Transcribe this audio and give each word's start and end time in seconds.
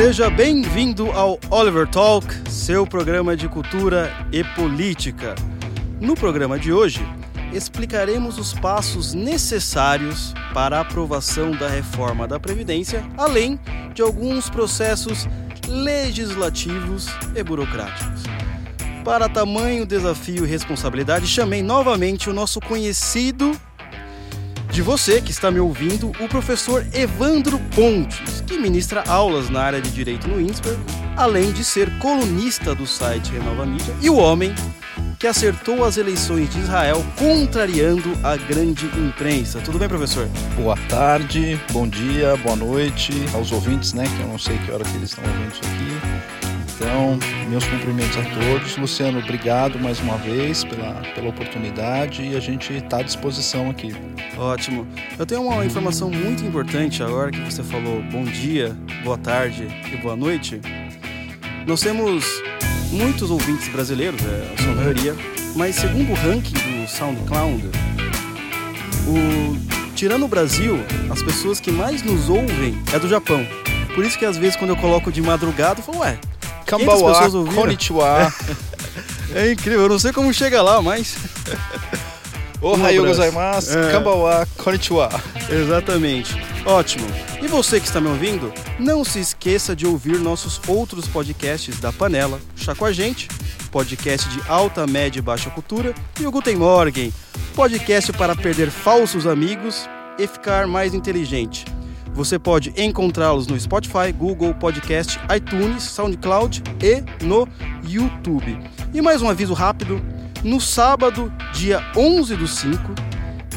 Seja 0.00 0.30
bem-vindo 0.30 1.10
ao 1.10 1.40
Oliver 1.50 1.84
Talk, 1.88 2.24
seu 2.48 2.86
programa 2.86 3.36
de 3.36 3.48
cultura 3.48 4.12
e 4.30 4.44
política. 4.44 5.34
No 6.00 6.14
programa 6.14 6.56
de 6.56 6.72
hoje, 6.72 7.04
explicaremos 7.52 8.38
os 8.38 8.52
passos 8.52 9.12
necessários 9.12 10.32
para 10.54 10.78
a 10.78 10.82
aprovação 10.82 11.50
da 11.50 11.68
reforma 11.68 12.28
da 12.28 12.38
Previdência, 12.38 13.04
além 13.16 13.58
de 13.92 14.00
alguns 14.00 14.48
processos 14.48 15.26
legislativos 15.66 17.08
e 17.34 17.42
burocráticos. 17.42 18.22
Para 19.04 19.28
tamanho 19.28 19.84
desafio 19.84 20.44
e 20.44 20.48
responsabilidade, 20.48 21.26
chamei 21.26 21.60
novamente 21.60 22.30
o 22.30 22.32
nosso 22.32 22.60
conhecido 22.60 23.50
de 24.70 24.82
você 24.82 25.20
que 25.20 25.30
está 25.30 25.50
me 25.50 25.58
ouvindo, 25.58 26.10
o 26.20 26.28
professor 26.28 26.86
Evandro 26.92 27.58
Pontes, 27.74 28.42
que 28.46 28.58
ministra 28.58 29.02
aulas 29.06 29.48
na 29.48 29.60
área 29.60 29.80
de 29.80 29.90
Direito 29.90 30.28
no 30.28 30.40
INSPER, 30.40 30.76
além 31.16 31.52
de 31.52 31.64
ser 31.64 31.90
colunista 31.98 32.74
do 32.74 32.86
site 32.86 33.32
Renova 33.32 33.64
Mídia, 33.66 33.94
e 34.00 34.10
o 34.10 34.16
homem 34.16 34.54
que 35.18 35.26
acertou 35.26 35.84
as 35.84 35.96
eleições 35.96 36.48
de 36.50 36.60
Israel, 36.60 37.04
contrariando 37.16 38.16
a 38.22 38.36
grande 38.36 38.86
imprensa. 38.86 39.60
Tudo 39.60 39.78
bem, 39.78 39.88
professor? 39.88 40.28
Boa 40.54 40.76
tarde, 40.88 41.60
bom 41.72 41.88
dia, 41.88 42.36
boa 42.36 42.54
noite 42.54 43.12
aos 43.34 43.50
ouvintes, 43.50 43.92
né? 43.94 44.04
Que 44.04 44.22
eu 44.22 44.28
não 44.28 44.38
sei 44.38 44.56
que 44.58 44.70
hora 44.70 44.84
que 44.84 44.96
eles 44.96 45.10
estão 45.10 45.24
ouvindo 45.24 45.52
isso 45.52 45.60
aqui. 45.64 46.37
Então, 46.80 47.18
meus 47.50 47.64
cumprimentos 47.64 48.16
a 48.16 48.22
todos. 48.22 48.76
Luciano, 48.76 49.18
obrigado 49.18 49.80
mais 49.80 49.98
uma 49.98 50.16
vez 50.16 50.62
pela, 50.62 50.94
pela 51.12 51.28
oportunidade 51.28 52.22
e 52.22 52.36
a 52.36 52.40
gente 52.40 52.72
está 52.72 52.98
à 52.98 53.02
disposição 53.02 53.68
aqui. 53.68 53.92
Ótimo. 54.36 54.86
Eu 55.18 55.26
tenho 55.26 55.42
uma 55.42 55.66
informação 55.66 56.08
muito 56.08 56.44
importante 56.44 57.02
agora 57.02 57.32
que 57.32 57.40
você 57.40 57.64
falou 57.64 58.00
bom 58.12 58.22
dia, 58.22 58.76
boa 59.02 59.18
tarde 59.18 59.66
e 59.92 59.96
boa 59.96 60.14
noite. 60.14 60.60
Nós 61.66 61.80
temos 61.80 62.24
muitos 62.92 63.28
ouvintes 63.28 63.66
brasileiros, 63.70 64.20
é 64.24 64.54
a 64.54 64.62
sua 64.62 64.74
maioria, 64.76 65.16
mas 65.56 65.74
segundo 65.74 66.12
o 66.12 66.14
ranking 66.14 66.54
do 66.54 66.88
SoundCloud, 66.88 67.70
o, 69.08 69.92
tirando 69.96 70.26
o 70.26 70.28
Brasil, 70.28 70.78
as 71.10 71.24
pessoas 71.24 71.58
que 71.58 71.72
mais 71.72 72.04
nos 72.04 72.28
ouvem 72.28 72.80
é 72.94 73.00
do 73.00 73.08
Japão. 73.08 73.44
Por 73.96 74.04
isso 74.04 74.16
que 74.16 74.24
às 74.24 74.36
vezes 74.36 74.54
quando 74.54 74.70
eu 74.70 74.76
coloco 74.76 75.10
de 75.10 75.20
madrugada, 75.20 75.80
eu 75.80 75.84
falo, 75.84 75.98
ué, 75.98 76.16
Kambawa, 76.68 77.30
konnichiwa. 77.54 78.30
É 79.34 79.52
incrível, 79.52 79.82
eu 79.82 79.88
não 79.88 79.98
sei 79.98 80.12
como 80.12 80.32
chega 80.34 80.60
lá, 80.60 80.82
mas. 80.82 81.16
Ohayou 82.60 83.06
gozaimasu, 83.06 83.78
é. 83.78 83.92
Kambawa, 83.92 84.46
konnichiwa. 84.58 85.08
Exatamente. 85.50 86.36
Ótimo. 86.66 87.06
E 87.40 87.46
você 87.46 87.80
que 87.80 87.86
está 87.86 88.02
me 88.02 88.08
ouvindo, 88.08 88.52
não 88.78 89.02
se 89.02 89.18
esqueça 89.18 89.74
de 89.74 89.86
ouvir 89.86 90.18
nossos 90.18 90.60
outros 90.68 91.08
podcasts 91.08 91.80
da 91.80 91.90
Panela, 91.90 92.38
Chá 92.54 92.74
com 92.74 92.84
a 92.84 92.92
Gente, 92.92 93.28
podcast 93.70 94.28
de 94.28 94.42
alta, 94.46 94.86
média 94.86 95.20
e 95.20 95.22
baixa 95.22 95.48
cultura, 95.48 95.94
e 96.20 96.26
o 96.26 96.30
Guten 96.30 96.56
Morgen, 96.56 97.12
podcast 97.54 98.12
para 98.12 98.36
perder 98.36 98.70
falsos 98.70 99.26
amigos 99.26 99.88
e 100.18 100.26
ficar 100.26 100.66
mais 100.66 100.92
inteligente. 100.92 101.64
Você 102.18 102.36
pode 102.36 102.74
encontrá-los 102.76 103.46
no 103.46 103.58
Spotify, 103.58 104.10
Google 104.12 104.52
Podcast, 104.52 105.20
iTunes, 105.32 105.84
SoundCloud 105.84 106.64
e 106.82 107.24
no 107.24 107.46
YouTube. 107.84 108.58
E 108.92 109.00
mais 109.00 109.22
um 109.22 109.28
aviso 109.28 109.54
rápido: 109.54 110.02
no 110.42 110.60
sábado, 110.60 111.32
dia 111.54 111.80
11 111.96 112.34
do 112.34 112.48
5, 112.48 112.76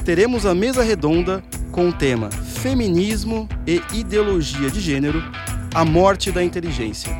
teremos 0.05 0.45
a 0.45 0.53
mesa 0.53 0.83
redonda 0.83 1.43
com 1.71 1.89
o 1.89 1.91
tema 1.91 2.29
Feminismo 2.29 3.49
e 3.65 3.81
Ideologia 3.95 4.69
de 4.69 4.79
Gênero 4.79 5.23
A 5.73 5.83
Morte 5.83 6.31
da 6.31 6.43
Inteligência, 6.43 7.11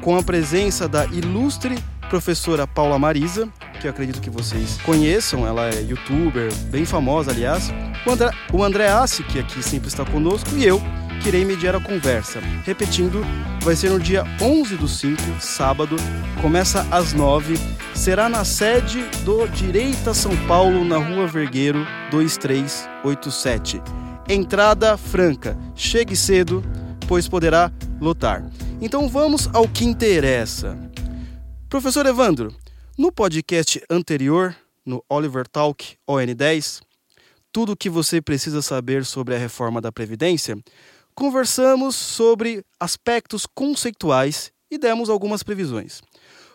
com 0.00 0.16
a 0.16 0.22
presença 0.22 0.88
da 0.88 1.04
ilustre 1.04 1.74
professora 2.08 2.66
Paula 2.66 2.98
Marisa, 2.98 3.46
que 3.76 3.86
eu 3.86 3.90
acredito 3.90 4.20
que 4.20 4.30
vocês 4.30 4.78
conheçam, 4.82 5.46
ela 5.46 5.68
é 5.68 5.82
youtuber, 5.82 6.52
bem 6.70 6.84
famosa, 6.84 7.30
aliás. 7.30 7.72
O 8.06 8.10
André, 8.10 8.30
o 8.52 8.62
André 8.62 8.88
Assi, 8.88 9.22
que 9.22 9.38
aqui 9.38 9.62
sempre 9.62 9.88
está 9.88 10.04
conosco, 10.04 10.50
e 10.56 10.64
eu, 10.64 10.80
que 11.22 11.28
irei 11.28 11.44
mediar 11.44 11.74
a 11.74 11.80
conversa. 11.80 12.40
Repetindo, 12.64 13.24
vai 13.62 13.74
ser 13.74 13.90
no 13.90 13.98
dia 13.98 14.24
11 14.40 14.76
do 14.76 14.86
5, 14.86 15.20
sábado, 15.40 15.96
começa 16.40 16.86
às 16.90 17.12
9, 17.12 17.58
será 17.94 18.28
na 18.28 18.44
sede 18.44 19.02
do 19.24 19.46
Direita 19.48 20.14
São 20.14 20.36
Paulo, 20.46 20.84
na 20.84 20.98
Rua 20.98 21.26
Vergueiro, 21.26 21.86
2387. 22.10 23.82
Entrada 24.28 24.96
franca. 24.96 25.56
Chegue 25.74 26.16
cedo, 26.16 26.64
pois 27.06 27.28
poderá 27.28 27.70
lotar. 28.00 28.44
Então 28.80 29.08
vamos 29.08 29.48
ao 29.52 29.68
que 29.68 29.84
interessa. 29.84 30.76
Professor 31.68 32.06
Evandro, 32.06 32.54
no 32.96 33.12
podcast 33.12 33.82
anterior, 33.90 34.56
no 34.84 35.04
Oliver 35.08 35.46
Talk 35.46 35.98
ON10, 36.08 36.80
tudo 37.52 37.72
o 37.72 37.76
que 37.76 37.90
você 37.90 38.22
precisa 38.22 38.62
saber 38.62 39.04
sobre 39.04 39.34
a 39.34 39.38
reforma 39.38 39.82
da 39.82 39.92
Previdência, 39.92 40.58
conversamos 41.14 41.94
sobre 41.94 42.64
aspectos 42.80 43.44
conceituais 43.46 44.50
e 44.70 44.78
demos 44.78 45.10
algumas 45.10 45.42
previsões. 45.42 46.00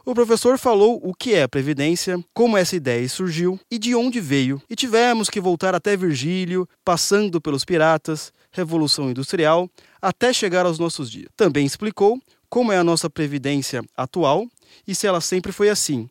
O 0.04 0.16
professor 0.16 0.58
falou 0.58 1.00
o 1.04 1.14
que 1.14 1.36
é 1.36 1.44
a 1.44 1.50
Previdência, 1.50 2.20
como 2.34 2.58
essa 2.58 2.76
ideia 2.76 3.08
surgiu 3.08 3.60
e 3.70 3.78
de 3.78 3.94
onde 3.94 4.20
veio, 4.20 4.60
e 4.68 4.76
tivemos 4.76 5.30
que 5.30 5.40
voltar 5.40 5.76
até 5.76 5.96
Virgílio, 5.96 6.68
passando 6.84 7.40
pelos 7.40 7.64
piratas, 7.64 8.34
Revolução 8.52 9.12
Industrial, 9.12 9.70
até 10.02 10.34
chegar 10.34 10.66
aos 10.66 10.80
nossos 10.80 11.10
dias. 11.10 11.30
Também 11.36 11.68
explicou 11.68 12.20
como 12.50 12.72
é 12.72 12.78
a 12.78 12.84
nossa 12.84 13.12
Previdência 13.12 13.84
atual 13.96 14.48
e 14.88 14.96
se 14.96 15.06
ela 15.06 15.22
sempre 15.22 15.52
foi 15.52 15.70
assim, 15.70 16.10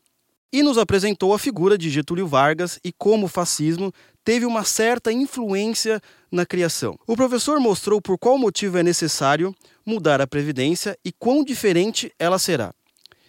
e 0.53 0.63
nos 0.63 0.79
apresentou 0.79 1.33
a 1.33 1.39
figura 1.39 1.79
de 1.79 1.89
Getúlio 1.89 2.27
Vargas 2.27 2.79
e 2.85 2.93
como 2.93 3.27
o 3.27 3.29
fascismo 3.29 3.93
teve 4.25 4.45
uma 4.45 4.65
certa 4.65 5.13
influência 5.13 6.01
na 6.31 6.45
criação. 6.45 6.99
O 7.07 7.17
professor 7.17 7.61
mostrou 7.61 8.01
por 8.01 8.19
qual 8.19 8.37
motivo 8.37 8.79
é 8.79 8.83
necessário 8.83 9.55
mudar 9.87 10.21
a 10.21 10.27
Previdência 10.27 10.99
e 11.05 11.13
quão 11.13 11.45
diferente 11.45 12.13
ela 12.19 12.39
será. 12.39 12.75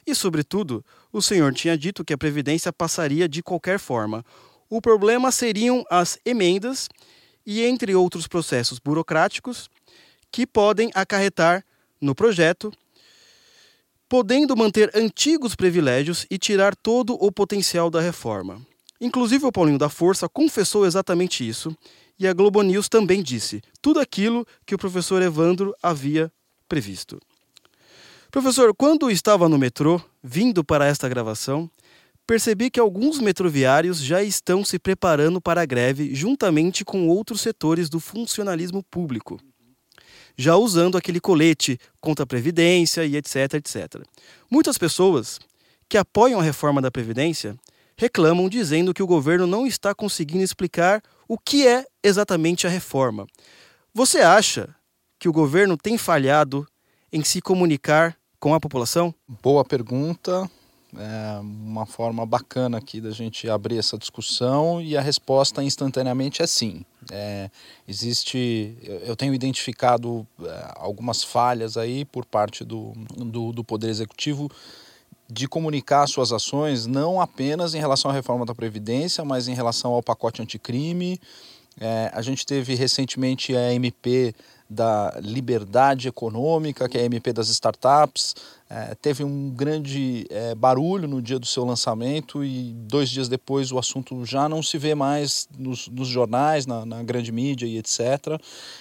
E, 0.05 0.15
sobretudo, 0.15 0.83
o 1.13 1.21
senhor 1.21 1.53
tinha 1.53 1.77
dito 1.77 2.03
que 2.03 2.13
a 2.13 2.17
Previdência 2.17 2.73
passaria 2.73 3.29
de 3.29 3.43
qualquer 3.43 3.79
forma. 3.79 4.25
O 4.69 4.81
problema 4.81 5.31
seriam 5.31 5.85
as 5.89 6.17
emendas 6.25 6.89
e, 7.45 7.63
entre 7.63 7.95
outros 7.95 8.27
processos 8.27 8.79
burocráticos, 8.79 9.69
que 10.31 10.47
podem 10.47 10.89
acarretar 10.95 11.63
no 11.99 12.15
projeto 12.15 12.71
podendo 14.11 14.57
manter 14.57 14.91
antigos 14.93 15.55
privilégios 15.55 16.25
e 16.29 16.37
tirar 16.37 16.75
todo 16.75 17.13
o 17.13 17.31
potencial 17.31 17.89
da 17.89 18.01
reforma. 18.01 18.61
Inclusive, 18.99 19.45
o 19.45 19.53
Paulinho 19.53 19.77
da 19.77 19.87
Força 19.87 20.27
confessou 20.27 20.85
exatamente 20.85 21.47
isso, 21.47 21.73
e 22.19 22.27
a 22.27 22.33
Globo 22.33 22.61
News 22.61 22.89
também 22.89 23.23
disse 23.23 23.61
tudo 23.81 24.01
aquilo 24.01 24.45
que 24.65 24.75
o 24.75 24.77
professor 24.77 25.21
Evandro 25.21 25.73
havia 25.81 26.29
previsto. 26.67 27.21
Professor, 28.29 28.75
quando 28.75 29.09
estava 29.09 29.47
no 29.47 29.57
metrô, 29.57 30.01
vindo 30.21 30.61
para 30.61 30.85
esta 30.85 31.07
gravação, 31.07 31.71
percebi 32.27 32.69
que 32.69 32.81
alguns 32.81 33.17
metroviários 33.17 34.01
já 34.03 34.21
estão 34.21 34.65
se 34.65 34.77
preparando 34.77 35.39
para 35.39 35.61
a 35.61 35.65
greve 35.65 36.13
juntamente 36.13 36.83
com 36.83 37.07
outros 37.07 37.39
setores 37.39 37.87
do 37.87 38.01
funcionalismo 38.01 38.83
público 38.83 39.39
já 40.37 40.55
usando 40.55 40.97
aquele 40.97 41.19
colete 41.19 41.79
contra 41.99 42.23
a 42.23 42.27
Previdência 42.27 43.05
e 43.05 43.15
etc, 43.15 43.53
etc. 43.55 44.01
Muitas 44.49 44.77
pessoas 44.77 45.39
que 45.87 45.97
apoiam 45.97 46.39
a 46.39 46.43
reforma 46.43 46.81
da 46.81 46.91
Previdência 46.91 47.55
reclamam 47.97 48.49
dizendo 48.49 48.93
que 48.93 49.03
o 49.03 49.07
governo 49.07 49.45
não 49.45 49.67
está 49.67 49.93
conseguindo 49.93 50.43
explicar 50.43 51.01
o 51.27 51.37
que 51.37 51.67
é 51.67 51.85
exatamente 52.03 52.65
a 52.65 52.69
reforma. 52.69 53.27
Você 53.93 54.19
acha 54.19 54.73
que 55.19 55.29
o 55.29 55.33
governo 55.33 55.77
tem 55.77 55.97
falhado 55.97 56.67
em 57.11 57.23
se 57.23 57.41
comunicar 57.41 58.17
com 58.39 58.53
a 58.53 58.59
população? 58.59 59.13
Boa 59.27 59.63
pergunta 59.63 60.49
é 60.97 61.39
uma 61.39 61.85
forma 61.85 62.25
bacana 62.25 62.77
aqui 62.77 62.99
da 62.99 63.11
gente 63.11 63.49
abrir 63.49 63.77
essa 63.77 63.97
discussão 63.97 64.81
e 64.81 64.97
a 64.97 65.01
resposta 65.01 65.63
instantaneamente 65.63 66.41
é 66.41 66.47
sim. 66.47 66.85
É, 67.11 67.49
existe, 67.87 68.77
eu 69.05 69.15
tenho 69.15 69.33
identificado 69.33 70.27
é, 70.43 70.71
algumas 70.75 71.23
falhas 71.23 71.77
aí 71.77 72.05
por 72.05 72.25
parte 72.25 72.63
do, 72.63 72.93
do, 73.15 73.51
do 73.51 73.63
Poder 73.63 73.89
Executivo 73.89 74.49
de 75.29 75.47
comunicar 75.47 76.05
suas 76.07 76.33
ações 76.33 76.85
não 76.85 77.21
apenas 77.21 77.73
em 77.73 77.79
relação 77.79 78.11
à 78.11 78.13
reforma 78.13 78.45
da 78.45 78.53
Previdência, 78.53 79.23
mas 79.23 79.47
em 79.47 79.53
relação 79.53 79.93
ao 79.93 80.03
pacote 80.03 80.41
anticrime. 80.41 81.19
É, 81.79 82.11
a 82.13 82.21
gente 82.21 82.45
teve 82.45 82.75
recentemente 82.75 83.55
a 83.55 83.73
MP 83.73 84.35
da 84.71 85.13
liberdade 85.19 86.07
econômica, 86.07 86.87
que 86.87 86.97
é 86.97 87.01
a 87.01 87.05
MP 87.05 87.33
das 87.33 87.49
startups, 87.49 88.33
é, 88.69 88.95
teve 88.95 89.21
um 89.21 89.49
grande 89.49 90.25
é, 90.29 90.55
barulho 90.55 91.09
no 91.09 91.21
dia 91.21 91.37
do 91.37 91.45
seu 91.45 91.65
lançamento 91.65 92.41
e 92.41 92.71
dois 92.73 93.09
dias 93.09 93.27
depois 93.27 93.69
o 93.69 93.77
assunto 93.77 94.25
já 94.25 94.47
não 94.47 94.63
se 94.63 94.77
vê 94.77 94.95
mais 94.95 95.49
nos, 95.59 95.89
nos 95.89 96.07
jornais, 96.07 96.65
na, 96.65 96.85
na, 96.85 97.03
grande 97.03 97.33
mídia 97.33 97.65
e 97.65 97.77
etc. 97.77 98.39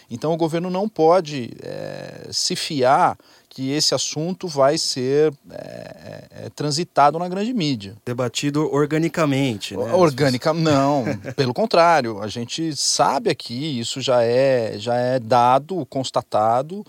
Então 0.08 0.32
o 0.32 0.36
governo 0.36 0.70
não 0.70 0.88
pode 0.88 1.50
é, 1.60 2.28
se 2.30 2.54
fiar 2.54 3.18
que 3.50 3.72
esse 3.72 3.96
assunto 3.96 4.46
vai 4.46 4.78
ser 4.78 5.34
é, 5.50 5.56
é, 5.56 6.46
é, 6.46 6.48
transitado 6.50 7.18
na 7.18 7.28
grande 7.28 7.52
mídia. 7.52 7.96
Debatido 8.06 8.72
organicamente, 8.72 9.76
né? 9.76 9.92
Orgânica, 9.92 10.54
não. 10.54 11.04
pelo 11.34 11.52
contrário, 11.52 12.22
a 12.22 12.28
gente 12.28 12.74
sabe 12.76 13.28
aqui, 13.28 13.80
isso 13.80 14.00
já 14.00 14.22
é, 14.22 14.78
já 14.78 14.94
é 14.94 15.18
dado, 15.18 15.84
constatado, 15.86 16.86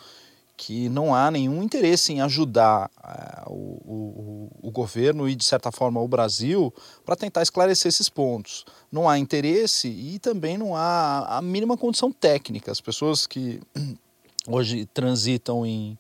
que 0.55 0.87
não 0.87 1.15
há 1.15 1.31
nenhum 1.31 1.63
interesse 1.63 2.13
em 2.13 2.21
ajudar 2.21 2.91
uh, 3.03 3.51
o, 3.51 4.51
o, 4.61 4.67
o, 4.67 4.71
governo 4.71 5.27
e, 5.27 5.33
de 5.33 5.43
certa 5.43 5.71
forma, 5.71 5.99
o 5.99 6.07
Brasil 6.07 6.71
para 7.03 7.15
tentar 7.15 7.41
esclarecer 7.41 7.89
esses 7.89 8.07
pontos. 8.07 8.63
Não 8.91 9.09
há 9.09 9.17
interesse 9.17 9.87
e 9.87 10.19
também 10.19 10.59
não 10.59 10.75
há 10.75 11.37
a 11.37 11.41
mínima 11.41 11.75
condição 11.75 12.11
técnica. 12.11 12.71
As 12.71 12.79
pessoas 12.79 13.25
que 13.25 13.59
hoje 14.47 14.85
transitam 14.93 15.65
em, 15.65 15.97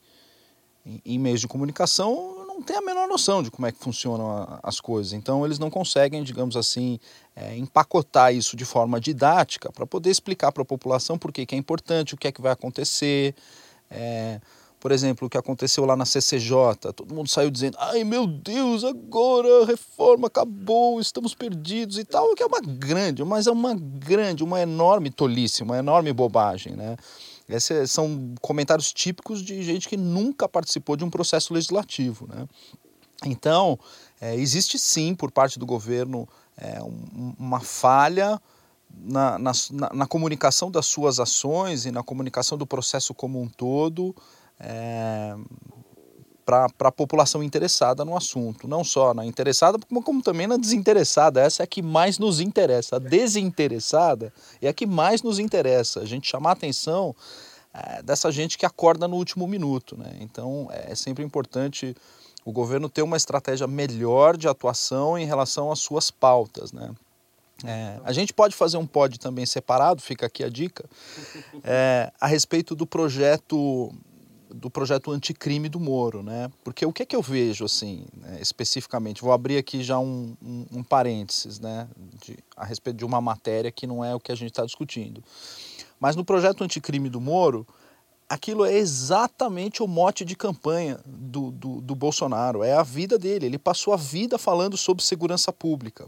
em, 0.85 1.19
meios 1.19 1.41
de 1.41 1.47
comunicação 1.47 2.45
não 2.47 2.61
têm 2.61 2.77
a 2.77 2.81
menor 2.81 3.07
noção 3.07 3.41
de 3.41 3.49
como 3.49 3.67
é 3.67 3.71
que 3.71 3.79
funcionam 3.79 4.59
as 4.61 4.79
coisas. 4.79 5.13
Então, 5.13 5.45
eles 5.45 5.57
não 5.57 5.69
conseguem, 5.69 6.23
digamos 6.23 6.55
assim, 6.55 6.99
é, 7.35 7.55
empacotar 7.57 8.33
isso 8.33 8.55
de 8.55 8.65
forma 8.65 8.99
didática 8.99 9.71
para 9.71 9.85
poder 9.85 10.09
explicar 10.09 10.51
para 10.51 10.63
a 10.63 10.65
população 10.65 11.17
por 11.17 11.31
que, 11.31 11.45
que 11.45 11.55
é 11.55 11.57
importante, 11.57 12.13
o 12.13 12.17
que 12.17 12.27
é 12.27 12.31
que 12.31 12.41
vai 12.41 12.51
acontecer. 12.51 13.35
É, 13.89 14.39
por 14.81 14.91
exemplo, 14.91 15.27
o 15.27 15.29
que 15.29 15.37
aconteceu 15.37 15.85
lá 15.85 15.95
na 15.95 16.05
CCJ, 16.05 16.91
todo 16.95 17.13
mundo 17.13 17.29
saiu 17.29 17.51
dizendo: 17.51 17.77
ai 17.79 18.03
meu 18.03 18.25
Deus, 18.25 18.83
agora 18.83 19.61
a 19.61 19.65
reforma 19.67 20.25
acabou, 20.25 20.99
estamos 20.99 21.35
perdidos 21.35 21.99
e 21.99 22.03
tal, 22.03 22.31
o 22.31 22.35
que 22.35 22.41
é 22.41 22.45
uma 22.47 22.59
grande, 22.59 23.23
mas 23.23 23.45
é 23.45 23.51
uma 23.51 23.75
grande, 23.75 24.43
uma 24.43 24.59
enorme 24.59 25.11
tolice, 25.11 25.61
uma 25.61 25.77
enorme 25.77 26.11
bobagem, 26.11 26.75
né? 26.75 26.97
Esses 27.51 27.91
são 27.91 28.33
comentários 28.41 28.93
típicos 28.93 29.41
de 29.41 29.61
gente 29.63 29.89
que 29.89 29.97
nunca 29.97 30.47
participou 30.47 30.95
de 30.95 31.03
um 31.03 31.09
processo 31.09 31.53
legislativo, 31.53 32.27
né? 32.27 32.47
Então, 33.25 33.77
é, 34.19 34.35
existe 34.35 34.79
sim, 34.79 35.13
por 35.13 35.31
parte 35.31 35.59
do 35.59 35.65
governo, 35.65 36.27
é, 36.57 36.81
um, 36.81 37.35
uma 37.37 37.59
falha 37.59 38.41
na, 38.89 39.37
na, 39.37 39.51
na, 39.93 40.07
comunicação 40.07 40.71
das 40.71 40.85
suas 40.85 41.19
ações 41.19 41.85
e 41.85 41.91
na 41.91 42.03
comunicação 42.03 42.57
do 42.57 42.65
processo 42.65 43.13
como 43.13 43.39
um 43.41 43.47
todo 43.47 44.15
é, 44.59 45.35
para 46.45 46.67
a 46.79 46.91
população 46.91 47.43
interessada 47.43 48.03
no 48.03 48.15
assunto. 48.15 48.67
Não 48.67 48.83
só 48.83 49.13
na 49.13 49.25
interessada, 49.25 49.77
como, 49.87 50.01
como 50.01 50.21
também 50.21 50.47
na 50.47 50.57
desinteressada. 50.57 51.41
Essa 51.41 51.63
é 51.63 51.65
a 51.65 51.67
que 51.67 51.81
mais 51.81 52.17
nos 52.17 52.39
interessa. 52.39 52.95
A 52.95 52.99
desinteressada 52.99 54.33
é 54.61 54.67
a 54.67 54.73
que 54.73 54.85
mais 54.85 55.21
nos 55.21 55.39
interessa. 55.39 56.01
A 56.01 56.05
gente 56.05 56.27
chamar 56.27 56.49
a 56.49 56.53
atenção 56.53 57.15
é, 57.73 58.01
dessa 58.01 58.31
gente 58.31 58.57
que 58.57 58.65
acorda 58.65 59.07
no 59.07 59.15
último 59.15 59.47
minuto. 59.47 59.97
Né? 59.97 60.17
Então 60.19 60.67
é 60.71 60.95
sempre 60.95 61.23
importante 61.23 61.95
o 62.43 62.51
governo 62.51 62.89
ter 62.89 63.01
uma 63.01 63.17
estratégia 63.17 63.67
melhor 63.67 64.35
de 64.35 64.47
atuação 64.47 65.17
em 65.17 65.25
relação 65.25 65.71
às 65.71 65.79
suas 65.79 66.09
pautas. 66.09 66.71
Né? 66.71 66.91
É, 67.63 67.99
a 68.03 68.11
gente 68.11 68.33
pode 68.33 68.55
fazer 68.55 68.77
um 68.77 68.87
pod 68.87 69.19
também 69.19 69.45
separado, 69.45 70.01
fica 70.01 70.25
aqui 70.25 70.43
a 70.43 70.49
dica, 70.49 70.83
é, 71.63 72.11
a 72.19 72.27
respeito 72.27 72.75
do 72.75 72.87
projeto 72.87 73.93
do 74.53 74.69
projeto 74.69 75.11
anticrime 75.11 75.69
do 75.69 75.79
Moro, 75.79 76.21
né? 76.23 76.51
Porque 76.63 76.85
o 76.85 76.93
que 76.93 77.03
é 77.03 77.05
que 77.05 77.15
eu 77.15 77.21
vejo 77.21 77.65
assim, 77.65 78.05
né, 78.15 78.37
especificamente? 78.41 79.21
Vou 79.21 79.31
abrir 79.31 79.57
aqui 79.57 79.83
já 79.83 79.97
um, 79.99 80.35
um, 80.41 80.65
um 80.71 80.83
parênteses, 80.83 81.59
né, 81.59 81.87
de, 82.23 82.37
a 82.55 82.65
respeito 82.65 82.97
de 82.97 83.05
uma 83.05 83.21
matéria 83.21 83.71
que 83.71 83.87
não 83.87 84.03
é 84.03 84.13
o 84.13 84.19
que 84.19 84.31
a 84.31 84.35
gente 84.35 84.51
está 84.51 84.65
discutindo. 84.65 85.23
Mas 85.99 86.15
no 86.15 86.25
projeto 86.25 86.63
anticrime 86.63 87.09
do 87.09 87.21
Moro, 87.21 87.65
aquilo 88.31 88.65
é 88.65 88.73
exatamente 88.73 89.83
o 89.83 89.87
mote 89.87 90.23
de 90.23 90.35
campanha 90.35 90.99
do, 91.05 91.51
do, 91.51 91.81
do 91.81 91.93
Bolsonaro, 91.93 92.63
é 92.63 92.73
a 92.73 92.81
vida 92.81 93.17
dele. 93.17 93.45
Ele 93.45 93.57
passou 93.57 93.93
a 93.93 93.97
vida 93.97 94.37
falando 94.37 94.77
sobre 94.77 95.03
segurança 95.03 95.51
pública. 95.51 96.07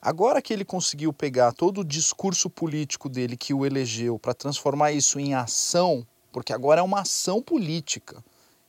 Agora 0.00 0.40
que 0.40 0.52
ele 0.52 0.64
conseguiu 0.64 1.12
pegar 1.12 1.52
todo 1.52 1.82
o 1.82 1.84
discurso 1.84 2.48
político 2.48 3.08
dele 3.08 3.36
que 3.36 3.52
o 3.52 3.66
elegeu 3.66 4.18
para 4.18 4.32
transformar 4.32 4.92
isso 4.92 5.20
em 5.20 5.34
ação, 5.34 6.06
porque 6.32 6.52
agora 6.52 6.80
é 6.80 6.84
uma 6.84 7.00
ação 7.00 7.42
política, 7.42 8.22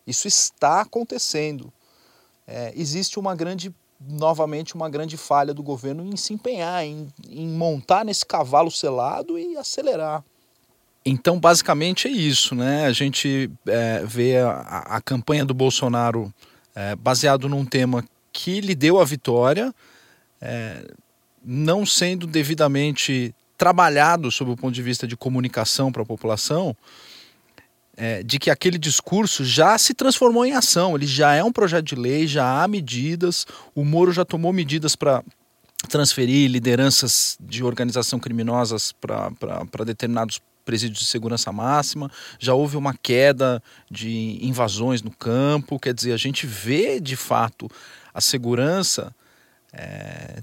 isso 0.06 0.28
está 0.28 0.82
acontecendo. 0.82 1.72
É, 2.48 2.74
existe 2.76 3.20
uma 3.20 3.36
grande, 3.36 3.74
novamente, 4.02 4.74
uma 4.74 4.90
grande 4.90 5.18
falha 5.18 5.54
do 5.54 5.62
governo 5.62 6.04
em 6.04 6.18
se 6.18 6.34
empenhar, 6.34 6.84
em, 6.84 7.08
em 7.30 7.48
montar 7.48 8.04
nesse 8.04 8.26
cavalo 8.26 8.72
selado 8.72 9.38
e 9.38 9.56
acelerar. 9.56 10.24
Então, 11.06 11.40
basicamente 11.40 12.08
é 12.08 12.12
isso, 12.12 12.56
né? 12.56 12.86
A 12.86 12.92
gente 12.92 13.50
é, 13.68 14.04
vê 14.06 14.38
a, 14.38 14.98
a, 14.98 15.02
campanha 15.02 15.46
do 15.46 15.54
Bolsonaro 15.54 16.34
é, 16.76 16.96
baseado 16.96 17.48
num 17.48 17.66
tema 17.66 18.04
que 18.34 18.60
lhe 18.62 18.76
deu 18.76 19.00
a 19.00 19.06
vitória, 19.06 19.74
é, 20.42 20.86
não 21.44 21.86
sendo 21.86 22.28
devidamente 22.28 23.34
trabalhado 23.58 24.32
sob 24.32 24.52
o 24.52 24.58
ponto 24.58 24.74
de 24.74 24.82
vista 24.82 25.08
de 25.08 25.18
comunicação 25.18 25.92
para 25.92 26.02
a 26.02 26.06
população, 26.06 26.76
é, 28.00 28.24
de 28.24 28.40
que 28.40 28.50
aquele 28.50 28.78
discurso 28.78 29.44
já 29.44 29.78
se 29.78 29.94
transformou 29.94 30.46
em 30.46 30.54
ação, 30.54 30.96
ele 30.96 31.06
já 31.06 31.34
é 31.34 31.44
um 31.44 31.52
projeto 31.52 31.86
de 31.86 31.96
lei, 31.96 32.26
já 32.26 32.64
há 32.64 32.66
medidas, 32.66 33.46
o 33.76 33.84
Moro 33.84 34.14
já 34.14 34.24
tomou 34.24 34.54
medidas 34.54 34.96
para 34.96 35.22
transferir 35.90 36.50
lideranças 36.50 37.38
de 37.42 37.62
organização 37.62 38.18
criminosas 38.18 38.94
para 38.94 39.84
determinados 39.86 40.40
presídios 40.64 41.00
de 41.00 41.08
segurança 41.08 41.52
máxima, 41.52 42.10
já 42.40 42.54
houve 42.54 42.78
uma 42.78 42.94
queda 42.94 43.62
de 43.92 44.40
invasões 44.42 45.02
no 45.02 45.12
campo, 45.12 45.78
quer 45.78 45.94
dizer, 45.94 46.14
a 46.14 46.18
gente 46.18 46.48
vê 46.48 47.02
de 47.02 47.18
fato 47.18 47.70
a 48.14 48.22
segurança 48.22 49.14
é, 49.74 50.42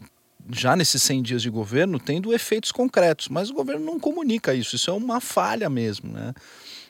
já 0.50 0.76
nesses 0.76 1.02
100 1.02 1.22
dias 1.22 1.42
de 1.42 1.48
governo, 1.48 1.98
tendo 1.98 2.34
efeitos 2.34 2.70
concretos, 2.70 3.28
mas 3.28 3.48
o 3.48 3.54
governo 3.54 3.86
não 3.86 3.98
comunica 3.98 4.52
isso, 4.54 4.76
isso 4.76 4.90
é 4.90 4.92
uma 4.92 5.22
falha 5.22 5.70
mesmo, 5.70 6.12
né? 6.12 6.34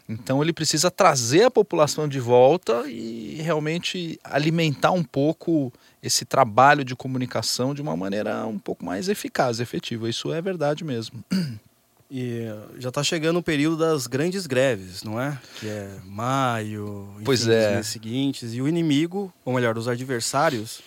Então 0.08 0.42
ele 0.42 0.52
precisa 0.52 0.90
trazer 0.90 1.44
a 1.44 1.50
população 1.50 2.06
de 2.06 2.20
volta 2.20 2.88
e 2.88 3.40
realmente 3.42 4.18
alimentar 4.22 4.92
um 4.92 5.02
pouco 5.02 5.72
esse 6.02 6.24
trabalho 6.24 6.84
de 6.84 6.94
comunicação 6.94 7.74
de 7.74 7.82
uma 7.82 7.96
maneira 7.96 8.46
um 8.46 8.58
pouco 8.58 8.84
mais 8.84 9.08
eficaz, 9.08 9.58
efetiva. 9.58 10.08
Isso 10.08 10.32
é 10.32 10.40
verdade 10.40 10.84
mesmo. 10.84 11.24
E 12.08 12.46
já 12.78 12.90
está 12.90 13.02
chegando 13.02 13.40
o 13.40 13.42
período 13.42 13.78
das 13.78 14.06
grandes 14.06 14.46
greves, 14.46 15.02
não 15.02 15.20
é? 15.20 15.36
Que 15.58 15.66
é 15.66 15.90
maio, 16.04 17.08
enfim, 17.16 17.24
pois 17.24 17.48
é. 17.48 17.80
os 17.80 17.88
seguintes. 17.88 18.54
E 18.54 18.62
o 18.62 18.68
inimigo, 18.68 19.34
ou 19.44 19.52
melhor, 19.52 19.76
os 19.76 19.88
adversários, 19.88 20.82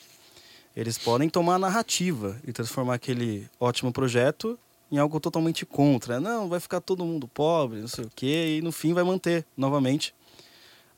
eles 0.73 0.97
podem 0.97 1.27
tomar 1.27 1.55
a 1.55 1.59
narrativa 1.59 2.38
e 2.47 2.53
transformar 2.53 2.93
aquele 2.93 3.49
ótimo 3.59 3.91
projeto 3.91 4.57
em 4.91 4.98
algo 4.98 5.19
totalmente 5.19 5.65
contra. 5.65 6.19
Não, 6.19 6.50
vai 6.50 6.60
ficar 6.60 6.81
todo 6.81 7.05
mundo 7.05 7.27
pobre, 7.27 7.81
não 7.81 7.88
sei 7.88 8.05
o 8.05 8.12
quê, 8.15 8.58
e 8.58 8.62
no 8.62 8.72
fim 8.72 8.93
vai 8.93 9.03
manter 9.03 9.46
novamente 9.55 10.13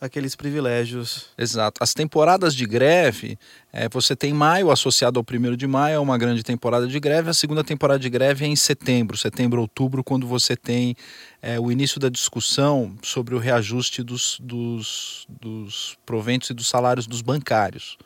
aqueles 0.02 0.36
privilégios. 0.36 1.28
Exato. 1.38 1.82
As 1.82 1.94
temporadas 1.94 2.56
de 2.56 2.66
greve, 2.66 3.38
é, 3.72 3.88
você 3.88 4.16
tem 4.16 4.34
maio 4.34 4.72
associado 4.72 5.20
ao 5.20 5.24
primeiro 5.24 5.56
de 5.56 5.68
maio, 5.68 5.96
é 5.96 6.00
uma 6.00 6.18
grande 6.18 6.42
temporada 6.42 6.88
de 6.88 7.00
greve. 7.00 7.30
A 7.30 7.34
segunda 7.36 7.64
temporada 7.64 8.00
de 8.00 8.10
greve 8.10 8.44
é 8.44 8.48
em 8.48 8.56
setembro, 8.56 9.16
setembro, 9.16 9.62
outubro, 9.62 10.04
quando 10.04 10.26
você 10.26 10.56
tem 10.56 10.96
é, 11.40 11.60
o 11.60 11.72
início 11.72 12.00
da 12.00 12.10
discussão 12.10 12.98
sobre 13.04 13.36
o 13.36 13.38
reajuste 13.38 14.02
dos, 14.02 14.40
dos, 14.42 15.28
dos 15.30 15.96
proventos 16.04 16.50
e 16.50 16.54
dos 16.56 16.68
salários 16.68 17.06
dos 17.06 17.22
bancários. 17.22 17.98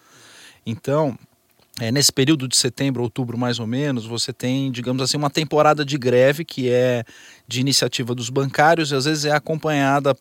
Então, 0.65 1.18
é, 1.79 1.91
nesse 1.91 2.12
período 2.12 2.48
de 2.48 2.55
setembro, 2.55 3.03
outubro 3.03 3.38
mais 3.38 3.60
ou 3.60 3.67
menos, 3.67 4.05
você 4.05 4.32
tem, 4.32 4.72
digamos 4.72 5.01
assim, 5.03 5.17
uma 5.17 5.29
temporada 5.29 5.84
de 5.84 5.98
greve 5.98 6.46
que 6.46 6.70
é 6.70 7.03
de 7.48 7.60
iniciativa 7.60 8.15
dos 8.15 8.29
bancários 8.29 8.91
e 8.91 8.96
às 8.96 9.05
vezes 9.05 9.25
é 9.25 9.32
acompanhada 9.32 10.15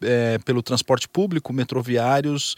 é, 0.00 0.38
pelo 0.38 0.62
transporte 0.62 1.08
público, 1.08 1.52
metroviários 1.52 2.56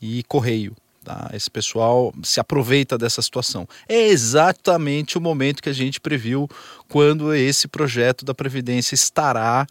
e 0.00 0.22
correio. 0.28 0.76
Tá? 1.04 1.30
Esse 1.32 1.50
pessoal 1.50 2.12
se 2.22 2.38
aproveita 2.38 2.96
dessa 2.96 3.20
situação. 3.20 3.66
É 3.88 4.08
exatamente 4.08 5.18
o 5.18 5.20
momento 5.20 5.62
que 5.62 5.68
a 5.68 5.74
gente 5.74 6.00
previu 6.00 6.48
quando 6.88 7.34
esse 7.34 7.66
projeto 7.66 8.24
da 8.24 8.34
Previdência 8.34 8.94
estará 8.94 9.66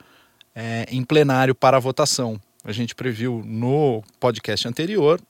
é, 0.53 0.86
em 0.89 1.03
plenário 1.03 1.55
para 1.55 1.79
votação. 1.79 2.39
A 2.63 2.72
gente 2.74 2.93
previu 2.93 3.41
no 3.46 4.03
podcast 4.19 4.67
anterior 4.67 5.22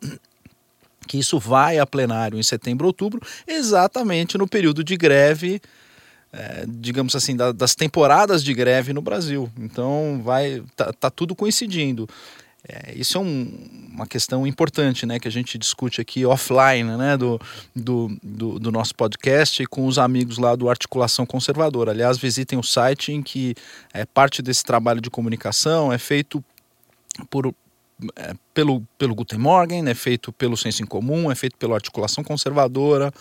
que 1.08 1.18
isso 1.18 1.40
vai 1.40 1.80
a 1.80 1.88
plenário 1.88 2.38
em 2.38 2.44
setembro, 2.44 2.86
outubro, 2.86 3.22
exatamente 3.48 4.38
no 4.38 4.48
período 4.48 4.84
de 4.84 4.96
greve, 4.96 5.62
é, 6.32 6.66
digamos 6.68 7.16
assim, 7.16 7.36
da, 7.36 7.52
das 7.52 7.74
temporadas 7.74 8.44
de 8.44 8.54
greve 8.54 8.94
no 8.94 9.02
Brasil. 9.02 9.50
Então 9.58 10.22
vai 10.24 10.64
tá, 10.76 10.94
tá 10.94 11.10
tudo 11.10 11.36
coincidindo. 11.36 12.08
É, 12.68 12.94
isso 12.96 13.18
é 13.18 13.22
um, 13.22 13.90
uma 13.94 14.06
questão 14.06 14.46
importante, 14.46 15.06
né, 15.06 15.20
que 15.20 15.28
a 15.28 15.32
gente 15.32 15.58
discute 15.58 16.02
aqui 16.02 16.26
offline, 16.26 16.98
né, 16.98 17.16
do, 17.16 17.40
do, 17.74 18.18
do, 18.22 18.60
do, 18.60 18.72
nosso 18.72 18.94
podcast 18.94 19.66
com 19.68 19.88
os 19.88 19.98
amigos 19.98 20.38
lá 20.38 20.54
do 20.54 20.70
Articulação 20.70 21.26
Conservadora. 21.26 21.92
Aliás, 21.92 22.18
visitem 22.18 22.60
o 22.60 22.64
site 22.64 23.14
em 23.14 23.24
que 23.24 23.56
é, 23.94 24.06
parte 24.06 24.42
desse 24.42 24.64
trabalho 24.64 25.00
de 25.00 25.10
comunicação 25.10 25.94
é 25.94 25.98
feito 25.98 26.44
por, 27.30 27.54
é, 28.16 28.34
pelo, 28.54 28.82
pelo 28.98 29.16
Guten 29.16 29.40
Morgen, 29.40 29.88
é 29.90 29.94
feito 29.96 30.32
pelo 30.32 30.56
Senso 30.56 30.84
em 30.84 30.86
Comum, 30.86 31.32
é 31.32 31.36
feito 31.36 31.58
pela 31.58 31.76
Articulação 31.76 32.24
Conservadora, 32.24 33.12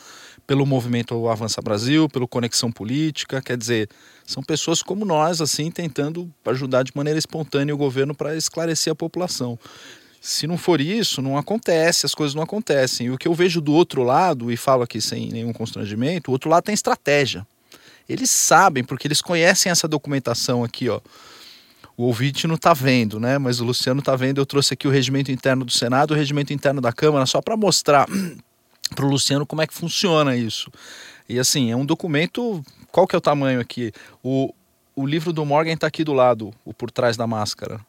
pelo 0.47 0.67
movimento 0.67 1.29
Avança 1.29 1.63
Brasil, 1.63 2.09
pelo 2.09 2.29
Conexão 2.29 2.71
Política, 2.71 3.41
quer 3.41 3.57
dizer, 3.57 3.89
são 4.25 4.43
pessoas 4.43 4.83
como 4.83 5.05
nós, 5.05 5.41
assim, 5.41 5.71
tentando 5.71 6.31
ajudar 6.47 6.83
de 6.83 6.93
maneira 6.95 7.19
espontânea 7.19 7.75
o 7.75 7.79
governo 7.79 8.15
para 8.15 8.37
esclarecer 8.37 8.93
a 8.93 8.97
população. 8.97 9.59
Se 10.21 10.47
não 10.47 10.59
for 10.59 10.81
isso, 10.81 11.23
não 11.23 11.39
acontece, 11.39 12.05
as 12.05 12.15
coisas 12.15 12.35
não 12.35 12.43
acontecem. 12.43 13.07
E 13.07 13.11
o 13.11 13.19
que 13.19 13.29
eu 13.29 13.35
vejo 13.35 13.61
do 13.61 13.73
outro 13.73 14.03
lado, 14.03 14.51
e 14.51 14.57
falo 14.57 14.83
aqui 14.83 15.01
sem 15.01 15.31
nenhum 15.31 15.53
constrangimento, 15.53 16.31
o 16.31 16.33
outro 16.33 16.51
lado 16.51 16.65
tem 16.65 16.75
estratégia. 16.75 17.47
Eles 18.09 18.31
sabem, 18.31 18.85
porque 18.85 19.07
eles 19.07 19.21
conhecem 19.21 19.71
essa 19.71 19.89
documentação 19.89 20.63
aqui, 20.63 20.89
ó. 20.89 21.01
O 21.97 22.05
ouvinte 22.05 22.47
não 22.47 22.57
está 22.57 22.75
vendo, 22.75 23.19
né? 23.19 23.39
Mas 23.39 23.61
o 23.61 23.65
Luciano 23.65 24.01
está 24.01 24.15
vendo. 24.15 24.39
Eu 24.39 24.47
trouxe 24.47 24.75
aqui 24.75 24.87
o 24.87 24.91
regimento 24.91 25.33
interno 25.33 25.65
do 25.65 25.73
Senado, 25.73 26.13
o 26.13 26.17
regimento 26.17 26.53
interno 26.53 26.81
da 26.81 26.93
Câmara, 26.93 27.25
só 27.25 27.41
para 27.41 27.57
mostrar 27.57 28.07
para 28.95 29.05
o 29.05 29.09
Luciano 29.09 29.47
como 29.47 29.63
é 29.63 29.67
que 29.67 29.73
funciona 29.73 30.37
isso. 30.37 30.71
E 31.29 31.39
assim, 31.39 31.71
é 31.71 31.77
um 31.77 31.87
documento. 31.87 32.63
Qual 32.93 33.07
que 33.07 33.17
é 33.17 33.19
o 33.19 33.21
tamanho 33.21 33.61
aqui? 33.61 33.93
O, 34.23 34.53
o 34.95 35.07
livro 35.07 35.33
do 35.33 35.45
Morgan 35.45 35.73
está 35.73 35.87
aqui 35.87 36.05
do 36.05 36.13
lado, 36.13 36.53
o 36.65 36.75
por 36.75 36.91
trás 36.91 37.17
da 37.17 37.27
máscara. 37.27 37.81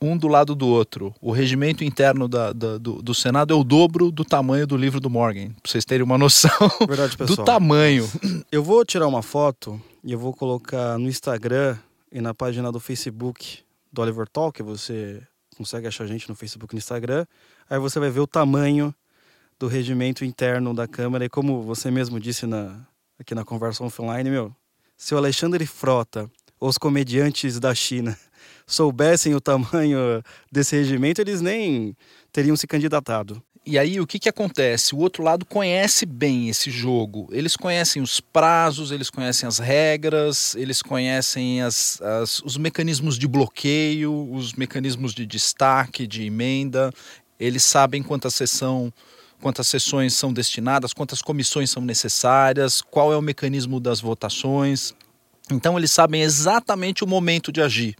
Um 0.00 0.16
do 0.16 0.28
lado 0.28 0.54
do 0.54 0.68
outro. 0.68 1.14
O 1.22 1.32
regimento 1.32 1.82
interno 1.82 2.28
da, 2.28 2.52
da, 2.52 2.76
do, 2.76 3.00
do, 3.00 3.14
Senado 3.14 3.54
é 3.54 3.56
o 3.56 3.64
dobro 3.64 4.10
do 4.10 4.22
tamanho 4.22 4.66
do 4.66 4.76
livro 4.76 5.00
do 5.00 5.08
Morgan. 5.08 5.46
Para 5.62 5.70
vocês 5.70 5.84
terem 5.86 6.04
uma 6.04 6.18
noção 6.18 6.50
Verdade, 6.86 7.16
do 7.16 7.36
tamanho. 7.38 8.06
Eu 8.52 8.62
vou 8.62 8.84
tirar 8.84 9.08
uma 9.08 9.22
foto 9.22 9.80
e 10.04 10.12
eu 10.12 10.18
vou 10.18 10.34
colocar 10.34 10.98
no 10.98 11.08
Instagram 11.08 11.78
e 12.14 12.20
na 12.20 12.32
página 12.32 12.70
do 12.70 12.78
Facebook 12.78 13.64
do 13.92 14.00
Oliver 14.00 14.28
Talk. 14.28 14.62
Você 14.62 15.20
consegue 15.56 15.88
achar 15.88 16.04
a 16.04 16.06
gente 16.06 16.28
no 16.28 16.36
Facebook 16.36 16.72
e 16.72 16.76
no 16.76 16.78
Instagram. 16.78 17.26
Aí 17.68 17.78
você 17.80 17.98
vai 17.98 18.08
ver 18.08 18.20
o 18.20 18.26
tamanho 18.26 18.94
do 19.58 19.66
regimento 19.66 20.24
interno 20.24 20.72
da 20.72 20.86
Câmara. 20.86 21.24
E 21.24 21.28
como 21.28 21.62
você 21.62 21.90
mesmo 21.90 22.20
disse 22.20 22.46
na, 22.46 22.86
aqui 23.18 23.34
na 23.34 23.44
conversa 23.44 23.82
offline, 23.82 24.30
meu, 24.30 24.54
se 24.96 25.12
o 25.12 25.18
Alexandre 25.18 25.66
Frota, 25.66 26.30
os 26.60 26.78
comediantes 26.78 27.58
da 27.58 27.74
China, 27.74 28.16
soubessem 28.64 29.34
o 29.34 29.40
tamanho 29.40 30.22
desse 30.52 30.76
regimento, 30.76 31.20
eles 31.20 31.40
nem 31.40 31.96
teriam 32.30 32.56
se 32.56 32.68
candidatado. 32.68 33.42
E 33.66 33.78
aí 33.78 33.98
o 33.98 34.06
que, 34.06 34.18
que 34.18 34.28
acontece? 34.28 34.94
O 34.94 34.98
outro 34.98 35.22
lado 35.22 35.46
conhece 35.46 36.04
bem 36.04 36.50
esse 36.50 36.70
jogo. 36.70 37.28
Eles 37.32 37.56
conhecem 37.56 38.02
os 38.02 38.20
prazos, 38.20 38.90
eles 38.90 39.08
conhecem 39.08 39.46
as 39.46 39.58
regras, 39.58 40.54
eles 40.54 40.82
conhecem 40.82 41.62
as, 41.62 42.00
as, 42.02 42.40
os 42.40 42.58
mecanismos 42.58 43.18
de 43.18 43.26
bloqueio, 43.26 44.30
os 44.30 44.52
mecanismos 44.52 45.14
de 45.14 45.24
destaque, 45.24 46.06
de 46.06 46.24
emenda. 46.24 46.92
Eles 47.40 47.64
sabem 47.64 48.02
quanta 48.02 48.28
sessão 48.28 48.92
quantas 49.44 49.68
sessões 49.68 50.14
são 50.14 50.32
destinadas, 50.32 50.94
quantas 50.94 51.20
comissões 51.20 51.68
são 51.68 51.82
necessárias, 51.82 52.80
qual 52.80 53.12
é 53.12 53.16
o 53.16 53.20
mecanismo 53.20 53.78
das 53.78 54.00
votações. 54.00 54.94
Então 55.50 55.76
eles 55.76 55.90
sabem 55.90 56.22
exatamente 56.22 57.04
o 57.04 57.06
momento 57.06 57.52
de 57.52 57.60
agir. 57.60 57.94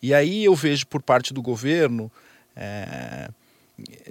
E 0.00 0.14
aí 0.14 0.44
eu 0.44 0.54
vejo 0.54 0.86
por 0.86 1.02
parte 1.02 1.34
do 1.34 1.42
governo 1.42 2.10
é, 2.54 3.28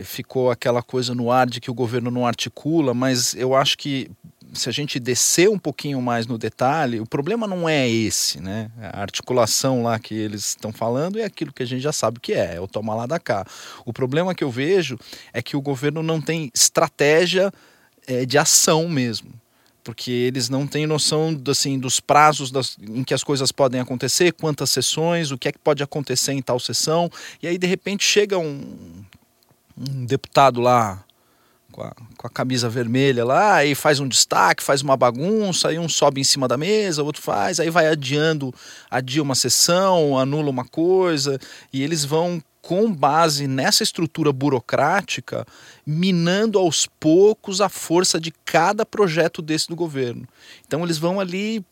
ficou 0.03 0.51
aquela 0.51 0.81
coisa 0.81 1.13
no 1.13 1.31
ar 1.31 1.47
de 1.47 1.59
que 1.59 1.71
o 1.71 1.73
governo 1.73 2.11
não 2.11 2.25
articula, 2.25 2.93
mas 2.93 3.33
eu 3.35 3.55
acho 3.55 3.77
que 3.77 4.09
se 4.53 4.67
a 4.67 4.71
gente 4.71 4.99
descer 4.99 5.49
um 5.49 5.59
pouquinho 5.59 6.01
mais 6.01 6.25
no 6.25 6.37
detalhe, 6.37 6.99
o 6.99 7.05
problema 7.05 7.47
não 7.47 7.69
é 7.69 7.87
esse, 7.87 8.41
né? 8.41 8.71
A 8.79 9.01
articulação 9.01 9.83
lá 9.83 9.99
que 9.99 10.15
eles 10.15 10.49
estão 10.49 10.71
falando 10.71 11.19
é 11.19 11.23
aquilo 11.23 11.53
que 11.53 11.63
a 11.63 11.65
gente 11.65 11.81
já 11.81 11.91
sabe 11.91 12.19
que 12.19 12.33
é, 12.33 12.55
é 12.55 12.61
o 12.61 12.67
toma 12.67 12.95
lá 12.95 13.05
da 13.05 13.19
cá. 13.19 13.45
O 13.85 13.93
problema 13.93 14.33
que 14.33 14.43
eu 14.43 14.49
vejo 14.49 14.97
é 15.31 15.41
que 15.41 15.55
o 15.55 15.61
governo 15.61 16.01
não 16.01 16.19
tem 16.19 16.49
estratégia 16.53 17.51
é, 18.07 18.25
de 18.25 18.37
ação 18.37 18.87
mesmo 18.89 19.31
porque 19.81 20.11
eles 20.11 20.49
não 20.49 20.67
têm 20.67 20.85
noção 20.85 21.35
assim 21.47 21.79
dos 21.79 21.99
prazos 21.99 22.51
das, 22.51 22.77
em 22.79 23.03
que 23.03 23.13
as 23.13 23.23
coisas 23.23 23.51
podem 23.51 23.81
acontecer, 23.81 24.33
quantas 24.33 24.69
sessões, 24.69 25.31
o 25.31 25.37
que 25.37 25.47
é 25.47 25.51
que 25.51 25.57
pode 25.57 25.81
acontecer 25.81 26.33
em 26.33 26.43
tal 26.43 26.59
sessão, 26.59 27.09
e 27.41 27.47
aí 27.47 27.57
de 27.57 27.65
repente 27.65 28.03
chega 28.03 28.37
um, 28.37 29.03
um 29.79 30.05
deputado 30.05 30.59
lá 30.59 31.03
com 31.71 31.81
a, 31.81 31.95
com 32.17 32.27
a, 32.27 32.29
camisa 32.29 32.67
vermelha 32.67 33.23
lá, 33.23 33.63
e 33.63 33.75
faz 33.75 33.99
um 33.99 34.07
destaque, 34.07 34.63
faz 34.63 34.81
uma 34.81 34.97
bagunça, 34.97 35.69
aí 35.69 35.79
um 35.79 35.87
sobe 35.87 36.19
em 36.19 36.23
cima 36.23 36.47
da 36.47 36.57
mesa, 36.57 37.03
outro 37.03 37.21
faz, 37.21 37.59
aí 37.59 37.69
vai 37.69 37.87
adiando, 37.87 38.53
adia 38.89 39.21
uma 39.21 39.35
sessão, 39.35 40.17
anula 40.17 40.49
uma 40.49 40.65
coisa, 40.65 41.39
e 41.71 41.83
eles 41.83 42.03
vão 42.03 42.41
com 42.61 42.91
base 42.93 43.47
nessa 43.47 43.83
estrutura 43.83 44.33
burocrática, 44.33 45.45
minando 45.85 46.59
aos 46.59 46.85
poucos 46.99 47.61
a 47.61 47.69
força 47.69 48.19
de 48.19 48.31
cada 48.43 48.85
projeto 48.85 49.41
desse 49.41 49.69
do 49.69 49.75
governo. 49.75 50.27
Então 50.67 50.83
eles 50.83 50.97
vão 50.97 51.19
ali 51.19 51.63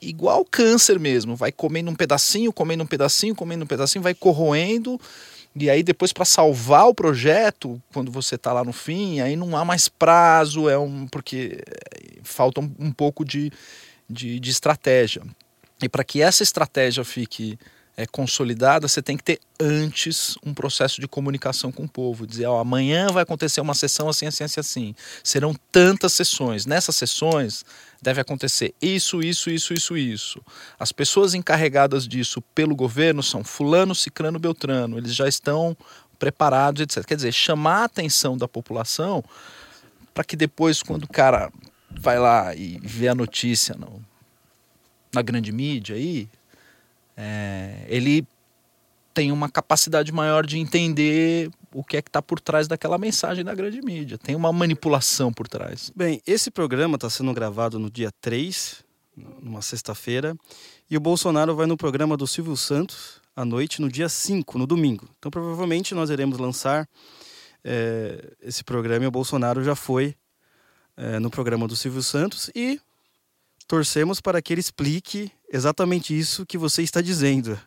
igual 0.00 0.44
câncer 0.44 0.98
mesmo, 0.98 1.36
vai 1.36 1.52
comendo 1.52 1.90
um 1.90 1.94
pedacinho, 1.94 2.52
comendo 2.52 2.84
um 2.84 2.86
pedacinho, 2.86 3.34
comendo 3.34 3.64
um 3.64 3.68
pedacinho, 3.68 4.02
vai 4.02 4.14
corroendo 4.14 5.00
e 5.58 5.70
aí 5.70 5.82
depois 5.82 6.12
para 6.12 6.24
salvar 6.26 6.86
o 6.86 6.94
projeto, 6.94 7.80
quando 7.92 8.10
você 8.12 8.34
está 8.34 8.52
lá 8.52 8.62
no 8.62 8.72
fim, 8.72 9.20
aí 9.20 9.36
não 9.36 9.56
há 9.56 9.64
mais 9.64 9.88
prazo, 9.88 10.68
é 10.68 10.76
um 10.76 11.06
porque 11.06 11.62
eh, 11.66 12.18
falta 12.22 12.60
um, 12.60 12.70
um 12.78 12.92
pouco 12.92 13.24
de, 13.24 13.50
de, 14.08 14.38
de 14.38 14.50
estratégia. 14.50 15.22
E 15.82 15.88
para 15.88 16.04
que 16.04 16.20
essa 16.20 16.42
estratégia 16.42 17.04
fique 17.04 17.58
é, 17.96 18.04
consolidada, 18.06 18.86
você 18.86 19.00
tem 19.00 19.16
que 19.16 19.24
ter 19.24 19.40
antes 19.58 20.36
um 20.44 20.52
processo 20.52 21.00
de 21.00 21.08
comunicação 21.08 21.72
com 21.72 21.84
o 21.84 21.88
povo. 21.88 22.26
Dizer, 22.26 22.46
ó, 22.46 22.60
amanhã 22.60 23.06
vai 23.08 23.22
acontecer 23.22 23.60
uma 23.60 23.74
sessão 23.74 24.08
assim, 24.08 24.26
assim, 24.26 24.44
assim, 24.44 24.60
assim. 24.60 24.94
Serão 25.24 25.54
tantas 25.72 26.12
sessões. 26.12 26.66
Nessas 26.66 26.96
sessões 26.96 27.64
deve 28.06 28.20
acontecer 28.20 28.72
isso, 28.80 29.20
isso, 29.20 29.50
isso, 29.50 29.74
isso, 29.74 29.96
isso. 29.96 30.42
As 30.78 30.92
pessoas 30.92 31.34
encarregadas 31.34 32.06
disso 32.06 32.40
pelo 32.54 32.76
governo 32.76 33.20
são 33.20 33.42
fulano, 33.42 33.96
cicrano, 33.96 34.38
beltrano. 34.38 34.96
Eles 34.96 35.12
já 35.12 35.26
estão 35.26 35.76
preparados, 36.16 36.80
etc. 36.82 37.04
Quer 37.04 37.16
dizer, 37.16 37.32
chamar 37.32 37.78
a 37.80 37.84
atenção 37.84 38.38
da 38.38 38.46
população 38.46 39.24
para 40.14 40.22
que 40.22 40.36
depois, 40.36 40.84
quando 40.84 41.02
o 41.02 41.08
cara 41.08 41.50
vai 41.90 42.16
lá 42.16 42.54
e 42.54 42.78
vê 42.80 43.08
a 43.08 43.14
notícia 43.14 43.74
no, 43.74 44.00
na 45.12 45.20
grande 45.20 45.50
mídia 45.50 45.96
aí, 45.96 46.28
é, 47.16 47.86
ele 47.88 48.24
tem 49.12 49.32
uma 49.32 49.48
capacidade 49.48 50.12
maior 50.12 50.46
de 50.46 50.58
entender 50.58 51.50
o 51.76 51.84
que 51.84 51.98
é 51.98 52.02
que 52.02 52.08
está 52.08 52.22
por 52.22 52.40
trás 52.40 52.66
daquela 52.66 52.96
mensagem 52.96 53.44
da 53.44 53.54
grande 53.54 53.82
mídia. 53.82 54.16
Tem 54.16 54.34
uma 54.34 54.50
manipulação 54.50 55.30
por 55.30 55.46
trás. 55.46 55.92
Bem, 55.94 56.22
esse 56.26 56.50
programa 56.50 56.94
está 56.94 57.10
sendo 57.10 57.34
gravado 57.34 57.78
no 57.78 57.90
dia 57.90 58.10
3, 58.22 58.82
numa 59.14 59.60
sexta-feira, 59.60 60.34
e 60.90 60.96
o 60.96 61.00
Bolsonaro 61.00 61.54
vai 61.54 61.66
no 61.66 61.76
programa 61.76 62.16
do 62.16 62.26
Silvio 62.26 62.56
Santos 62.56 63.20
à 63.36 63.44
noite, 63.44 63.82
no 63.82 63.90
dia 63.90 64.08
5, 64.08 64.58
no 64.58 64.66
domingo. 64.66 65.06
Então, 65.18 65.30
provavelmente, 65.30 65.94
nós 65.94 66.08
iremos 66.08 66.38
lançar 66.38 66.88
é, 67.62 68.32
esse 68.40 68.64
programa 68.64 69.04
e 69.04 69.08
o 69.08 69.10
Bolsonaro 69.10 69.62
já 69.62 69.74
foi 69.74 70.16
é, 70.96 71.18
no 71.18 71.28
programa 71.28 71.68
do 71.68 71.76
Silvio 71.76 72.02
Santos 72.02 72.50
e 72.54 72.80
torcemos 73.68 74.18
para 74.18 74.40
que 74.40 74.54
ele 74.54 74.60
explique 74.60 75.30
exatamente 75.52 76.18
isso 76.18 76.46
que 76.46 76.56
você 76.56 76.82
está 76.82 77.02
dizendo. 77.02 77.60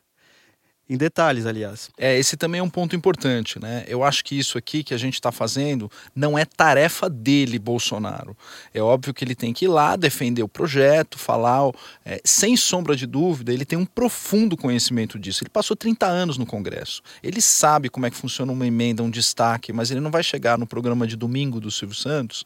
Em 0.89 0.98
detalhes, 0.98 1.46
aliás. 1.46 1.91
É, 2.00 2.17
esse 2.17 2.36
também 2.36 2.60
é 2.60 2.63
um 2.63 2.69
ponto 2.69 2.96
importante, 2.96 3.60
né? 3.60 3.86
Eu 3.88 4.03
acho 4.03 4.25
que 4.25 4.38
isso 4.38 4.58
aqui 4.58 4.84
que 4.84 4.91
a 4.91 4.98
gente 4.98 5.13
está 5.13 5.31
fazendo 5.31 5.89
não 6.15 6.36
é 6.36 6.43
tarefa 6.43 7.08
dele, 7.08 7.60
Bolsonaro. 7.60 8.36
É 8.74 8.81
óbvio 8.81 9.13
que 9.13 9.24
ele 9.24 9.36
tem 9.36 9.53
que 9.53 9.65
ir 9.65 9.67
lá 9.67 9.96
defender 9.96 10.41
o 10.41 10.48
projeto, 10.48 11.19
falar, 11.19 11.69
é, 12.03 12.19
sem 12.25 12.58
sombra 12.58 12.96
de 12.96 13.05
dúvida, 13.05 13.53
ele 13.53 13.65
tem 13.65 13.77
um 13.77 13.86
profundo 13.86 14.58
conhecimento 14.58 15.19
disso. 15.19 15.43
Ele 15.43 15.51
passou 15.51 15.77
30 15.77 16.08
anos 16.08 16.39
no 16.39 16.46
Congresso. 16.46 17.03
Ele 17.22 17.39
sabe 17.39 17.88
como 17.88 18.08
é 18.08 18.10
que 18.10 18.17
funciona 18.17 18.51
uma 18.51 18.65
emenda, 18.65 19.03
um 19.03 19.12
destaque, 19.12 19.72
mas 19.72 19.91
ele 19.91 20.00
não 20.00 20.10
vai 20.10 20.24
chegar 20.24 20.58
no 20.58 20.65
programa 20.65 21.05
de 21.05 21.15
domingo 21.15 21.60
do 21.60 21.69
Silvio 21.69 21.96
Santos 21.96 22.43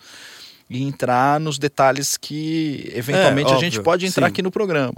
e 0.70 0.84
entrar 0.84 1.40
nos 1.40 1.58
detalhes 1.58 2.18
que 2.18 2.92
eventualmente 2.94 3.54
é, 3.54 3.56
a 3.56 3.60
gente 3.60 3.82
pode 3.82 4.06
entrar 4.06 4.28
sim. 4.28 4.32
aqui 4.32 4.42
no 4.42 4.52
programa. 4.52 4.96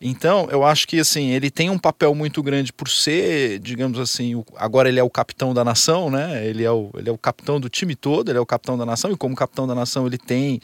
Então, 0.00 0.46
eu 0.50 0.62
acho 0.62 0.86
que 0.86 1.00
assim, 1.00 1.30
ele 1.30 1.50
tem 1.50 1.70
um 1.70 1.78
papel 1.78 2.14
muito 2.14 2.42
grande 2.42 2.72
por 2.72 2.88
ser, 2.88 3.58
digamos 3.60 3.98
assim, 3.98 4.34
o, 4.34 4.44
agora 4.56 4.88
ele 4.88 5.00
é 5.00 5.02
o 5.02 5.08
capitão 5.08 5.54
da 5.54 5.64
nação, 5.64 6.10
né? 6.10 6.46
Ele 6.46 6.64
é 6.64 6.70
o, 6.70 6.90
ele 6.96 7.08
é 7.08 7.12
o 7.12 7.16
capitão 7.16 7.58
do 7.58 7.68
time 7.68 7.96
todo, 7.96 8.30
ele 8.30 8.38
é 8.38 8.40
o 8.40 8.46
capitão 8.46 8.76
da 8.76 8.84
nação, 8.84 9.10
e 9.10 9.16
como 9.16 9.34
capitão 9.34 9.66
da 9.66 9.74
nação 9.74 10.06
ele 10.06 10.18
tem 10.18 10.60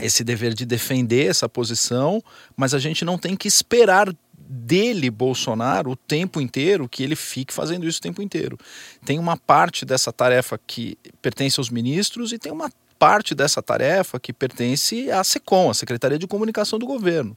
esse 0.00 0.24
dever 0.24 0.54
de 0.54 0.66
defender 0.66 1.26
essa 1.26 1.48
posição, 1.48 2.22
mas 2.56 2.74
a 2.74 2.78
gente 2.78 3.04
não 3.04 3.16
tem 3.16 3.36
que 3.36 3.48
esperar 3.48 4.12
dele, 4.48 5.10
Bolsonaro, 5.10 5.92
o 5.92 5.96
tempo 5.96 6.40
inteiro, 6.40 6.88
que 6.88 7.02
ele 7.02 7.16
fique 7.16 7.52
fazendo 7.52 7.86
isso 7.86 7.98
o 7.98 8.02
tempo 8.02 8.22
inteiro. 8.22 8.58
Tem 9.04 9.18
uma 9.18 9.36
parte 9.36 9.84
dessa 9.84 10.12
tarefa 10.12 10.58
que 10.66 10.98
pertence 11.22 11.58
aos 11.58 11.70
ministros 11.70 12.32
e 12.32 12.38
tem 12.38 12.52
uma 12.52 12.70
parte 12.98 13.34
dessa 13.34 13.62
tarefa 13.62 14.18
que 14.18 14.32
pertence 14.32 15.10
à 15.10 15.22
SECOM, 15.22 15.70
a 15.70 15.74
Secretaria 15.74 16.18
de 16.18 16.26
Comunicação 16.26 16.78
do 16.78 16.86
Governo. 16.86 17.36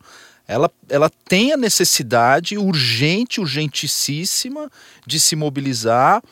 Ela, 0.50 0.72
ela 0.89 1.12
tem 1.27 1.53
a 1.53 1.58
necessidade 1.58 2.58
urgente, 2.58 3.39
urgentíssima 3.39 4.68
de 5.06 5.20
se 5.20 5.36
mobilizar 5.36 6.24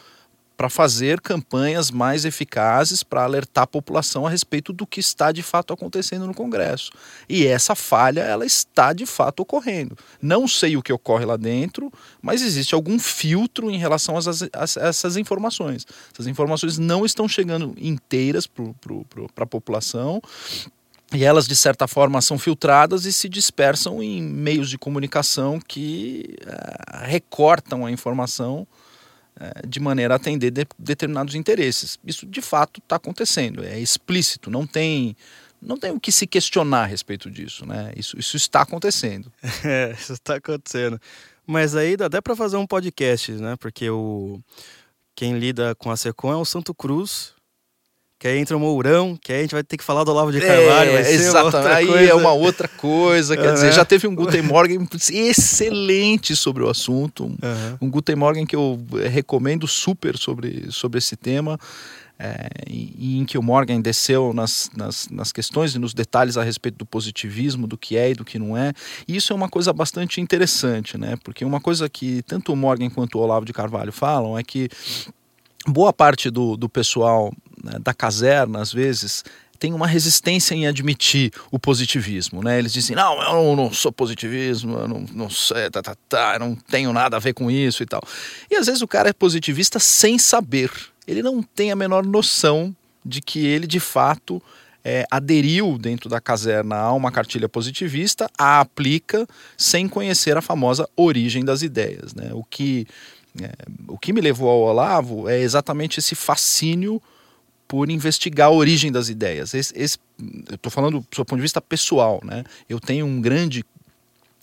para 0.57 0.71
fazer 0.71 1.21
campanhas 1.21 1.91
mais 1.91 2.25
eficazes 2.25 3.03
para 3.03 3.24
alertar 3.24 3.65
a 3.65 3.67
população 3.67 4.25
a 4.25 4.29
respeito 4.31 4.74
do 4.74 4.88
que 4.88 5.00
está 5.00 5.31
de 5.31 5.43
fato 5.43 5.71
acontecendo 5.71 6.25
no 6.25 6.33
Congresso. 6.33 6.91
E 7.29 7.45
essa 7.45 7.75
falha, 7.75 8.21
ela 8.21 8.43
está 8.43 8.91
de 8.91 9.05
fato 9.05 9.41
ocorrendo. 9.41 9.95
Não 10.19 10.47
sei 10.47 10.75
o 10.75 10.81
que 10.81 10.91
ocorre 10.91 11.24
lá 11.24 11.38
dentro, 11.38 11.93
mas 12.19 12.41
existe 12.41 12.74
algum 12.74 12.97
filtro 12.97 13.69
em 13.69 13.77
relação 13.77 14.15
a 14.17 14.88
essas 14.88 15.15
informações. 15.15 15.86
Essas 16.12 16.25
informações 16.25 16.79
não 16.79 17.05
estão 17.05 17.29
chegando 17.29 17.75
inteiras 17.77 18.47
para 18.47 19.43
a 19.43 19.47
população. 19.47 20.19
E 21.13 21.23
elas, 21.23 21.47
de 21.47 21.55
certa 21.55 21.87
forma, 21.87 22.21
são 22.21 22.37
filtradas 22.37 23.05
e 23.05 23.13
se 23.13 23.29
dispersam 23.29 24.03
em 24.03 24.21
meios 24.21 24.69
de 24.69 24.77
comunicação 24.77 25.59
que 25.59 26.35
uh, 26.41 27.05
recortam 27.05 27.85
a 27.85 27.91
informação 27.91 28.67
é, 29.39 29.67
de 29.67 29.79
maneira 29.79 30.15
a 30.15 30.17
atender 30.17 30.49
de, 30.49 30.65
determinados 30.79 31.35
interesses. 31.35 31.99
Isso 32.03 32.25
de 32.25 32.41
fato 32.41 32.79
está 32.79 32.95
acontecendo, 32.95 33.63
é 33.63 33.79
explícito, 33.79 34.49
não 34.49 34.65
tem 34.65 35.15
não 35.61 35.77
tem 35.77 35.91
o 35.91 35.99
que 35.99 36.11
se 36.11 36.27
questionar 36.27 36.83
a 36.83 36.85
respeito 36.85 37.31
disso, 37.31 37.65
né? 37.65 37.91
Isso, 37.95 38.17
isso 38.19 38.37
está 38.37 38.61
acontecendo. 38.61 39.31
É, 39.63 39.91
isso 39.91 40.13
está 40.13 40.35
acontecendo. 40.35 40.99
Mas 41.45 41.75
aí 41.75 41.95
dá 41.97 42.05
até 42.07 42.21
para 42.21 42.35
fazer 42.35 42.57
um 42.57 42.67
podcast, 42.67 43.31
né? 43.33 43.55
Porque 43.57 43.89
o 43.89 44.39
quem 45.15 45.37
lida 45.37 45.73
com 45.75 45.89
a 45.89 45.97
Secom 45.97 46.31
é 46.31 46.35
o 46.35 46.45
Santo 46.45 46.75
Cruz, 46.75 47.33
que 48.19 48.27
aí 48.27 48.39
entra 48.39 48.57
o 48.57 48.59
Mourão, 48.59 49.15
que 49.15 49.31
aí 49.31 49.39
a 49.39 49.41
gente 49.43 49.53
vai 49.53 49.63
ter 49.63 49.77
que 49.77 49.83
falar 49.83 50.03
do 50.03 50.12
Olavo 50.12 50.31
de 50.31 50.41
Carvalho. 50.41 50.91
É, 50.91 51.12
exatamente. 51.12 51.75
Aí 51.75 51.86
coisa. 51.86 52.12
é 52.12 52.13
uma 52.15 52.31
outra 52.31 52.67
coisa. 52.67 53.38
Quer 53.38 53.50
uhum. 53.50 53.53
dizer, 53.53 53.74
já 53.74 53.86
teve 53.86 54.07
um 54.07 54.15
Guten 54.15 54.41
Morgen 54.41 54.88
excelente 55.12 56.36
sobre 56.36 56.63
o 56.63 56.69
assunto. 56.69 57.25
Uhum. 57.25 57.77
Um 57.79 57.89
Guten 57.91 58.15
Morgen 58.15 58.45
que 58.45 58.55
eu 58.55 58.79
recomendo 59.12 59.67
super 59.67 60.17
sobre, 60.17 60.65
sobre 60.71 60.97
esse 60.97 61.15
tema. 61.15 61.59
É, 62.19 62.50
em, 62.67 63.19
em 63.19 63.25
que 63.25 63.38
o 63.38 63.43
Morgan 63.43 63.79
desceu 63.79 64.33
nas, 64.33 64.71
nas, 64.75 65.07
nas, 65.07 65.31
questões 65.31 65.75
e 65.75 65.77
nos 65.77 65.93
detalhes 65.93 66.36
a 66.36 66.41
respeito 66.41 66.75
do 66.75 66.86
positivismo, 66.86 67.67
do 67.67 67.77
que 67.77 67.95
é 67.95 68.09
e 68.09 68.15
do 68.15 68.25
que 68.25 68.39
não 68.39 68.57
é. 68.57 68.74
E 69.07 69.15
isso 69.15 69.31
é 69.31 69.36
uma 69.36 69.47
coisa 69.47 69.71
bastante 69.71 70.19
interessante, 70.19 70.97
né? 70.97 71.15
Porque 71.24 71.45
uma 71.45 71.62
coisa 71.62 71.88
que 71.88 72.24
tanto 72.24 72.51
o 72.51 72.55
Morgan 72.55 72.89
quanto 72.89 73.19
o 73.19 73.21
Olavo 73.21 73.45
de 73.45 73.53
Carvalho 73.53 73.91
falam 73.91 74.36
é 74.36 74.41
que 74.41 74.67
boa 75.67 75.93
parte 75.93 76.31
do, 76.31 76.57
do 76.57 76.67
pessoal 76.67 77.31
né, 77.63 77.79
da 77.79 77.93
caserna, 77.93 78.61
às 78.61 78.71
vezes, 78.71 79.23
tem 79.57 79.73
uma 79.73 79.87
resistência 79.87 80.53
em 80.53 80.67
admitir 80.67 81.31
o 81.51 81.59
positivismo, 81.59 82.43
né? 82.43 82.59
Eles 82.59 82.71
dizem, 82.71 82.95
não, 82.95 83.21
eu 83.21 83.55
não, 83.55 83.73
sou 83.73 83.91
positivismo, 83.91 84.77
eu 84.77 84.87
não, 84.87 85.05
não 85.13 85.29
sei, 85.29 85.69
tá, 85.69 85.81
tá, 85.81 85.95
tá, 86.07 86.33
eu 86.35 86.39
não 86.39 86.55
tenho 86.55 86.93
nada 86.93 87.17
a 87.17 87.19
ver 87.19 87.33
com 87.33 87.49
isso 87.49 87.83
e 87.83 87.85
tal. 87.85 88.01
E 88.49 88.55
às 88.55 88.67
vezes 88.67 88.81
o 88.81 88.87
cara 88.87 89.09
é 89.09 89.13
positivista 89.13 89.79
sem 89.79 90.17
saber. 90.17 90.71
Ele 91.07 91.21
não 91.21 91.41
tem 91.41 91.71
a 91.71 91.75
menor 91.75 92.05
noção 92.05 92.75
de 93.03 93.21
que 93.21 93.45
ele, 93.45 93.65
de 93.65 93.79
fato, 93.79 94.41
é, 94.83 95.05
aderiu 95.09 95.77
dentro 95.77 96.09
da 96.09 96.21
caserna 96.21 96.77
a 96.77 96.93
uma 96.93 97.11
cartilha 97.11 97.49
positivista, 97.49 98.29
a 98.37 98.59
aplica 98.59 99.27
sem 99.57 99.87
conhecer 99.87 100.37
a 100.37 100.41
famosa 100.41 100.87
origem 100.95 101.43
das 101.43 101.61
ideias, 101.61 102.13
né? 102.13 102.29
O 102.33 102.43
que, 102.43 102.85
é, 103.41 103.51
o 103.87 103.97
que 103.97 104.13
me 104.13 104.21
levou 104.21 104.49
ao 104.49 104.61
Olavo 104.61 105.27
é 105.29 105.39
exatamente 105.39 105.99
esse 105.99 106.15
fascínio 106.15 107.01
por 107.67 107.89
investigar 107.89 108.47
a 108.47 108.51
origem 108.51 108.91
das 108.91 109.09
ideias. 109.09 109.53
Esse, 109.53 109.74
esse, 109.77 109.97
eu 110.50 110.55
estou 110.55 110.71
falando 110.71 111.00
do 111.00 111.15
seu 111.15 111.25
ponto 111.25 111.38
de 111.38 111.41
vista 111.41 111.62
pessoal, 111.62 112.21
né? 112.24 112.43
Eu 112.69 112.79
tenho 112.79 113.05
um 113.05 113.19
grande 113.19 113.65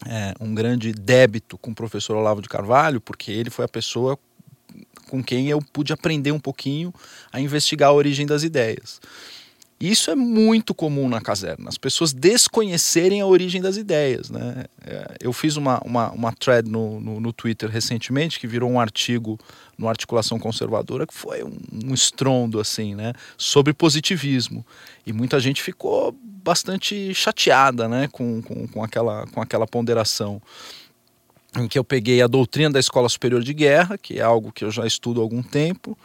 é, 0.06 0.34
um 0.40 0.54
grande 0.54 0.92
débito 0.92 1.56
com 1.56 1.70
o 1.70 1.74
professor 1.74 2.16
Olavo 2.16 2.42
de 2.42 2.48
Carvalho, 2.48 3.00
porque 3.00 3.32
ele 3.32 3.48
foi 3.48 3.64
a 3.64 3.68
pessoa 3.68 4.18
com 5.08 5.22
quem 5.22 5.48
eu 5.48 5.60
pude 5.72 5.92
aprender 5.92 6.32
um 6.32 6.40
pouquinho 6.40 6.92
a 7.32 7.40
investigar 7.40 7.90
a 7.90 7.92
origem 7.92 8.26
das 8.26 8.42
ideias. 8.42 9.00
Isso 9.84 10.10
é 10.10 10.14
muito 10.14 10.74
comum 10.74 11.10
na 11.10 11.20
caserna, 11.20 11.68
as 11.68 11.76
pessoas 11.76 12.14
desconhecerem 12.14 13.20
a 13.20 13.26
origem 13.26 13.60
das 13.60 13.76
ideias. 13.76 14.30
Né? 14.30 14.64
É, 14.82 15.16
eu 15.20 15.30
fiz 15.30 15.56
uma, 15.56 15.78
uma, 15.80 16.10
uma 16.10 16.32
thread 16.32 16.70
no, 16.70 16.98
no, 16.98 17.20
no 17.20 17.32
Twitter 17.34 17.68
recentemente 17.68 18.40
que 18.40 18.46
virou 18.46 18.70
um 18.70 18.80
artigo 18.80 19.38
no 19.76 19.86
Articulação 19.86 20.38
Conservadora 20.38 21.06
que 21.06 21.12
foi 21.12 21.44
um, 21.44 21.58
um 21.84 21.92
estrondo 21.92 22.58
assim, 22.60 22.94
né? 22.94 23.12
sobre 23.36 23.74
positivismo. 23.74 24.64
E 25.06 25.12
muita 25.12 25.38
gente 25.38 25.62
ficou 25.62 26.16
bastante 26.42 27.12
chateada 27.12 27.86
né? 27.86 28.08
com, 28.10 28.40
com, 28.40 28.66
com, 28.66 28.82
aquela, 28.82 29.26
com 29.26 29.42
aquela 29.42 29.66
ponderação 29.66 30.40
em 31.58 31.68
que 31.68 31.78
eu 31.78 31.84
peguei 31.84 32.22
a 32.22 32.26
doutrina 32.26 32.70
da 32.70 32.80
Escola 32.80 33.06
Superior 33.06 33.42
de 33.42 33.52
Guerra, 33.52 33.98
que 33.98 34.18
é 34.18 34.22
algo 34.22 34.50
que 34.50 34.64
eu 34.64 34.70
já 34.70 34.86
estudo 34.86 35.20
há 35.20 35.22
algum 35.22 35.42
tempo, 35.42 35.96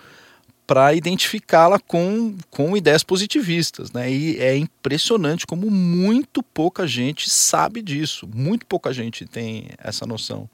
para 0.69 0.93
identificá-la 0.93 1.79
com, 1.79 2.37
com 2.51 2.77
ideias 2.77 3.01
positivistas. 3.01 3.91
Né? 3.91 4.11
E 4.11 4.37
é 4.37 4.55
impressionante 4.55 5.47
como 5.47 5.67
muito 5.71 6.43
pouca 6.43 6.85
gente 6.85 7.27
sabe 7.27 7.81
disso, 7.81 8.29
muito 8.31 8.67
pouca 8.67 8.93
gente 8.93 9.25
tem 9.25 9.69
essa 9.79 10.05
noção. 10.05 10.47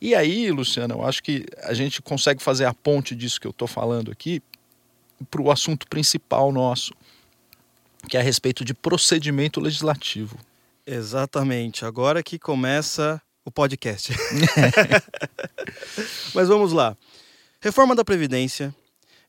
E 0.00 0.14
aí, 0.14 0.48
Luciana, 0.52 0.94
eu 0.94 1.04
acho 1.04 1.24
que 1.24 1.44
a 1.64 1.74
gente 1.74 2.00
consegue 2.00 2.40
fazer 2.40 2.66
a 2.66 2.72
ponte 2.72 3.16
disso 3.16 3.40
que 3.40 3.48
eu 3.48 3.50
estou 3.50 3.66
falando 3.66 4.12
aqui 4.12 4.40
para 5.28 5.42
o 5.42 5.50
assunto 5.50 5.88
principal 5.88 6.52
nosso, 6.52 6.94
que 8.08 8.16
é 8.16 8.20
a 8.20 8.22
respeito 8.22 8.64
de 8.64 8.72
procedimento 8.72 9.58
legislativo. 9.58 10.38
Exatamente. 10.86 11.84
Agora 11.84 12.22
que 12.22 12.38
começa 12.38 13.20
o 13.44 13.50
podcast. 13.50 14.12
Mas 16.32 16.46
vamos 16.46 16.72
lá. 16.72 16.96
Reforma 17.60 17.96
da 17.96 18.04
Previdência, 18.04 18.72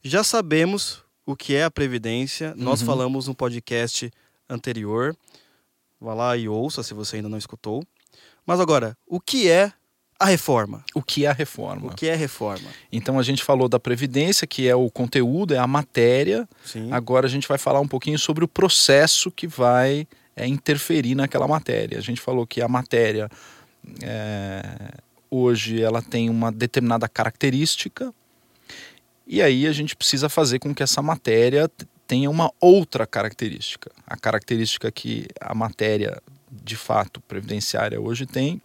já 0.04 0.24
sabemos 0.24 1.04
o 1.26 1.36
que 1.36 1.56
é 1.56 1.64
a 1.64 1.72
Previdência, 1.72 2.54
nós 2.58 2.82
uhum. 2.82 2.88
falamos 2.88 3.28
no 3.28 3.36
podcast 3.36 4.12
anterior. 4.50 5.16
Vá 6.02 6.14
lá 6.14 6.38
e 6.38 6.48
ouça 6.48 6.82
se 6.82 6.94
você 6.94 7.18
ainda 7.18 7.30
não 7.30 7.38
escutou. 7.38 7.84
Mas 8.46 8.60
agora, 8.60 8.98
o 9.06 9.20
que 9.20 9.50
é 9.50 9.72
a 10.18 10.26
reforma? 10.26 10.84
O 10.96 11.02
que 11.02 11.26
é 11.26 11.30
a 11.30 11.34
reforma? 11.34 11.88
O 11.88 11.96
que 11.96 12.08
é 12.08 12.16
reforma? 12.16 12.68
Então 12.92 13.20
a 13.20 13.24
gente 13.24 13.44
falou 13.44 13.70
da 13.70 13.80
Previdência, 13.80 14.48
que 14.48 14.68
é 14.68 14.76
o 14.76 14.90
conteúdo, 14.90 15.54
é 15.54 15.58
a 15.58 15.68
matéria. 15.68 16.48
Sim. 16.66 16.92
Agora 16.92 17.28
a 17.28 17.30
gente 17.30 17.48
vai 17.48 17.58
falar 17.58 17.80
um 17.80 17.88
pouquinho 17.88 18.18
sobre 18.18 18.44
o 18.44 18.48
processo 18.48 19.30
que 19.30 19.48
vai 19.48 20.08
é, 20.36 20.48
interferir 20.48 21.16
naquela 21.16 21.48
matéria. 21.48 21.98
A 21.98 22.02
gente 22.02 22.20
falou 22.20 22.48
que 22.48 22.62
a 22.62 22.68
matéria 22.68 23.30
é, 24.02 24.64
hoje 25.30 25.82
ela 25.82 26.02
tem 26.02 26.30
uma 26.30 26.52
determinada 26.52 27.08
característica 27.08 28.14
e 29.30 29.44
aí 29.44 29.68
a 29.68 29.72
gente 29.72 29.96
precisa 29.96 30.28
fazer 30.28 30.58
com 30.58 30.74
que 30.74 30.82
essa 30.82 31.04
matéria 31.04 31.70
tenha 32.08 32.28
uma 32.32 32.52
outra 32.60 33.06
característica. 33.06 33.92
A 34.08 34.18
característica 34.18 34.92
que 34.92 35.28
a 35.40 35.54
matéria, 35.54 36.20
de 36.52 36.76
fato, 36.76 37.22
previdenciária 37.22 38.02
hoje 38.02 38.26
tem 38.26 38.60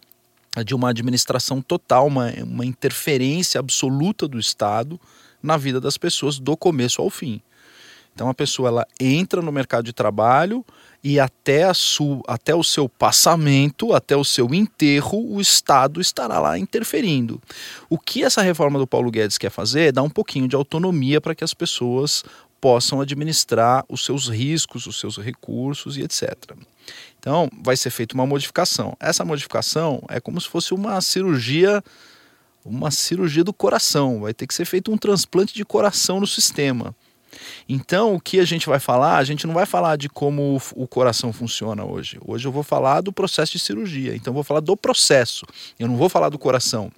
é 0.57 0.65
de 0.65 0.75
uma 0.75 0.89
administração 0.89 1.61
total, 1.61 2.07
uma, 2.07 2.31
uma 2.43 2.65
interferência 2.65 3.59
absoluta 3.61 4.27
do 4.27 4.39
Estado 4.39 4.99
na 5.43 5.59
vida 5.59 5.79
das 5.79 5.99
pessoas 5.99 6.39
do 6.39 6.57
começo 6.57 7.03
ao 7.03 7.11
fim. 7.11 7.43
Então 8.15 8.29
a 8.29 8.35
pessoa 8.35 8.69
ela 8.69 8.87
entra 9.01 9.43
no 9.43 9.51
mercado 9.51 9.85
de 9.85 9.93
trabalho, 9.93 10.65
e 11.05 11.21
até, 11.21 11.65
a 11.65 11.73
até 12.27 12.55
o 12.55 12.65
seu 12.65 12.89
passamento, 12.89 13.93
até 13.93 14.17
o 14.17 14.25
seu 14.25 14.55
enterro, 14.55 15.35
o 15.35 15.39
Estado 15.39 16.01
estará 16.01 16.41
lá 16.41 16.59
interferindo. 16.59 17.43
O 17.91 17.99
que 17.99 18.25
essa 18.25 18.41
reforma 18.41 18.79
do 18.79 18.87
Paulo 18.87 19.11
Guedes 19.11 19.37
quer 19.37 19.51
fazer 19.51 19.89
é 19.89 19.93
dar 19.93 20.03
um 20.03 20.09
pouquinho 20.09 20.49
de 20.49 20.57
autonomia 20.57 21.21
para 21.21 21.35
que 21.35 21.45
as 21.45 21.53
pessoas 21.53 22.25
possam 22.59 23.03
administrar 23.03 23.85
os 23.87 24.03
seus 24.03 24.29
riscos, 24.29 24.87
os 24.87 24.99
seus 24.99 25.19
recursos 25.19 25.99
e 25.99 26.03
etc. 26.03 26.33
Então, 27.21 27.51
vai 27.63 27.77
ser 27.77 27.91
feita 27.91 28.15
uma 28.15 28.25
modificação. 28.25 28.97
Essa 28.99 29.27
modificação 29.27 30.03
é 30.09 30.19
como 30.19 30.41
se 30.41 30.49
fosse 30.49 30.73
uma 30.73 30.99
cirurgia, 31.03 31.85
uma 32.65 32.91
cirurgia 32.91 33.45
do 33.45 33.53
coração. 33.53 34.21
Vai 34.21 34.33
ter 34.33 34.47
que 34.47 34.55
ser 34.55 34.65
feito 34.65 34.91
um 34.91 34.97
transplante 34.97 35.53
de 35.53 35.67
coração 35.67 36.19
no 36.19 36.27
sistema. 36.27 36.97
Então, 37.69 38.15
o 38.15 38.21
que 38.21 38.41
a 38.41 38.45
gente 38.45 38.67
vai 38.67 38.79
falar, 38.79 39.19
a 39.19 39.25
gente 39.25 39.47
não 39.47 39.55
vai 39.55 39.67
falar 39.67 39.97
de 39.97 40.09
como 40.09 40.61
o 40.75 40.87
coração 40.87 41.33
funciona 41.33 41.85
hoje. 41.85 42.19
Hoje 42.25 42.47
eu 42.47 42.53
vou 42.53 42.63
falar 42.63 43.01
do 43.01 43.13
processo 43.13 43.53
de 43.53 43.59
cirurgia. 43.59 44.15
Então, 44.15 44.31
eu 44.31 44.35
vou 44.35 44.45
falar 44.45 44.61
do 44.61 44.77
processo. 44.77 45.47
Eu 45.79 45.89
não 45.89 45.97
vou 45.97 46.09
falar 46.09 46.29
do 46.29 46.39
coração. 46.39 46.91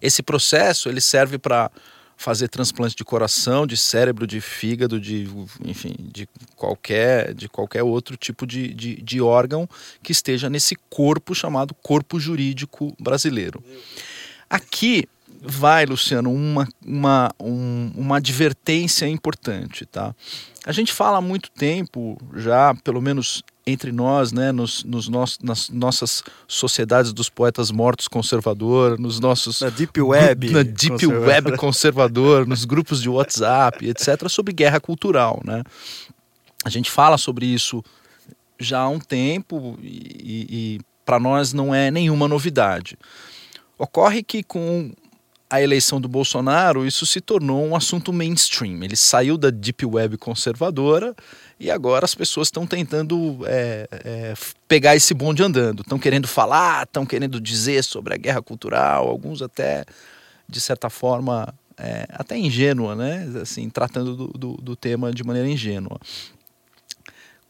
Esse 0.00 0.22
processo 0.22 0.88
ele 0.88 1.00
serve 1.00 1.38
para 1.38 1.70
fazer 2.16 2.48
transplante 2.48 2.94
de 2.94 3.04
coração, 3.04 3.66
de 3.66 3.76
cérebro, 3.76 4.26
de 4.26 4.40
fígado, 4.40 5.00
de 5.00 5.28
enfim, 5.64 5.94
de 5.98 6.28
qualquer, 6.56 7.34
de 7.34 7.48
qualquer 7.48 7.82
outro 7.82 8.16
tipo 8.16 8.46
de, 8.46 8.72
de, 8.72 8.96
de 9.02 9.20
órgão 9.20 9.68
que 10.02 10.12
esteja 10.12 10.48
nesse 10.48 10.76
corpo 10.88 11.34
chamado 11.34 11.74
corpo 11.74 12.20
jurídico 12.20 12.94
brasileiro. 12.98 13.62
Aqui 14.48 15.08
vai, 15.46 15.84
Luciano, 15.84 16.32
uma, 16.32 16.66
uma, 16.84 17.30
um, 17.38 17.92
uma 17.94 18.16
advertência 18.16 19.06
importante, 19.06 19.84
tá? 19.84 20.14
A 20.66 20.72
gente 20.72 20.92
fala 20.92 21.18
há 21.18 21.20
muito 21.20 21.50
tempo, 21.50 22.16
já 22.34 22.74
pelo 22.82 23.00
menos 23.02 23.42
entre 23.66 23.92
nós, 23.92 24.32
né, 24.32 24.52
nos, 24.52 24.82
nos 24.84 25.08
nossos, 25.08 25.38
nas 25.40 25.68
nossas 25.68 26.22
sociedades 26.46 27.12
dos 27.12 27.28
poetas 27.28 27.70
mortos 27.70 28.08
conservador, 28.08 28.98
nos 28.98 29.20
nossos 29.20 29.60
na 29.60 29.70
deep 29.70 30.00
web, 30.00 30.50
na 30.50 30.62
deep 30.62 30.90
conservador. 30.90 31.28
web 31.28 31.56
conservador, 31.56 32.46
nos 32.46 32.64
grupos 32.64 33.00
de 33.02 33.08
WhatsApp, 33.08 33.86
etc, 33.86 34.28
sobre 34.28 34.52
guerra 34.52 34.80
cultural, 34.80 35.40
né? 35.44 35.62
A 36.64 36.70
gente 36.70 36.90
fala 36.90 37.18
sobre 37.18 37.46
isso 37.46 37.84
já 38.58 38.80
há 38.80 38.88
um 38.88 38.98
tempo 38.98 39.78
e, 39.82 40.46
e 40.78 40.80
para 41.04 41.20
nós 41.20 41.52
não 41.52 41.74
é 41.74 41.90
nenhuma 41.90 42.26
novidade. 42.26 42.96
Ocorre 43.78 44.22
que 44.22 44.42
com 44.42 44.92
a 45.48 45.62
eleição 45.62 46.00
do 46.00 46.08
Bolsonaro, 46.08 46.86
isso 46.86 47.04
se 47.06 47.20
tornou 47.20 47.64
um 47.64 47.76
assunto 47.76 48.12
mainstream. 48.12 48.82
Ele 48.82 48.96
saiu 48.96 49.36
da 49.36 49.50
deep 49.50 49.84
web 49.84 50.16
conservadora 50.16 51.14
e 51.60 51.70
agora 51.70 52.04
as 52.04 52.14
pessoas 52.14 52.48
estão 52.48 52.66
tentando 52.66 53.40
é, 53.46 53.86
é, 53.90 54.34
pegar 54.66 54.96
esse 54.96 55.14
bonde 55.14 55.42
andando. 55.42 55.82
Estão 55.82 55.98
querendo 55.98 56.26
falar, 56.26 56.84
estão 56.84 57.06
querendo 57.06 57.40
dizer 57.40 57.84
sobre 57.84 58.14
a 58.14 58.16
guerra 58.16 58.42
cultural, 58.42 59.08
alguns 59.08 59.42
até, 59.42 59.84
de 60.48 60.60
certa 60.60 60.90
forma, 60.90 61.54
é, 61.76 62.06
até 62.10 62.36
ingênua, 62.36 62.94
né? 62.94 63.30
Assim, 63.40 63.68
tratando 63.68 64.16
do, 64.16 64.26
do, 64.28 64.52
do 64.56 64.76
tema 64.76 65.12
de 65.12 65.22
maneira 65.22 65.48
ingênua. 65.48 66.00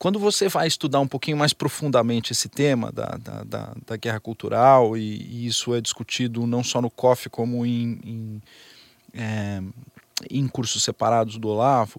Quando 0.05 0.19
você 0.19 0.51
vai 0.51 0.67
estudar 0.67 1.01
um 1.01 1.09
pouquinho 1.09 1.39
mais 1.39 1.55
profundamente 1.55 2.31
esse 2.31 2.47
tema 2.47 2.93
da, 2.93 3.17
da, 3.17 3.43
da, 3.43 3.75
da 3.87 3.97
guerra 3.97 4.21
cultural, 4.21 4.99
e, 4.99 5.01
e, 5.01 5.47
isso 5.47 5.75
é 5.75 5.81
discutido 5.81 6.47
não 6.47 6.63
só 6.63 6.83
no 6.83 6.91
COF, 6.91 7.31
como 7.31 7.65
em, 7.65 7.99
em, 8.05 8.43
é, 9.15 9.63
em 10.29 10.47
cursos 10.47 10.85
separados 10.85 11.39
do 11.39 11.49
Olavo, 11.49 11.99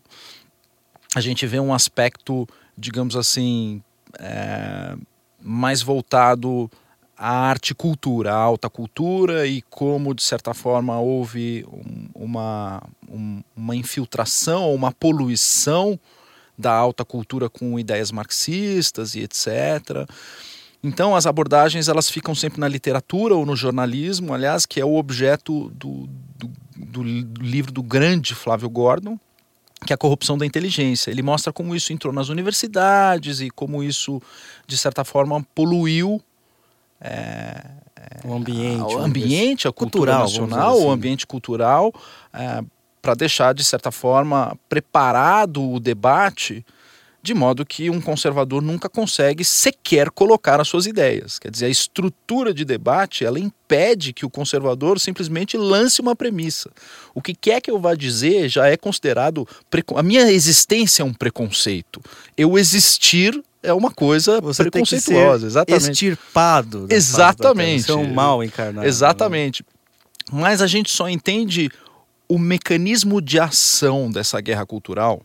a 1.15 1.19
gente 1.19 1.47
vê 1.47 1.59
um 1.59 1.73
aspecto, 1.73 2.47
digamos 2.77 3.15
assim, 3.15 3.81
é, 4.19 4.95
mais 5.41 5.81
voltado 5.81 6.69
à 7.17 7.31
arte 7.31 7.71
e 7.71 7.73
cultura, 7.73 8.33
à 8.33 8.37
alta 8.37 8.69
cultura 8.69 9.47
e 9.47 9.63
como, 9.63 10.13
de 10.13 10.21
certa 10.21 10.53
forma, 10.53 10.99
houve 10.99 11.65
um, 11.67 12.07
uma, 12.13 12.83
um, 13.09 13.41
uma 13.55 13.75
infiltração, 13.75 14.75
uma 14.75 14.91
poluição 14.91 15.99
da 16.57 16.71
alta 16.71 17.03
cultura 17.03 17.49
com 17.49 17.79
ideias 17.79 18.11
marxistas 18.11 19.15
e 19.15 19.21
etc. 19.21 20.07
Então 20.83 21.15
as 21.15 21.25
abordagens 21.25 21.87
elas 21.87 22.09
ficam 22.09 22.35
sempre 22.35 22.59
na 22.59 22.67
literatura 22.67 23.35
ou 23.35 23.45
no 23.45 23.55
jornalismo, 23.55 24.33
aliás, 24.33 24.65
que 24.65 24.79
é 24.79 24.85
o 24.85 24.95
objeto 24.95 25.69
do, 25.71 26.07
do, 26.37 26.49
do 26.75 27.03
livro 27.03 27.71
do 27.71 27.81
grande 27.81 28.35
Flávio 28.35 28.69
Gordon, 28.69 29.17
que 29.85 29.91
é 29.91 29.95
a 29.95 29.97
corrupção 29.97 30.37
da 30.37 30.45
inteligência. 30.45 31.11
Ele 31.11 31.21
mostra 31.21 31.51
como 31.51 31.75
isso 31.75 31.91
entrou 31.91 32.13
nas 32.13 32.29
universidades 32.29 33.41
e 33.41 33.49
como 33.49 33.83
isso, 33.83 34.21
de 34.67 34.77
certa 34.77 35.03
forma, 35.03 35.45
poluiu 35.55 36.21
é, 37.01 37.61
o 38.23 38.33
ambiente, 38.33 38.93
a, 38.93 38.97
o 38.97 38.99
ambiente, 38.99 39.67
a 39.67 39.71
cultura 39.71 40.13
cultural, 40.13 40.21
nacional, 40.21 40.77
assim. 40.77 40.85
o 40.85 40.91
ambiente 40.91 41.27
cultural, 41.27 41.93
é, 42.33 42.63
para 43.05 43.13
deixar, 43.13 43.53
de 43.53 43.63
certa 43.63 43.91
forma, 43.91 44.57
preparado 44.67 45.61
o 45.63 45.79
debate 45.79 46.65
de 47.21 47.35
modo 47.35 47.63
que 47.63 47.87
um 47.89 48.01
conservador 48.01 48.63
nunca 48.63 48.89
consegue 48.89 49.43
sequer 49.43 50.09
colocar 50.09 50.59
as 50.59 50.67
suas 50.67 50.87
ideias. 50.87 51.37
Quer 51.37 51.51
dizer, 51.51 51.65
a 51.67 51.69
estrutura 51.69 52.51
de 52.53 52.65
debate 52.65 53.23
ela 53.23 53.39
impede 53.39 54.11
que 54.11 54.25
o 54.25 54.29
conservador 54.29 54.99
simplesmente 54.99 55.55
lance 55.55 56.01
uma 56.01 56.15
premissa. 56.15 56.71
O 57.15 57.21
que 57.21 57.33
quer 57.35 57.61
que 57.61 57.69
eu 57.69 57.79
vá 57.79 57.95
dizer 57.95 58.49
já 58.49 58.67
é 58.67 58.77
considerado 58.77 59.47
a 59.95 60.03
minha 60.03 60.31
existência 60.31 61.01
é 61.03 61.05
um 61.05 61.13
preconceito. 61.13 62.01
Eu 62.35 62.57
existir 62.57 63.39
é 63.61 63.73
uma 63.73 63.91
coisa 63.91 64.39
Você 64.41 64.63
preconceituosa, 64.63 65.47
exatamente. 65.47 65.91
Extirpado. 65.91 66.87
Exatamente. 66.89 67.81
Isso 67.81 67.91
é 67.91 67.95
um 67.95 68.13
mal 68.13 68.43
encarnado. 68.43 68.87
Exatamente. 68.87 69.63
Mas 70.31 70.61
a 70.61 70.67
gente 70.67 70.91
só 70.91 71.07
entende 71.07 71.71
o 72.27 72.39
mecanismo 72.39 73.21
de 73.21 73.39
ação 73.39 74.09
dessa 74.09 74.39
guerra 74.41 74.65
cultural, 74.65 75.21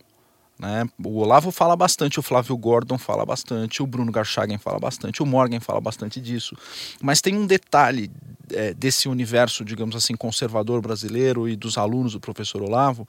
né? 0.61 0.87
O 1.03 1.17
Olavo 1.17 1.49
fala 1.49 1.75
bastante, 1.75 2.19
o 2.19 2.21
Flávio 2.21 2.55
Gordon 2.55 2.97
fala 2.97 3.25
bastante, 3.25 3.81
o 3.81 3.87
Bruno 3.87 4.11
Garchagen 4.11 4.59
fala 4.59 4.79
bastante, 4.79 5.23
o 5.23 5.25
Morgan 5.25 5.59
fala 5.59 5.81
bastante 5.81 6.21
disso. 6.21 6.55
Mas 7.01 7.19
tem 7.19 7.35
um 7.35 7.47
detalhe 7.47 8.11
é, 8.53 8.71
desse 8.71 9.09
universo, 9.09 9.65
digamos 9.65 9.95
assim, 9.95 10.15
conservador 10.15 10.79
brasileiro 10.79 11.49
e 11.49 11.55
dos 11.55 11.79
alunos 11.79 12.13
do 12.13 12.19
professor 12.19 12.61
Olavo, 12.61 13.07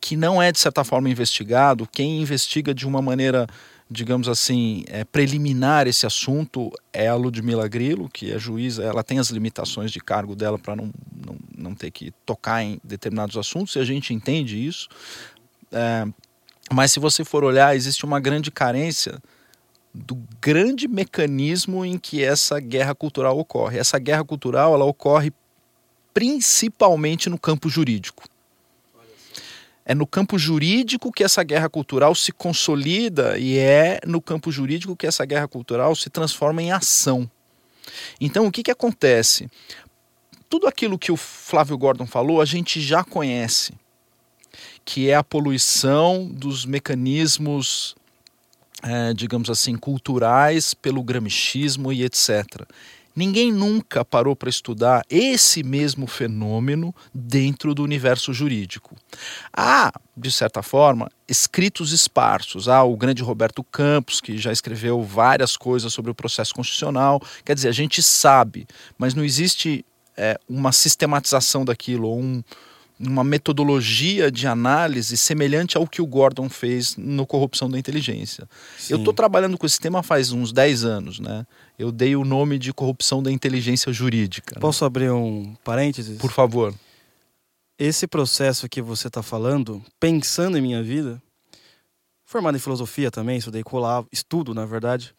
que 0.00 0.16
não 0.16 0.42
é 0.42 0.50
de 0.50 0.58
certa 0.58 0.82
forma 0.82 1.08
investigado. 1.08 1.86
Quem 1.86 2.20
investiga 2.20 2.74
de 2.74 2.84
uma 2.84 3.00
maneira 3.00 3.46
digamos 3.90 4.28
assim, 4.28 4.84
é, 4.88 5.04
preliminar 5.04 5.86
esse 5.86 6.06
assunto 6.06 6.70
é 6.92 7.08
a 7.08 7.14
Ludmila 7.14 7.66
Grillo, 7.68 8.08
que 8.08 8.30
é 8.30 8.38
juíza, 8.38 8.82
ela 8.84 9.02
tem 9.02 9.18
as 9.18 9.30
limitações 9.30 9.90
de 9.90 10.00
cargo 10.00 10.36
dela 10.36 10.58
para 10.58 10.76
não, 10.76 10.90
não, 11.26 11.36
não 11.56 11.74
ter 11.74 11.90
que 11.90 12.12
tocar 12.26 12.62
em 12.62 12.78
determinados 12.84 13.36
assuntos, 13.36 13.76
e 13.76 13.78
a 13.78 13.84
gente 13.84 14.12
entende 14.12 14.64
isso. 14.64 14.88
É, 15.72 16.06
mas 16.70 16.92
se 16.92 17.00
você 17.00 17.24
for 17.24 17.44
olhar, 17.44 17.74
existe 17.74 18.04
uma 18.04 18.20
grande 18.20 18.50
carência 18.50 19.18
do 19.94 20.16
grande 20.40 20.86
mecanismo 20.86 21.84
em 21.84 21.98
que 21.98 22.22
essa 22.22 22.60
guerra 22.60 22.94
cultural 22.94 23.38
ocorre. 23.38 23.78
Essa 23.78 23.98
guerra 23.98 24.22
cultural 24.22 24.74
ela 24.74 24.84
ocorre 24.84 25.32
principalmente 26.12 27.30
no 27.30 27.38
campo 27.38 27.68
jurídico. 27.68 28.24
É 29.88 29.94
no 29.94 30.06
campo 30.06 30.38
jurídico 30.38 31.10
que 31.10 31.24
essa 31.24 31.42
guerra 31.42 31.66
cultural 31.70 32.14
se 32.14 32.30
consolida 32.30 33.38
e 33.38 33.56
é 33.56 33.98
no 34.06 34.20
campo 34.20 34.52
jurídico 34.52 34.94
que 34.94 35.06
essa 35.06 35.24
guerra 35.24 35.48
cultural 35.48 35.96
se 35.96 36.10
transforma 36.10 36.62
em 36.62 36.70
ação. 36.70 37.28
Então, 38.20 38.46
o 38.46 38.52
que, 38.52 38.62
que 38.62 38.70
acontece? 38.70 39.48
Tudo 40.50 40.66
aquilo 40.66 40.98
que 40.98 41.10
o 41.10 41.16
Flávio 41.16 41.78
Gordon 41.78 42.06
falou, 42.06 42.42
a 42.42 42.44
gente 42.44 42.82
já 42.82 43.02
conhece, 43.02 43.72
que 44.84 45.08
é 45.08 45.14
a 45.14 45.24
poluição 45.24 46.26
dos 46.26 46.66
mecanismos, 46.66 47.96
é, 48.82 49.14
digamos 49.14 49.48
assim, 49.48 49.74
culturais 49.74 50.74
pelo 50.74 51.02
gramichismo 51.02 51.90
e 51.90 52.04
etc. 52.04 52.62
Ninguém 53.18 53.50
nunca 53.50 54.04
parou 54.04 54.36
para 54.36 54.48
estudar 54.48 55.04
esse 55.10 55.64
mesmo 55.64 56.06
fenômeno 56.06 56.94
dentro 57.12 57.74
do 57.74 57.82
universo 57.82 58.32
jurídico. 58.32 58.94
Há, 59.52 59.92
de 60.16 60.30
certa 60.30 60.62
forma, 60.62 61.10
escritos 61.26 61.90
esparsos. 61.90 62.68
Há 62.68 62.84
o 62.84 62.96
grande 62.96 63.20
Roberto 63.20 63.64
Campos, 63.64 64.20
que 64.20 64.38
já 64.38 64.52
escreveu 64.52 65.02
várias 65.02 65.56
coisas 65.56 65.92
sobre 65.92 66.12
o 66.12 66.14
processo 66.14 66.54
constitucional. 66.54 67.20
Quer 67.44 67.56
dizer, 67.56 67.70
a 67.70 67.72
gente 67.72 68.00
sabe, 68.04 68.68
mas 68.96 69.14
não 69.14 69.24
existe 69.24 69.84
é, 70.16 70.38
uma 70.48 70.70
sistematização 70.70 71.64
daquilo, 71.64 72.06
ou 72.06 72.20
um, 72.20 72.40
uma 72.98 73.22
metodologia 73.22 74.30
de 74.30 74.46
análise 74.46 75.16
semelhante 75.16 75.76
ao 75.76 75.86
que 75.86 76.02
o 76.02 76.06
Gordon 76.06 76.48
fez 76.48 76.96
no 76.96 77.26
Corrupção 77.26 77.70
da 77.70 77.78
Inteligência. 77.78 78.48
Sim. 78.76 78.94
Eu 78.94 78.98
estou 78.98 79.14
trabalhando 79.14 79.56
com 79.56 79.64
esse 79.64 79.78
tema 79.78 80.02
faz 80.02 80.32
uns 80.32 80.52
10 80.52 80.84
anos, 80.84 81.20
né? 81.20 81.46
Eu 81.78 81.92
dei 81.92 82.16
o 82.16 82.24
nome 82.24 82.58
de 82.58 82.72
Corrupção 82.72 83.22
da 83.22 83.30
Inteligência 83.30 83.92
Jurídica. 83.92 84.56
Né? 84.56 84.60
Posso 84.60 84.84
né? 84.84 84.86
abrir 84.86 85.10
um 85.10 85.54
parênteses? 85.62 86.18
Por 86.18 86.32
favor. 86.32 86.74
Esse 87.78 88.08
processo 88.08 88.68
que 88.68 88.82
você 88.82 89.06
está 89.06 89.22
falando, 89.22 89.80
pensando 90.00 90.58
em 90.58 90.60
minha 90.60 90.82
vida, 90.82 91.22
formado 92.24 92.56
em 92.56 92.60
filosofia 92.60 93.10
também, 93.10 93.38
estudei 93.38 93.62
colavo, 93.62 94.08
estudo, 94.10 94.52
na 94.52 94.66
verdade, 94.66 95.14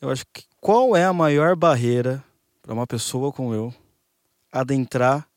eu 0.00 0.10
acho 0.10 0.24
que 0.34 0.42
qual 0.60 0.96
é 0.96 1.04
a 1.04 1.12
maior 1.12 1.54
barreira 1.54 2.22
para 2.60 2.74
uma 2.74 2.86
pessoa 2.86 3.32
como 3.32 3.54
eu 3.54 3.72
adentrar 4.50 5.28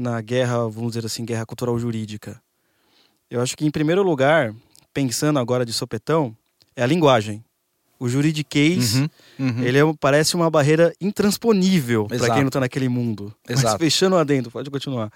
na 0.00 0.20
guerra, 0.20 0.66
vamos 0.68 0.92
dizer 0.92 1.04
assim, 1.04 1.24
guerra 1.24 1.44
cultural 1.44 1.78
jurídica? 1.78 2.40
Eu 3.30 3.40
acho 3.40 3.56
que, 3.56 3.66
em 3.66 3.70
primeiro 3.70 4.02
lugar, 4.02 4.54
pensando 4.94 5.38
agora 5.38 5.64
de 5.64 5.72
sopetão, 5.72 6.34
é 6.74 6.82
a 6.82 6.86
linguagem. 6.86 7.44
O 7.98 8.08
juridiquês, 8.08 8.96
uhum, 8.96 9.08
uhum. 9.38 9.62
ele 9.62 9.78
é, 9.78 9.82
parece 10.00 10.34
uma 10.34 10.48
barreira 10.48 10.94
intransponível 11.00 12.06
para 12.06 12.30
quem 12.30 12.40
não 12.40 12.48
está 12.48 12.58
naquele 12.58 12.88
mundo. 12.88 13.32
Exato. 13.46 13.68
Mas 13.72 13.76
fechando 13.78 14.16
adentro, 14.16 14.50
pode 14.50 14.70
continuar. 14.70 15.12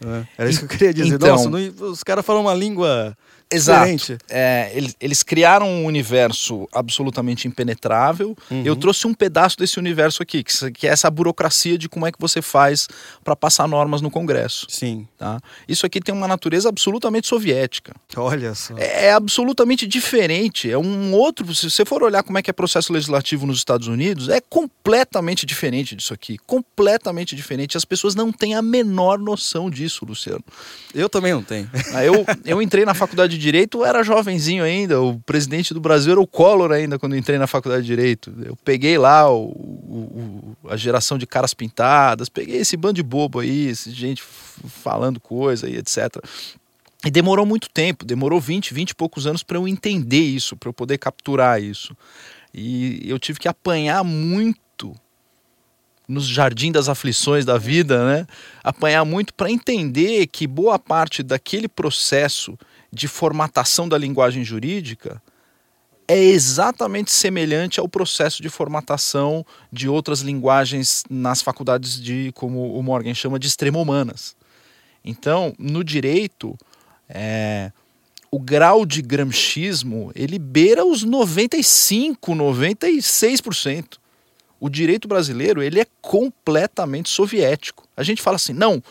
É, 0.00 0.26
era 0.38 0.50
isso 0.50 0.60
que 0.60 0.64
eu 0.64 0.68
queria 0.70 0.94
dizer. 0.94 1.14
Então, 1.14 1.28
Nossa, 1.28 1.50
não, 1.50 1.90
os 1.90 2.02
caras 2.02 2.24
falam 2.24 2.42
uma 2.42 2.54
língua 2.54 3.16
Exato. 3.50 4.18
É, 4.28 4.72
eles, 4.74 4.96
eles, 5.00 5.22
criaram 5.22 5.68
um 5.68 5.84
universo 5.84 6.68
absolutamente 6.72 7.46
impenetrável. 7.46 8.36
Uhum. 8.50 8.62
Eu 8.64 8.74
trouxe 8.74 9.06
um 9.06 9.14
pedaço 9.14 9.56
desse 9.56 9.78
universo 9.78 10.22
aqui, 10.22 10.42
que, 10.42 10.70
que 10.72 10.86
é 10.86 10.90
essa 10.90 11.08
burocracia 11.08 11.78
de 11.78 11.88
como 11.88 12.06
é 12.06 12.12
que 12.12 12.18
você 12.20 12.42
faz 12.42 12.88
para 13.22 13.36
passar 13.36 13.68
normas 13.68 14.00
no 14.00 14.10
Congresso. 14.10 14.66
Sim. 14.68 15.06
Tá? 15.16 15.40
Isso 15.68 15.86
aqui 15.86 16.00
tem 16.00 16.12
uma 16.12 16.26
natureza 16.26 16.68
absolutamente 16.68 17.28
soviética. 17.28 17.94
Olha 18.16 18.54
só. 18.54 18.76
É, 18.76 19.06
é 19.06 19.12
absolutamente 19.12 19.86
diferente. 19.86 20.68
É 20.68 20.76
um 20.76 21.14
outro. 21.14 21.54
Se 21.54 21.70
você 21.70 21.84
for 21.84 22.02
olhar 22.02 22.24
como 22.24 22.38
é 22.38 22.42
que 22.42 22.50
é 22.50 22.52
processo 22.52 22.92
legislativo 22.92 23.46
nos 23.46 23.58
Estados 23.58 23.86
Unidos, 23.86 24.28
é 24.28 24.40
completamente 24.40 25.46
diferente 25.46 25.94
disso 25.94 26.12
aqui. 26.12 26.36
Completamente 26.46 27.36
diferente. 27.36 27.76
As 27.76 27.84
pessoas 27.84 28.16
não 28.16 28.32
têm 28.32 28.54
a 28.54 28.62
menor 28.62 29.18
noção 29.18 29.70
disso, 29.70 30.04
Luciano. 30.04 30.44
Eu 30.92 31.08
também 31.08 31.32
não 31.32 31.42
tenho. 31.42 31.70
Ah, 31.94 32.04
eu, 32.04 32.26
eu 32.44 32.60
entrei 32.60 32.84
na 32.84 32.94
faculdade 32.94 33.35
de 33.36 33.42
Direito, 33.42 33.84
era 33.84 34.02
jovenzinho 34.02 34.64
ainda, 34.64 35.00
o 35.00 35.18
presidente 35.20 35.72
do 35.72 35.80
Brasil 35.80 36.12
era 36.12 36.20
o 36.20 36.26
Collor 36.26 36.72
ainda 36.72 36.98
quando 36.98 37.16
entrei 37.16 37.38
na 37.38 37.46
faculdade 37.46 37.82
de 37.82 37.88
Direito. 37.88 38.32
Eu 38.44 38.56
peguei 38.56 38.98
lá 38.98 39.30
o, 39.30 39.46
o, 39.48 40.56
a 40.68 40.76
geração 40.76 41.18
de 41.18 41.26
caras 41.26 41.54
pintadas, 41.54 42.28
peguei 42.28 42.56
esse 42.56 42.76
bando 42.76 42.94
de 42.94 43.02
bobo 43.02 43.40
aí, 43.40 43.72
gente 43.86 44.22
falando 44.22 45.20
coisa 45.20 45.68
e 45.68 45.76
etc. 45.76 46.16
E 47.04 47.10
demorou 47.10 47.46
muito 47.46 47.68
tempo, 47.70 48.04
demorou 48.04 48.40
20, 48.40 48.74
20 48.74 48.90
e 48.90 48.94
poucos 48.94 49.26
anos 49.26 49.42
para 49.42 49.58
eu 49.58 49.68
entender 49.68 50.22
isso, 50.22 50.56
para 50.56 50.68
eu 50.68 50.72
poder 50.72 50.98
capturar 50.98 51.62
isso. 51.62 51.96
E 52.52 53.02
eu 53.08 53.18
tive 53.18 53.38
que 53.38 53.48
apanhar 53.48 54.02
muito 54.02 54.94
nos 56.08 56.26
jardim 56.26 56.70
das 56.70 56.88
aflições 56.88 57.44
da 57.44 57.58
vida, 57.58 58.04
né? 58.06 58.26
Apanhar 58.62 59.04
muito 59.04 59.34
para 59.34 59.50
entender 59.50 60.26
que 60.28 60.46
boa 60.46 60.78
parte 60.78 61.22
daquele 61.22 61.68
processo 61.68 62.56
de 62.92 63.08
formatação 63.08 63.88
da 63.88 63.98
linguagem 63.98 64.44
jurídica 64.44 65.22
é 66.08 66.18
exatamente 66.18 67.10
semelhante 67.10 67.80
ao 67.80 67.88
processo 67.88 68.40
de 68.40 68.48
formatação 68.48 69.44
de 69.72 69.88
outras 69.88 70.20
linguagens 70.20 71.02
nas 71.10 71.42
faculdades 71.42 72.00
de, 72.00 72.30
como 72.34 72.78
o 72.78 72.82
Morgan 72.82 73.12
chama, 73.12 73.38
de 73.38 73.48
extremo-humanas. 73.48 74.36
Então, 75.04 75.52
no 75.58 75.82
direito, 75.82 76.56
é, 77.08 77.72
o 78.30 78.38
grau 78.38 78.86
de 78.86 79.02
gramscismo 79.02 80.12
ele 80.14 80.38
beira 80.38 80.84
os 80.84 81.02
95, 81.02 82.32
96% 82.32 83.98
o 84.60 84.68
direito 84.68 85.06
brasileiro 85.06 85.62
ele 85.62 85.80
é 85.80 85.86
completamente 86.00 87.08
soviético. 87.08 87.86
A 87.96 88.02
gente 88.02 88.22
fala 88.22 88.36
assim, 88.36 88.52
não, 88.52 88.82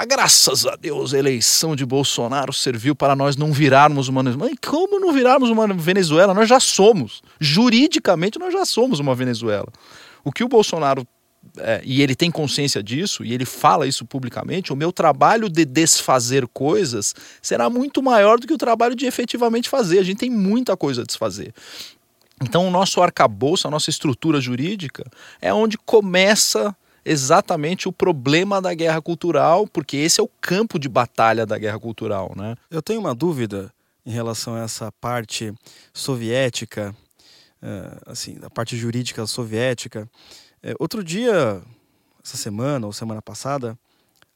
a 0.00 0.04
graças 0.04 0.66
a 0.66 0.76
Deus 0.76 1.14
a 1.14 1.18
eleição 1.18 1.76
de 1.76 1.86
Bolsonaro 1.86 2.52
serviu 2.52 2.94
para 2.94 3.14
nós 3.14 3.36
não 3.36 3.52
virarmos 3.52 4.08
uma 4.08 4.22
Venezuela. 4.22 4.50
Mas 4.50 4.70
como 4.70 4.98
não 4.98 5.12
virarmos 5.12 5.50
uma 5.50 5.66
Venezuela? 5.74 6.34
Nós 6.34 6.48
já 6.48 6.58
somos. 6.58 7.22
Juridicamente 7.38 8.38
nós 8.38 8.52
já 8.52 8.64
somos 8.64 8.98
uma 8.98 9.14
Venezuela. 9.14 9.68
O 10.24 10.32
que 10.32 10.42
o 10.42 10.48
Bolsonaro 10.48 11.06
é, 11.58 11.82
e 11.84 12.02
ele 12.02 12.14
tem 12.14 12.30
consciência 12.30 12.82
disso, 12.82 13.24
e 13.24 13.32
ele 13.32 13.44
fala 13.44 13.86
isso 13.86 14.04
publicamente, 14.04 14.72
o 14.72 14.76
meu 14.76 14.90
trabalho 14.90 15.48
de 15.48 15.64
desfazer 15.64 16.48
coisas 16.48 17.14
será 17.42 17.68
muito 17.68 18.02
maior 18.02 18.40
do 18.40 18.46
que 18.46 18.52
o 18.52 18.58
trabalho 18.58 18.94
de 18.94 19.06
efetivamente 19.06 19.68
fazer. 19.68 19.98
A 19.98 20.02
gente 20.02 20.18
tem 20.18 20.30
muita 20.30 20.76
coisa 20.76 21.02
a 21.02 21.04
desfazer. 21.04 21.54
Então, 22.42 22.66
o 22.66 22.70
nosso 22.70 23.00
arcabouço, 23.00 23.68
a 23.68 23.70
nossa 23.70 23.90
estrutura 23.90 24.40
jurídica, 24.40 25.04
é 25.40 25.52
onde 25.52 25.78
começa 25.78 26.74
exatamente 27.04 27.88
o 27.88 27.92
problema 27.92 28.60
da 28.60 28.72
guerra 28.72 29.00
cultural, 29.02 29.66
porque 29.66 29.96
esse 29.96 30.20
é 30.20 30.22
o 30.22 30.30
campo 30.40 30.78
de 30.78 30.88
batalha 30.88 31.44
da 31.44 31.58
guerra 31.58 31.78
cultural. 31.78 32.32
Né? 32.36 32.56
Eu 32.70 32.80
tenho 32.82 33.00
uma 33.00 33.14
dúvida 33.14 33.72
em 34.06 34.10
relação 34.10 34.54
a 34.54 34.60
essa 34.60 34.92
parte 34.92 35.52
soviética, 35.92 36.94
eh, 37.62 37.98
assim, 38.06 38.38
a 38.42 38.50
parte 38.50 38.76
jurídica 38.76 39.26
soviética. 39.26 40.08
Eh, 40.62 40.74
outro 40.78 41.02
dia, 41.02 41.62
essa 42.22 42.36
semana 42.36 42.86
ou 42.86 42.92
semana 42.92 43.22
passada, 43.22 43.78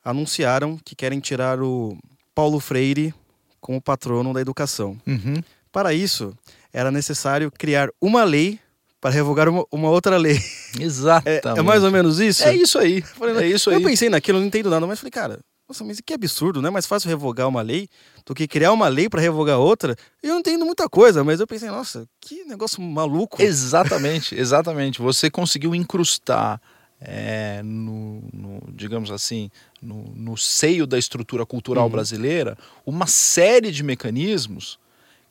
anunciaram 0.05 0.79
que 0.83 0.95
querem 0.95 1.21
tirar 1.21 1.61
o 1.63 1.99
Paulo 2.35 2.61
Freire 2.61 3.15
como 3.61 3.81
patrono 3.81 4.33
da 4.33 4.41
educação. 4.41 4.99
Uhum. 5.07 5.43
Para 5.71 5.93
isso, 5.93 6.35
era 6.73 6.91
necessário 6.91 7.51
criar 7.51 7.91
uma 8.01 8.25
lei 8.25 8.59
para 9.01 9.11
revogar 9.11 9.49
uma, 9.49 9.65
uma 9.71 9.91
outra 9.91 10.17
lei. 10.17 10.41
Exatamente. 10.79 11.47
É, 11.47 11.59
é, 11.59 11.63
mais 11.63 11.85
ou 11.85 11.91
menos 11.91 12.19
isso? 12.21 12.45
É 12.45 12.55
isso 12.55 12.79
aí. 12.79 13.03
Falei, 13.03 13.37
é 13.37 13.49
isso 13.49 13.71
aí. 13.71 13.77
Eu 13.77 13.83
pensei 13.83 14.09
naquilo, 14.09 14.41
não 14.41 14.47
entendo 14.47 14.71
nada, 14.71 14.87
mas 14.87 14.99
falei, 14.99 15.11
cara, 15.11 15.39
nossa, 15.69 15.85
mas 15.85 16.01
que 16.01 16.15
absurdo, 16.15 16.63
não 16.63 16.69
é 16.69 16.73
mais 16.73 16.87
fácil 16.87 17.09
revogar 17.09 17.47
uma 17.47 17.61
lei 17.61 17.89
do 18.25 18.35
que 18.35 18.49
criar 18.49 18.73
uma 18.73 18.89
lei 18.89 19.09
para 19.09 19.21
revogar 19.21 19.59
outra? 19.59 19.95
Eu 20.23 20.31
não 20.31 20.41
entendo 20.41 20.65
muita 20.65 20.89
coisa, 20.89 21.23
mas 21.23 21.41
eu 21.41 21.47
pensei, 21.47 21.69
nossa, 21.69 22.07
que 22.21 22.45
negócio 22.45 22.81
maluco. 22.81 23.41
Exatamente, 23.43 24.35
exatamente. 24.39 25.01
Você 25.03 25.31
conseguiu 25.31 25.75
incrustar 25.75 26.61
é, 27.01 27.63
no, 27.63 28.23
no, 28.33 28.61
digamos 28.73 29.11
assim, 29.11 29.51
no, 29.81 30.05
no, 30.17 30.37
seio 30.37 30.87
da 30.87 30.99
estrutura 30.99 31.47
cultural 31.47 31.85
uhum. 31.85 31.91
brasileira 31.91 32.57
uma 32.85 33.07
série 33.07 33.71
de 33.71 33.85
mecanismos 33.85 34.79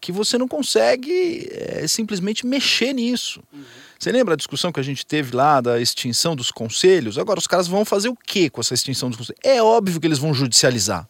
que 0.08 0.12
você 0.14 0.38
não 0.38 0.48
consegue 0.48 1.50
é, 1.52 1.86
simplesmente 1.86 2.46
mexer 2.46 2.94
nisso. 2.94 3.44
Uhum. 3.52 3.62
Você 4.00 4.10
lembra 4.10 4.36
a 4.36 4.38
discussão 4.38 4.72
que 4.72 4.80
a 4.80 4.84
gente 4.84 5.06
teve 5.06 5.36
lá 5.36 5.60
da 5.60 5.82
extinção 5.82 6.34
dos 6.34 6.50
conselhos? 6.50 7.18
Agora, 7.18 7.38
os 7.38 7.46
caras 7.46 7.68
vão 7.68 7.84
fazer 7.84 8.08
o 8.08 8.16
que 8.16 8.50
com 8.50 8.62
essa 8.62 8.74
extinção 8.74 9.10
dos 9.10 9.18
conselhos? 9.18 9.42
É 9.44 9.62
óbvio 9.62 10.00
que 10.00 10.08
eles 10.08 10.18
vão 10.18 10.34
judicializar. 10.34 11.06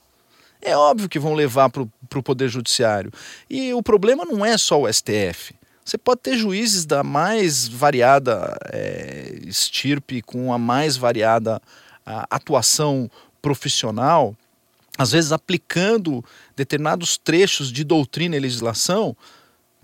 É 0.60 0.76
óbvio 0.76 1.08
que 1.08 1.20
vão 1.20 1.36
levar 1.36 1.70
para 1.70 1.84
o 1.84 2.24
Poder 2.24 2.50
Judiciário. 2.50 3.14
E 3.48 3.72
o 3.72 3.84
problema 3.84 4.26
não 4.26 4.44
é 4.44 4.58
só 4.58 4.82
o 4.82 4.92
STF. 4.92 5.54
Você 5.86 6.00
pode 6.00 6.22
ter 6.22 6.36
juízes 6.36 6.84
da 6.84 7.04
mais 7.04 7.68
variada 7.68 8.58
é, 8.74 9.42
estirpe, 9.46 10.24
com 10.24 10.52
a 10.52 10.58
mais 10.58 10.98
variada 10.98 11.62
a, 12.04 12.26
atuação 12.32 13.12
profissional, 13.44 14.36
às 14.98 15.12
vezes 15.12 15.32
aplicando 15.32 16.26
determinados 16.58 17.17
trechos 17.17 17.72
de 17.72 17.84
doutrina 17.84 18.36
e 18.36 18.39
legislação, 18.39 19.15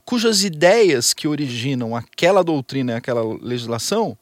cujas 0.04 0.44
ideias 0.44 1.14
que 1.14 1.28
originam 1.28 1.96
aquela 1.96 2.44
doutrina 2.44 2.94
e 2.94 2.96
aquela 2.96 3.24
legislação, 3.42 4.18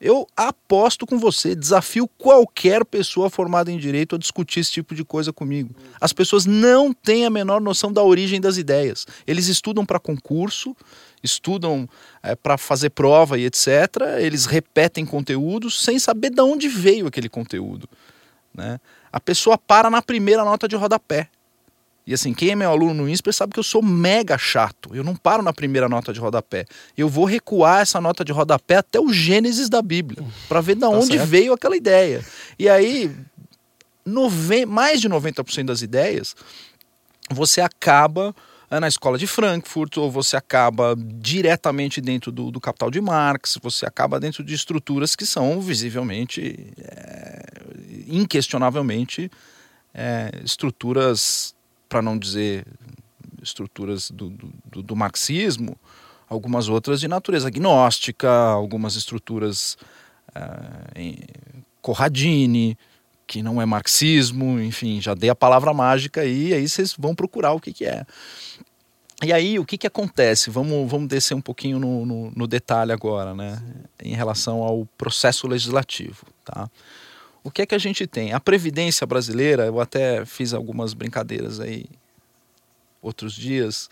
eu 0.00 0.26
aposto 0.34 1.06
com 1.06 1.18
você, 1.18 1.54
desafio 1.54 2.08
qualquer 2.16 2.86
pessoa 2.86 3.28
formada 3.28 3.70
em 3.70 3.76
direito 3.76 4.16
a 4.16 4.18
discutir 4.18 4.60
esse 4.60 4.72
tipo 4.72 4.94
de 4.94 5.04
coisa 5.04 5.30
comigo. 5.30 5.74
As 6.00 6.10
pessoas 6.10 6.46
não 6.46 6.90
têm 6.90 7.26
a 7.26 7.30
menor 7.30 7.60
noção 7.60 7.92
da 7.92 8.02
origem 8.02 8.40
das 8.40 8.56
ideias. 8.56 9.06
Eles 9.26 9.46
estudam 9.46 9.84
para 9.84 10.00
concurso, 10.00 10.74
estudam 11.22 11.86
é, 12.22 12.34
para 12.34 12.56
fazer 12.56 12.88
prova 12.90 13.38
e 13.38 13.44
etc. 13.44 13.68
Eles 14.18 14.46
repetem 14.46 15.04
conteúdos 15.04 15.84
sem 15.84 15.98
saber 15.98 16.30
de 16.30 16.40
onde 16.40 16.66
veio 16.66 17.06
aquele 17.06 17.28
conteúdo. 17.28 17.86
Né? 18.54 18.80
A 19.12 19.20
pessoa 19.20 19.58
para 19.58 19.90
na 19.90 20.00
primeira 20.00 20.42
nota 20.44 20.66
de 20.66 20.76
rodapé. 20.76 21.28
E 22.06 22.14
assim, 22.14 22.32
quem 22.32 22.50
é 22.50 22.56
meu 22.56 22.70
aluno 22.70 22.94
no 22.94 23.08
INSPER 23.08 23.32
sabe 23.32 23.52
que 23.52 23.58
eu 23.58 23.64
sou 23.64 23.82
mega 23.82 24.36
chato. 24.36 24.94
Eu 24.94 25.04
não 25.04 25.14
paro 25.14 25.42
na 25.42 25.52
primeira 25.52 25.88
nota 25.88 26.12
de 26.12 26.18
rodapé. 26.18 26.66
Eu 26.96 27.08
vou 27.08 27.24
recuar 27.24 27.82
essa 27.82 28.00
nota 28.00 28.24
de 28.24 28.32
rodapé 28.32 28.76
até 28.76 28.98
o 28.98 29.12
Gênesis 29.12 29.68
da 29.68 29.82
Bíblia, 29.82 30.24
para 30.48 30.60
ver 30.60 30.74
de 30.74 30.80
tá 30.80 30.88
onde 30.88 31.16
certo. 31.16 31.28
veio 31.28 31.52
aquela 31.52 31.76
ideia. 31.76 32.24
E 32.58 32.68
aí, 32.68 33.14
nove... 34.04 34.66
mais 34.66 35.00
de 35.00 35.08
90% 35.08 35.66
das 35.66 35.82
ideias, 35.82 36.34
você 37.30 37.60
acaba 37.60 38.34
é, 38.70 38.78
na 38.78 38.88
escola 38.88 39.18
de 39.18 39.26
Frankfurt, 39.26 39.96
ou 39.96 40.10
você 40.10 40.36
acaba 40.36 40.96
diretamente 40.96 42.00
dentro 42.00 42.30
do, 42.30 42.50
do 42.50 42.60
Capital 42.60 42.90
de 42.90 43.00
Marx, 43.00 43.58
você 43.60 43.84
acaba 43.84 44.20
dentro 44.20 44.44
de 44.44 44.54
estruturas 44.54 45.16
que 45.16 45.26
são 45.26 45.60
visivelmente, 45.60 46.72
é, 46.78 47.44
inquestionavelmente, 48.06 49.30
é, 49.92 50.30
estruturas 50.44 51.54
para 51.90 52.00
não 52.00 52.16
dizer 52.16 52.64
estruturas 53.42 54.10
do, 54.10 54.30
do, 54.30 54.82
do, 54.82 54.96
marxismo, 54.96 55.76
algumas 56.28 56.68
outras 56.68 57.00
de 57.00 57.08
natureza 57.08 57.48
agnóstica, 57.48 58.30
algumas 58.30 58.94
estruturas 58.94 59.76
uh, 60.28 60.88
em 60.94 61.18
Corradini, 61.82 62.78
que 63.26 63.42
não 63.42 63.60
é 63.60 63.66
marxismo, 63.66 64.60
enfim, 64.60 65.00
já 65.00 65.14
dei 65.14 65.30
a 65.30 65.34
palavra 65.34 65.74
mágica 65.74 66.20
aí, 66.20 66.54
aí 66.54 66.68
vocês 66.68 66.94
vão 66.96 67.14
procurar 67.14 67.52
o 67.52 67.60
que, 67.60 67.72
que 67.72 67.84
é. 67.84 68.04
E 69.22 69.32
aí, 69.32 69.58
o 69.58 69.66
que, 69.66 69.76
que 69.76 69.86
acontece? 69.86 70.48
Vamos, 70.48 70.90
vamos 70.90 71.08
descer 71.08 71.34
um 71.34 71.42
pouquinho 71.42 71.78
no, 71.78 72.06
no, 72.06 72.30
no 72.34 72.46
detalhe 72.46 72.90
agora, 72.90 73.34
né? 73.34 73.62
Em 74.02 74.14
relação 74.14 74.62
ao 74.62 74.86
processo 74.96 75.46
legislativo, 75.46 76.24
tá? 76.42 76.70
O 77.42 77.50
que 77.50 77.62
é 77.62 77.66
que 77.66 77.74
a 77.74 77.78
gente 77.78 78.06
tem? 78.06 78.32
A 78.32 78.40
Previdência 78.40 79.06
brasileira, 79.06 79.66
eu 79.66 79.80
até 79.80 80.24
fiz 80.24 80.52
algumas 80.52 80.92
brincadeiras 80.92 81.60
aí 81.60 81.86
outros 83.02 83.32
dias, 83.32 83.88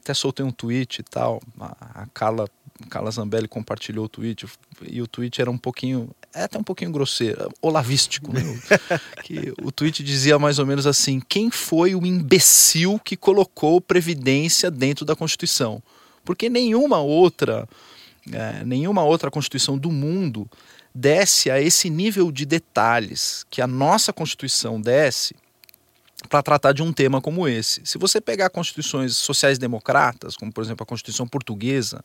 até 0.00 0.14
soltei 0.14 0.44
um 0.44 0.50
tweet 0.50 1.00
e 1.00 1.02
tal, 1.02 1.40
a 1.60 2.06
Carla, 2.12 2.48
Carla 2.88 3.10
Zambelli 3.10 3.48
compartilhou 3.48 4.04
o 4.04 4.08
tweet, 4.08 4.46
e 4.88 5.02
o 5.02 5.06
tweet 5.06 5.40
era 5.40 5.50
um 5.50 5.58
pouquinho, 5.58 6.10
é 6.34 6.44
até 6.44 6.58
um 6.58 6.62
pouquinho 6.62 6.90
grosseira, 6.90 7.48
olavístico. 7.60 8.32
Né? 8.32 8.42
que 9.24 9.52
o 9.62 9.70
tweet 9.70 10.02
dizia 10.02 10.38
mais 10.38 10.58
ou 10.58 10.66
menos 10.66 10.86
assim: 10.86 11.20
quem 11.20 11.50
foi 11.50 11.94
o 11.94 12.06
imbecil 12.06 12.98
que 12.98 13.16
colocou 13.16 13.80
Previdência 13.80 14.70
dentro 14.70 15.04
da 15.04 15.16
Constituição? 15.16 15.82
Porque 16.24 16.48
nenhuma 16.48 16.98
outra, 16.98 17.68
é, 18.32 18.64
nenhuma 18.64 19.04
outra 19.04 19.30
Constituição 19.30 19.76
do 19.76 19.90
mundo 19.90 20.48
desce 20.94 21.50
a 21.50 21.60
esse 21.60 21.88
nível 21.88 22.30
de 22.30 22.44
detalhes 22.44 23.46
que 23.50 23.62
a 23.62 23.66
nossa 23.66 24.12
Constituição 24.12 24.80
desce 24.80 25.34
para 26.28 26.42
tratar 26.42 26.72
de 26.72 26.82
um 26.82 26.92
tema 26.92 27.20
como 27.20 27.48
esse. 27.48 27.80
Se 27.84 27.98
você 27.98 28.20
pegar 28.20 28.50
constituições 28.50 29.16
sociais-democratas, 29.16 30.36
como 30.36 30.52
por 30.52 30.62
exemplo 30.62 30.82
a 30.82 30.86
Constituição 30.86 31.26
Portuguesa, 31.26 32.04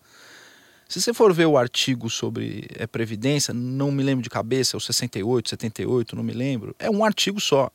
se 0.87 1.01
você 1.01 1.13
for 1.13 1.33
ver 1.33 1.45
o 1.45 1.57
artigo 1.57 2.09
sobre 2.09 2.65
é, 2.75 2.87
Previdência, 2.87 3.53
não 3.53 3.91
me 3.91 4.03
lembro 4.03 4.23
de 4.23 4.29
cabeça, 4.29 4.75
é 4.75 4.77
o 4.77 4.81
68, 4.81 5.49
78, 5.49 6.15
não 6.15 6.23
me 6.23 6.33
lembro, 6.33 6.75
é 6.79 6.89
um 6.89 7.03
artigo 7.03 7.39
só. 7.39 7.69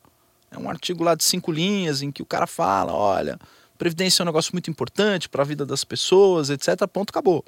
É 0.49 0.57
um 0.57 0.69
artigo 0.69 1.03
lá 1.03 1.15
de 1.15 1.23
cinco 1.23 1.51
linhas 1.51 2.01
em 2.01 2.11
que 2.11 2.21
o 2.21 2.25
cara 2.25 2.45
fala: 2.45 2.93
olha, 2.93 3.39
Previdência 3.77 4.21
é 4.21 4.23
um 4.23 4.27
negócio 4.27 4.51
muito 4.53 4.69
importante 4.69 5.27
para 5.27 5.41
a 5.41 5.45
vida 5.45 5.65
das 5.65 5.83
pessoas, 5.83 6.49
etc. 6.49 6.87
Ponto, 6.91 7.09
acabou. 7.09 7.43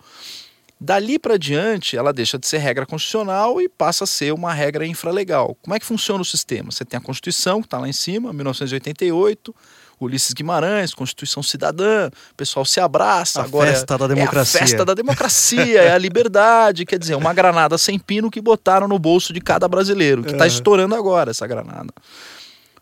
Dali 0.79 1.17
para 1.17 1.37
diante, 1.37 1.95
ela 1.95 2.11
deixa 2.11 2.37
de 2.37 2.45
ser 2.47 2.57
regra 2.57 2.85
constitucional 2.85 3.61
e 3.61 3.69
passa 3.69 4.03
a 4.03 4.07
ser 4.07 4.33
uma 4.33 4.53
regra 4.53 4.85
infralegal. 4.85 5.55
Como 5.61 5.73
é 5.73 5.79
que 5.79 5.85
funciona 5.85 6.21
o 6.21 6.25
sistema? 6.25 6.69
Você 6.69 6.83
tem 6.83 6.97
a 6.97 7.01
Constituição, 7.01 7.61
que 7.61 7.67
está 7.67 7.79
lá 7.79 7.87
em 7.87 7.93
cima, 7.93 8.33
1988, 8.33 9.55
Ulisses 9.99 10.33
Guimarães, 10.33 10.93
Constituição 10.93 11.41
Cidadã, 11.41 12.09
o 12.09 12.35
pessoal 12.35 12.65
se 12.65 12.81
abraça. 12.81 13.41
A 13.41 13.45
agora 13.45 13.71
festa 13.71 13.97
da 13.97 14.07
democracia. 14.07 14.59
É 14.59 14.63
a 14.63 14.67
festa 14.67 14.85
da 14.85 14.93
democracia, 14.93 15.81
é 15.81 15.91
a 15.93 15.97
liberdade, 15.97 16.85
quer 16.85 16.99
dizer, 16.99 17.15
uma 17.15 17.33
granada 17.33 17.77
sem 17.77 17.97
pino 17.97 18.29
que 18.29 18.41
botaram 18.41 18.87
no 18.87 18.99
bolso 18.99 19.31
de 19.31 19.39
cada 19.39 19.69
brasileiro, 19.69 20.23
que 20.23 20.31
está 20.31 20.43
é. 20.43 20.47
estourando 20.47 20.93
agora 20.93 21.31
essa 21.31 21.47
granada. 21.47 21.93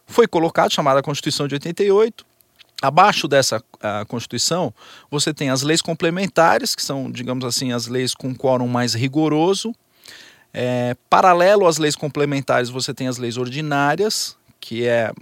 Foi 0.07 0.27
colocado, 0.27 0.71
chamada 0.71 1.03
Constituição 1.03 1.47
de 1.47 1.55
88, 1.55 2.25
Abaixo 2.83 3.29
dessa 3.29 3.63
Constituição, 4.09 4.73
você 5.09 5.33
tem 5.33 5.49
as 5.49 5.61
leis 5.61 5.81
complementares, 5.81 6.75
que 6.75 6.83
são, 6.83 7.09
digamos 7.09 7.45
assim, 7.45 7.71
as 7.71 7.87
leis 7.87 8.13
com 8.13 8.35
quórum 8.35 8.67
mais 8.67 8.93
rigoroso. 8.93 9.73
É, 10.53 10.93
paralelo 11.09 11.65
às 11.65 11.77
leis 11.77 11.95
complementares, 11.95 12.69
você 12.69 12.93
tem 12.93 13.07
as 13.07 13.17
leis 13.17 13.37
ordinárias, 13.37 14.35
que 14.59 14.85
é 14.85 15.13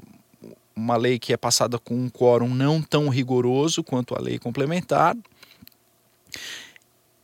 uma 0.75 0.97
lei 0.97 1.19
que 1.19 1.33
é 1.33 1.37
passada 1.37 1.77
com 1.77 1.93
um 1.93 2.09
quórum 2.09 2.49
não 2.49 2.81
tão 2.81 3.09
rigoroso 3.09 3.83
quanto 3.83 4.15
a 4.15 4.19
lei 4.19 4.39
complementar. 4.39 5.15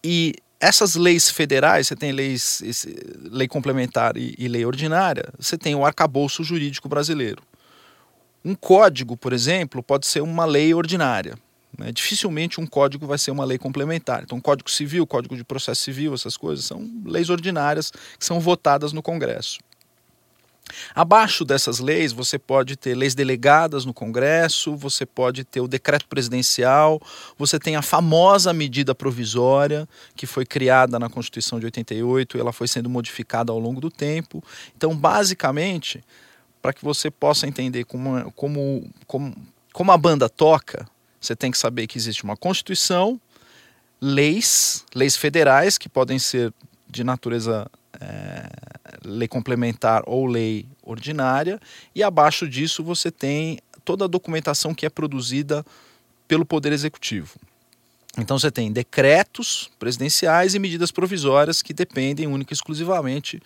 E 0.03 0.35
essas 0.59 0.93
leis 0.93 1.31
federais, 1.31 1.87
você 1.87 1.95
tem 1.95 2.11
leis, 2.11 2.85
lei 3.31 3.47
complementar 3.47 4.15
e, 4.15 4.35
e 4.37 4.47
lei 4.47 4.63
ordinária, 4.63 5.33
você 5.39 5.57
tem 5.57 5.73
o 5.73 5.83
arcabouço 5.83 6.43
jurídico 6.43 6.87
brasileiro. 6.87 7.41
Um 8.47 8.55
código, 8.55 9.17
por 9.17 9.33
exemplo, 9.33 9.83
pode 9.83 10.07
ser 10.07 10.21
uma 10.21 10.45
lei 10.45 10.73
ordinária. 10.73 11.37
Né? 11.77 11.91
Dificilmente 11.91 12.61
um 12.61 12.65
código 12.65 13.05
vai 13.05 13.17
ser 13.17 13.29
uma 13.31 13.43
lei 13.43 13.57
complementar. 13.57 14.23
Então, 14.23 14.39
Código 14.39 14.71
Civil, 14.71 15.05
Código 15.05 15.35
de 15.35 15.43
Processo 15.43 15.81
Civil, 15.81 16.13
essas 16.13 16.37
coisas 16.37 16.63
são 16.63 16.89
leis 17.03 17.29
ordinárias 17.29 17.91
que 17.91 18.23
são 18.23 18.39
votadas 18.39 18.93
no 18.93 19.03
Congresso. 19.03 19.59
Abaixo 20.95 21.43
dessas 21.43 21.79
leis, 21.79 22.13
você 22.13 22.39
pode 22.39 22.77
ter 22.77 22.95
leis 22.95 23.13
delegadas 23.13 23.83
no 23.83 23.93
Congresso, 23.93 24.77
você 24.77 25.05
pode 25.05 25.43
ter 25.43 25.59
o 25.59 25.67
decreto 25.67 26.07
presidencial, 26.07 27.01
você 27.37 27.59
tem 27.59 27.75
a 27.75 27.81
famosa 27.81 28.53
medida 28.53 28.95
provisória, 28.95 29.87
que 30.15 30.25
foi 30.25 30.45
criada 30.45 30.97
na 30.97 31.09
Constituição 31.09 31.59
de 31.59 31.65
88 31.65 32.37
e 32.37 32.39
ela 32.39 32.53
foi 32.53 32.69
sendo 32.69 32.89
modificada 32.89 33.51
ao 33.51 33.59
longo 33.59 33.81
do 33.81 33.89
tempo. 33.89 34.41
Então, 34.75 34.95
basicamente, 34.95 36.01
para 36.61 36.73
que 36.73 36.83
você 36.83 37.09
possa 37.09 37.47
entender 37.47 37.85
como, 37.85 38.31
como, 38.31 38.89
como, 39.05 39.35
como 39.73 39.91
a 39.91 39.97
banda 39.97 40.27
toca, 40.27 40.87
você 41.19 41.35
tem 41.35 41.51
que 41.51 41.57
saber 41.57 41.87
que 41.87 41.97
existe 41.97 42.23
uma 42.23 42.37
Constituição, 42.37 43.19
leis, 44.01 44.85
leis 44.93 45.15
federais, 45.15 45.77
que 45.77 45.89
podem 45.89 46.19
ser 46.19 46.53
de 46.89 47.03
natureza 47.03 47.69
é, 47.99 48.49
lei 49.03 49.27
complementar 49.27 50.03
ou 50.05 50.25
lei 50.25 50.65
ordinária, 50.83 51.59
e 51.93 52.03
abaixo 52.03 52.47
disso 52.47 52.83
você 52.83 53.11
tem 53.11 53.59
toda 53.83 54.05
a 54.05 54.07
documentação 54.07 54.73
que 54.73 54.85
é 54.85 54.89
produzida 54.89 55.65
pelo 56.27 56.45
Poder 56.45 56.73
Executivo. 56.73 57.39
Então 58.17 58.37
você 58.37 58.51
tem 58.51 58.71
decretos 58.71 59.69
presidenciais 59.77 60.55
e 60.55 60.59
medidas 60.59 60.91
provisórias 60.91 61.61
que 61.61 61.73
dependem 61.73 62.27
única 62.27 62.51
e 62.51 62.55
exclusivamente 62.55 63.41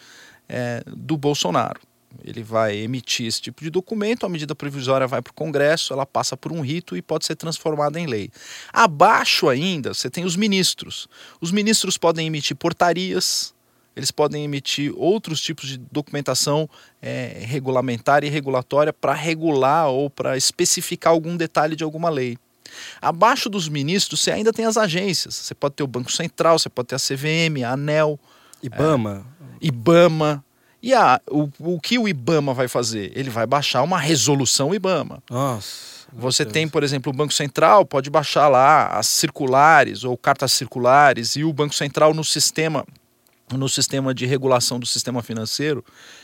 é, 0.48 0.84
do 0.88 1.18
Bolsonaro. 1.18 1.80
Ele 2.24 2.44
vai 2.44 2.78
emitir 2.78 3.26
esse 3.26 3.42
tipo 3.42 3.64
de 3.64 3.70
documento, 3.70 4.26
a 4.26 4.30
medida 4.30 4.54
provisória 4.54 5.08
vai 5.08 5.22
para 5.22 5.32
o 5.32 5.34
Congresso, 5.34 5.94
ela 5.94 6.06
passa 6.06 6.36
por 6.36 6.52
um 6.52 6.62
rito 6.62 6.96
e 6.96 7.02
pode 7.02 7.26
ser 7.26 7.36
transformada 7.36 8.00
em 8.00 8.06
lei. 8.06 8.30
Abaixo 8.72 9.50
ainda, 9.50 9.94
você 9.94 10.10
tem 10.10 10.26
os 10.26 10.36
ministros. 10.36 11.08
Os 11.40 11.52
ministros 11.52 11.98
podem 11.98 12.28
emitir 12.28 12.56
portarias, 12.56 13.54
eles 13.96 14.12
podem 14.12 14.44
emitir 14.44 14.94
outros 14.96 15.42
tipos 15.42 15.68
de 15.68 15.78
documentação 15.78 16.70
é, 17.02 17.44
regulamentar 17.46 18.24
e 18.24 18.30
regulatória 18.30 18.94
para 18.94 19.14
regular 19.14 19.90
ou 19.90 20.10
para 20.10 20.38
especificar 20.38 21.12
algum 21.12 21.36
detalhe 21.36 21.76
de 21.76 21.84
alguma 21.84 22.10
lei. 22.10 22.38
Abaixo 23.02 23.50
dos 23.50 23.68
ministros, 23.68 24.22
você 24.22 24.32
ainda 24.32 24.54
tem 24.54 24.66
as 24.66 24.78
agências. 24.78 25.36
Você 25.36 25.54
pode 25.54 25.76
ter 25.76 25.84
o 25.84 25.88
Banco 25.88 26.12
Central, 26.12 26.58
você 26.58 26.70
pode 26.70 26.88
ter 26.88 26.96
a 26.96 27.00
CVM, 27.00 27.64
a 27.66 27.74
ANEL. 27.74 28.20
IBAMA. 28.64 29.26
É, 29.62 29.68
IBAMA. 29.68 30.44
E 30.82 30.94
a, 30.94 31.22
o, 31.30 31.50
o 31.60 31.80
que 31.80 32.00
o 32.00 32.08
IBAMA 32.08 32.54
vai 32.54 32.68
fazer? 32.68 33.12
Ele 33.16 33.30
vai 33.30 33.46
baixar 33.46 33.84
uma 33.84 34.00
resolução 34.00 34.74
IBAMA. 34.74 35.22
Nossa. 35.30 36.02
Você 36.14 36.46
tem, 36.46 36.68
por 36.68 36.84
exemplo, 36.84 37.12
o 37.12 37.16
Banco 37.16 37.34
Central 37.34 37.86
pode 37.86 38.10
baixar 38.10 38.48
lá 38.48 38.88
as 38.88 39.08
circulares 39.08 40.04
ou 40.04 40.18
cartas 40.18 40.52
circulares 40.52 41.36
e 41.36 41.44
o 41.44 41.54
Banco 41.54 41.74
Central 41.74 42.14
no 42.14 42.24
sistema 42.24 42.86
no 43.54 43.68
sistema 43.68 44.14
de 44.14 44.26
regulação 44.26 44.80
do 44.80 44.86
sistema 44.86 45.22
financeiro, 45.22 45.84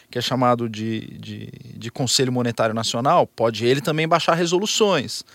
que 0.09 0.17
é 0.17 0.21
chamado 0.21 0.69
de, 0.69 1.01
de, 1.19 1.51
de 1.75 1.91
Conselho 1.91 2.31
Monetário 2.31 2.73
Nacional, 2.73 3.27
pode 3.27 3.65
ele 3.65 3.81
também 3.81 4.07
baixar 4.07 4.33
resoluções. 4.33 5.25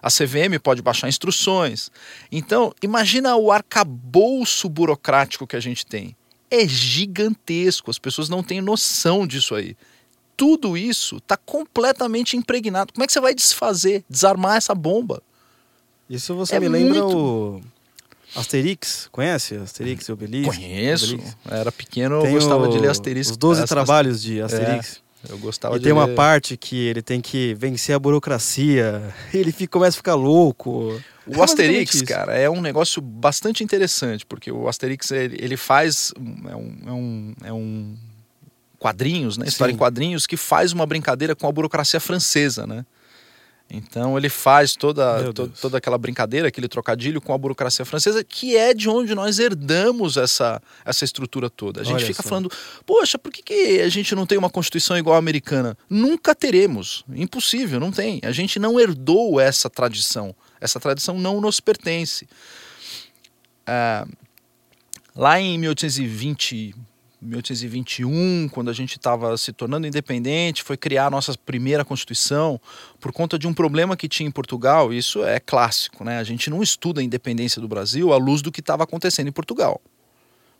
A 0.00 0.08
CVM 0.08 0.60
pode 0.62 0.80
baixar 0.80 1.08
instruções. 1.08 1.90
Então, 2.30 2.72
imagina 2.80 3.34
o 3.34 3.50
arcabouço 3.50 4.68
burocrático 4.68 5.44
que 5.44 5.56
a 5.56 5.60
gente 5.60 5.84
tem 5.84 6.16
é 6.50 6.66
gigantesco. 6.66 7.90
As 7.90 7.98
pessoas 7.98 8.28
não 8.28 8.42
têm 8.42 8.60
noção 8.60 9.26
disso 9.26 9.54
aí. 9.54 9.76
Tudo 10.36 10.76
isso 10.76 11.18
está 11.18 11.36
completamente 11.36 12.36
impregnado. 12.36 12.92
Como 12.92 13.04
é 13.04 13.06
que 13.06 13.12
você 13.12 13.20
vai 13.20 13.34
desfazer, 13.34 14.04
desarmar 14.08 14.56
essa 14.56 14.74
bomba? 14.74 15.22
Isso 16.08 16.34
você 16.34 16.56
é 16.56 16.60
me 16.60 16.68
lembra 16.68 17.04
muito... 17.04 17.16
o 17.16 17.62
Asterix, 18.34 19.08
conhece 19.12 19.56
Asterix 19.56 20.08
e 20.08 20.12
Obelix? 20.12 20.56
Conheço. 20.56 21.14
Obelix. 21.14 21.36
Era 21.48 21.70
pequeno, 21.70 22.24
eu 22.24 22.32
gostava 22.32 22.68
de 22.68 22.78
ler 22.78 22.90
Asterix. 22.90 23.30
Os 23.30 23.36
12 23.36 23.64
trabalhos 23.66 24.22
de 24.22 24.40
Asterix. 24.40 25.02
É, 25.28 25.32
eu 25.32 25.38
gostava 25.38 25.76
e 25.76 25.78
de 25.78 25.84
tem 25.84 25.92
ler... 25.92 25.98
uma 25.98 26.08
parte 26.08 26.56
que 26.56 26.86
ele 26.86 27.02
tem 27.02 27.20
que 27.20 27.54
vencer 27.54 27.94
a 27.94 27.98
burocracia. 27.98 29.14
Ele 29.34 29.52
fica, 29.52 29.72
começa 29.72 29.96
a 29.96 29.98
ficar 29.98 30.14
louco. 30.14 30.98
O 31.36 31.42
Asterix, 31.42 32.02
cara, 32.02 32.36
é 32.36 32.48
um 32.48 32.60
negócio 32.60 33.00
bastante 33.00 33.62
interessante, 33.62 34.26
porque 34.26 34.50
o 34.50 34.68
Asterix 34.68 35.10
ele, 35.10 35.36
ele 35.40 35.56
faz 35.56 36.12
é 36.48 36.56
um, 36.56 36.82
é 36.86 36.92
um, 36.92 37.34
é 37.44 37.52
um 37.52 37.96
quadrinhos, 38.78 39.36
né? 39.36 39.46
História 39.46 39.72
Sim. 39.72 39.76
em 39.76 39.78
quadrinhos 39.78 40.26
que 40.26 40.36
faz 40.36 40.72
uma 40.72 40.86
brincadeira 40.86 41.36
com 41.36 41.46
a 41.46 41.52
burocracia 41.52 42.00
francesa, 42.00 42.66
né? 42.66 42.84
Então 43.70 44.18
ele 44.18 44.28
faz 44.28 44.74
toda, 44.74 45.32
to, 45.32 45.48
toda 45.60 45.78
aquela 45.78 45.96
brincadeira, 45.96 46.48
aquele 46.48 46.66
trocadilho 46.66 47.20
com 47.20 47.32
a 47.32 47.38
burocracia 47.38 47.84
francesa, 47.84 48.24
que 48.24 48.56
é 48.56 48.74
de 48.74 48.88
onde 48.88 49.14
nós 49.14 49.38
herdamos 49.38 50.16
essa, 50.16 50.60
essa 50.84 51.04
estrutura 51.04 51.48
toda. 51.48 51.82
A 51.82 51.84
gente 51.84 51.98
Olha 51.98 52.06
fica 52.06 52.22
falando, 52.22 52.50
poxa, 52.84 53.16
por 53.16 53.30
que, 53.30 53.42
que 53.42 53.80
a 53.80 53.88
gente 53.88 54.12
não 54.14 54.26
tem 54.26 54.36
uma 54.36 54.50
constituição 54.50 54.98
igual 54.98 55.14
à 55.14 55.18
americana? 55.18 55.78
Nunca 55.88 56.34
teremos. 56.34 57.04
Impossível, 57.14 57.78
não 57.78 57.92
tem. 57.92 58.20
A 58.24 58.32
gente 58.32 58.58
não 58.58 58.80
herdou 58.80 59.38
essa 59.38 59.70
tradição. 59.70 60.34
Essa 60.60 60.78
tradição 60.78 61.18
não 61.18 61.40
nos 61.40 61.60
pertence. 61.60 62.28
Ah, 63.66 64.06
lá 65.14 65.40
em 65.40 65.58
1820 65.58 66.74
1821, 67.22 68.48
quando 68.48 68.70
a 68.70 68.72
gente 68.72 68.96
estava 68.96 69.36
se 69.36 69.52
tornando 69.52 69.86
independente, 69.86 70.62
foi 70.62 70.76
criar 70.76 71.06
a 71.06 71.10
nossa 71.10 71.36
primeira 71.36 71.84
Constituição 71.84 72.58
por 72.98 73.12
conta 73.12 73.38
de 73.38 73.46
um 73.46 73.52
problema 73.52 73.96
que 73.96 74.08
tinha 74.08 74.26
em 74.26 74.32
Portugal. 74.32 74.92
Isso 74.92 75.22
é 75.22 75.38
clássico, 75.38 76.02
né? 76.02 76.18
A 76.18 76.24
gente 76.24 76.48
não 76.48 76.62
estuda 76.62 77.00
a 77.00 77.04
independência 77.04 77.60
do 77.60 77.68
Brasil 77.68 78.12
à 78.12 78.16
luz 78.16 78.40
do 78.40 78.50
que 78.50 78.60
estava 78.60 78.84
acontecendo 78.84 79.28
em 79.28 79.32
Portugal. 79.32 79.80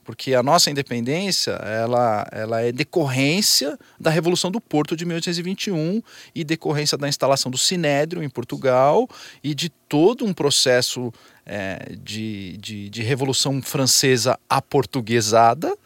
Porque 0.05 0.35
a 0.35 0.43
nossa 0.43 0.71
independência, 0.71 1.53
ela, 1.53 2.27
ela 2.33 2.61
é 2.63 2.73
decorrência 2.73 3.79
da 3.99 4.11
Revolução 4.11 4.51
do 4.51 4.61
Porto 4.61 4.97
de 4.97 5.05
1821 5.05 6.03
e 6.35 6.43
decorrência 6.43 6.97
da 6.97 7.09
instalação 7.09 7.51
do 7.51 7.59
Sinédrio 7.59 8.23
em 8.23 8.29
Portugal 8.29 9.09
e 9.43 9.55
de 9.55 9.69
todo 9.69 10.25
um 10.25 10.33
processo 10.33 11.13
é, 11.45 11.95
de, 12.03 12.57
de, 12.59 12.89
de 12.89 13.03
Revolução 13.03 13.61
Francesa 13.61 14.39
aportuguesada, 14.49 15.77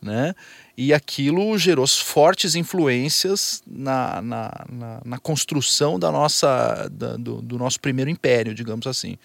né? 0.00 0.34
e 0.76 0.92
aquilo 0.92 1.56
gerou 1.56 1.86
fortes 1.86 2.54
influências 2.54 3.62
na, 3.66 4.20
na, 4.20 4.66
na, 4.70 5.02
na 5.04 5.18
construção 5.18 5.98
da 5.98 6.10
nossa, 6.10 6.88
da, 6.90 7.16
do, 7.16 7.40
do, 7.40 7.58
nosso 7.58 7.80
primeiro 7.80 8.10
império, 8.10 8.54
digamos 8.54 8.86
assim. 8.86 9.16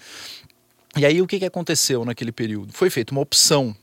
E 0.95 1.05
aí 1.05 1.21
o 1.21 1.27
que, 1.27 1.39
que 1.39 1.45
aconteceu 1.45 2.05
naquele 2.05 2.31
período? 2.31 2.71
Foi 2.73 2.89
feita 2.89 3.11
uma 3.11 3.21
opção. 3.21 3.75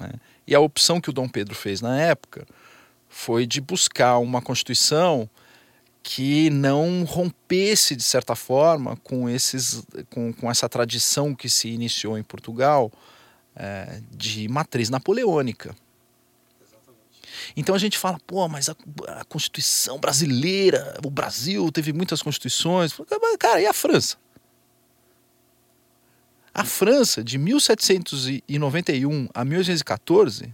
Né? 0.00 0.12
E 0.46 0.54
a 0.54 0.60
opção 0.60 1.00
que 1.00 1.10
o 1.10 1.12
Dom 1.12 1.28
Pedro 1.28 1.54
fez 1.54 1.80
na 1.80 2.00
época 2.00 2.46
foi 3.08 3.46
de 3.46 3.60
buscar 3.60 4.18
uma 4.18 4.42
constituição 4.42 5.28
que 6.02 6.48
não 6.50 7.04
rompesse, 7.04 7.94
de 7.94 8.02
certa 8.02 8.34
forma, 8.34 8.96
com, 8.98 9.28
esses, 9.28 9.82
com, 10.10 10.32
com 10.32 10.50
essa 10.50 10.68
tradição 10.68 11.34
que 11.34 11.48
se 11.48 11.68
iniciou 11.68 12.16
em 12.16 12.22
Portugal 12.22 12.90
é, 13.54 14.00
de 14.10 14.48
matriz 14.48 14.88
napoleônica. 14.88 15.74
Então 17.56 17.74
a 17.74 17.78
gente 17.78 17.98
fala, 17.98 18.18
pô, 18.26 18.48
mas 18.48 18.68
a, 18.68 18.76
a, 19.08 19.24
Constituição 19.24 19.98
brasileira, 19.98 20.98
o 21.04 21.10
Brasil 21.10 21.70
teve 21.70 21.92
muitas 21.92 22.22
constituições. 22.22 22.94
Cara, 23.38 23.60
e 23.60 23.66
a 23.66 23.72
França? 23.72 24.16
A 26.58 26.64
França, 26.64 27.22
de 27.22 27.38
1791 27.38 29.28
a 29.32 29.44
1814, 29.44 30.52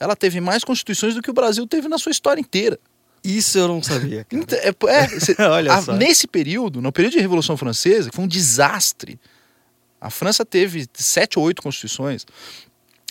ela 0.00 0.16
teve 0.16 0.40
mais 0.40 0.64
constituições 0.64 1.14
do 1.14 1.20
que 1.20 1.30
o 1.30 1.34
Brasil 1.34 1.66
teve 1.66 1.86
na 1.86 1.98
sua 1.98 2.10
história 2.10 2.40
inteira. 2.40 2.78
Isso 3.22 3.58
eu 3.58 3.68
não 3.68 3.82
sabia. 3.82 4.26
Então, 4.32 4.58
é, 4.58 4.68
é, 4.88 5.20
cê, 5.20 5.36
Olha 5.44 5.74
a, 5.74 5.82
só. 5.82 5.92
Nesse 5.92 6.26
período, 6.26 6.80
no 6.80 6.90
período 6.90 7.12
de 7.12 7.20
Revolução 7.20 7.58
Francesa, 7.58 8.08
que 8.08 8.16
foi 8.16 8.24
um 8.24 8.28
desastre. 8.28 9.20
A 10.00 10.08
França 10.08 10.46
teve 10.46 10.86
sete 10.94 11.38
ou 11.38 11.44
oito 11.44 11.62
constituições. 11.62 12.24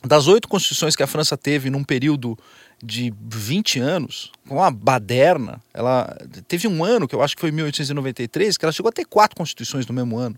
Das 0.03 0.27
oito 0.27 0.47
constituições 0.47 0.95
que 0.95 1.03
a 1.03 1.07
França 1.07 1.37
teve 1.37 1.69
num 1.69 1.83
período 1.83 2.35
de 2.83 3.13
20 3.29 3.79
anos, 3.79 4.31
com 4.49 4.61
a 4.61 4.71
baderna, 4.71 5.61
ela 5.71 6.17
teve 6.47 6.67
um 6.67 6.83
ano, 6.83 7.07
que 7.07 7.13
eu 7.13 7.21
acho 7.21 7.35
que 7.35 7.41
foi 7.41 7.51
1893, 7.51 8.57
que 8.57 8.65
ela 8.65 8.71
chegou 8.71 8.89
a 8.89 8.91
ter 8.91 9.05
quatro 9.05 9.37
constituições 9.37 9.85
no 9.85 9.93
mesmo 9.93 10.17
ano. 10.17 10.35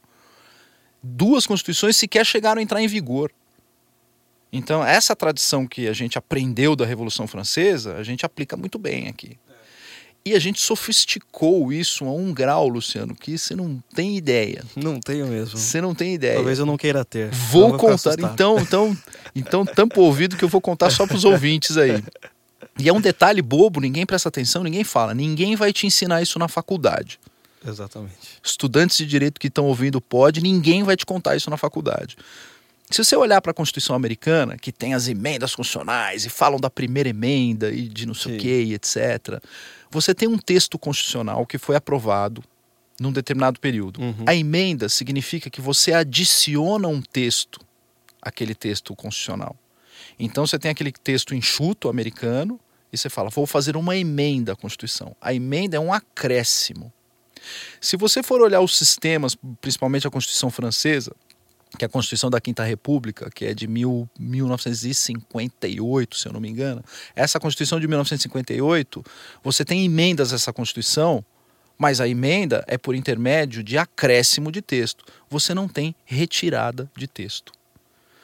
Duas 1.03 1.45
constituições 1.45 1.97
sequer 1.97 2.25
chegaram 2.25 2.59
a 2.59 2.63
entrar 2.63 2.81
em 2.81 2.87
vigor. 2.87 3.31
Então, 4.51 4.85
essa 4.85 5.15
tradição 5.15 5.67
que 5.67 5.87
a 5.87 5.93
gente 5.93 6.17
aprendeu 6.17 6.75
da 6.75 6.85
Revolução 6.85 7.27
Francesa, 7.27 7.95
a 7.95 8.03
gente 8.03 8.25
aplica 8.25 8.55
muito 8.55 8.77
bem 8.77 9.07
aqui. 9.07 9.37
E 10.25 10.33
a 10.35 10.39
gente 10.39 10.61
sofisticou 10.61 11.73
isso 11.73 12.05
a 12.05 12.11
um 12.13 12.33
grau, 12.33 12.69
Luciano, 12.69 13.13
que 13.13 13.37
você 13.37 13.55
não 13.55 13.83
tem 13.93 14.15
ideia. 14.15 14.63
Não 14.73 14.97
tenho 14.97 15.27
mesmo. 15.27 15.57
Você 15.57 15.81
não 15.81 15.93
tem 15.93 16.13
ideia. 16.13 16.35
Talvez 16.35 16.59
eu 16.59 16.65
não 16.65 16.77
queira 16.77 17.03
ter. 17.03 17.29
Vou, 17.31 17.69
vou 17.71 17.77
contar. 17.77 18.17
Então, 18.17 18.57
então, 18.59 18.97
então 19.35 19.65
tampa 19.65 19.99
o 19.99 20.03
ouvido 20.03 20.37
que 20.37 20.45
eu 20.45 20.49
vou 20.49 20.61
contar 20.61 20.91
só 20.91 21.05
para 21.05 21.17
os 21.17 21.25
ouvintes 21.25 21.75
aí. 21.75 22.01
E 22.79 22.87
é 22.87 22.93
um 22.93 23.01
detalhe 23.01 23.41
bobo, 23.41 23.81
ninguém 23.81 24.05
presta 24.05 24.29
atenção, 24.29 24.63
ninguém 24.63 24.83
fala. 24.85 25.13
Ninguém 25.13 25.55
vai 25.57 25.73
te 25.73 25.85
ensinar 25.85 26.21
isso 26.21 26.39
na 26.39 26.47
faculdade. 26.47 27.19
Exatamente. 27.65 28.39
Estudantes 28.43 28.97
de 28.97 29.05
direito 29.05 29.39
que 29.39 29.47
estão 29.47 29.65
ouvindo 29.65 30.01
pode, 30.01 30.41
ninguém 30.41 30.83
vai 30.83 30.95
te 30.95 31.05
contar 31.05 31.35
isso 31.35 31.49
na 31.49 31.57
faculdade. 31.57 32.17
Se 32.89 33.03
você 33.03 33.15
olhar 33.15 33.41
para 33.41 33.51
a 33.51 33.53
Constituição 33.53 33.95
Americana, 33.95 34.57
que 34.57 34.71
tem 34.71 34.93
as 34.93 35.07
emendas 35.07 35.55
constitucionais 35.55 36.25
e 36.25 36.29
falam 36.29 36.59
da 36.59 36.69
primeira 36.69 37.09
emenda 37.09 37.71
e 37.71 37.87
de 37.87 38.05
não 38.05 38.13
sei 38.13 38.35
o 38.35 38.39
que, 38.39 38.73
etc., 38.73 39.41
você 39.89 40.13
tem 40.13 40.27
um 40.27 40.37
texto 40.37 40.77
constitucional 40.77 41.45
que 41.45 41.57
foi 41.57 41.75
aprovado 41.75 42.43
num 42.99 43.11
determinado 43.11 43.59
período. 43.59 44.01
Uhum. 44.01 44.25
A 44.27 44.35
emenda 44.35 44.89
significa 44.89 45.49
que 45.49 45.61
você 45.61 45.93
adiciona 45.93 46.87
um 46.87 47.01
texto 47.01 47.59
àquele 48.21 48.53
texto 48.53 48.95
constitucional. 48.95 49.55
Então 50.19 50.45
você 50.45 50.59
tem 50.59 50.69
aquele 50.69 50.91
texto 50.91 51.33
enxuto 51.33 51.89
americano 51.89 52.59
e 52.91 52.97
você 52.97 53.09
fala, 53.09 53.29
vou 53.29 53.47
fazer 53.47 53.75
uma 53.75 53.97
emenda 53.97 54.53
à 54.53 54.55
Constituição. 54.55 55.15
A 55.19 55.33
emenda 55.33 55.77
é 55.77 55.79
um 55.79 55.91
acréscimo. 55.91 56.93
Se 57.79 57.97
você 57.97 58.23
for 58.23 58.41
olhar 58.41 58.61
os 58.61 58.77
sistemas, 58.77 59.35
principalmente 59.61 60.07
a 60.07 60.09
Constituição 60.11 60.49
Francesa, 60.49 61.15
que 61.77 61.83
é 61.85 61.87
a 61.87 61.89
Constituição 61.89 62.29
da 62.29 62.39
Quinta 62.39 62.63
República, 62.63 63.29
que 63.33 63.45
é 63.45 63.53
de 63.53 63.67
mil, 63.67 64.09
1958, 64.19 66.17
se 66.17 66.27
eu 66.27 66.33
não 66.33 66.39
me 66.39 66.49
engano. 66.49 66.83
Essa 67.15 67.39
Constituição 67.39 67.79
de 67.79 67.87
1958, 67.87 69.03
você 69.43 69.65
tem 69.65 69.83
emendas 69.83 70.31
a 70.31 70.35
essa 70.35 70.53
Constituição, 70.53 71.25
mas 71.77 71.99
a 71.99 72.07
emenda 72.07 72.63
é 72.67 72.77
por 72.77 72.93
intermédio 72.95 73.63
de 73.63 73.77
acréscimo 73.77 74.51
de 74.51 74.61
texto. 74.61 75.03
Você 75.29 75.55
não 75.55 75.67
tem 75.67 75.95
retirada 76.05 76.89
de 76.95 77.07
texto. 77.07 77.51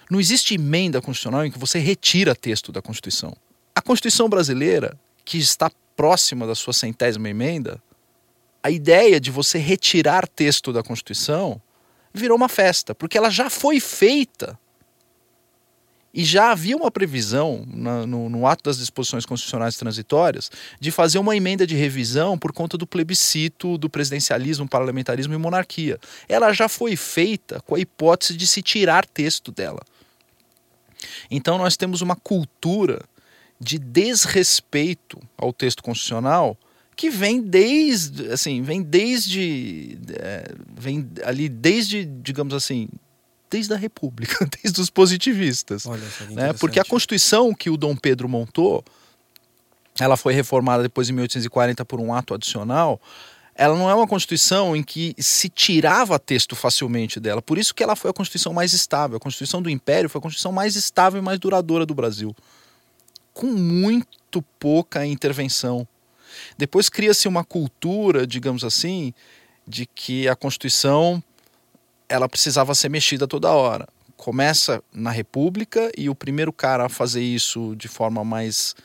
Não 0.09 0.19
existe 0.19 0.55
emenda 0.55 1.01
constitucional 1.01 1.45
em 1.45 1.51
que 1.51 1.59
você 1.59 1.79
retira 1.79 2.35
texto 2.35 2.71
da 2.71 2.81
Constituição. 2.81 3.35
A 3.75 3.81
Constituição 3.81 4.29
brasileira, 4.29 4.97
que 5.23 5.37
está 5.37 5.71
próxima 5.95 6.47
da 6.47 6.55
sua 6.55 6.73
centésima 6.73 7.29
emenda, 7.29 7.81
a 8.61 8.69
ideia 8.69 9.19
de 9.19 9.31
você 9.31 9.57
retirar 9.57 10.27
texto 10.27 10.73
da 10.73 10.83
Constituição 10.83 11.61
virou 12.13 12.35
uma 12.35 12.49
festa, 12.49 12.93
porque 12.93 13.17
ela 13.17 13.29
já 13.29 13.49
foi 13.49 13.79
feita. 13.79 14.59
E 16.11 16.25
já 16.25 16.51
havia 16.51 16.75
uma 16.75 16.89
previsão 16.89 17.63
na, 17.67 18.05
no, 18.05 18.29
no, 18.29 18.47
ato 18.47 18.63
das 18.63 18.79
disposições 18.79 19.27
constitucionais 19.27 19.77
transitórias 19.77 20.49
de 20.79 20.89
fazer 20.89 21.19
uma 21.19 21.35
emenda 21.35 21.67
de 21.67 21.75
revisão 21.75 22.35
por 22.35 22.51
conta 22.51 22.75
do 22.79 22.87
plebiscito 22.87 23.77
do 23.77 23.87
presidencialismo, 23.87 24.67
parlamentarismo 24.67 25.35
e 25.35 25.37
monarquia. 25.37 25.99
Ela 26.27 26.51
já 26.51 26.67
foi 26.67 26.95
feita 26.95 27.61
com 27.61 27.75
a 27.75 27.79
hipótese 27.79 28.35
de 28.35 28.47
se 28.47 28.63
tirar 28.63 29.05
texto 29.05 29.51
dela. 29.51 29.81
Então 31.29 31.59
nós 31.59 31.77
temos 31.77 32.01
uma 32.01 32.15
cultura 32.15 33.01
de 33.61 33.77
desrespeito 33.77 35.21
ao 35.37 35.53
texto 35.53 35.83
constitucional 35.83 36.57
que 36.99 37.09
vem 37.09 37.39
desde, 37.39 38.29
assim, 38.29 38.61
vem 38.61 38.81
desde, 38.81 39.97
é, 40.15 40.51
vem 40.77 41.09
ali 41.23 41.47
desde, 41.47 42.03
digamos 42.03 42.53
assim, 42.53 42.89
desde 43.49 43.73
a 43.73 43.77
República, 43.77 44.45
desde 44.61 44.81
os 44.81 44.89
positivistas. 44.89 45.85
Olha, 45.85 46.03
né? 46.31 46.51
Porque 46.51 46.77
a 46.77 46.83
Constituição 46.83 47.53
que 47.53 47.69
o 47.69 47.77
Dom 47.77 47.95
Pedro 47.95 48.27
montou, 48.27 48.83
ela 49.97 50.17
foi 50.17 50.33
reformada 50.33 50.83
depois 50.83 51.09
em 51.09 51.13
1840 51.13 51.85
por 51.85 52.01
um 52.01 52.13
ato 52.13 52.33
adicional. 52.33 52.99
Ela 53.55 53.77
não 53.77 53.89
é 53.89 53.95
uma 53.95 54.05
Constituição 54.05 54.75
em 54.75 54.83
que 54.83 55.15
se 55.17 55.47
tirava 55.47 56.19
texto 56.19 56.53
facilmente 56.53 57.17
dela. 57.17 57.41
Por 57.41 57.57
isso 57.57 57.73
que 57.73 57.81
ela 57.81 57.95
foi 57.95 58.09
a 58.09 58.13
Constituição 58.13 58.51
mais 58.51 58.73
estável. 58.73 59.15
A 59.15 59.21
Constituição 59.21 59.61
do 59.61 59.69
Império 59.69 60.09
foi 60.09 60.19
a 60.19 60.21
Constituição 60.21 60.51
mais 60.51 60.75
estável 60.75 61.21
e 61.21 61.23
mais 61.23 61.39
duradoura 61.39 61.85
do 61.85 61.95
Brasil. 61.95 62.35
Com 63.33 63.47
muito 63.47 64.41
pouca 64.59 65.05
intervenção 65.05 65.87
depois 66.57 66.89
cria-se 66.89 67.27
uma 67.27 67.43
cultura, 67.43 68.25
digamos 68.25 68.63
assim, 68.63 69.13
de 69.67 69.85
que 69.85 70.27
a 70.27 70.35
Constituição 70.35 71.23
ela 72.07 72.27
precisava 72.27 72.73
ser 72.73 72.89
mexida 72.89 73.27
toda 73.27 73.51
hora. 73.51 73.87
Começa 74.17 74.83
na 74.91 75.11
República 75.11 75.91
e 75.97 76.09
o 76.09 76.15
primeiro 76.15 76.51
cara 76.51 76.85
a 76.85 76.89
fazer 76.89 77.21
isso 77.21 77.75
de 77.75 77.87
forma 77.87 78.23
mais 78.23 78.75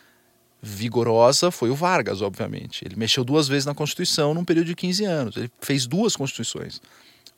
vigorosa 0.64 1.50
foi 1.50 1.70
o 1.70 1.74
Vargas, 1.74 2.22
obviamente. 2.22 2.84
Ele 2.84 2.96
mexeu 2.96 3.24
duas 3.24 3.46
vezes 3.46 3.66
na 3.66 3.74
Constituição 3.74 4.32
num 4.32 4.44
período 4.44 4.66
de 4.66 4.74
15 4.74 5.04
anos. 5.04 5.36
Ele 5.36 5.50
fez 5.60 5.86
duas 5.86 6.16
constituições. 6.16 6.80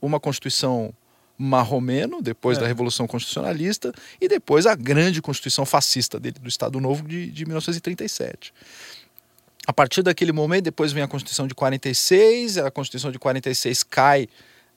Uma 0.01 0.21
Constituição 0.21 0.95
marromeno, 1.39 2.23
depois 2.23 2.57
é. 2.57 2.61
da 2.61 2.67
Revolução 2.67 3.07
Constitucionalista, 3.07 3.93
e 4.21 4.29
depois 4.29 4.67
a 4.67 4.75
grande 4.75 5.21
Constituição 5.21 5.67
fascista 5.67 6.19
dele, 6.19 6.37
do 6.41 6.49
Estado 6.49 6.81
Novo 6.81 7.07
de, 7.07 7.31
de 7.31 7.45
1937. 7.45 8.55
A 9.67 9.73
partir 9.73 10.03
daquele 10.03 10.33
momento, 10.33 10.65
depois 10.65 10.93
vem 10.93 11.03
a 11.03 11.09
Constituição 11.09 11.47
de 11.47 11.55
46, 11.55 12.59
a 12.59 12.71
Constituição 12.71 13.11
de 13.11 13.19
46 13.19 13.83
cai. 13.83 14.29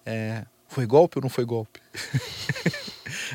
É, 0.05 0.43
foi 0.67 0.85
golpe 0.85 1.17
ou 1.17 1.21
não 1.21 1.29
foi 1.29 1.45
golpe? 1.45 1.79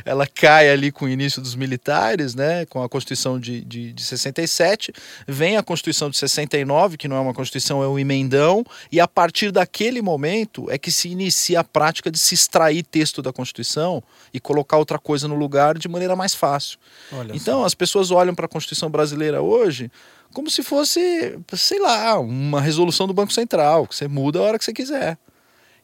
ela 0.05 0.27
cai 0.27 0.71
ali 0.71 0.91
com 0.91 1.05
o 1.05 1.09
início 1.09 1.41
dos 1.41 1.55
militares, 1.55 2.35
né, 2.35 2.65
com 2.67 2.83
a 2.83 2.89
Constituição 2.89 3.39
de, 3.39 3.63
de, 3.63 3.93
de 3.93 4.03
67, 4.03 4.93
vem 5.27 5.57
a 5.57 5.63
Constituição 5.63 6.11
de 6.11 6.17
69, 6.17 6.97
que 6.97 7.09
não 7.09 7.17
é 7.17 7.21
uma 7.21 7.35
Constituição, 7.35 7.83
é 7.83 7.89
um 7.89 7.99
emendão, 7.99 8.65
e 8.91 9.01
a 9.01 9.09
partir 9.09 9.51
daquele 9.51 10.01
momento 10.01 10.71
é 10.71 10.79
que 10.79 10.91
se 10.91 11.09
inicia 11.09 11.61
a 11.61 11.65
prática 11.65 12.11
de 12.11 12.19
se 12.19 12.35
extrair 12.35 12.83
texto 12.83 13.23
da 13.23 13.33
Constituição 13.33 14.03
e 14.33 14.41
colocar 14.41 14.79
outra 14.79 14.99
coisa 14.99 15.29
no 15.29 15.35
lugar 15.35 15.79
de 15.79 15.89
maneira 15.89 16.17
mais 16.17 16.35
fácil. 16.35 16.79
Olha 17.13 17.35
então, 17.35 17.61
só. 17.61 17.67
as 17.67 17.75
pessoas 17.75 18.11
olham 18.11 18.35
para 18.35 18.47
a 18.47 18.49
Constituição 18.49 18.91
brasileira 18.91 19.43
hoje 19.43 19.91
como 20.35 20.51
se 20.51 20.63
fosse, 20.63 21.39
sei 21.57 21.79
lá, 21.79 22.19
uma 22.19 22.61
resolução 22.61 23.07
do 23.07 23.15
Banco 23.15 23.33
Central, 23.33 23.87
que 23.87 23.95
você 23.95 24.09
muda 24.09 24.41
a 24.41 24.43
hora 24.43 24.59
que 24.59 24.65
você 24.65 24.73
quiser. 24.73 25.17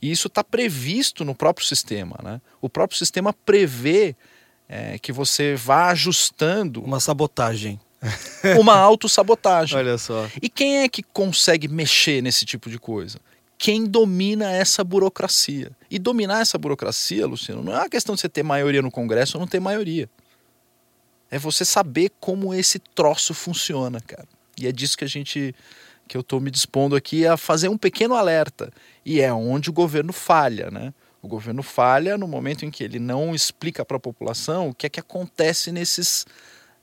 E 0.03 0.11
isso 0.11 0.27
está 0.27 0.43
previsto 0.43 1.25
no 1.25 1.35
próprio 1.35 1.67
sistema. 1.67 2.19
Né? 2.23 2.41
O 2.61 2.69
próprio 2.69 2.99
sistema 2.99 3.33
prevê 3.33 4.17
é, 4.69 4.99
que 4.99 5.13
você 5.13 5.55
vá 5.55 5.89
ajustando. 5.91 6.83
Uma 6.83 6.99
sabotagem. 6.99 7.79
uma 8.59 8.75
autossabotagem. 8.75 9.79
Olha 9.79 9.97
só. 9.97 10.29
E 10.43 10.49
quem 10.49 10.79
é 10.79 10.89
que 10.89 11.03
consegue 11.03 11.69
mexer 11.69 12.21
nesse 12.21 12.45
tipo 12.45 12.69
de 12.69 12.79
coisa? 12.79 13.19
Quem 13.57 13.85
domina 13.85 14.51
essa 14.51 14.83
burocracia. 14.83 15.71
E 15.91 15.99
dominar 15.99 16.41
essa 16.41 16.59
burocracia, 16.59 17.27
Luciano, 17.27 17.63
não 17.63 17.75
é 17.75 17.77
uma 17.77 17.89
questão 17.89 18.15
de 18.15 18.21
você 18.21 18.29
ter 18.29 18.43
maioria 18.43 18.83
no 18.83 18.91
Congresso 18.91 19.37
ou 19.37 19.41
não 19.41 19.47
ter 19.47 19.61
maioria. 19.61 20.09
É 21.31 21.39
você 21.39 21.65
saber 21.65 22.11
como 22.19 22.53
esse 22.53 22.79
troço 22.79 23.33
funciona, 23.33 24.01
cara. 24.01 24.27
E 24.59 24.67
é 24.67 24.73
disso 24.73 24.97
que 24.97 25.05
a 25.05 25.09
gente 25.09 25.55
que 26.11 26.17
eu 26.17 26.23
estou 26.23 26.41
me 26.41 26.51
dispondo 26.51 26.97
aqui 26.97 27.25
a 27.25 27.37
fazer 27.37 27.69
um 27.69 27.79
pequeno 27.79 28.17
alerta. 28.17 28.73
E 29.07 29.21
é 29.21 29.33
onde 29.33 29.71
o 29.71 29.73
governo 29.73 30.13
falha, 30.13 30.69
né? 30.69 30.93
O 31.23 31.29
governo 31.29 31.63
falha 31.63 32.19
no 32.19 32.27
momento 32.27 32.65
em 32.65 32.71
que 32.71 32.83
ele 32.83 32.99
não 32.99 33.33
explica 33.33 33.85
para 33.85 33.97
a 33.97 34.01
população 34.01 34.71
o 34.71 34.75
que 34.75 34.87
é 34.87 34.89
que 34.89 34.99
acontece 34.99 35.71
nesses, 35.71 36.27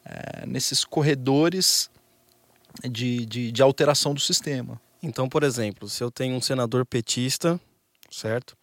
é, 0.06 0.46
nesses 0.46 0.86
corredores 0.86 1.90
de, 2.90 3.26
de, 3.26 3.52
de 3.52 3.62
alteração 3.62 4.14
do 4.14 4.22
sistema. 4.22 4.80
Então, 5.04 5.28
por 5.28 5.44
exemplo, 5.44 5.90
se 5.90 6.02
eu 6.02 6.10
tenho 6.10 6.34
um 6.34 6.42
senador 6.42 6.86
petista, 6.86 7.60
certo? 8.10 8.56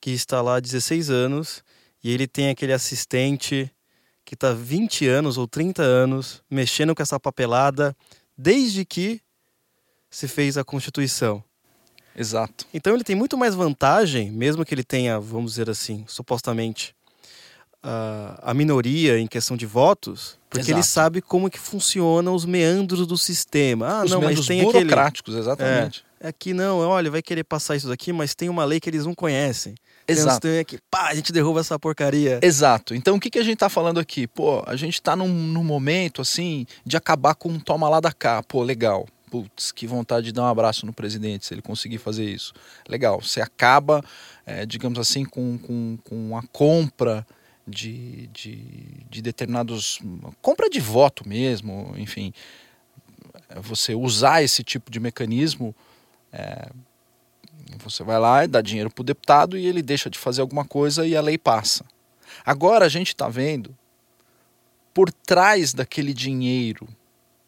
Que 0.00 0.10
está 0.10 0.40
lá 0.40 0.58
há 0.58 0.60
16 0.60 1.10
anos 1.10 1.64
e 2.04 2.12
ele 2.12 2.28
tem 2.28 2.50
aquele 2.50 2.72
assistente 2.72 3.68
que 4.24 4.34
está 4.34 4.52
20 4.52 5.08
anos 5.08 5.38
ou 5.38 5.48
30 5.48 5.82
anos 5.82 6.40
mexendo 6.48 6.94
com 6.94 7.02
essa 7.02 7.18
papelada 7.18 7.96
desde 8.36 8.84
que 8.84 9.20
se 10.10 10.28
fez 10.28 10.56
a 10.56 10.64
Constituição. 10.64 11.42
Exato. 12.16 12.66
Então 12.72 12.94
ele 12.94 13.02
tem 13.02 13.16
muito 13.16 13.36
mais 13.36 13.54
vantagem, 13.54 14.30
mesmo 14.30 14.64
que 14.64 14.72
ele 14.72 14.84
tenha, 14.84 15.18
vamos 15.18 15.52
dizer 15.52 15.68
assim, 15.68 16.04
supostamente 16.06 16.94
a, 17.82 18.50
a 18.50 18.54
minoria 18.54 19.18
em 19.18 19.26
questão 19.26 19.56
de 19.56 19.66
votos, 19.66 20.38
porque 20.48 20.70
Exato. 20.70 20.78
ele 20.78 20.82
sabe 20.82 21.20
como 21.20 21.50
que 21.50 21.58
funcionam 21.58 22.34
os 22.34 22.44
meandros 22.44 23.06
do 23.06 23.18
sistema. 23.18 23.88
Ah, 23.88 24.04
os 24.04 24.10
não, 24.10 24.20
mas 24.20 24.46
tem 24.46 24.62
burocráticos, 24.62 25.34
aquele... 25.34 25.44
exatamente. 25.44 26.04
É, 26.20 26.28
aqui 26.28 26.54
não, 26.54 26.78
olha, 26.78 27.10
vai 27.10 27.20
querer 27.20 27.44
passar 27.44 27.76
isso 27.76 27.88
daqui, 27.88 28.12
mas 28.12 28.34
tem 28.34 28.48
uma 28.48 28.64
lei 28.64 28.80
que 28.80 28.88
eles 28.88 29.04
não 29.04 29.14
conhecem. 29.14 29.74
Exato. 30.06 30.40
Tem 30.40 30.58
aqui, 30.58 30.78
pá, 30.90 31.08
a 31.08 31.14
gente 31.14 31.32
derruba 31.32 31.60
essa 31.60 31.78
porcaria. 31.78 32.38
Exato. 32.42 32.94
Então 32.94 33.16
o 33.16 33.20
que, 33.20 33.30
que 33.30 33.38
a 33.38 33.42
gente 33.42 33.56
tá 33.56 33.68
falando 33.68 33.98
aqui? 33.98 34.26
Pô, 34.26 34.62
a 34.66 34.76
gente 34.76 35.00
tá 35.00 35.16
num, 35.16 35.28
num 35.28 35.64
momento, 35.64 36.20
assim, 36.20 36.66
de 36.84 36.96
acabar 36.96 37.34
com 37.34 37.48
um 37.48 37.58
toma 37.58 37.88
lá 37.88 38.00
da 38.00 38.12
cá. 38.12 38.42
Pô, 38.42 38.62
legal 38.62 39.06
putz, 39.34 39.72
que 39.72 39.84
vontade 39.84 40.26
de 40.26 40.32
dar 40.32 40.42
um 40.42 40.46
abraço 40.46 40.86
no 40.86 40.92
presidente 40.92 41.44
se 41.44 41.52
ele 41.52 41.60
conseguir 41.62 41.98
fazer 41.98 42.24
isso. 42.24 42.52
Legal, 42.88 43.20
você 43.20 43.40
acaba, 43.40 44.00
é, 44.46 44.64
digamos 44.64 44.96
assim, 44.96 45.24
com, 45.24 45.58
com, 45.58 45.98
com 46.04 46.38
a 46.38 46.42
compra 46.52 47.26
de, 47.66 48.28
de, 48.28 48.56
de 49.10 49.20
determinados. 49.20 49.98
compra 50.40 50.70
de 50.70 50.78
voto 50.78 51.28
mesmo, 51.28 51.94
enfim. 51.96 52.32
Você 53.56 53.92
usar 53.92 54.42
esse 54.42 54.62
tipo 54.62 54.88
de 54.88 55.00
mecanismo. 55.00 55.74
É, 56.32 56.68
você 57.78 58.02
vai 58.02 58.18
lá 58.18 58.44
e 58.44 58.48
dá 58.48 58.60
dinheiro 58.60 58.90
para 58.90 59.02
o 59.02 59.04
deputado 59.04 59.56
e 59.56 59.66
ele 59.66 59.82
deixa 59.82 60.10
de 60.10 60.18
fazer 60.18 60.40
alguma 60.40 60.64
coisa 60.64 61.06
e 61.06 61.16
a 61.16 61.20
lei 61.20 61.38
passa. 61.38 61.84
Agora 62.44 62.86
a 62.86 62.88
gente 62.88 63.08
está 63.08 63.28
vendo 63.28 63.76
por 64.92 65.10
trás 65.10 65.74
daquele 65.74 66.12
dinheiro 66.12 66.88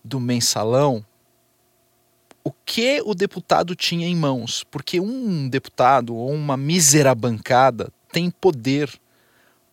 do 0.04 0.18
mensalão 0.18 1.04
o 2.46 2.52
que 2.64 3.02
o 3.04 3.12
deputado 3.12 3.74
tinha 3.74 4.06
em 4.06 4.14
mãos, 4.14 4.62
porque 4.70 5.00
um 5.00 5.48
deputado 5.48 6.14
ou 6.14 6.30
uma 6.30 6.56
mísera 6.56 7.12
bancada 7.12 7.92
tem 8.12 8.30
poder 8.30 8.88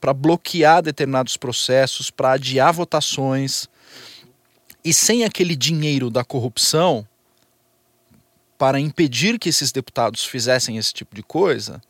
para 0.02 0.12
bloquear 0.12 0.82
determinados 0.82 1.38
processos, 1.38 2.10
para 2.10 2.32
adiar 2.32 2.74
votações. 2.74 3.70
E 4.84 4.92
sem 4.92 5.24
aquele 5.24 5.56
dinheiro 5.56 6.10
da 6.10 6.26
corrupção 6.26 7.08
para 8.64 8.80
impedir 8.80 9.38
que 9.38 9.50
esses 9.50 9.74
deputados 9.74 10.24
fizessem 10.24 10.78
esse 10.78 10.94
tipo 10.94 11.14
de 11.14 11.22
coisa, 11.22 11.82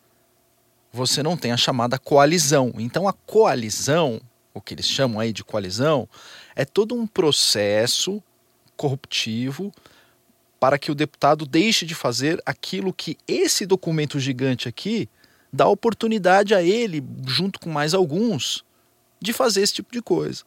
você 0.91 1.21
não 1.21 1.37
tem 1.37 1.51
a 1.51 1.55
chamada 1.55 1.99
coalizão. 1.99 2.73
Então 2.79 3.07
a 3.07 3.13
coalizão, 3.13 4.19
o 4.55 4.59
que 4.59 4.73
eles 4.73 4.87
chamam 4.87 5.19
aí 5.19 5.31
de 5.31 5.43
coalizão, 5.43 6.09
é 6.55 6.65
todo 6.65 6.95
um 6.95 7.05
processo 7.05 8.23
corruptivo 8.75 9.71
para 10.59 10.79
que 10.79 10.91
o 10.91 10.95
deputado 10.95 11.45
deixe 11.45 11.85
de 11.85 11.93
fazer 11.93 12.41
aquilo 12.43 12.91
que 12.91 13.19
esse 13.27 13.67
documento 13.67 14.19
gigante 14.19 14.67
aqui 14.67 15.07
dá 15.53 15.67
oportunidade 15.67 16.55
a 16.55 16.63
ele, 16.63 17.03
junto 17.27 17.59
com 17.59 17.69
mais 17.69 17.93
alguns, 17.93 18.65
de 19.21 19.31
fazer 19.31 19.61
esse 19.61 19.75
tipo 19.75 19.91
de 19.91 20.01
coisa. 20.01 20.43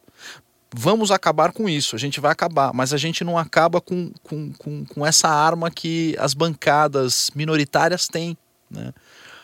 Vamos 0.79 1.09
acabar 1.09 1.51
com 1.51 1.67
isso, 1.67 1.95
a 1.95 1.99
gente 1.99 2.19
vai 2.19 2.31
acabar, 2.31 2.71
mas 2.71 2.93
a 2.93 2.97
gente 2.97 3.23
não 3.23 3.35
acaba 3.35 3.81
com, 3.81 4.11
com, 4.21 4.53
com, 4.53 4.85
com 4.85 5.03
essa 5.03 5.27
arma 5.27 5.71
que 5.71 6.15
as 6.19 6.35
bancadas 6.35 7.31
minoritárias 7.33 8.07
têm. 8.07 8.37
Né? 8.69 8.93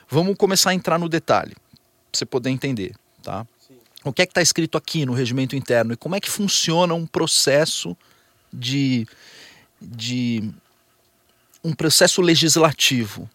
Vamos 0.07 0.35
começar 0.37 0.69
a 0.69 0.73
entrar 0.75 0.99
no 0.99 1.09
detalhe, 1.09 1.55
para 1.55 2.19
você 2.19 2.23
poder 2.23 2.51
entender. 2.51 2.93
Tá? 3.23 3.47
O 4.03 4.13
que 4.13 4.21
é 4.21 4.27
que 4.27 4.31
está 4.31 4.43
escrito 4.43 4.77
aqui 4.77 5.07
no 5.07 5.13
regimento 5.13 5.55
interno 5.55 5.93
e 5.93 5.97
como 5.97 6.15
é 6.15 6.19
que 6.19 6.29
funciona 6.29 6.93
um 6.93 7.07
processo 7.07 7.97
de, 8.53 9.07
de 9.81 10.53
um 11.63 11.73
processo 11.73 12.21
legislativo. 12.21 13.27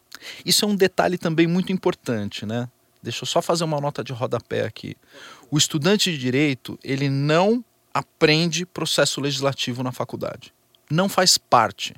Isso 0.46 0.64
é 0.64 0.68
um 0.68 0.76
detalhe 0.76 1.18
também 1.18 1.48
muito 1.48 1.72
importante, 1.72 2.46
né? 2.46 2.68
Deixa 3.02 3.24
eu 3.24 3.26
só 3.26 3.42
fazer 3.42 3.64
uma 3.64 3.80
nota 3.80 4.04
de 4.04 4.12
rodapé 4.12 4.64
aqui. 4.64 4.96
O 5.50 5.58
estudante 5.58 6.12
de 6.12 6.18
direito, 6.18 6.78
ele 6.84 7.08
não 7.08 7.64
aprende 7.92 8.66
processo 8.66 9.20
legislativo 9.20 9.82
na 9.82 9.92
faculdade. 9.92 10.52
Não 10.90 11.08
faz 11.08 11.36
parte. 11.36 11.94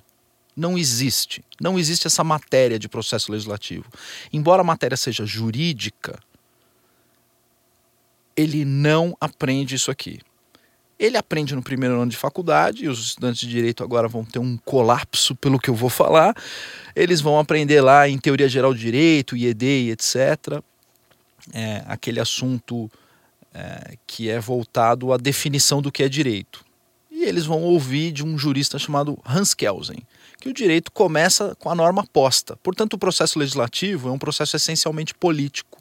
Não 0.57 0.76
existe. 0.76 1.45
Não 1.61 1.78
existe 1.78 2.07
essa 2.07 2.24
matéria 2.24 2.78
de 2.78 2.88
processo 2.88 3.30
legislativo. 3.30 3.86
Embora 4.32 4.62
a 4.62 4.64
matéria 4.64 4.97
seja 4.97 5.24
jurídica, 5.24 6.18
ele 8.36 8.64
não 8.64 9.16
aprende 9.20 9.74
isso 9.74 9.91
aqui. 9.91 10.20
Ele 10.99 11.16
aprende 11.16 11.55
no 11.55 11.62
primeiro 11.62 11.99
ano 11.99 12.11
de 12.11 12.16
faculdade, 12.16 12.84
e 12.84 12.88
os 12.88 12.99
estudantes 13.07 13.41
de 13.41 13.49
direito 13.49 13.82
agora 13.82 14.07
vão 14.07 14.22
ter 14.22 14.38
um 14.38 14.59
colapso 14.59 15.34
pelo 15.34 15.59
que 15.59 15.70
eu 15.70 15.74
vou 15.74 15.88
falar. 15.88 16.34
Eles 16.95 17.22
vão 17.22 17.38
aprender 17.38 17.80
lá 17.80 18.07
em 18.07 18.18
teoria 18.18 18.49
geral 18.49 18.74
de 18.74 18.80
direito, 18.80 19.34
IED 19.34 19.64
e 19.64 19.91
etc. 19.93 20.62
É, 21.55 21.82
aquele 21.86 22.20
assunto 22.20 22.91
é, 23.53 23.96
que 24.07 24.28
é 24.28 24.38
voltado 24.38 25.12
à 25.12 25.16
definição 25.16 25.82
do 25.82 25.90
que 25.90 26.03
é 26.03 26.09
direito. 26.09 26.64
E 27.11 27.24
eles 27.24 27.44
vão 27.44 27.62
ouvir 27.62 28.12
de 28.12 28.24
um 28.24 28.38
jurista 28.38 28.78
chamado 28.78 29.18
Hans 29.26 29.53
Kelsen, 29.53 30.07
que 30.40 30.48
o 30.48 30.55
direito 30.55 30.90
começa 30.90 31.55
com 31.57 31.68
a 31.68 31.74
norma 31.74 32.07
posta. 32.07 32.57
Portanto, 32.62 32.94
o 32.94 32.98
processo 32.98 33.38
legislativo 33.38 34.09
é 34.09 34.12
um 34.12 34.18
processo 34.18 34.57
essencialmente 34.57 35.14
político 35.14 35.78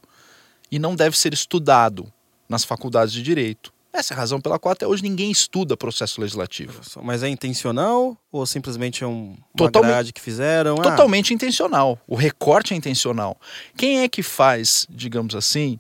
e 0.72 0.78
não 0.78 0.96
deve 0.96 1.18
ser 1.18 1.34
estudado 1.34 2.12
nas 2.48 2.64
faculdades 2.64 3.14
de 3.14 3.22
direito. 3.22 3.72
Essa 3.92 4.14
é 4.14 4.16
a 4.16 4.20
razão 4.20 4.40
pela 4.40 4.60
qual 4.60 4.74
até 4.74 4.86
hoje 4.86 5.02
ninguém 5.02 5.32
estuda 5.32 5.76
processo 5.76 6.22
legislativo. 6.22 6.80
Mas 7.02 7.24
é 7.24 7.30
intencional 7.30 8.16
ou 8.32 8.46
simplesmente 8.46 9.04
é 9.04 9.08
um, 9.08 9.30
uma 9.30 9.38
Totalmente, 9.56 10.14
que 10.14 10.22
fizeram? 10.22 10.76
Ah. 10.80 10.84
Totalmente 10.84 11.34
ah. 11.34 11.36
intencional. 11.36 12.00
O 12.08 12.16
recorte 12.16 12.74
é 12.74 12.78
intencional. 12.78 13.40
Quem 13.76 14.02
é 14.02 14.08
que 14.08 14.22
faz, 14.22 14.86
digamos 14.90 15.34
assim, 15.34 15.80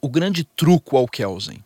o 0.00 0.08
grande 0.08 0.44
truco 0.44 0.96
ao 0.96 1.06
Kelsen? 1.06 1.64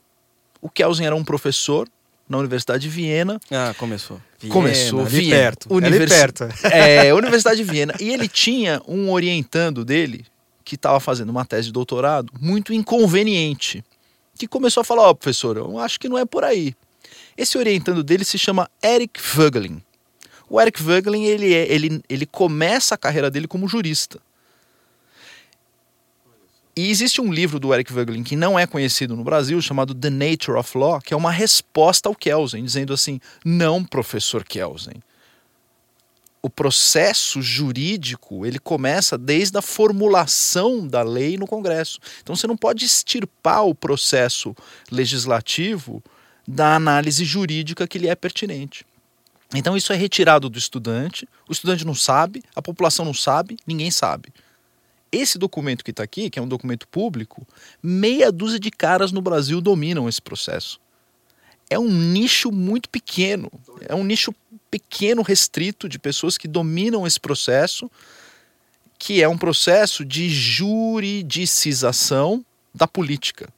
O 0.61 0.69
Kelsen 0.69 1.07
era 1.07 1.15
um 1.15 1.25
professor 1.25 1.89
na 2.29 2.39
Universidade 2.39 2.83
de 2.83 2.89
Viena. 2.89 3.41
Ah, 3.51 3.75
começou. 3.79 4.21
Viena, 4.39 4.55
começou, 4.55 5.01
ali 5.01 5.09
Viena. 5.11 5.37
perto. 5.37 5.75
Univers... 5.75 6.13
Ali 6.13 6.21
perto. 6.21 6.49
É, 6.73 7.13
Universidade 7.13 7.57
de 7.57 7.65
Viena. 7.65 7.95
E 8.01 8.11
ele 8.11 8.29
tinha 8.29 8.81
um 8.89 9.11
orientando 9.11 9.85
dele, 9.85 10.25
que 10.65 10.75
estava 10.75 10.99
fazendo 11.01 11.31
uma 11.31 11.45
tese 11.45 11.67
de 11.67 11.73
doutorado, 11.73 12.33
muito 12.41 12.73
inconveniente 12.73 13.85
que 14.39 14.47
começou 14.47 14.81
a 14.81 14.85
falar: 14.85 15.03
Ó, 15.03 15.11
oh, 15.11 15.15
professor, 15.15 15.57
eu 15.57 15.79
acho 15.79 15.99
que 15.99 16.09
não 16.09 16.19
é 16.19 16.25
por 16.25 16.45
aí. 16.45 16.75
Esse 17.37 17.59
orientando 17.59 18.03
dele 18.03 18.25
se 18.25 18.39
chama 18.39 18.71
Eric 18.83 19.21
Vogelin. 19.21 19.83
O 20.49 20.61
Eric 20.61 20.83
Vogelin 20.83 21.25
ele, 21.25 21.53
é, 21.53 21.73
ele, 21.73 22.03
ele 22.09 22.27
começa 22.27 22.95
a 22.95 22.99
carreira 22.99 23.31
dele 23.31 23.49
como 23.49 23.69
jurista. 23.69 24.21
E 26.77 26.91
existe 26.91 27.21
um 27.21 27.33
livro 27.33 27.61
do 27.61 27.73
Eric 27.73 27.93
Vogelin 27.93 28.25
que 28.25 28.35
não 28.35 28.59
é 28.59 28.67
conhecido 28.67 29.15
no 29.15 29.23
Brasil, 29.23 29.61
chamado 29.63 29.95
The 29.95 30.11
Nature 30.11 30.59
of 30.59 30.77
Law, 30.77 31.01
que 31.01 31.15
é 31.15 31.17
uma 31.17 31.31
resposta 31.31 32.09
ao 32.09 32.15
Kelsen, 32.15 32.65
dizendo 32.65 32.93
assim: 32.93 33.21
não, 33.45 33.85
professor 33.85 34.45
Kelsen 34.45 35.03
o 36.45 36.51
processo 36.51 37.41
jurídico 37.41 38.45
ele 38.45 38.59
começa 38.59 39.17
desde 39.17 39.57
a 39.57 39.63
formulação 39.63 40.87
da 40.87 41.03
lei 41.03 41.39
no 41.39 41.47
Congresso. 41.47 41.99
Então 42.23 42.37
você 42.37 42.47
não 42.47 42.55
pode 42.55 42.85
extirpar 42.85 43.65
o 43.65 43.75
processo 43.75 44.55
legislativo 44.93 46.05
da 46.47 46.75
análise 46.75 47.25
jurídica 47.25 47.89
que 47.89 47.99
lhe 47.99 48.09
é 48.09 48.15
pertinente. 48.15 48.85
Então 49.55 49.75
isso 49.75 49.91
é 49.91 49.97
retirado 49.97 50.51
do 50.51 50.59
estudante, 50.59 51.27
o 51.49 51.53
estudante 51.53 51.83
não 51.83 51.95
sabe, 51.95 52.43
a 52.55 52.61
população 52.61 53.07
não 53.07 53.15
sabe, 53.15 53.57
ninguém 53.67 53.91
sabe. 53.91 54.31
Esse 55.15 55.39
documento 55.39 55.85
que 55.85 55.91
está 55.91 56.03
aqui, 56.03 56.29
que 56.29 56.39
é 56.39 56.43
um 56.43 56.49
documento 56.49 56.89
público, 56.89 57.47
meia 57.83 58.33
dúzia 58.33 58.59
de 58.59 58.71
caras 58.71 59.13
no 59.13 59.23
Brasil 59.23 59.61
dominam 59.61 60.09
esse 60.09 60.21
processo 60.21 60.81
é 61.71 61.79
um 61.79 61.91
nicho 61.91 62.51
muito 62.53 62.89
pequeno, 62.89 63.51
é 63.89 63.95
um 63.95 64.03
nicho 64.05 64.35
pequeno, 64.71 65.23
restrito 65.23 65.89
de 65.89 65.99
pessoas 65.99 66.37
que 66.37 66.49
dominam 66.49 67.07
esse 67.07 67.19
processo, 67.19 67.91
que 68.99 69.23
é 69.23 69.29
um 69.29 69.39
processo 69.39 70.05
de 70.05 70.29
juridicização 70.29 72.45
da 72.75 72.87
política. 72.87 73.49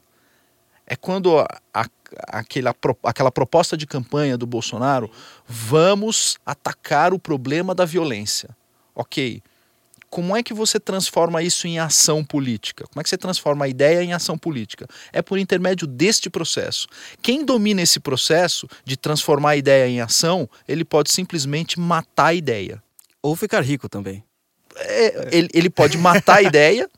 é 0.87 0.95
quando 0.95 1.37
a, 1.39 1.49
a, 1.75 1.87
aquela, 2.29 2.73
aquela 3.03 3.33
proposta 3.33 3.77
de 3.77 3.87
campanha 3.87 4.39
do 4.39 4.47
Bolsonaro, 4.47 5.11
vamos 5.47 6.39
atacar 6.45 7.13
o 7.13 7.19
problema 7.19 7.75
da 7.75 7.85
violência. 7.85 8.57
Ok. 8.95 9.43
Como 10.17 10.35
é 10.35 10.43
que 10.43 10.55
você 10.55 10.81
transforma 10.81 11.43
isso 11.43 11.67
em 11.67 11.79
ação 11.79 12.25
política? 12.25 12.87
Como 12.87 12.99
é 12.99 13.03
que 13.03 13.11
você 13.11 13.19
transforma 13.19 13.67
a 13.67 13.69
ideia 13.69 14.03
em 14.03 14.15
ação 14.15 14.39
política? 14.39 14.89
É 15.13 15.21
por 15.21 15.39
intermédio 15.39 15.87
deste 15.87 16.31
processo. 16.31 16.89
Quem 17.21 17.45
domina 17.45 17.83
esse 17.83 18.01
processo 18.01 18.67
de 18.83 18.97
transformar 18.97 19.51
a 19.51 19.57
ideia 19.59 19.87
em 19.87 20.01
ação, 20.01 20.49
ele 20.67 20.87
pode 20.87 21.13
simplesmente 21.13 21.79
matar 21.79 22.29
a 22.29 22.35
ideia. 22.35 22.83
Ou 23.21 23.37
ficar 23.37 23.61
rico 23.61 23.91
também. 23.91 24.25
É, 24.77 25.37
ele, 25.37 25.51
ele 25.53 25.69
pode 25.69 25.99
matar 25.99 26.37
a 26.37 26.43
ideia 26.43 26.89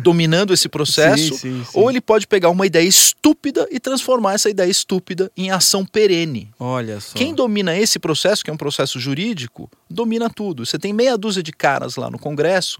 dominando 0.00 0.52
esse 0.52 0.68
processo, 0.68 1.34
sim, 1.34 1.38
sim, 1.38 1.64
sim. 1.64 1.70
ou 1.72 1.90
ele 1.90 2.00
pode 2.00 2.26
pegar 2.26 2.50
uma 2.50 2.66
ideia 2.66 2.86
estúpida 2.86 3.66
e 3.70 3.80
transformar 3.80 4.34
essa 4.34 4.50
ideia 4.50 4.70
estúpida 4.70 5.30
em 5.36 5.50
ação 5.50 5.84
perene. 5.84 6.50
Olha 6.58 7.00
só. 7.00 7.16
Quem 7.16 7.34
domina 7.34 7.76
esse 7.76 7.98
processo, 7.98 8.44
que 8.44 8.50
é 8.50 8.52
um 8.52 8.58
processo 8.58 9.00
jurídico, 9.00 9.70
domina 9.88 10.28
tudo. 10.28 10.64
Você 10.64 10.78
tem 10.78 10.92
meia 10.92 11.16
dúzia 11.16 11.42
de 11.42 11.52
caras 11.52 11.96
lá 11.96 12.10
no 12.10 12.18
Congresso 12.18 12.78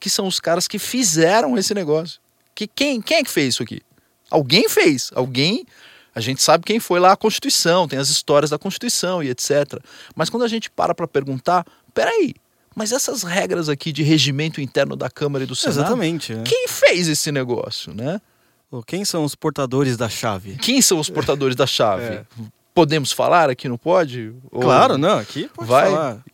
que 0.00 0.08
são 0.08 0.26
os 0.26 0.38
caras 0.38 0.68
que 0.68 0.78
fizeram 0.78 1.58
esse 1.58 1.74
negócio. 1.74 2.20
Que 2.54 2.66
quem, 2.66 3.00
quem 3.00 3.18
é 3.18 3.24
que 3.24 3.30
fez 3.30 3.54
isso 3.54 3.62
aqui? 3.62 3.80
Alguém 4.30 4.68
fez. 4.68 5.10
Alguém 5.14 5.66
a 6.14 6.20
gente 6.20 6.42
sabe 6.42 6.64
quem 6.64 6.80
foi 6.80 6.98
lá 6.98 7.12
a 7.12 7.16
Constituição, 7.16 7.86
tem 7.86 7.98
as 7.98 8.08
histórias 8.08 8.50
da 8.50 8.58
Constituição 8.58 9.22
e 9.22 9.30
etc. 9.30 9.80
Mas 10.16 10.28
quando 10.28 10.42
a 10.42 10.48
gente 10.48 10.68
para 10.68 10.92
para 10.92 11.06
perguntar, 11.06 11.64
peraí, 11.94 12.34
mas 12.78 12.92
essas 12.92 13.24
regras 13.24 13.68
aqui 13.68 13.90
de 13.90 14.04
regimento 14.04 14.60
interno 14.60 14.94
da 14.94 15.10
Câmara 15.10 15.42
e 15.42 15.46
do 15.48 15.56
Senado. 15.56 15.80
Exatamente. 15.80 16.32
Né? 16.32 16.44
Quem 16.46 16.68
fez 16.68 17.08
esse 17.08 17.32
negócio, 17.32 17.92
né? 17.92 18.20
Quem 18.86 19.04
são 19.04 19.24
os 19.24 19.34
portadores 19.34 19.96
da 19.96 20.08
chave? 20.08 20.54
Quem 20.58 20.80
são 20.80 21.00
os 21.00 21.10
portadores 21.10 21.56
da 21.56 21.66
chave? 21.66 22.04
É. 22.04 22.24
Podemos 22.72 23.10
falar 23.10 23.50
aqui, 23.50 23.68
não 23.68 23.76
pode? 23.76 24.32
Claro, 24.60 24.92
Ou... 24.92 24.98
não, 24.98 25.18
aqui 25.18 25.50
pode 25.52 25.68
Vai? 25.68 25.90
falar. 25.90 26.24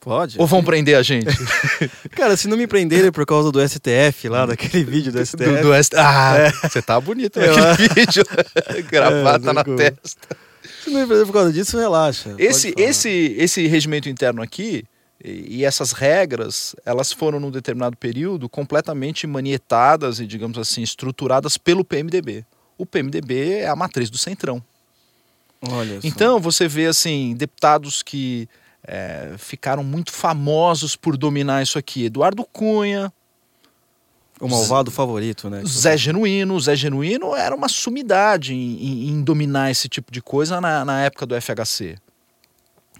Pode. 0.00 0.36
Ou 0.40 0.48
vão 0.48 0.64
prender 0.64 0.96
a 0.96 1.02
gente? 1.02 1.26
Cara, 2.10 2.36
se 2.36 2.48
não 2.48 2.56
me 2.56 2.66
prenderem 2.66 3.12
por 3.12 3.24
causa 3.24 3.52
do 3.52 3.60
STF 3.60 4.28
lá, 4.28 4.46
daquele 4.46 4.82
vídeo 4.82 5.12
do 5.12 5.24
STF. 5.24 5.44
Do, 5.44 5.62
do 5.62 5.84
STF. 5.84 5.96
Ah, 5.96 6.34
é. 6.38 6.68
você 6.68 6.82
tá 6.82 7.00
bonito 7.00 7.38
é, 7.40 7.46
naquele 7.46 7.88
vídeo. 7.88 8.24
Gravata 8.90 9.50
é, 9.50 9.52
na 9.52 9.62
testa. 9.62 10.36
Se 10.82 10.90
não 10.90 11.00
me 11.00 11.06
prender 11.06 11.24
por 11.24 11.32
causa 11.32 11.52
disso, 11.52 11.78
relaxa. 11.78 12.34
Esse, 12.36 12.74
esse, 12.76 13.36
esse 13.38 13.66
regimento 13.68 14.08
interno 14.08 14.42
aqui, 14.42 14.84
e 15.24 15.64
essas 15.64 15.92
regras, 15.92 16.76
elas 16.84 17.10
foram 17.10 17.40
num 17.40 17.50
determinado 17.50 17.96
período 17.96 18.46
completamente 18.46 19.26
manietadas 19.26 20.20
e, 20.20 20.26
digamos 20.26 20.58
assim, 20.58 20.82
estruturadas 20.82 21.56
pelo 21.56 21.82
PMDB. 21.82 22.44
O 22.76 22.84
PMDB 22.84 23.60
é 23.60 23.68
a 23.68 23.74
matriz 23.74 24.10
do 24.10 24.18
Centrão. 24.18 24.62
Olha 25.66 25.98
então 26.04 26.38
você 26.38 26.68
vê 26.68 26.84
assim 26.86 27.34
deputados 27.34 28.02
que 28.02 28.46
é, 28.86 29.34
ficaram 29.38 29.82
muito 29.82 30.12
famosos 30.12 30.94
por 30.94 31.16
dominar 31.16 31.62
isso 31.62 31.78
aqui. 31.78 32.04
Eduardo 32.04 32.44
Cunha, 32.44 33.10
o 34.38 34.48
malvado 34.48 34.90
Zé, 34.90 34.96
favorito, 34.96 35.48
né? 35.48 35.62
Zé 35.66 35.96
Genuíno. 35.96 36.60
Zé 36.60 36.76
Genuíno 36.76 37.34
era 37.34 37.54
uma 37.54 37.68
sumidade 37.68 38.52
em, 38.52 38.76
em, 38.76 39.08
em 39.08 39.22
dominar 39.22 39.70
esse 39.70 39.88
tipo 39.88 40.12
de 40.12 40.20
coisa 40.20 40.60
na, 40.60 40.84
na 40.84 41.00
época 41.02 41.24
do 41.24 41.40
FHC. 41.40 41.96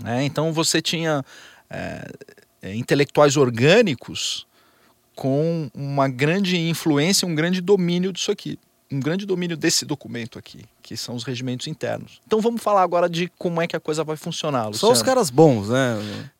É, 0.04 0.22
então 0.22 0.52
você 0.52 0.80
tinha 0.80 1.24
é, 1.70 2.74
intelectuais 2.74 3.36
orgânicos 3.36 4.46
com 5.14 5.70
uma 5.74 6.08
grande 6.08 6.56
influência, 6.56 7.26
um 7.26 7.34
grande 7.34 7.60
domínio 7.60 8.12
disso 8.12 8.30
aqui, 8.30 8.58
um 8.90 9.00
grande 9.00 9.24
domínio 9.26 9.56
desse 9.56 9.84
documento 9.84 10.38
aqui, 10.38 10.64
que 10.82 10.96
são 10.96 11.14
os 11.14 11.24
regimentos 11.24 11.66
internos. 11.66 12.20
Então 12.26 12.40
vamos 12.40 12.62
falar 12.62 12.82
agora 12.82 13.08
de 13.08 13.30
como 13.38 13.60
é 13.60 13.66
que 13.66 13.76
a 13.76 13.80
coisa 13.80 14.02
vai 14.04 14.16
funcionar. 14.16 14.66
Luciano. 14.66 14.78
São 14.78 14.92
os 14.92 15.02
caras 15.02 15.30
bons, 15.30 15.68
né? 15.68 16.30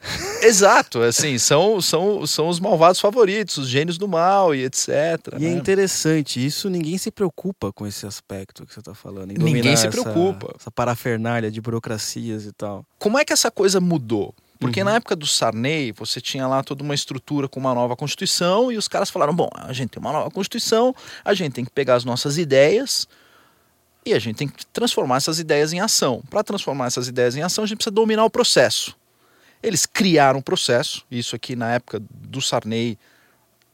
Exato, 0.42 1.02
assim, 1.02 1.38
são, 1.38 1.80
são, 1.80 2.24
são 2.24 2.48
os 2.48 2.60
malvados 2.60 3.00
favoritos, 3.00 3.58
os 3.58 3.68
gênios 3.68 3.98
do 3.98 4.06
mal 4.06 4.54
e 4.54 4.64
etc. 4.64 4.88
E 4.88 5.34
é 5.34 5.38
né? 5.38 5.46
é 5.48 5.52
interessante, 5.52 6.44
isso 6.44 6.70
ninguém 6.70 6.96
se 6.96 7.10
preocupa 7.10 7.72
com 7.72 7.84
esse 7.84 8.06
aspecto 8.06 8.64
que 8.64 8.72
você 8.72 8.78
está 8.78 8.94
falando. 8.94 9.32
ninguém 9.32 9.76
se 9.76 9.88
preocupa. 9.88 10.46
Essa, 10.50 10.56
essa 10.60 10.70
parafernália 10.70 11.50
de 11.50 11.60
burocracias 11.60 12.46
e 12.46 12.52
tal. 12.52 12.86
Como 12.98 13.18
é 13.18 13.24
que 13.24 13.32
essa 13.32 13.50
coisa 13.50 13.80
mudou? 13.80 14.34
Porque 14.58 14.80
uhum. 14.80 14.86
na 14.86 14.96
época 14.96 15.14
do 15.14 15.26
Sarney, 15.26 15.92
você 15.92 16.20
tinha 16.20 16.46
lá 16.46 16.62
toda 16.62 16.82
uma 16.82 16.94
estrutura 16.94 17.48
com 17.48 17.60
uma 17.60 17.74
nova 17.74 17.94
Constituição 17.94 18.72
e 18.72 18.76
os 18.76 18.88
caras 18.88 19.08
falaram: 19.08 19.34
bom, 19.34 19.48
a 19.54 19.72
gente 19.72 19.90
tem 19.90 20.00
uma 20.00 20.12
nova 20.12 20.30
Constituição, 20.30 20.94
a 21.24 21.32
gente 21.32 21.52
tem 21.52 21.64
que 21.64 21.70
pegar 21.70 21.94
as 21.94 22.04
nossas 22.04 22.38
ideias 22.38 23.06
e 24.04 24.12
a 24.12 24.18
gente 24.18 24.36
tem 24.36 24.48
que 24.48 24.66
transformar 24.66 25.18
essas 25.18 25.38
ideias 25.38 25.72
em 25.72 25.80
ação. 25.80 26.22
Para 26.28 26.42
transformar 26.42 26.86
essas 26.86 27.06
ideias 27.08 27.36
em 27.36 27.42
ação, 27.42 27.62
a 27.62 27.66
gente 27.66 27.78
precisa 27.78 27.94
dominar 27.94 28.24
o 28.24 28.30
processo. 28.30 28.96
Eles 29.62 29.86
criaram 29.86 30.38
um 30.38 30.42
processo, 30.42 31.04
isso 31.10 31.36
aqui 31.36 31.54
na 31.54 31.74
época 31.74 32.00
do 32.10 32.40
Sarney 32.40 32.98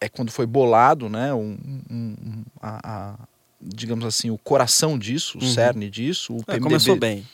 é 0.00 0.08
quando 0.08 0.30
foi 0.30 0.46
bolado, 0.46 1.08
né, 1.08 1.32
um, 1.32 1.56
um, 1.90 2.44
a, 2.60 2.80
a, 2.84 3.14
digamos 3.60 4.04
assim, 4.04 4.30
o 4.30 4.36
coração 4.36 4.98
disso, 4.98 5.38
o 5.38 5.42
uhum. 5.42 5.50
cerne 5.50 5.88
disso. 5.88 6.34
O 6.34 6.44
é, 6.46 6.58
começou 6.58 6.96
bem. 6.96 7.26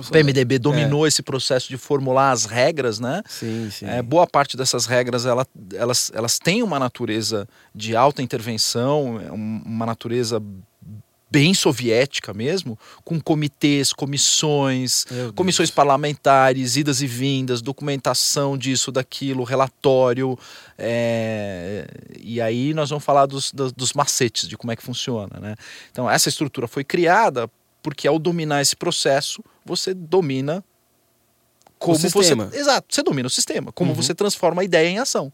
O 0.00 0.10
PMDB 0.10 0.58
dominou 0.58 1.04
é. 1.04 1.08
esse 1.08 1.22
processo 1.22 1.68
de 1.68 1.76
formular 1.76 2.30
as 2.30 2.44
regras, 2.44 3.00
né? 3.00 3.22
Sim, 3.28 3.70
sim. 3.70 3.86
É, 3.86 4.02
boa 4.02 4.26
parte 4.26 4.56
dessas 4.56 4.86
regras 4.86 5.24
ela, 5.24 5.46
elas, 5.74 6.10
elas 6.14 6.38
têm 6.38 6.62
uma 6.62 6.78
natureza 6.78 7.48
de 7.74 7.96
alta 7.96 8.22
intervenção, 8.22 9.20
é 9.20 9.30
uma 9.32 9.86
natureza 9.86 10.42
bem 11.30 11.52
soviética 11.52 12.32
mesmo, 12.32 12.78
com 13.04 13.20
comitês, 13.20 13.92
comissões, 13.92 15.04
comissões 15.34 15.70
parlamentares, 15.70 16.76
idas 16.76 17.02
e 17.02 17.06
vindas, 17.06 17.60
documentação 17.60 18.56
disso, 18.56 18.92
daquilo, 18.92 19.44
relatório. 19.44 20.38
É... 20.78 21.86
E 22.20 22.40
aí 22.40 22.72
nós 22.72 22.90
vamos 22.90 23.04
falar 23.04 23.26
dos, 23.26 23.52
dos, 23.52 23.72
dos 23.72 23.92
macetes, 23.92 24.48
de 24.48 24.56
como 24.56 24.72
é 24.72 24.76
que 24.76 24.82
funciona. 24.82 25.38
Né? 25.40 25.56
Então, 25.90 26.08
essa 26.08 26.28
estrutura 26.28 26.68
foi 26.68 26.84
criada 26.84 27.50
porque 27.86 28.08
ao 28.08 28.18
dominar 28.18 28.60
esse 28.60 28.74
processo, 28.74 29.44
você 29.64 29.94
domina 29.94 30.64
como 31.78 31.96
você. 31.96 32.34
Exato, 32.52 32.92
você 32.92 33.00
domina 33.00 33.28
o 33.28 33.30
sistema, 33.30 33.70
como 33.70 33.92
uhum. 33.92 33.96
você 33.96 34.12
transforma 34.12 34.60
a 34.62 34.64
ideia 34.64 34.88
em 34.88 34.98
ação. 34.98 35.32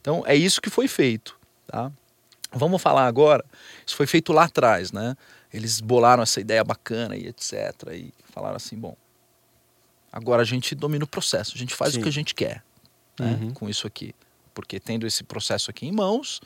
Então 0.00 0.24
é 0.26 0.34
isso 0.34 0.60
que 0.60 0.68
foi 0.68 0.88
feito. 0.88 1.38
Tá? 1.64 1.92
Vamos 2.52 2.82
falar 2.82 3.06
agora. 3.06 3.44
Isso 3.86 3.94
foi 3.94 4.08
feito 4.08 4.32
lá 4.32 4.46
atrás, 4.46 4.90
né? 4.90 5.16
Eles 5.54 5.80
bolaram 5.80 6.24
essa 6.24 6.40
ideia 6.40 6.64
bacana 6.64 7.14
e 7.14 7.28
etc. 7.28 7.52
E 7.92 8.12
falaram 8.32 8.56
assim: 8.56 8.76
bom, 8.76 8.96
agora 10.12 10.42
a 10.42 10.44
gente 10.44 10.74
domina 10.74 11.04
o 11.04 11.08
processo, 11.08 11.52
a 11.54 11.58
gente 11.58 11.72
faz 11.72 11.92
Sim. 11.92 12.00
o 12.00 12.02
que 12.02 12.08
a 12.08 12.12
gente 12.12 12.34
quer 12.34 12.64
né? 13.16 13.38
uhum. 13.40 13.54
com 13.54 13.68
isso 13.68 13.86
aqui. 13.86 14.12
Porque 14.52 14.80
tendo 14.80 15.06
esse 15.06 15.22
processo 15.22 15.70
aqui 15.70 15.86
em 15.86 15.92
mãos, 15.92 16.40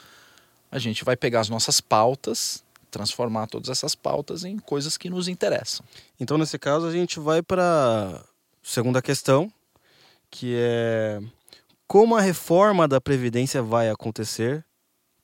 a 0.70 0.78
gente 0.78 1.02
vai 1.02 1.16
pegar 1.16 1.40
as 1.40 1.48
nossas 1.48 1.80
pautas 1.80 2.62
transformar 2.96 3.46
todas 3.46 3.68
essas 3.68 3.94
pautas 3.94 4.42
em 4.42 4.58
coisas 4.58 4.96
que 4.96 5.10
nos 5.10 5.28
interessam. 5.28 5.84
Então, 6.18 6.38
nesse 6.38 6.58
caso, 6.58 6.86
a 6.86 6.92
gente 6.92 7.20
vai 7.20 7.42
para 7.42 8.22
segunda 8.62 9.02
questão, 9.02 9.52
que 10.30 10.54
é 10.56 11.20
como 11.86 12.16
a 12.16 12.20
reforma 12.20 12.88
da 12.88 13.00
previdência 13.00 13.62
vai 13.62 13.90
acontecer? 13.90 14.64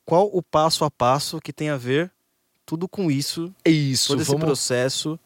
Qual 0.05 0.31
o 0.33 0.43
passo 0.43 0.85
a 0.85 0.91
passo 0.91 1.41
que 1.41 1.53
tem 1.53 1.71
a 1.71 1.77
ver 1.77 2.11
tudo 2.67 2.87
com 2.87 3.11
isso? 3.11 3.53
Isso, 3.65 4.09
todo 4.09 4.23
esse 4.23 4.37
processo 4.37 5.19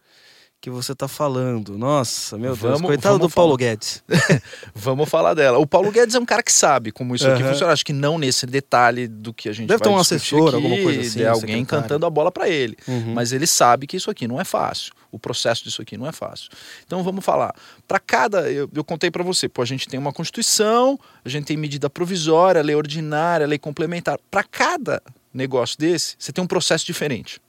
que 0.61 0.71
você 0.71 0.93
está 0.93 1.07
falando. 1.07 1.79
Nossa, 1.79 2.37
meu 2.37 2.57
Deus, 2.57 2.59
vamos, 2.59 2.83
coitado 2.83 3.19
vamos 3.19 3.33
do 3.33 3.35
Paulo 3.35 3.57
Guedes. 3.57 4.03
vamos 4.75 5.09
falar 5.09 5.35
dela. 5.35 5.59
O 5.59 5.67
Paulo 5.67 5.93
Guedes 5.93 6.15
é 6.15 6.19
um 6.19 6.25
cara 6.25 6.43
que 6.43 6.53
sabe 6.53 6.91
como 6.91 7.15
isso 7.15 7.27
uhum. 7.27 7.35
aqui 7.35 7.45
funciona. 7.45 7.73
Acho 7.73 7.85
que 7.85 7.93
não 7.93 8.19
nesse 8.19 8.47
detalhe 8.47 9.07
do 9.07 9.33
que 9.33 9.49
a 9.49 9.53
gente 9.53 9.69
Deve 9.69 9.83
ter 9.83 9.89
um 9.89 9.99
assessor, 9.99 10.49
aqui, 10.49 10.57
alguma 10.57 10.77
coisa 10.83 11.01
assim. 11.01 11.25
Alguém 11.25 11.65
cantando 11.65 12.07
a 12.07 12.11
bola 12.11 12.33
para 12.33 12.49
ele. 12.49 12.77
Uhum. 12.89 13.15
Mas 13.15 13.33
ele 13.33 13.47
sabe 13.47 13.87
que 13.87 13.97
isso 13.97 14.11
aqui 14.11 14.27
não 14.27 14.41
é 14.41 14.45
fácil. 14.45 14.93
O 15.13 15.19
processo 15.19 15.63
disso 15.65 15.81
aqui 15.81 15.97
não 15.97 16.07
é 16.07 16.13
fácil. 16.13 16.51
Então 16.85 17.03
vamos 17.03 17.25
falar. 17.25 17.55
Para 17.87 18.01
cada, 18.01 18.51
eu, 18.51 18.69
eu 18.75 18.85
contei 18.85 19.11
para 19.11 19.23
você, 19.23 19.49
pô, 19.49 19.63
a 19.63 19.67
gente 19.67 19.89
tem 19.89 19.99
uma 19.99 20.13
Constituição, 20.13 20.99
a 21.25 21.29
gente 21.29 21.47
tem 21.47 21.57
medida 21.57 21.89
provisória, 21.89 22.61
lei 22.61 22.75
ordinária, 22.75 23.47
lei 23.47 23.59
complementar. 23.59 24.19
Para 24.31 24.43
cada 24.43 25.03
negócio 25.33 25.79
desse, 25.79 26.17
você 26.19 26.33
tem 26.33 26.43
um 26.43 26.47
processo 26.47 26.85
diferente. 26.85 27.41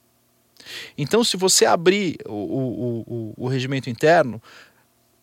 Então, 0.96 1.22
se 1.22 1.36
você 1.36 1.64
abrir 1.64 2.18
o, 2.26 2.32
o, 2.32 3.04
o, 3.06 3.34
o 3.36 3.48
regimento 3.48 3.88
interno, 3.90 4.42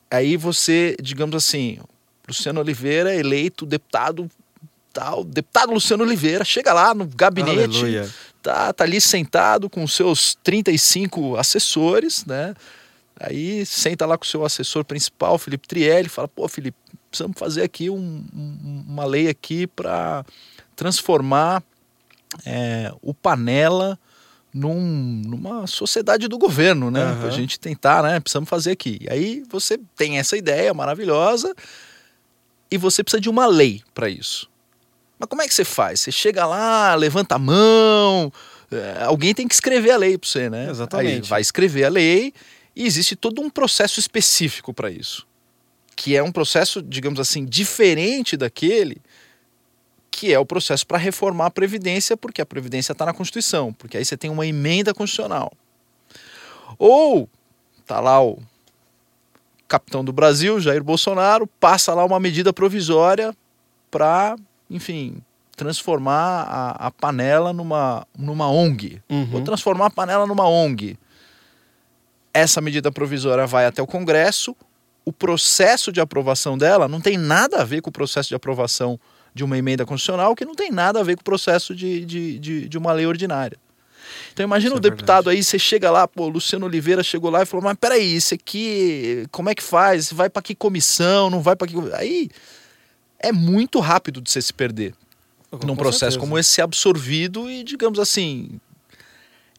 aí 0.10 0.38
você, 0.38 0.96
digamos 1.02 1.36
assim, 1.36 1.80
Luciano 2.28 2.60
Oliveira 2.60 3.14
é 3.14 3.20
eleito 3.20 3.66
deputado 3.66 4.30
tal, 4.94 5.26
deputado 5.26 5.74
Luciano 5.74 6.04
Oliveira, 6.04 6.46
chega 6.46 6.74
lá 6.74 6.94
no 6.94 7.06
gabinete, 7.06 8.10
tá, 8.42 8.72
tá 8.72 8.84
ali 8.86 9.02
sentado 9.02 9.70
com 9.70 9.86
seus 9.86 10.36
35 10.42 11.36
assessores, 11.36 12.26
né? 12.26 12.56
Aí 13.20 13.66
senta 13.66 14.06
lá 14.06 14.18
com 14.18 14.24
o 14.24 14.28
seu 14.28 14.46
assessor 14.46 14.84
principal, 14.86 15.38
Felipe 15.38 15.68
Trielli, 15.68 16.10
fala: 16.10 16.28
pô, 16.28 16.48
Felipe, 16.48 16.78
precisamos 17.10 17.38
fazer 17.38 17.64
aqui 17.64 17.90
um, 17.90 18.26
um, 18.34 18.86
uma 18.88 19.06
lei 19.06 19.28
aqui 19.30 19.68
para 19.68 20.26
transformar 20.76 21.64
é, 22.46 22.92
o 23.02 23.14
Panela 23.14 23.98
num, 24.56 25.22
numa 25.26 25.68
sociedade 25.68 26.30
do 26.30 26.38
governo, 26.38 26.90
né? 26.90 27.04
Aham. 27.04 27.20
Pra 27.20 27.30
gente 27.30 27.60
tentar, 27.60 28.02
né? 28.02 28.22
Precisamos 28.22 28.50
fazer 28.50 28.72
aqui. 28.72 29.00
E 29.02 29.10
aí 29.10 29.44
você 29.50 29.78
tem 29.98 30.18
essa 30.18 30.38
ideia 30.38 30.74
maravilhosa 30.74 31.54
e 32.72 32.78
você 32.78 33.04
precisa 33.04 33.20
de 33.20 33.30
uma 33.30 33.46
lei 33.46 33.82
para 33.94 34.08
isso. 34.08 34.50
Mas 35.20 35.28
como 35.28 35.42
é 35.42 35.48
que 35.48 35.54
você 35.54 35.66
faz? 35.66 36.00
Você 36.00 36.12
chega 36.12 36.46
lá, 36.46 36.96
levanta 36.96 37.36
a 37.36 37.40
mão, 37.40 38.32
é, 38.72 39.04
alguém 39.04 39.34
tem 39.34 39.46
que 39.46 39.54
escrever 39.54 39.92
a 39.92 39.98
lei 39.98 40.18
para 40.18 40.30
você, 40.30 40.50
né? 40.50 40.70
Exatamente. 40.70 41.24
Aí 41.24 41.30
vai 41.30 41.42
escrever 41.42 41.84
a 41.84 41.90
lei 41.90 42.34
e 42.74 42.86
existe 42.86 43.14
todo 43.14 43.42
um 43.42 43.50
processo 43.50 44.00
específico 44.00 44.74
para 44.74 44.90
isso, 44.90 45.28
que 45.98 46.16
é 46.16 46.24
um 46.24 46.32
processo, 46.32 46.82
digamos 46.82 47.20
assim, 47.20 47.44
diferente 47.44 48.38
daquele 48.38 49.02
que 50.26 50.34
é 50.34 50.40
o 50.40 50.46
processo 50.46 50.88
para 50.88 50.98
reformar 50.98 51.46
a 51.46 51.52
Previdência, 51.52 52.18
porque 52.18 52.42
a 52.42 52.46
Previdência 52.48 52.94
está 52.94 53.06
na 53.06 53.14
Constituição, 53.14 53.72
porque 53.72 53.96
aí 53.96 54.04
você 54.04 54.18
tem 54.18 54.32
uma 54.32 54.48
emenda 54.48 54.92
constitucional. 54.92 55.54
Ou 56.80 57.30
tá 57.86 58.00
lá 58.00 58.24
o 58.24 58.40
capitão 59.68 60.04
do 60.04 60.12
Brasil, 60.12 60.60
Jair 60.60 60.84
Bolsonaro, 60.84 61.46
passa 61.60 61.94
lá 61.94 62.04
uma 62.04 62.20
medida 62.20 62.52
provisória 62.52 63.36
para, 63.92 64.36
enfim, 64.68 65.22
transformar 65.56 66.48
a, 66.50 66.88
a 66.88 66.92
panela 66.92 67.54
numa, 67.54 68.08
numa 68.18 68.50
ONG. 68.50 69.00
Uhum. 69.08 69.26
Vou 69.28 69.42
transformar 69.42 69.86
a 69.86 69.92
panela 69.92 70.26
numa 70.26 70.50
ONG. 70.50 70.98
Essa 72.34 72.60
medida 72.62 72.92
provisória 72.92 73.46
vai 73.46 73.68
até 73.68 73.80
o 73.80 73.86
Congresso. 73.86 74.56
O 75.06 75.14
processo 75.14 75.92
de 75.92 76.02
aprovação 76.02 76.58
dela 76.58 76.88
não 76.88 77.00
tem 77.00 77.16
nada 77.16 77.62
a 77.62 77.64
ver 77.64 77.82
com 77.82 77.92
o 77.92 77.94
processo 77.94 78.30
de 78.30 78.36
aprovação 78.36 79.00
de 79.36 79.44
uma 79.44 79.58
emenda 79.58 79.86
constitucional, 79.86 80.34
que 80.34 80.46
não 80.46 80.56
tem 80.56 80.72
nada 80.72 81.02
a 81.02 81.04
ver 81.04 81.18
com 81.18 81.22
o 81.22 81.26
processo 81.26 81.76
de, 81.76 82.06
de, 82.06 82.40
de, 82.40 82.70
de 82.70 82.78
uma 82.78 82.94
lei 82.94 83.06
ordinária. 83.06 83.58
Então 84.32 84.46
imagina 84.46 84.76
o 84.76 84.78
é 84.78 84.82
deputado 84.82 85.26
verdade. 85.26 85.38
aí, 85.38 85.44
você 85.44 85.60
chega 85.60 85.92
lá, 85.92 86.08
pô, 86.08 86.30
Luciano 86.30 86.66
Oliveira 86.66 87.04
chegou 87.04 87.30
lá 87.30 87.44
e 87.44 87.46
falou, 87.46 87.64
mas 87.64 87.76
peraí, 87.78 88.16
isso 88.16 88.34
aqui, 88.34 89.28
como 89.32 89.50
é 89.50 89.56
que 89.56 89.62
faz? 89.62 90.12
Vai 90.12 90.30
para 90.30 90.42
que 90.42 90.56
comissão? 90.56 91.30
Não 91.30 91.42
vai 91.42 91.56
para 91.56 91.68
que... 91.68 91.76
Aí 91.94 92.30
é 93.20 93.34
muito 93.34 93.80
rápido 93.80 94.22
de 94.22 94.32
você 94.32 94.42
se 94.42 94.54
perder 94.54 94.94
num 95.66 95.76
processo 95.76 96.00
certeza. 96.00 96.20
como 96.20 96.38
esse 96.38 96.50
ser 96.50 96.62
absorvido 96.62 97.50
e, 97.50 97.64
digamos 97.64 98.00
assim. 98.00 98.60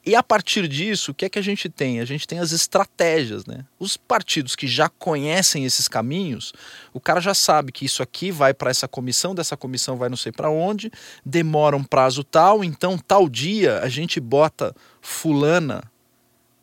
E 0.07 0.14
a 0.14 0.22
partir 0.22 0.68
disso, 0.68 1.11
o 1.11 1.14
que 1.14 1.24
é 1.24 1.28
que 1.28 1.38
a 1.38 1.42
gente 1.42 1.68
tem? 1.68 1.98
A 1.98 2.04
gente 2.04 2.28
tem 2.28 2.38
as 2.38 2.52
estratégias, 2.52 3.44
né? 3.44 3.64
Os 3.76 3.96
partidos 3.96 4.54
que 4.54 4.68
já 4.68 4.88
conhecem 4.88 5.64
esses 5.64 5.88
caminhos, 5.88 6.52
o 6.94 7.00
cara 7.00 7.20
já 7.20 7.34
sabe 7.34 7.72
que 7.72 7.84
isso 7.84 8.04
aqui 8.04 8.30
vai 8.30 8.54
para 8.54 8.70
essa 8.70 8.86
comissão, 8.86 9.34
dessa 9.34 9.57
comissão 9.57 9.96
vai 9.96 10.09
não 10.09 10.16
sei 10.16 10.30
para 10.30 10.48
onde, 10.48 10.92
demora 11.24 11.76
um 11.76 11.82
prazo 11.82 12.22
tal, 12.22 12.62
então 12.62 12.96
tal 12.96 13.28
dia 13.28 13.80
a 13.80 13.88
gente 13.88 14.20
bota 14.20 14.72
fulana 15.00 15.82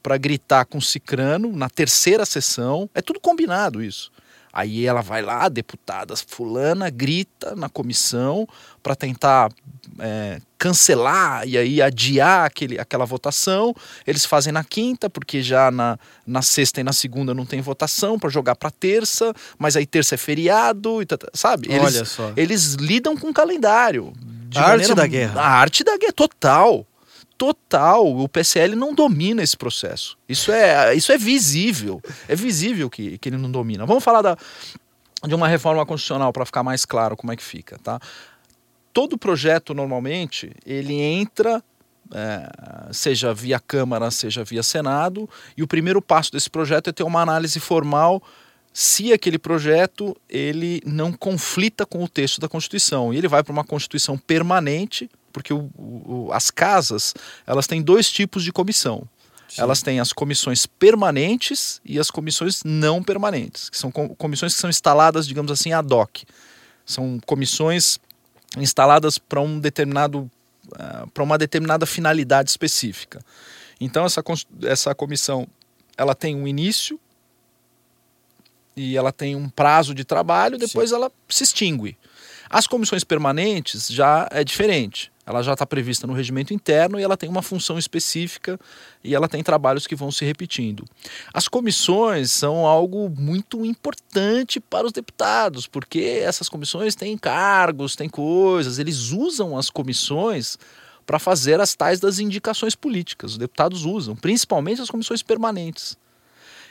para 0.02 0.16
gritar 0.16 0.64
com 0.64 0.80
cicrano 0.80 1.52
na 1.52 1.70
terceira 1.70 2.26
sessão. 2.26 2.90
É 2.96 3.02
tudo 3.02 3.20
combinado 3.20 3.84
isso. 3.84 4.10
Aí 4.54 4.86
ela 4.86 5.02
vai 5.02 5.22
lá, 5.22 5.50
deputada 5.50 6.16
fulana 6.16 6.90
grita 6.90 7.56
na 7.58 7.68
comissão 7.68 8.48
para 8.82 8.96
tentar 8.96 9.52
é, 10.00 10.40
cancelar 10.58 11.48
e 11.48 11.58
aí 11.58 11.82
adiar 11.82 12.46
aquele, 12.46 12.80
aquela 12.80 13.06
votação. 13.06 13.76
Eles 14.08 14.26
fazem 14.26 14.54
na 14.54 14.64
quinta, 14.64 15.10
porque 15.10 15.42
já 15.42 15.70
na, 15.72 15.98
na 16.26 16.42
sexta 16.42 16.80
e 16.82 16.84
na 16.84 16.94
segunda 16.94 17.34
não 17.34 17.46
tem 17.46 17.62
votação 17.62 18.18
para 18.18 18.30
jogar 18.30 18.56
para 18.56 18.72
terça, 18.72 19.34
mas 19.58 19.76
aí 19.76 19.86
terça 19.86 20.16
é 20.16 20.18
feriado, 20.18 21.02
e 21.02 21.06
tá- 21.06 21.18
tá- 21.18 21.30
sabe? 21.34 21.68
Eles, 21.70 21.84
Olha 21.96 22.06
só. 22.06 22.34
eles 22.36 22.74
lidam 22.76 23.18
com 23.18 23.30
o 23.30 23.34
calendário. 23.34 24.14
de 24.50 24.58
A 24.58 24.64
arte 24.64 24.94
da 24.94 25.08
guerra. 25.08 25.42
A 25.42 25.48
arte 25.50 25.84
da 25.84 25.98
guerra, 25.98 26.14
total. 26.14 26.86
Total. 27.38 28.06
O 28.06 28.30
PSL 28.30 28.76
não 28.76 28.94
domina 28.94 29.42
esse 29.44 29.58
processo. 29.58 30.18
Isso 30.30 30.52
é, 30.52 30.94
isso 30.96 31.12
é 31.12 31.18
visível. 31.18 32.02
É 32.28 32.36
visível 32.36 32.90
que, 32.90 33.18
que 33.18 33.30
ele 33.30 33.38
não 33.38 33.52
domina. 33.52 33.86
Vamos 33.86 34.04
falar 34.04 34.22
da, 34.22 34.38
de 35.28 35.34
uma 35.36 35.48
reforma 35.48 35.86
constitucional 35.86 36.32
para 36.32 36.46
ficar 36.46 36.64
mais 36.64 36.86
claro 36.86 37.18
como 37.18 37.34
é 37.34 37.36
que 37.36 37.44
fica, 37.44 37.78
tá? 37.80 38.00
Todo 38.94 39.18
projeto, 39.18 39.74
normalmente, 39.74 40.52
ele 40.66 40.94
entra, 40.94 41.64
é, 42.14 42.90
seja 42.94 43.34
via 43.34 43.60
Câmara, 43.60 44.12
seja 44.12 44.44
via 44.44 44.62
Senado, 44.62 45.28
e 45.58 45.64
o 45.64 45.68
primeiro 45.68 46.02
passo 46.02 46.32
desse 46.32 46.50
projeto 46.50 46.90
é 46.90 46.94
ter 46.94 47.04
uma 47.04 47.22
análise 47.22 47.60
formal 47.60 48.22
se 48.72 49.12
aquele 49.14 49.38
projeto 49.38 50.16
ele 50.30 50.82
não 50.86 51.12
conflita 51.12 51.86
com 51.86 52.04
o 52.04 52.08
texto 52.08 52.40
da 52.40 52.48
Constituição. 52.48 53.14
E 53.14 53.18
ele 53.18 53.28
vai 53.28 53.44
para 53.44 53.54
uma 53.54 53.64
Constituição 53.64 54.18
permanente, 54.18 55.10
porque 55.32 55.54
o- 55.54 55.70
o- 55.78 56.30
as 56.32 56.50
casas 56.52 57.14
elas 57.46 57.68
têm 57.68 57.82
dois 57.82 58.10
tipos 58.12 58.44
de 58.44 58.52
comissão. 58.52 59.08
Sim. 59.48 59.62
Elas 59.62 59.84
têm 59.84 60.00
as 60.00 60.12
comissões 60.12 60.66
permanentes 60.66 61.80
e 61.86 62.00
as 62.00 62.10
comissões 62.10 62.64
não 62.64 63.04
permanentes, 63.04 63.70
que 63.70 63.78
são 63.78 63.92
com- 63.92 64.10
comissões 64.16 64.56
que 64.56 64.60
são 64.60 64.70
instaladas, 64.70 65.28
digamos 65.28 65.52
assim, 65.52 65.72
ad 65.74 65.94
hoc. 65.94 66.24
São 66.84 67.20
comissões 67.26 68.00
instaladas 68.58 69.18
para 69.18 69.42
um 69.42 69.60
determinado 69.60 70.30
para 71.14 71.24
uma 71.24 71.38
determinada 71.38 71.86
finalidade 71.86 72.50
específica. 72.50 73.20
Então 73.80 74.06
essa, 74.06 74.24
essa 74.64 74.96
comissão 74.96 75.46
ela 75.98 76.16
tem 76.16 76.36
um 76.36 76.48
início 76.48 77.00
e 78.76 78.98
ela 78.98 79.12
tem 79.12 79.36
um 79.36 79.50
prazo 79.50 79.94
de 79.94 80.04
trabalho, 80.04 80.58
depois 80.58 80.92
ela 80.92 81.12
se 81.30 81.44
extingue. 81.44 81.98
As 82.54 82.68
comissões 82.68 83.04
permanentes 83.04 83.88
já 83.88 84.28
é 84.30 84.44
diferente. 84.44 85.12
Ela 85.26 85.42
já 85.42 85.54
está 85.54 85.66
prevista 85.66 86.06
no 86.06 86.14
regimento 86.14 86.54
interno 86.54 87.00
e 87.00 87.04
ela 87.04 87.18
tem 87.18 87.28
uma 87.28 87.42
função 87.42 87.80
específica 87.80 88.60
e 89.04 89.16
ela 89.16 89.28
tem 89.28 89.42
trabalhos 89.42 89.88
que 89.88 89.96
vão 89.96 90.12
se 90.12 90.24
repetindo. 90.24 90.86
As 91.34 91.48
comissões 91.48 92.30
são 92.30 92.68
algo 92.68 93.10
muito 93.10 93.66
importante 93.66 94.60
para 94.60 94.86
os 94.86 94.92
deputados, 94.92 95.66
porque 95.66 96.22
essas 96.24 96.48
comissões 96.48 96.94
têm 96.94 97.18
cargos, 97.18 97.96
têm 97.96 98.08
coisas, 98.08 98.78
eles 98.78 99.10
usam 99.10 99.58
as 99.58 99.72
comissões 99.72 100.56
para 101.08 101.18
fazer 101.18 101.60
as 101.60 101.74
tais 101.74 102.00
das 102.00 102.20
indicações 102.20 102.76
políticas. 102.76 103.32
Os 103.32 103.38
deputados 103.40 103.84
usam, 103.84 104.16
principalmente 104.16 104.80
as 104.80 104.92
comissões 104.92 105.24
permanentes. 105.24 105.98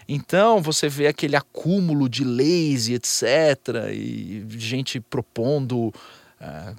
Então 0.08 0.60
você 0.60 0.88
vê 0.88 1.06
aquele 1.06 1.36
acúmulo 1.36 2.08
de 2.08 2.24
leis 2.24 2.88
e 2.88 2.94
etc. 2.94 3.90
E 3.92 4.44
gente 4.50 5.00
propondo, 5.00 5.92
ah, 6.40 6.74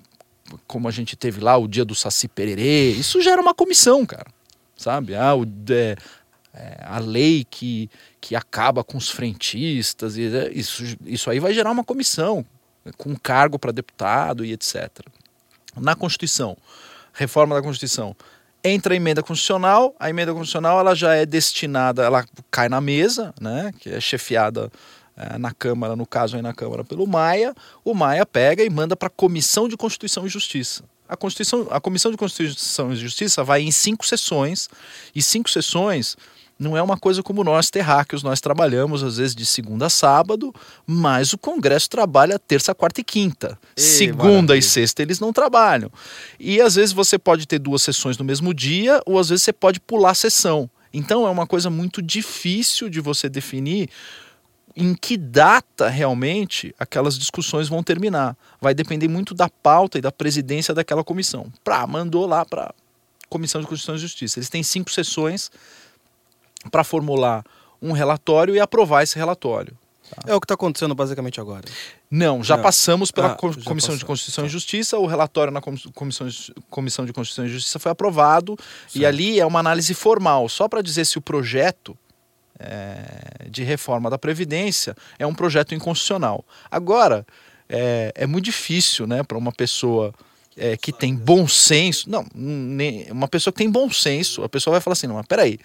como 0.68 0.88
a 0.88 0.92
gente 0.92 1.16
teve 1.16 1.42
lá 1.42 1.58
o 1.58 1.68
dia 1.68 1.86
do 1.86 1.96
Saci 1.96 2.28
Pererê. 2.28 2.92
Isso 2.92 3.22
gera 3.22 3.42
uma 3.42 3.54
comissão, 3.54 4.06
cara. 4.06 4.28
Sabe? 4.76 5.16
Ah, 5.16 5.36
o, 5.36 5.46
é, 5.70 5.96
é, 6.54 6.84
a 6.84 7.00
lei 7.00 7.46
que, 7.50 7.90
que 8.20 8.36
acaba 8.36 8.84
com 8.84 8.98
os 8.98 9.10
frentistas. 9.10 10.18
E, 10.18 10.26
é, 10.26 10.52
isso, 10.54 10.84
isso 11.06 11.30
aí 11.30 11.40
vai 11.40 11.54
gerar 11.54 11.72
uma 11.72 11.84
comissão 11.84 12.46
com 12.98 13.16
cargo 13.16 13.58
para 13.58 13.72
deputado 13.72 14.44
e 14.44 14.52
etc. 14.52 14.90
Na 15.76 15.96
Constituição, 15.96 16.58
reforma 17.14 17.56
da 17.56 17.62
Constituição 17.62 18.16
entra 18.64 18.94
a 18.94 18.98
emenda 18.98 19.22
constitucional, 19.22 19.96
a 20.00 20.10
emenda 20.10 20.32
constitucional 20.32 20.80
ela 20.80 20.96
já 20.96 21.14
é 21.14 21.26
destinada, 21.26 22.04
ela 22.04 22.26
cai 22.50 22.70
na 22.70 22.80
mesa, 22.80 23.34
né, 23.40 23.72
que 23.80 23.90
é 23.90 24.00
chefiada 24.00 24.72
eh, 25.18 25.38
na 25.38 25.52
Câmara, 25.52 25.96
no 25.96 26.06
caso 26.06 26.36
aí 26.36 26.42
na 26.42 26.54
Câmara 26.54 26.84
pelo 26.84 27.06
Maia, 27.06 27.54
o 27.84 27.94
Maia 27.94 28.26
pega 28.26 28.64
e 28.64 28.70
manda 28.70 28.96
para 28.96 29.08
a 29.08 29.12
Comissão 29.12 29.68
de 29.68 29.76
Constituição 29.76 30.26
e 30.26 30.30
Justiça. 30.30 30.84
A, 31.08 31.18
Constituição, 31.18 31.68
a 31.70 31.82
Comissão 31.82 32.10
de 32.10 32.18
Constituição 32.18 32.94
e 32.94 32.96
Justiça 32.96 33.44
vai 33.44 33.62
em 33.62 33.72
cinco 33.72 34.06
sessões, 34.06 34.70
e 35.14 35.22
cinco 35.22 35.50
sessões 35.50 36.16
não 36.58 36.78
é 36.78 36.82
uma 36.82 36.98
coisa 36.98 37.22
como 37.22 37.44
nós, 37.44 37.70
terráqueos, 37.70 38.24
nós 38.24 38.40
trabalhamos 38.40 39.04
às 39.04 39.18
vezes 39.18 39.36
de 39.36 39.46
segunda 39.46 39.88
a 39.88 39.90
sábado, 39.90 40.54
mas 40.86 41.34
o 41.34 41.38
Congresso 41.38 41.90
trabalha 41.90 42.40
terça, 42.40 42.74
quarta 42.74 43.02
e 43.02 43.04
quinta. 43.04 43.58
Segunda 43.76 44.24
maravilha. 44.24 44.56
e 44.58 44.62
sexta 44.62 45.02
eles 45.02 45.20
não 45.20 45.34
trabalham. 45.34 45.92
E 46.40 46.62
às 46.62 46.76
vezes 46.76 46.94
você 46.94 47.18
pode 47.18 47.48
ter 47.48 47.60
duas 47.60 47.82
sessões 47.82 48.18
no 48.18 48.26
mesmo 48.26 48.54
dia, 48.54 49.02
ou 49.06 49.20
às 49.20 49.30
vezes 49.30 49.44
você 49.44 49.54
pode 49.54 49.80
pular 49.80 50.12
a 50.12 50.16
sessão. 50.16 50.70
Então 50.94 51.26
é 51.26 51.30
uma 51.30 51.48
coisa 51.48 51.70
muito 51.70 52.02
difícil 52.02 52.88
de 52.88 53.02
você 53.02 53.28
definir 53.28 53.90
em 54.76 54.96
que 54.96 55.18
data 55.18 55.88
realmente 55.88 56.74
aquelas 56.80 57.18
discussões 57.18 57.68
vão 57.68 57.84
terminar. 57.84 58.36
Vai 58.62 58.74
depender 58.74 59.08
muito 59.08 59.34
da 59.34 59.50
pauta 59.50 59.98
e 59.98 60.02
da 60.02 60.12
presidência 60.12 60.74
daquela 60.74 61.04
comissão. 61.04 61.52
Pra, 61.64 61.86
mandou 61.86 62.26
lá 62.26 62.46
para 62.46 62.74
Comissão 63.30 63.62
de 63.62 63.68
Constituição 63.68 63.96
e 63.96 64.00
Justiça. 64.00 64.38
Eles 64.38 64.50
têm 64.50 64.62
cinco 64.62 64.92
sessões 64.92 65.50
para 66.72 66.84
formular 66.84 67.44
um 67.82 67.92
relatório 67.92 68.56
e 68.56 68.60
aprovar 68.60 69.04
esse 69.04 69.18
relatório. 69.18 69.78
É 70.28 70.36
o 70.36 70.40
que 70.40 70.46
está 70.46 70.54
acontecendo 70.54 70.94
basicamente 70.94 71.40
agora. 71.42 71.64
Não, 72.12 72.44
já 72.44 72.56
Não. 72.56 72.64
passamos 72.64 73.10
pela 73.10 73.32
Ah, 73.32 73.36
Comissão 73.36 73.74
de 73.74 73.82
passou. 73.82 74.06
Constituição 74.08 74.44
e 74.44 74.48
Tá. 74.48 74.52
Justiça, 74.52 74.98
o 75.00 75.08
relatório 75.08 75.52
na 75.52 75.60
Com- 75.60 75.76
Comissão 75.96 76.28
de, 76.28 76.54
Comissão 76.70 77.06
de 77.06 77.12
Constituição 77.14 77.46
e 77.46 77.50
Justiça 77.50 77.80
foi 77.80 77.92
aprovado 77.92 78.56
e 78.90 79.00
Certo. 79.00 79.06
ali 79.08 79.40
é 79.40 79.46
uma 79.46 79.60
análise 79.60 79.94
formal, 79.94 80.48
só 80.50 80.68
para 80.68 80.82
dizer 80.82 81.06
se 81.06 81.18
o 81.18 81.22
projeto 81.22 81.98
é, 82.60 83.48
de 83.50 83.64
reforma 83.64 84.10
da 84.10 84.18
Previdência 84.18 84.96
é 85.18 85.26
um 85.26 85.34
projeto 85.34 85.74
inconstitucional. 85.74 86.46
Agora, 86.70 87.26
é, 87.68 88.12
é 88.16 88.28
muito 88.28 88.46
difícil 88.46 89.08
né, 89.08 89.24
para 89.24 89.38
uma 89.38 89.52
pessoa 89.52 90.14
é, 90.56 90.78
que 90.78 90.92
tem 90.94 91.16
bom 91.16 91.48
senso. 91.48 92.10
Não, 92.10 92.26
nem, 92.36 93.10
uma 93.12 93.28
pessoa 93.28 93.52
que 93.52 93.58
tem 93.58 93.70
bom 93.70 93.90
senso, 93.90 94.44
a 94.44 94.50
pessoa 94.50 94.74
vai 94.74 94.82
falar 94.82 94.94
assim: 94.94 95.08
não, 95.08 95.16
mas 95.16 95.26
peraí. 95.26 95.58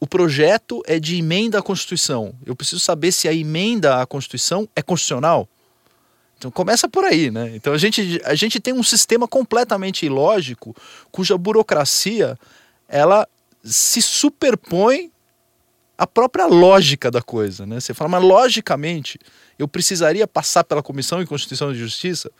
O 0.00 0.06
projeto 0.06 0.82
é 0.86 0.98
de 0.98 1.16
emenda 1.16 1.58
à 1.58 1.62
Constituição. 1.62 2.34
Eu 2.44 2.54
preciso 2.54 2.80
saber 2.80 3.12
se 3.12 3.28
a 3.28 3.32
emenda 3.32 4.00
à 4.00 4.06
Constituição 4.06 4.68
é 4.74 4.82
constitucional. 4.82 5.48
Então 6.36 6.50
começa 6.50 6.88
por 6.88 7.04
aí, 7.04 7.30
né? 7.30 7.52
Então 7.54 7.72
a 7.72 7.78
gente, 7.78 8.20
a 8.24 8.34
gente 8.34 8.60
tem 8.60 8.74
um 8.74 8.82
sistema 8.82 9.26
completamente 9.26 10.04
ilógico, 10.04 10.76
cuja 11.10 11.38
burocracia 11.38 12.38
ela 12.88 13.26
se 13.62 14.02
superpõe 14.02 15.10
à 15.96 16.06
própria 16.06 16.46
lógica 16.46 17.10
da 17.10 17.22
coisa, 17.22 17.64
né? 17.64 17.80
Você 17.80 17.94
fala, 17.94 18.10
mas 18.10 18.22
logicamente 18.22 19.18
eu 19.58 19.66
precisaria 19.66 20.26
passar 20.26 20.64
pela 20.64 20.82
Comissão 20.82 21.20
de 21.20 21.26
Constituição 21.26 21.72
e 21.72 21.76
Justiça, 21.76 22.30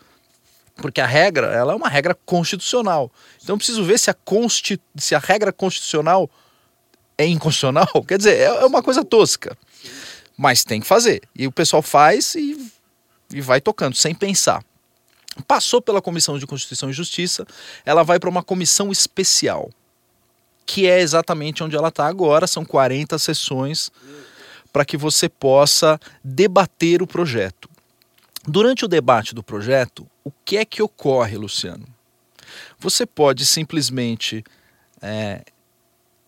porque 0.75 1.01
a 1.01 1.07
regra 1.07 1.47
ela 1.47 1.73
é 1.73 1.75
uma 1.75 1.89
regra 1.89 2.13
constitucional. 2.25 3.11
Então 3.41 3.55
eu 3.55 3.57
preciso 3.57 3.83
ver 3.83 3.97
se 3.97 4.11
a, 4.11 4.15
se 4.97 5.15
a 5.15 5.19
regra 5.19 5.51
constitucional 5.51 6.29
é 7.17 7.25
inconstitucional. 7.25 7.87
Quer 8.07 8.17
dizer, 8.17 8.37
é, 8.37 8.45
é 8.45 8.65
uma 8.65 8.83
coisa 8.83 9.03
tosca. 9.03 9.57
Mas 10.37 10.63
tem 10.63 10.81
que 10.81 10.87
fazer. 10.87 11.21
E 11.35 11.47
o 11.47 11.51
pessoal 11.51 11.81
faz 11.81 12.35
e 12.35 12.73
e 13.33 13.41
vai 13.41 13.59
tocando, 13.59 13.95
sem 13.95 14.13
pensar. 14.13 14.63
Passou 15.47 15.81
pela 15.81 16.01
Comissão 16.01 16.37
de 16.37 16.47
Constituição 16.47 16.89
e 16.89 16.93
Justiça, 16.93 17.45
ela 17.85 18.03
vai 18.03 18.19
para 18.19 18.29
uma 18.29 18.43
comissão 18.43 18.91
especial, 18.91 19.69
que 20.65 20.87
é 20.87 21.01
exatamente 21.01 21.63
onde 21.63 21.75
ela 21.75 21.89
está 21.89 22.07
agora, 22.07 22.47
são 22.47 22.63
40 22.63 23.17
sessões 23.19 23.91
para 24.71 24.85
que 24.85 24.97
você 24.97 25.27
possa 25.27 25.99
debater 26.23 27.01
o 27.01 27.07
projeto. 27.07 27.69
Durante 28.47 28.85
o 28.85 28.87
debate 28.87 29.33
do 29.33 29.43
projeto, 29.43 30.07
o 30.23 30.31
que 30.31 30.57
é 30.57 30.65
que 30.65 30.81
ocorre, 30.81 31.37
Luciano? 31.37 31.85
Você 32.79 33.05
pode 33.05 33.45
simplesmente 33.45 34.43
é, 35.01 35.43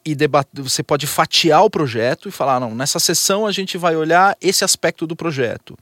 e 0.07 0.15
debater, 0.15 0.63
você 0.63 0.81
pode 0.81 1.05
fatiar 1.05 1.65
o 1.65 1.69
projeto 1.69 2.29
e 2.29 2.31
falar, 2.31 2.61
não, 2.61 2.73
nessa 2.73 2.97
sessão 2.97 3.45
a 3.45 3.51
gente 3.51 3.77
vai 3.77 3.93
olhar 3.93 4.37
esse 4.39 4.63
aspecto 4.63 5.05
do 5.05 5.17
projeto. 5.17 5.77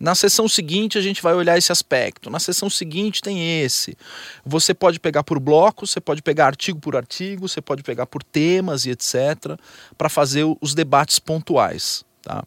Na 0.00 0.16
sessão 0.16 0.48
seguinte 0.48 0.98
a 0.98 1.00
gente 1.00 1.22
vai 1.22 1.32
olhar 1.32 1.56
esse 1.56 1.70
aspecto. 1.70 2.28
Na 2.28 2.40
sessão 2.40 2.68
seguinte 2.68 3.22
tem 3.22 3.62
esse. 3.62 3.96
Você 4.44 4.74
pode 4.74 4.98
pegar 4.98 5.22
por 5.22 5.38
blocos, 5.38 5.90
você 5.92 6.00
pode 6.00 6.22
pegar 6.22 6.46
artigo 6.46 6.80
por 6.80 6.96
artigo, 6.96 7.48
você 7.48 7.60
pode 7.60 7.84
pegar 7.84 8.06
por 8.06 8.20
temas 8.20 8.84
e 8.84 8.90
etc, 8.90 9.56
para 9.96 10.08
fazer 10.08 10.44
os 10.60 10.74
debates 10.74 11.20
pontuais, 11.20 12.04
tá? 12.20 12.42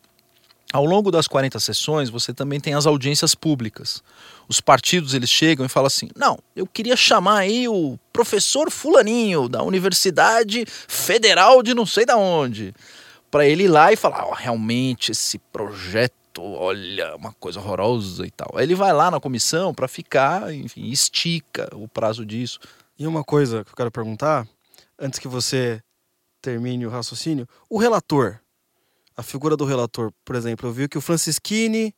Ao 0.74 0.86
longo 0.86 1.12
das 1.12 1.28
40 1.28 1.60
sessões, 1.60 2.10
você 2.10 2.34
também 2.34 2.60
tem 2.60 2.74
as 2.74 2.86
audiências 2.86 3.36
públicas. 3.36 4.02
Os 4.48 4.62
partidos 4.62 5.14
eles 5.14 5.30
chegam 5.30 5.66
e 5.66 5.70
falam 5.70 5.88
assim: 5.88 6.10
"Não, 6.16 6.40
eu 6.56 6.66
queria 6.66 6.96
chamar 6.96 7.40
aí 7.40 7.68
o 7.68 8.00
professor 8.14 8.72
fulaninho 8.72 9.50
da 9.50 9.64
Universidade 9.64 10.66
Federal 10.66 11.62
de 11.62 11.74
não 11.74 11.86
sei 11.86 12.06
da 12.06 12.16
onde, 12.16 12.74
para 13.30 13.46
ele 13.46 13.64
ir 13.64 13.68
lá 13.68 13.92
e 13.92 13.98
falar: 13.98 14.26
oh, 14.28 14.34
realmente 14.34 15.12
esse 15.12 15.38
projeto, 15.38 16.42
olha, 16.42 17.18
uma 17.18 17.34
coisa 17.34 17.60
horrorosa 17.60 18.26
e 18.26 18.32
tal". 18.32 18.54
Aí 18.56 18.64
ele 18.64 18.76
vai 18.76 18.94
lá 18.94 19.12
na 19.12 19.20
comissão 19.20 19.74
para 19.74 19.90
ficar, 19.90 20.54
enfim, 20.54 20.90
estica 20.90 21.70
o 21.74 21.86
prazo 21.86 22.26
disso. 22.26 22.60
E 22.98 23.06
uma 23.06 23.26
coisa 23.26 23.66
que 23.66 23.72
eu 23.72 23.76
quero 23.76 23.92
perguntar, 23.92 24.48
antes 24.98 25.20
que 25.20 25.28
você 25.28 25.82
termine 26.42 26.86
o 26.86 26.90
raciocínio, 26.90 27.46
o 27.70 27.78
relator 27.78 28.40
a 29.22 29.24
figura 29.24 29.56
do 29.56 29.66
relator, 29.66 30.12
por 30.26 30.36
exemplo, 30.36 30.68
eu 30.68 30.74
vi 30.74 30.88
que 30.88 30.98
o 30.98 31.02
Francisquini, 31.02 31.94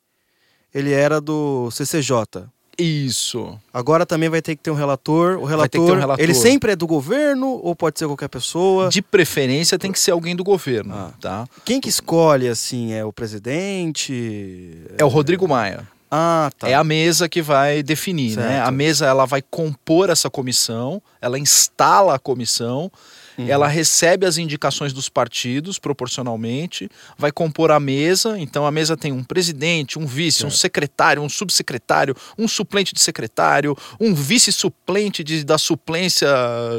ele 0.72 0.92
era 0.92 1.20
do 1.20 1.70
CCJ. 1.70 2.44
Isso. 2.78 3.58
Agora 3.72 4.04
também 4.04 4.28
vai 4.28 4.42
ter 4.42 4.56
que 4.56 4.62
ter 4.62 4.70
um 4.70 4.74
relator. 4.74 5.38
O 5.38 5.44
relator, 5.44 5.92
um 5.92 5.98
relator, 5.98 6.22
ele 6.22 6.34
sempre 6.34 6.72
é 6.72 6.76
do 6.76 6.86
governo 6.86 7.60
ou 7.62 7.74
pode 7.74 7.98
ser 7.98 8.06
qualquer 8.06 8.28
pessoa? 8.28 8.90
De 8.90 9.00
preferência 9.00 9.78
tem 9.78 9.90
que 9.90 9.98
ser 9.98 10.10
alguém 10.10 10.36
do 10.36 10.44
governo, 10.44 10.94
ah. 10.94 11.12
tá? 11.20 11.48
Quem 11.64 11.80
que 11.80 11.88
escolhe 11.88 12.48
assim 12.48 12.92
é 12.92 13.04
o 13.04 13.12
presidente? 13.12 14.84
É 14.98 15.04
o 15.04 15.08
Rodrigo 15.08 15.48
Maia. 15.48 15.88
Ah, 16.10 16.50
tá. 16.58 16.68
É 16.68 16.74
a 16.74 16.84
mesa 16.84 17.28
que 17.28 17.40
vai 17.40 17.82
definir, 17.82 18.34
certo. 18.34 18.46
né? 18.46 18.60
A 18.60 18.70
mesa 18.70 19.06
ela 19.06 19.24
vai 19.24 19.40
compor 19.40 20.10
essa 20.10 20.28
comissão, 20.28 21.00
ela 21.22 21.38
instala 21.38 22.16
a 22.16 22.18
comissão 22.18 22.90
Uhum. 23.36 23.48
Ela 23.48 23.66
recebe 23.66 24.26
as 24.26 24.38
indicações 24.38 24.92
dos 24.92 25.08
partidos 25.08 25.78
proporcionalmente, 25.78 26.88
vai 27.18 27.32
compor 27.32 27.70
a 27.70 27.80
mesa. 27.80 28.38
Então 28.38 28.66
a 28.66 28.70
mesa 28.70 28.96
tem 28.96 29.12
um 29.12 29.24
presidente, 29.24 29.98
um 29.98 30.06
vice, 30.06 30.46
um 30.46 30.50
secretário, 30.50 31.22
um 31.22 31.28
subsecretário, 31.28 32.14
um 32.38 32.46
suplente 32.46 32.94
de 32.94 33.00
secretário, 33.00 33.76
um 34.00 34.14
vice-suplente 34.14 35.24
da 35.44 35.58
suplência 35.58 36.28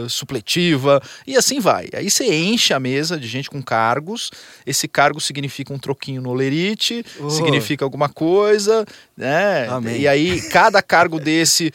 supletiva 0.10 1.01
e 1.28 1.36
assim 1.36 1.60
vai. 1.60 1.89
Aí 1.93 2.10
você 2.10 2.34
enche 2.34 2.74
a 2.74 2.80
mesa 2.80 3.20
de 3.20 3.28
gente 3.28 3.49
com 3.49 3.62
cargos. 3.62 4.32
Esse 4.66 4.88
cargo 4.88 5.20
significa 5.20 5.74
um 5.74 5.80
troquinho 5.80 6.22
no 6.22 6.34
lerite, 6.34 7.06
oh. 7.20 7.30
significa 7.30 7.84
alguma 7.84 8.10
coisa, 8.10 8.86
né? 9.16 9.68
Amém. 9.68 10.01
E 10.01 10.08
aí 10.08 10.41
cada 10.49 10.82
cargo 10.82 11.20
desse 11.20 11.72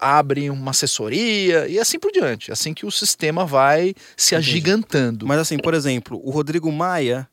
abre 0.00 0.50
uma 0.50 0.70
assessoria 0.70 1.68
e 1.68 1.78
assim 1.78 1.98
por 1.98 2.10
diante. 2.10 2.50
Assim 2.52 2.74
que 2.74 2.86
o 2.86 2.90
sistema 2.90 3.44
vai 3.44 3.94
se 4.16 4.34
Entendi. 4.34 4.50
agigantando. 4.50 5.26
Mas 5.26 5.38
assim, 5.38 5.58
por 5.58 5.74
exemplo, 5.74 6.20
o 6.24 6.30
Rodrigo 6.30 6.70
Maia 6.72 7.28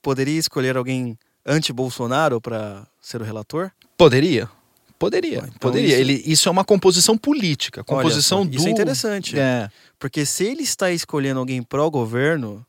poderia 0.00 0.38
escolher 0.38 0.76
alguém 0.76 1.18
anti-Bolsonaro 1.46 2.40
para 2.40 2.86
ser 3.00 3.20
o 3.20 3.24
relator? 3.24 3.70
Poderia. 3.96 4.48
Poderia, 4.98 5.38
então 5.38 5.58
poderia. 5.58 5.88
Isso... 5.88 6.00
Ele, 6.00 6.22
isso 6.24 6.48
é 6.48 6.52
uma 6.52 6.64
composição 6.64 7.18
política, 7.18 7.82
composição 7.82 8.42
Olha, 8.42 8.50
do... 8.50 8.56
Isso 8.56 8.68
é 8.68 8.70
interessante. 8.70 9.36
É. 9.36 9.68
Porque 9.98 10.24
se 10.24 10.44
ele 10.44 10.62
está 10.62 10.92
escolhendo 10.92 11.40
alguém 11.40 11.60
pró-governo, 11.60 12.64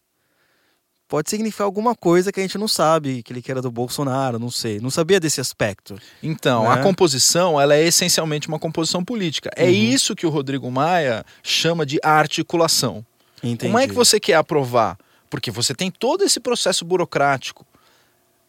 pode 1.13 1.29
significar 1.29 1.65
alguma 1.65 1.93
coisa 1.93 2.31
que 2.31 2.39
a 2.39 2.43
gente 2.43 2.57
não 2.57 2.67
sabe, 2.67 3.21
que 3.21 3.31
ele 3.31 3.39
quer 3.39 3.61
do 3.61 3.69
Bolsonaro, 3.69 4.39
não 4.39 4.49
sei. 4.49 4.79
Não 4.79 4.89
sabia 4.89 5.19
desse 5.19 5.39
aspecto. 5.39 5.95
Então, 6.23 6.63
né? 6.63 6.71
a 6.71 6.77
composição, 6.77 7.61
ela 7.61 7.75
é 7.75 7.83
essencialmente 7.83 8.47
uma 8.47 8.57
composição 8.57 9.05
política. 9.05 9.51
É 9.55 9.65
uhum. 9.65 9.69
isso 9.69 10.15
que 10.15 10.25
o 10.25 10.29
Rodrigo 10.31 10.71
Maia 10.71 11.23
chama 11.43 11.85
de 11.85 11.99
articulação. 12.01 13.05
Entendi. 13.43 13.71
Como 13.71 13.77
é 13.77 13.87
que 13.87 13.93
você 13.93 14.19
quer 14.19 14.33
aprovar? 14.33 14.97
Porque 15.29 15.51
você 15.51 15.75
tem 15.75 15.91
todo 15.91 16.23
esse 16.23 16.39
processo 16.39 16.83
burocrático. 16.83 17.63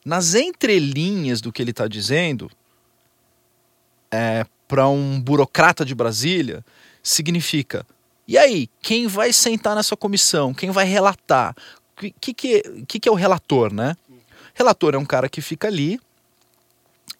Nas 0.03 0.35
entrelinhas 0.35 1.43
do 1.43 1.53
que 1.53 1.61
ele 1.61 1.71
está 1.71 1.87
dizendo, 1.87 2.51
é, 4.11 4.47
para 4.67 4.89
um 4.89 5.21
burocrata 5.21 5.85
de 5.85 5.95
Brasília, 5.95 6.65
significa 7.03 7.85
e 8.27 8.39
aí, 8.39 8.71
quem 8.81 9.07
vai 9.07 9.33
sentar 9.35 9.77
nessa 9.77 9.95
comissão? 9.95 10.55
Quem 10.55 10.71
vai 10.71 10.87
relatar? 10.87 11.55
Que, 11.97 12.33
que, 12.33 12.63
que, 12.87 13.01
que 13.01 13.09
é 13.09 13.13
o 13.13 13.17
relator, 13.17 13.73
né? 13.73 13.97
Relator 14.55 14.95
é 14.95 14.99
um 14.99 15.05
cara 15.05 15.29
que 15.29 15.41
fica 15.41 15.69
ali, 15.69 16.01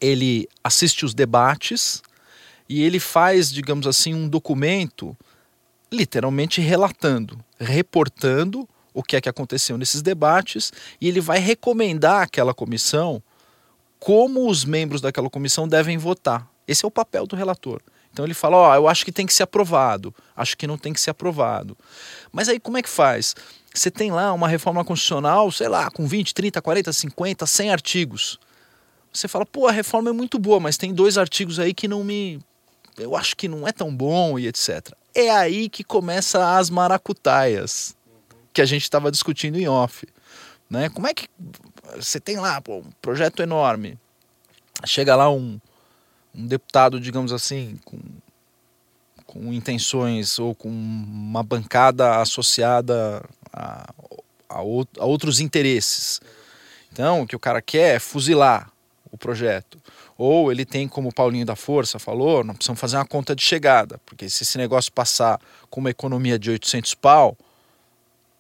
ele 0.01 0.49
assiste 0.63 1.05
os 1.05 1.15
debates 1.15 2.03
e 2.69 2.83
ele 2.83 3.01
faz, 3.01 3.51
digamos 3.51 3.87
assim, 3.87 4.15
um 4.15 4.29
documento 4.29 5.17
literalmente 5.91 6.61
relatando, 6.61 7.39
reportando 7.59 8.69
o 8.93 9.03
que 9.03 9.17
é 9.17 9.21
que 9.21 9.29
aconteceu 9.29 9.77
nesses 9.77 10.03
debates 10.03 10.73
e 11.01 11.09
ele 11.09 11.21
vai 11.21 11.39
recomendar 11.39 12.23
àquela 12.23 12.55
comissão 12.55 13.23
como 13.99 14.49
os 14.49 14.65
membros 14.65 15.01
daquela 15.01 15.31
comissão 15.31 15.67
devem 15.67 15.99
votar. 15.99 16.49
Esse 16.67 16.85
é 16.85 16.89
o 16.89 16.91
papel 16.91 17.27
do 17.27 17.37
relator. 17.37 17.81
Então 18.13 18.25
ele 18.25 18.35
fala: 18.35 18.57
Ó, 18.57 18.71
oh, 18.71 18.75
eu 18.75 18.89
acho 18.89 19.05
que 19.05 19.11
tem 19.11 19.27
que 19.27 19.35
ser 19.35 19.43
aprovado, 19.43 20.15
acho 20.37 20.57
que 20.57 20.67
não 20.67 20.79
tem 20.79 20.93
que 20.93 21.01
ser 21.01 21.11
aprovado. 21.11 21.77
Mas 22.33 22.49
aí 22.49 22.61
como 22.61 22.79
é 22.79 22.83
que 22.83 22.89
faz? 22.89 23.35
Você 23.75 23.91
tem 23.91 24.13
lá 24.13 24.33
uma 24.33 24.47
reforma 24.47 24.85
constitucional, 24.85 25.51
sei 25.51 25.69
lá, 25.69 25.91
com 25.91 26.07
20, 26.07 26.33
30, 26.33 26.63
40, 26.63 26.93
50, 26.93 27.45
100 27.45 27.71
artigos. 27.71 28.39
Você 29.13 29.27
fala, 29.27 29.45
pô, 29.45 29.67
a 29.67 29.73
reforma 29.73 30.11
é 30.11 30.13
muito 30.13 30.39
boa, 30.39 30.61
mas 30.61 30.77
tem 30.77 30.95
dois 30.95 31.19
artigos 31.19 31.59
aí 31.59 31.75
que 31.75 31.89
não 31.89 32.05
me. 32.05 32.41
Eu 32.97 33.17
acho 33.17 33.37
que 33.37 33.49
não 33.49 33.67
é 33.67 33.73
tão 33.73 33.95
bom 33.95 34.39
e 34.39 34.47
etc. 34.47 34.93
É 35.13 35.29
aí 35.31 35.69
que 35.69 35.83
começa 35.83 36.57
as 36.57 36.71
maracutaias 36.71 37.97
que 38.53 38.63
a 38.63 38.65
gente 38.65 38.83
estava 38.83 39.11
discutindo 39.11 39.59
em 39.59 39.67
off. 39.67 40.07
Né? 40.71 40.89
Como 40.89 41.09
é 41.09 41.13
que. 41.13 41.29
Você 41.97 42.21
tem 42.21 42.37
lá 42.37 42.61
pô, 42.61 42.79
um 42.79 42.91
projeto 43.03 43.43
enorme. 43.43 43.99
Chega 44.87 45.17
lá 45.17 45.29
um, 45.29 45.61
um 46.33 46.47
deputado, 46.47 47.01
digamos 47.01 47.33
assim, 47.33 47.77
com 47.85 47.99
com 49.35 49.53
intenções 49.53 50.39
ou 50.39 50.55
com 50.55 50.69
uma 50.69 51.43
bancada 51.43 52.21
associada 52.21 53.21
a, 53.55 53.95
a, 54.49 54.59
a 54.59 55.05
outros 55.05 55.41
interesses. 55.41 56.21
Então, 56.93 57.23
o 57.23 57.27
que 57.27 57.37
o 57.37 57.41
cara 57.41 57.63
quer 57.63 57.97
é 57.97 57.99
fuzilar 57.99 58.71
o 59.11 59.19
projeto. 59.19 59.79
Ou 60.19 60.51
ele 60.51 60.65
tem, 60.65 60.89
como 60.89 61.09
o 61.09 61.15
Paulinho 61.15 61.47
da 61.47 61.57
Força 61.57 61.99
falou, 61.99 62.45
não 62.45 62.55
precisamos 62.55 62.81
fazer 62.81 62.97
uma 62.97 63.07
conta 63.07 63.35
de 63.35 63.43
chegada, 63.43 64.01
porque 64.05 64.29
se 64.29 64.43
esse 64.43 64.59
negócio 64.59 64.93
passar 64.93 65.41
com 65.71 65.81
uma 65.81 65.91
economia 65.91 66.39
de 66.39 66.51
800 66.51 66.95
pau, 66.95 67.37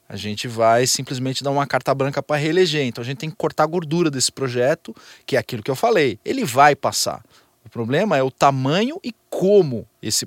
a 0.08 0.16
gente 0.16 0.46
vai 0.46 0.86
simplesmente 0.86 1.42
dar 1.42 1.50
uma 1.50 1.66
carta 1.66 1.94
branca 1.94 2.22
para 2.22 2.36
reeleger. 2.36 2.84
Então 2.84 3.02
a 3.02 3.04
gente 3.04 3.18
tem 3.18 3.30
que 3.30 3.36
cortar 3.36 3.64
a 3.64 3.66
gordura 3.66 4.10
desse 4.10 4.30
projeto, 4.30 4.94
que 5.24 5.36
é 5.36 5.38
aquilo 5.38 5.62
que 5.62 5.70
eu 5.70 5.76
falei. 5.76 6.18
Ele 6.24 6.44
vai 6.44 6.76
passar. 6.76 7.24
O 7.64 7.70
problema 7.70 8.16
é 8.16 8.22
o 8.22 8.30
tamanho 8.30 9.00
e 9.02 9.12
como 9.30 9.88
esse 10.02 10.26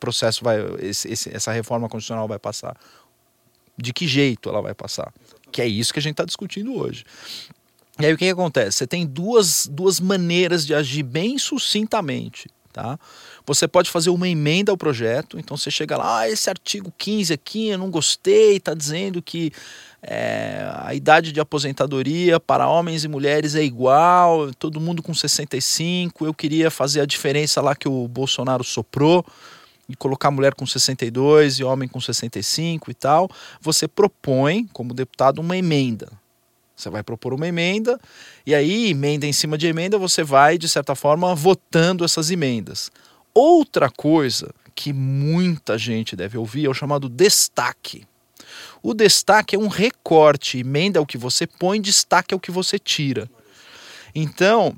processo 0.00 0.42
vai, 0.42 0.58
esse, 0.80 1.30
essa 1.32 1.52
reforma 1.52 1.88
constitucional 1.88 2.26
vai 2.26 2.38
passar. 2.38 2.76
De 3.78 3.92
que 3.92 4.06
jeito 4.06 4.48
ela 4.48 4.60
vai 4.60 4.74
passar. 4.74 5.12
Que 5.52 5.62
é 5.62 5.66
isso 5.66 5.92
que 5.92 5.98
a 5.98 6.02
gente 6.02 6.14
está 6.14 6.24
discutindo 6.24 6.74
hoje. 6.74 7.04
E 7.98 8.06
aí 8.06 8.12
o 8.12 8.16
que, 8.18 8.24
que 8.24 8.30
acontece? 8.30 8.78
Você 8.78 8.86
tem 8.86 9.06
duas, 9.06 9.66
duas 9.70 9.98
maneiras 9.98 10.66
de 10.66 10.74
agir 10.74 11.02
bem 11.02 11.38
sucintamente. 11.38 12.48
Tá? 12.72 12.98
Você 13.44 13.66
pode 13.66 13.90
fazer 13.90 14.10
uma 14.10 14.28
emenda 14.28 14.70
ao 14.70 14.76
projeto, 14.76 15.36
então 15.36 15.56
você 15.56 15.68
chega 15.68 15.96
lá, 15.96 16.20
ah, 16.20 16.30
esse 16.30 16.48
artigo 16.48 16.92
15 16.96 17.32
aqui 17.32 17.70
eu 17.70 17.78
não 17.78 17.90
gostei, 17.90 18.56
está 18.56 18.72
dizendo 18.72 19.20
que 19.20 19.50
é, 20.00 20.70
a 20.76 20.94
idade 20.94 21.32
de 21.32 21.40
aposentadoria 21.40 22.38
para 22.38 22.68
homens 22.68 23.02
e 23.02 23.08
mulheres 23.08 23.56
é 23.56 23.64
igual, 23.64 24.52
todo 24.54 24.80
mundo 24.80 25.02
com 25.02 25.12
65, 25.12 26.24
eu 26.24 26.32
queria 26.32 26.70
fazer 26.70 27.00
a 27.00 27.06
diferença 27.06 27.60
lá 27.60 27.74
que 27.74 27.88
o 27.88 28.06
Bolsonaro 28.06 28.62
soprou 28.62 29.26
e 29.88 29.96
colocar 29.96 30.30
mulher 30.30 30.54
com 30.54 30.66
62 30.66 31.58
e 31.58 31.64
homem 31.64 31.88
com 31.88 32.00
65 32.00 32.90
e 32.90 32.94
tal. 32.94 33.30
Você 33.60 33.88
propõe, 33.88 34.66
como 34.72 34.92
deputado, 34.92 35.40
uma 35.40 35.56
emenda. 35.56 36.10
Você 36.76 36.90
vai 36.90 37.02
propor 37.02 37.34
uma 37.34 37.48
emenda, 37.48 37.98
e 38.46 38.54
aí, 38.54 38.90
emenda 38.90 39.26
em 39.26 39.32
cima 39.32 39.58
de 39.58 39.66
emenda, 39.66 39.98
você 39.98 40.22
vai, 40.22 40.56
de 40.56 40.68
certa 40.68 40.94
forma, 40.94 41.34
votando 41.34 42.04
essas 42.04 42.30
emendas. 42.30 42.90
Outra 43.34 43.90
coisa 43.90 44.54
que 44.76 44.92
muita 44.92 45.76
gente 45.76 46.14
deve 46.14 46.38
ouvir 46.38 46.66
é 46.66 46.68
o 46.68 46.74
chamado 46.74 47.08
destaque. 47.08 48.06
O 48.80 48.94
destaque 48.94 49.56
é 49.56 49.58
um 49.58 49.66
recorte, 49.66 50.58
emenda 50.58 51.00
é 51.00 51.02
o 51.02 51.06
que 51.06 51.18
você 51.18 51.48
põe, 51.48 51.80
destaque 51.80 52.32
é 52.32 52.36
o 52.36 52.40
que 52.40 52.52
você 52.52 52.78
tira. 52.78 53.28
Então, 54.14 54.76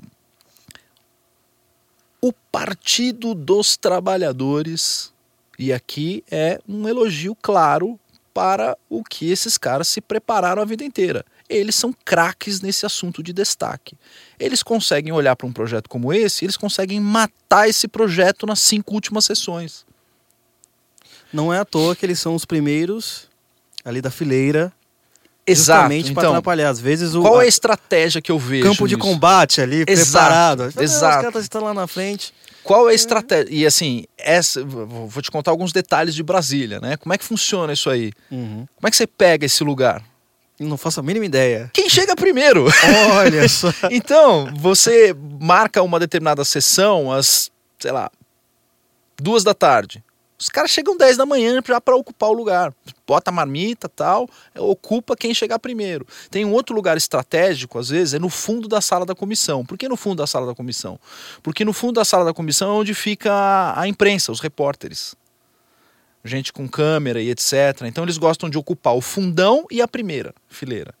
o 2.21 2.31
Partido 2.31 3.33
dos 3.33 3.75
Trabalhadores, 3.75 5.11
e 5.57 5.73
aqui 5.73 6.23
é 6.29 6.59
um 6.67 6.87
elogio 6.87 7.35
claro 7.41 7.99
para 8.33 8.77
o 8.89 9.03
que 9.03 9.29
esses 9.29 9.57
caras 9.57 9.87
se 9.87 9.99
prepararam 9.99 10.61
a 10.61 10.65
vida 10.65 10.83
inteira 10.83 11.25
eles 11.51 11.75
são 11.75 11.93
craques 12.05 12.61
nesse 12.61 12.85
assunto 12.85 13.21
de 13.21 13.33
destaque. 13.33 13.97
Eles 14.39 14.63
conseguem 14.63 15.11
olhar 15.11 15.35
para 15.35 15.47
um 15.47 15.51
projeto 15.51 15.89
como 15.89 16.13
esse, 16.13 16.45
eles 16.45 16.57
conseguem 16.57 16.99
matar 16.99 17.67
esse 17.67 17.87
projeto 17.87 18.45
nas 18.45 18.59
cinco 18.59 18.93
últimas 18.93 19.25
sessões. 19.25 19.85
Não 21.31 21.53
é 21.53 21.59
à 21.59 21.65
toa 21.65 21.95
que 21.95 22.05
eles 22.05 22.19
são 22.19 22.35
os 22.35 22.45
primeiros 22.45 23.29
ali 23.83 24.01
da 24.01 24.11
fileira 24.11 24.71
Exato. 25.51 25.81
Justamente 25.81 26.13
para 26.13 26.23
então, 26.23 26.31
atrapalhar. 26.31 26.69
Às 26.69 26.79
vezes 26.79 27.13
o. 27.13 27.21
Qual 27.21 27.41
é 27.41 27.45
a 27.45 27.47
estratégia 27.47 28.21
que 28.21 28.31
eu 28.31 28.39
vejo? 28.39 28.63
Campo 28.63 28.87
de 28.87 28.95
nisso? 28.95 29.07
combate 29.07 29.61
ali, 29.61 29.83
Exato. 29.87 30.11
preparado. 30.11 30.63
Exato. 30.81 31.17
Os 31.17 31.23
caras 31.23 31.43
estão 31.43 31.63
lá 31.63 31.73
na 31.73 31.87
frente. 31.87 32.33
Qual 32.63 32.87
é 32.87 32.91
a 32.91 32.95
estratégia? 32.95 33.47
E 33.51 33.65
assim, 33.65 34.05
essa, 34.17 34.63
vou 34.63 35.21
te 35.21 35.31
contar 35.31 35.51
alguns 35.51 35.71
detalhes 35.71 36.13
de 36.13 36.21
Brasília, 36.21 36.79
né? 36.79 36.95
Como 36.97 37.13
é 37.13 37.17
que 37.17 37.23
funciona 37.23 37.73
isso 37.73 37.89
aí? 37.89 38.11
Uhum. 38.29 38.67
Como 38.75 38.87
é 38.87 38.91
que 38.91 38.95
você 38.95 39.07
pega 39.07 39.45
esse 39.45 39.63
lugar? 39.63 40.03
Não 40.59 40.77
faço 40.77 40.99
a 40.99 41.03
mínima 41.03 41.25
ideia. 41.25 41.71
Quem 41.73 41.89
chega 41.89 42.15
primeiro? 42.15 42.67
Olha 43.15 43.47
só. 43.49 43.73
então, 43.89 44.53
você 44.57 45.15
marca 45.39 45.81
uma 45.81 45.99
determinada 45.99 46.45
sessão 46.45 47.11
às, 47.11 47.49
sei 47.79 47.91
lá, 47.91 48.11
duas 49.19 49.43
da 49.43 49.55
tarde. 49.55 50.03
Os 50.41 50.49
caras 50.49 50.71
chegam 50.71 50.97
10 50.97 51.17
da 51.17 51.25
manhã 51.25 51.61
já 51.63 51.79
para 51.79 51.95
ocupar 51.95 52.31
o 52.31 52.33
lugar. 52.33 52.73
Bota 53.05 53.29
a 53.29 53.31
marmita 53.31 53.87
tal, 53.87 54.27
ocupa 54.57 55.15
quem 55.15 55.35
chegar 55.35 55.59
primeiro. 55.59 56.03
Tem 56.31 56.43
um 56.43 56.51
outro 56.51 56.75
lugar 56.75 56.97
estratégico, 56.97 57.77
às 57.77 57.89
vezes, 57.89 58.15
é 58.15 58.19
no 58.19 58.27
fundo 58.27 58.67
da 58.67 58.81
sala 58.81 59.05
da 59.05 59.13
comissão. 59.13 59.63
Por 59.63 59.77
que 59.77 59.87
no 59.87 59.95
fundo 59.95 60.15
da 60.15 60.25
sala 60.25 60.47
da 60.47 60.55
comissão? 60.55 60.99
Porque 61.43 61.63
no 61.63 61.71
fundo 61.73 61.93
da 61.93 62.03
sala 62.03 62.25
da 62.25 62.33
comissão 62.33 62.71
é 62.71 62.73
onde 62.73 62.95
fica 62.95 63.79
a 63.79 63.87
imprensa, 63.87 64.31
os 64.31 64.39
repórteres 64.39 65.15
gente 66.23 66.53
com 66.53 66.67
câmera 66.69 67.19
e 67.19 67.31
etc. 67.31 67.81
Então 67.85 68.03
eles 68.03 68.17
gostam 68.17 68.47
de 68.47 68.55
ocupar 68.55 68.95
o 68.95 69.01
fundão 69.01 69.65
e 69.71 69.81
a 69.81 69.87
primeira 69.87 70.35
fileira. 70.47 70.93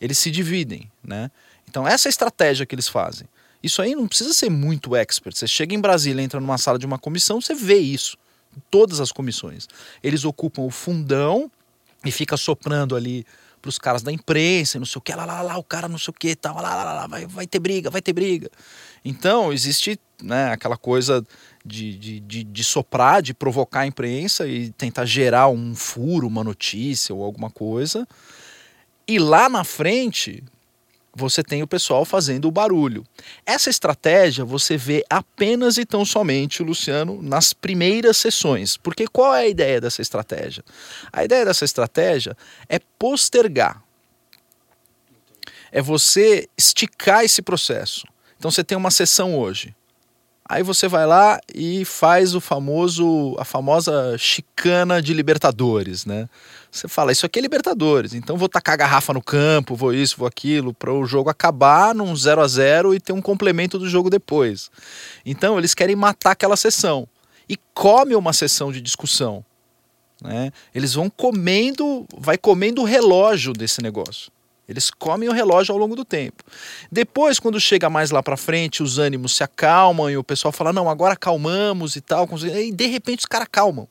Eles 0.00 0.16
se 0.16 0.30
dividem, 0.30 0.90
né? 1.04 1.30
Então 1.68 1.86
essa 1.86 2.08
é 2.08 2.10
a 2.10 2.10
estratégia 2.10 2.64
que 2.64 2.74
eles 2.74 2.88
fazem. 2.88 3.28
Isso 3.62 3.82
aí 3.82 3.94
não 3.94 4.08
precisa 4.08 4.32
ser 4.32 4.50
muito 4.50 4.96
expert. 4.96 5.36
Você 5.36 5.46
chega 5.46 5.74
em 5.74 5.80
Brasília, 5.80 6.22
entra 6.22 6.40
numa 6.40 6.56
sala 6.56 6.78
de 6.78 6.86
uma 6.86 6.98
comissão, 6.98 7.38
você 7.38 7.54
vê 7.54 7.78
isso. 7.78 8.16
Todas 8.70 9.00
as 9.00 9.12
comissões. 9.12 9.68
Eles 10.02 10.24
ocupam 10.24 10.62
o 10.62 10.70
fundão 10.70 11.50
e 12.04 12.10
fica 12.10 12.36
soprando 12.36 12.96
ali 12.96 13.24
para 13.62 13.68
os 13.68 13.78
caras 13.78 14.02
da 14.02 14.10
imprensa, 14.10 14.78
não 14.78 14.84
sei 14.84 14.98
o 14.98 15.00
que, 15.00 15.14
lá, 15.14 15.24
lá, 15.24 15.40
lá, 15.40 15.56
o 15.56 15.62
cara 15.62 15.88
não 15.88 15.96
sei 15.96 16.10
o 16.10 16.14
que, 16.14 16.34
tal, 16.34 16.56
lá, 16.56 16.74
lá, 16.74 16.92
lá, 16.92 17.06
vai, 17.06 17.26
vai 17.26 17.46
ter 17.46 17.60
briga, 17.60 17.90
vai 17.90 18.02
ter 18.02 18.12
briga. 18.12 18.50
Então, 19.04 19.52
existe 19.52 19.98
né, 20.20 20.50
aquela 20.50 20.76
coisa 20.76 21.24
de, 21.64 21.96
de, 21.96 22.20
de, 22.20 22.44
de, 22.44 22.64
soprar, 22.64 23.22
de 23.22 23.32
provocar 23.32 23.80
a 23.80 23.86
imprensa 23.86 24.48
e 24.48 24.70
tentar 24.72 25.04
gerar 25.04 25.48
um 25.48 25.76
furo, 25.76 26.26
uma 26.26 26.42
notícia 26.42 27.14
ou 27.14 27.22
alguma 27.22 27.50
coisa. 27.50 28.06
E 29.06 29.18
lá 29.20 29.48
na 29.48 29.62
frente, 29.62 30.42
você 31.14 31.42
tem 31.42 31.62
o 31.62 31.66
pessoal 31.66 32.04
fazendo 32.04 32.48
o 32.48 32.50
barulho. 32.50 33.04
Essa 33.44 33.68
estratégia 33.68 34.44
você 34.44 34.76
vê 34.76 35.04
apenas 35.10 35.76
e 35.76 35.84
tão 35.84 36.04
somente, 36.04 36.62
Luciano, 36.62 37.20
nas 37.22 37.52
primeiras 37.52 38.16
sessões. 38.16 38.76
Porque 38.76 39.06
qual 39.06 39.34
é 39.34 39.42
a 39.42 39.48
ideia 39.48 39.80
dessa 39.80 40.00
estratégia? 40.00 40.64
A 41.12 41.24
ideia 41.24 41.44
dessa 41.44 41.64
estratégia 41.64 42.36
é 42.68 42.78
postergar. 42.98 43.82
É 45.70 45.82
você 45.82 46.48
esticar 46.56 47.24
esse 47.24 47.42
processo. 47.42 48.06
Então 48.38 48.50
você 48.50 48.64
tem 48.64 48.76
uma 48.76 48.90
sessão 48.90 49.38
hoje. 49.38 49.74
Aí 50.48 50.62
você 50.62 50.88
vai 50.88 51.06
lá 51.06 51.40
e 51.54 51.84
faz 51.84 52.34
o 52.34 52.40
famoso, 52.40 53.36
a 53.38 53.44
famosa 53.44 54.16
chicana 54.18 55.00
de 55.00 55.14
Libertadores, 55.14 56.04
né? 56.04 56.28
Você 56.70 56.88
fala, 56.88 57.12
isso 57.12 57.24
aqui 57.24 57.38
é 57.38 57.42
Libertadores, 57.42 58.12
então 58.12 58.36
vou 58.36 58.48
tacar 58.48 58.74
a 58.74 58.76
garrafa 58.76 59.12
no 59.12 59.22
campo, 59.22 59.76
vou 59.76 59.94
isso, 59.94 60.16
vou 60.18 60.26
aquilo, 60.26 60.74
para 60.74 60.92
o 60.92 61.06
jogo 61.06 61.30
acabar 61.30 61.94
num 61.94 62.14
0 62.14 62.40
a 62.40 62.48
0 62.48 62.94
e 62.94 63.00
ter 63.00 63.12
um 63.12 63.22
complemento 63.22 63.78
do 63.78 63.88
jogo 63.88 64.10
depois. 64.10 64.70
Então 65.24 65.58
eles 65.58 65.74
querem 65.74 65.94
matar 65.94 66.32
aquela 66.32 66.56
sessão 66.56 67.06
e 67.48 67.56
come 67.72 68.16
uma 68.16 68.32
sessão 68.32 68.72
de 68.72 68.80
discussão. 68.80 69.44
Né? 70.22 70.52
Eles 70.74 70.94
vão 70.94 71.10
comendo, 71.10 72.06
vai 72.16 72.38
comendo 72.38 72.82
o 72.82 72.84
relógio 72.84 73.52
desse 73.52 73.82
negócio. 73.82 74.30
Eles 74.68 74.90
comem 74.90 75.28
o 75.28 75.32
relógio 75.32 75.72
ao 75.72 75.78
longo 75.78 75.96
do 75.96 76.04
tempo. 76.04 76.44
Depois, 76.90 77.38
quando 77.38 77.60
chega 77.60 77.90
mais 77.90 78.10
lá 78.10 78.22
para 78.22 78.36
frente, 78.36 78.82
os 78.82 78.98
ânimos 78.98 79.36
se 79.36 79.42
acalmam 79.42 80.08
e 80.08 80.16
o 80.16 80.24
pessoal 80.24 80.52
fala: 80.52 80.72
não, 80.72 80.88
agora 80.88 81.14
acalmamos 81.14 81.96
e 81.96 82.00
tal. 82.00 82.28
E 82.44 82.72
de 82.72 82.86
repente 82.86 83.20
os 83.20 83.26
caras 83.26 83.46
acalmam. 83.46 83.88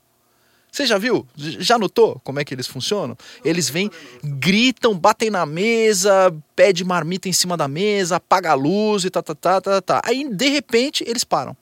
Você 0.72 0.86
já 0.86 0.98
viu? 0.98 1.28
Já 1.36 1.78
notou 1.78 2.22
como 2.24 2.40
é 2.40 2.46
que 2.46 2.54
eles 2.54 2.66
funcionam? 2.66 3.18
Eles 3.44 3.70
vêm, 3.70 3.92
gritam, 4.24 4.98
batem 4.98 5.30
na 5.30 5.46
mesa, 5.46 6.34
pede 6.56 6.86
marmita 6.86 7.28
em 7.28 7.34
cima 7.34 7.58
da 7.58 7.68
mesa, 7.68 8.16
apaga 8.16 8.52
a 8.52 8.54
luz 8.54 9.04
e 9.04 9.10
tá, 9.10 9.22
tá, 9.22 9.36
tá, 9.36 9.60
tá, 9.60 9.82
tá. 9.82 10.02
Aí, 10.06 10.34
de 10.34 10.48
repente, 10.48 11.04
eles 11.06 11.26
param. 11.26 11.56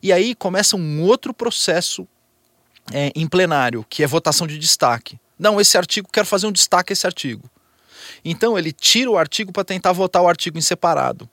E 0.00 0.12
aí 0.12 0.36
começa 0.36 0.76
um 0.76 1.02
outro 1.02 1.34
processo 1.34 2.06
é, 2.92 3.10
em 3.16 3.26
plenário, 3.26 3.84
que 3.88 4.04
é 4.04 4.06
votação 4.06 4.46
de 4.46 4.56
destaque. 4.56 5.18
Não, 5.38 5.60
esse 5.60 5.76
artigo, 5.78 6.08
quero 6.12 6.26
fazer 6.26 6.46
um 6.46 6.52
destaque 6.52 6.92
a 6.92 6.94
esse 6.94 7.06
artigo. 7.06 7.48
Então 8.24 8.58
ele 8.58 8.72
tira 8.72 9.10
o 9.10 9.16
artigo 9.16 9.52
para 9.52 9.64
tentar 9.64 9.92
votar 9.92 10.22
o 10.22 10.28
artigo 10.28 10.58
em 10.58 10.62
separado. 10.62 11.28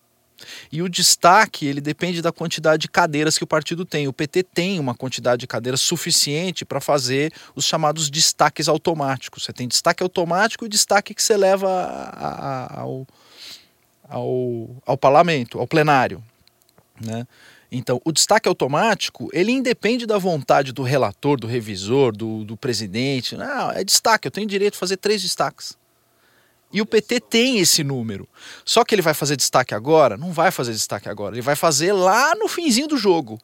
E 0.71 0.81
o 0.81 0.89
destaque, 0.89 1.65
ele 1.65 1.79
depende 1.79 2.21
da 2.21 2.31
quantidade 2.31 2.81
de 2.81 2.87
cadeiras 2.89 3.37
que 3.37 3.43
o 3.43 3.47
partido 3.47 3.85
tem. 3.85 4.07
O 4.07 4.13
PT 4.13 4.43
tem 4.43 4.79
uma 4.79 4.93
quantidade 4.93 5.39
de 5.39 5.47
cadeiras 5.47 5.81
suficiente 5.81 6.65
para 6.65 6.81
fazer 6.81 7.33
os 7.55 7.65
chamados 7.65 8.09
destaques 8.09 8.67
automáticos. 8.67 9.43
Você 9.43 9.53
tem 9.53 9.67
destaque 9.67 10.03
automático 10.03 10.65
e 10.65 10.69
destaque 10.69 11.13
que 11.13 11.23
você 11.23 11.37
leva 11.37 11.69
a, 11.69 12.75
a, 12.77 12.81
ao, 12.81 13.07
ao, 14.07 14.75
ao 14.85 14.97
parlamento, 14.97 15.59
ao 15.59 15.67
plenário. 15.67 16.23
Né? 16.99 17.25
Então, 17.77 18.01
o 18.05 18.11
destaque 18.11 18.47
automático, 18.47 19.29
ele 19.33 19.51
independe 19.51 20.05
da 20.05 20.17
vontade 20.17 20.71
do 20.71 20.81
relator, 20.81 21.37
do 21.39 21.47
revisor, 21.47 22.15
do, 22.15 22.43
do 22.43 22.55
presidente. 22.55 23.35
Não, 23.35 23.71
é 23.71 23.83
destaque, 23.83 24.27
eu 24.27 24.31
tenho 24.31 24.47
direito 24.47 24.75
a 24.75 24.77
fazer 24.77 24.97
três 24.97 25.21
destaques. 25.21 25.77
E 26.71 26.81
o 26.81 26.85
PT 26.85 27.19
tem 27.19 27.59
esse 27.59 27.83
número. 27.83 28.27
Só 28.63 28.83
que 28.83 28.95
ele 28.95 29.01
vai 29.01 29.13
fazer 29.13 29.35
destaque 29.35 29.73
agora? 29.73 30.17
Não 30.17 30.31
vai 30.31 30.51
fazer 30.51 30.71
destaque 30.73 31.07
agora. 31.07 31.35
Ele 31.35 31.41
vai 31.41 31.55
fazer 31.55 31.93
lá 31.93 32.33
no 32.35 32.47
finzinho 32.47 32.87
do 32.87 32.97
jogo. 32.97 33.39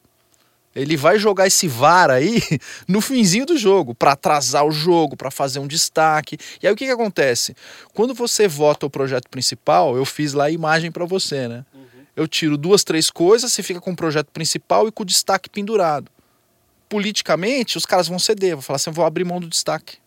Ele 0.73 0.95
vai 0.95 1.19
jogar 1.19 1.47
esse 1.47 1.67
VAR 1.67 2.09
aí 2.09 2.41
no 2.87 3.01
finzinho 3.01 3.45
do 3.45 3.57
jogo, 3.57 3.93
para 3.93 4.13
atrasar 4.13 4.65
o 4.65 4.71
jogo, 4.71 5.17
para 5.17 5.29
fazer 5.29 5.59
um 5.59 5.67
destaque. 5.67 6.37
E 6.61 6.67
aí 6.67 6.73
o 6.73 6.75
que, 6.75 6.85
que 6.85 6.91
acontece? 6.91 7.55
Quando 7.93 8.13
você 8.13 8.47
vota 8.47 8.85
o 8.85 8.89
projeto 8.89 9.29
principal, 9.29 9.97
eu 9.97 10.05
fiz 10.05 10.33
lá 10.33 10.45
a 10.45 10.51
imagem 10.51 10.91
para 10.91 11.05
você, 11.05 11.47
né? 11.47 11.65
Eu 12.15 12.27
tiro 12.27 12.57
duas, 12.57 12.83
três 12.83 13.09
coisas, 13.09 13.53
você 13.53 13.63
fica 13.63 13.79
com 13.79 13.91
o 13.91 13.95
projeto 13.95 14.27
principal 14.31 14.87
e 14.87 14.91
com 14.91 15.03
o 15.03 15.05
destaque 15.05 15.49
pendurado. 15.49 16.11
Politicamente, 16.89 17.77
os 17.77 17.85
caras 17.85 18.07
vão 18.07 18.19
ceder, 18.19 18.55
vão 18.55 18.61
falar 18.61 18.75
assim: 18.75 18.89
eu 18.89 18.93
vou 18.93 19.05
abrir 19.05 19.23
mão 19.23 19.39
do 19.39 19.47
destaque. 19.47 19.97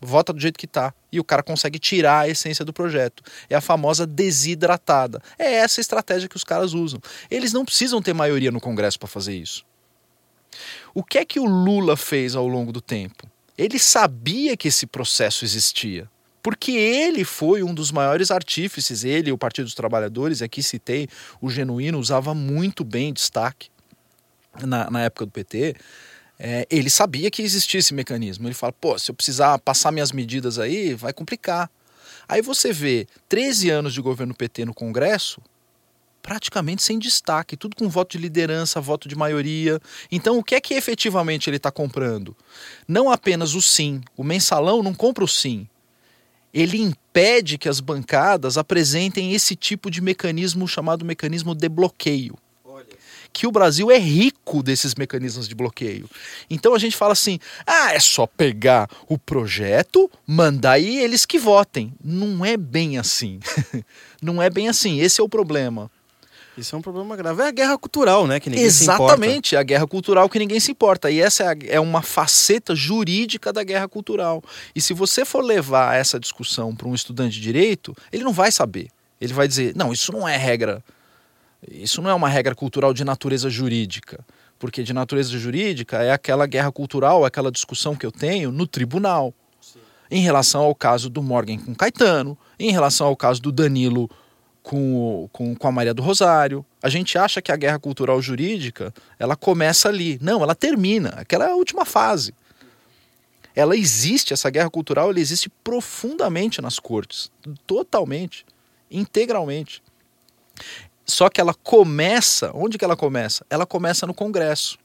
vota 0.00 0.32
do 0.32 0.40
jeito 0.40 0.58
que 0.58 0.66
está. 0.66 0.92
E 1.10 1.18
o 1.18 1.24
cara 1.24 1.42
consegue 1.42 1.78
tirar 1.78 2.20
a 2.20 2.28
essência 2.28 2.64
do 2.64 2.72
projeto. 2.72 3.22
É 3.48 3.54
a 3.54 3.60
famosa 3.60 4.06
desidratada. 4.06 5.22
É 5.38 5.54
essa 5.54 5.80
estratégia 5.80 6.28
que 6.28 6.36
os 6.36 6.44
caras 6.44 6.74
usam. 6.74 7.00
Eles 7.30 7.52
não 7.52 7.64
precisam 7.64 8.02
ter 8.02 8.12
maioria 8.12 8.50
no 8.50 8.60
Congresso 8.60 8.98
para 8.98 9.08
fazer 9.08 9.34
isso. 9.34 9.64
O 10.94 11.02
que 11.02 11.18
é 11.18 11.24
que 11.24 11.40
o 11.40 11.46
Lula 11.46 11.96
fez 11.96 12.36
ao 12.36 12.46
longo 12.46 12.70
do 12.70 12.80
tempo? 12.80 13.26
Ele 13.56 13.78
sabia 13.78 14.56
que 14.56 14.68
esse 14.68 14.86
processo 14.86 15.44
existia. 15.44 16.10
Porque 16.44 16.72
ele 16.72 17.24
foi 17.24 17.62
um 17.62 17.72
dos 17.72 17.90
maiores 17.90 18.30
artífices, 18.30 19.02
ele 19.02 19.32
o 19.32 19.38
Partido 19.38 19.64
dos 19.64 19.74
Trabalhadores, 19.74 20.42
aqui 20.42 20.62
citei, 20.62 21.08
o 21.40 21.48
Genuíno 21.48 21.98
usava 21.98 22.34
muito 22.34 22.84
bem 22.84 23.14
destaque 23.14 23.70
na, 24.60 24.90
na 24.90 25.00
época 25.00 25.24
do 25.24 25.32
PT, 25.32 25.74
é, 26.38 26.66
ele 26.70 26.90
sabia 26.90 27.30
que 27.30 27.40
existia 27.40 27.80
esse 27.80 27.94
mecanismo. 27.94 28.46
Ele 28.46 28.54
fala, 28.54 28.74
pô, 28.74 28.98
se 28.98 29.10
eu 29.10 29.14
precisar 29.14 29.58
passar 29.60 29.90
minhas 29.90 30.12
medidas 30.12 30.58
aí, 30.58 30.92
vai 30.92 31.14
complicar. 31.14 31.70
Aí 32.28 32.42
você 32.42 32.74
vê 32.74 33.06
13 33.26 33.70
anos 33.70 33.94
de 33.94 34.02
governo 34.02 34.34
PT 34.34 34.66
no 34.66 34.74
Congresso, 34.74 35.40
praticamente 36.22 36.82
sem 36.82 36.98
destaque, 36.98 37.56
tudo 37.56 37.74
com 37.74 37.88
voto 37.88 38.12
de 38.12 38.18
liderança, 38.18 38.82
voto 38.82 39.08
de 39.08 39.16
maioria. 39.16 39.80
Então, 40.12 40.36
o 40.36 40.44
que 40.44 40.54
é 40.54 40.60
que 40.60 40.74
efetivamente 40.74 41.48
ele 41.48 41.56
está 41.56 41.70
comprando? 41.70 42.36
Não 42.86 43.10
apenas 43.10 43.54
o 43.54 43.62
sim. 43.62 44.02
O 44.14 44.22
mensalão 44.22 44.82
não 44.82 44.92
compra 44.92 45.24
o 45.24 45.28
sim. 45.28 45.66
Ele 46.54 46.80
impede 46.80 47.58
que 47.58 47.68
as 47.68 47.80
bancadas 47.80 48.56
apresentem 48.56 49.34
esse 49.34 49.56
tipo 49.56 49.90
de 49.90 50.00
mecanismo 50.00 50.68
chamado 50.68 51.04
mecanismo 51.04 51.54
de 51.54 51.68
bloqueio 51.68 52.38
que 53.34 53.48
o 53.48 53.50
Brasil 53.50 53.90
é 53.90 53.98
rico 53.98 54.62
desses 54.62 54.94
mecanismos 54.94 55.48
de 55.48 55.56
bloqueio. 55.56 56.08
Então 56.48 56.72
a 56.72 56.78
gente 56.78 56.96
fala 56.96 57.12
assim: 57.12 57.40
ah, 57.66 57.92
é 57.92 57.98
só 57.98 58.26
pegar 58.28 58.88
o 59.08 59.18
projeto, 59.18 60.08
mandar 60.24 60.72
aí 60.72 60.98
eles 60.98 61.26
que 61.26 61.36
votem. 61.36 61.92
Não 62.02 62.44
é 62.46 62.56
bem 62.56 62.96
assim. 62.96 63.40
Não 64.22 64.40
é 64.40 64.48
bem 64.48 64.68
assim. 64.68 65.00
Esse 65.00 65.20
é 65.20 65.24
o 65.24 65.28
problema. 65.28 65.90
Isso 66.56 66.74
é 66.74 66.78
um 66.78 66.82
problema 66.82 67.16
grave. 67.16 67.42
É 67.42 67.48
a 67.48 67.50
guerra 67.50 67.78
cultural, 67.78 68.26
né? 68.26 68.38
Que 68.38 68.48
ninguém 68.48 68.64
Exatamente, 68.64 69.50
se 69.50 69.56
a 69.56 69.62
guerra 69.62 69.86
cultural 69.86 70.28
que 70.28 70.38
ninguém 70.38 70.60
se 70.60 70.70
importa. 70.70 71.10
E 71.10 71.20
essa 71.20 71.52
é, 71.52 71.74
é 71.74 71.80
uma 71.80 72.02
faceta 72.02 72.74
jurídica 72.74 73.52
da 73.52 73.62
guerra 73.64 73.88
cultural. 73.88 74.42
E 74.74 74.80
se 74.80 74.94
você 74.94 75.24
for 75.24 75.42
levar 75.44 75.96
essa 75.96 76.18
discussão 76.18 76.74
para 76.74 76.88
um 76.88 76.94
estudante 76.94 77.34
de 77.34 77.40
direito, 77.40 77.94
ele 78.12 78.24
não 78.24 78.32
vai 78.32 78.52
saber. 78.52 78.88
Ele 79.20 79.32
vai 79.32 79.48
dizer: 79.48 79.74
não, 79.74 79.92
isso 79.92 80.12
não 80.12 80.28
é 80.28 80.36
regra 80.36 80.82
isso 81.70 82.02
não 82.02 82.10
é 82.10 82.14
uma 82.14 82.28
regra 82.28 82.54
cultural 82.54 82.92
de 82.92 83.04
natureza 83.04 83.48
jurídica, 83.48 84.24
porque 84.58 84.82
de 84.82 84.92
natureza 84.92 85.36
jurídica 85.38 86.02
é 86.02 86.12
aquela 86.12 86.46
guerra 86.46 86.70
cultural, 86.70 87.24
aquela 87.24 87.50
discussão 87.50 87.94
que 87.94 88.04
eu 88.04 88.12
tenho 88.12 88.50
no 88.52 88.66
tribunal. 88.66 89.32
Sim. 89.60 89.78
Em 90.10 90.20
relação 90.20 90.62
ao 90.62 90.74
caso 90.74 91.08
do 91.08 91.22
Morgan 91.22 91.58
com 91.58 91.74
Caetano, 91.74 92.36
em 92.58 92.70
relação 92.70 93.06
ao 93.06 93.16
caso 93.16 93.40
do 93.40 93.50
Danilo 93.50 94.10
com, 94.64 95.28
com, 95.30 95.54
com 95.54 95.68
a 95.68 95.70
Maria 95.70 95.94
do 95.94 96.02
Rosário. 96.02 96.64
A 96.82 96.88
gente 96.88 97.18
acha 97.18 97.40
que 97.42 97.52
a 97.52 97.56
guerra 97.56 97.78
cultural 97.78 98.20
jurídica 98.20 98.92
ela 99.18 99.36
começa 99.36 99.88
ali. 99.88 100.18
Não, 100.20 100.42
ela 100.42 100.54
termina. 100.54 101.10
Aquela 101.10 101.44
é 101.44 101.50
a 101.50 101.54
última 101.54 101.84
fase. 101.84 102.34
Ela 103.54 103.76
existe, 103.76 104.32
essa 104.32 104.50
guerra 104.50 104.70
cultural, 104.70 105.10
ela 105.10 105.20
existe 105.20 105.48
profundamente 105.62 106.62
nas 106.62 106.80
cortes. 106.80 107.30
Totalmente. 107.66 108.44
Integralmente. 108.90 109.82
Só 111.04 111.28
que 111.28 111.42
ela 111.42 111.52
começa, 111.52 112.50
onde 112.54 112.78
que 112.78 112.84
ela 112.84 112.96
começa? 112.96 113.44
Ela 113.50 113.66
começa 113.66 114.06
no 114.06 114.14
Congresso. 114.14 114.78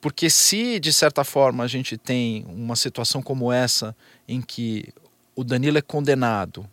Porque 0.00 0.28
se, 0.28 0.80
de 0.80 0.92
certa 0.92 1.22
forma, 1.22 1.62
a 1.62 1.68
gente 1.68 1.96
tem 1.96 2.44
uma 2.48 2.74
situação 2.74 3.22
como 3.22 3.52
essa, 3.52 3.94
em 4.26 4.42
que 4.42 4.92
o 5.36 5.44
Danilo 5.44 5.78
é 5.78 5.82
condenado, 5.82 6.68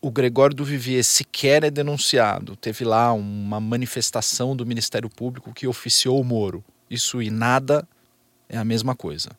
o 0.00 0.10
Gregório 0.10 0.54
do 0.54 0.64
Vivier 0.64 1.02
sequer 1.02 1.64
é 1.64 1.70
denunciado, 1.70 2.56
teve 2.56 2.84
lá 2.84 3.12
uma 3.12 3.58
manifestação 3.58 4.54
do 4.54 4.66
Ministério 4.66 5.08
Público 5.08 5.52
que 5.52 5.66
oficiou 5.66 6.20
o 6.20 6.24
Moro. 6.24 6.64
Isso 6.88 7.20
e 7.20 7.30
nada 7.30 7.86
é 8.48 8.56
a 8.56 8.64
mesma 8.64 8.94
coisa. 8.94 9.30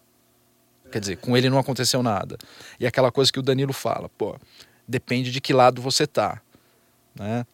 Quer 0.91 0.99
dizer, 0.99 1.17
com 1.17 1.35
ele 1.35 1.49
não 1.49 1.59
aconteceu 1.59 2.01
nada. 2.01 2.37
E 2.79 2.87
aquela 2.87 3.11
coisa 3.11 3.31
que 3.31 3.39
o 3.39 3.43
Danilo 3.43 3.73
fala, 3.73 4.09
pô, 4.09 4.37
depende 4.87 5.31
de 5.31 5.41
que 5.41 5.53
lado 5.53 5.81
você 5.81 6.07
tá, 6.07 6.41
né? 7.15 7.45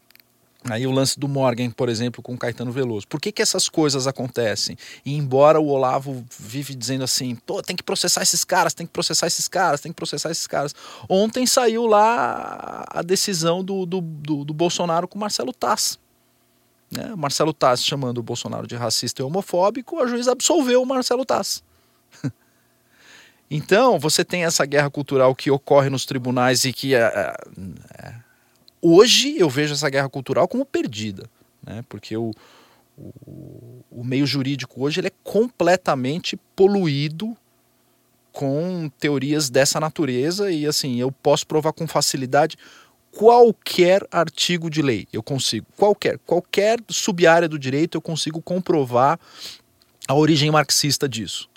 Aí 0.70 0.88
o 0.88 0.91
lance 0.91 1.20
do 1.20 1.28
Morgan, 1.28 1.70
por 1.72 1.89
exemplo, 1.89 2.24
com 2.24 2.38
Caetano 2.38 2.72
Veloso. 2.72 3.07
Por 3.07 3.20
que, 3.20 3.32
que 3.32 3.41
essas 3.41 3.68
coisas 3.68 4.07
acontecem? 4.07 4.78
E 5.05 5.14
embora 5.14 5.59
o 5.59 5.68
Olavo 5.68 6.26
vive 6.39 6.74
dizendo 6.74 7.03
assim, 7.03 7.36
pô, 7.36 7.61
tem 7.61 7.76
que 7.76 7.84
processar 7.84 8.22
esses 8.22 8.45
caras, 8.45 8.74
tem 8.74 8.86
que 8.86 8.93
processar 8.93 9.28
esses 9.28 9.47
caras, 9.49 9.82
tem 9.82 9.91
que 9.91 9.95
processar 9.95 10.32
esses 10.32 10.47
caras. 10.47 10.74
Ontem 11.09 11.45
saiu 11.45 11.86
lá 11.86 12.86
a 12.88 13.01
decisão 13.01 13.64
do, 13.64 13.86
do, 13.86 13.99
do, 13.99 14.45
do 14.45 14.53
Bolsonaro 14.53 15.07
com 15.07 15.20
Marcelo 15.20 15.51
Tass. 15.51 15.99
Né? 16.89 17.14
Marcelo 17.16 17.53
Tass 17.53 17.84
chamando 17.84 18.20
o 18.20 18.24
Bolsonaro 18.24 18.66
de 18.66 18.76
racista 18.76 19.22
e 19.22 19.26
homofóbico, 19.26 19.99
a 19.99 20.07
juiz 20.07 20.28
absolveu 20.30 20.82
o 20.82 20.86
Marcelo 20.86 21.26
Tass. 21.26 21.61
então, 23.51 23.99
você 23.99 24.24
tem 24.24 24.45
essa 24.45 24.66
guerra 24.66 24.89
cultural 24.89 25.36
que 25.36 25.51
ocorre 25.51 25.89
nos 25.89 26.05
tribunais 26.05 26.64
e 26.64 26.72
que 26.72 26.95
é, 26.95 27.01
é, 27.01 28.16
Hoje 28.86 29.38
eu 29.40 29.50
vejo 29.50 29.74
essa 29.74 29.90
guerra 29.90 30.10
cultural 30.10 30.46
como 30.46 30.66
perdida, 30.66 31.24
né? 31.66 31.86
porque 31.88 32.18
o, 32.18 32.32
o, 32.98 33.82
o 33.90 34.04
meio 34.04 34.28
jurídico 34.28 34.84
hoje 34.84 35.00
ele 35.00 35.08
é 35.08 35.14
completamente 35.24 36.36
poluído 36.54 37.34
com 38.34 38.92
teorias 39.00 39.50
dessa 39.50 39.80
natureza 39.80 40.52
e 40.52 40.68
assim 40.68 41.00
eu 41.00 41.14
posso 41.14 41.48
provar 41.48 41.72
com 41.72 41.88
facilidade 41.88 42.58
qualquer 43.10 44.06
artigo 44.12 44.70
de 44.70 44.82
lei 44.82 45.08
eu 45.14 45.24
consigo. 45.24 45.66
Qualquer 45.78 46.20
qualquer 46.26 46.78
subárea 46.90 47.48
do 47.48 47.58
direito 47.58 47.96
eu 47.96 48.02
consigo 48.02 48.42
comprovar 48.42 49.18
a 50.06 50.14
origem 50.14 50.52
marxista 50.52 51.08
disso 51.08 51.50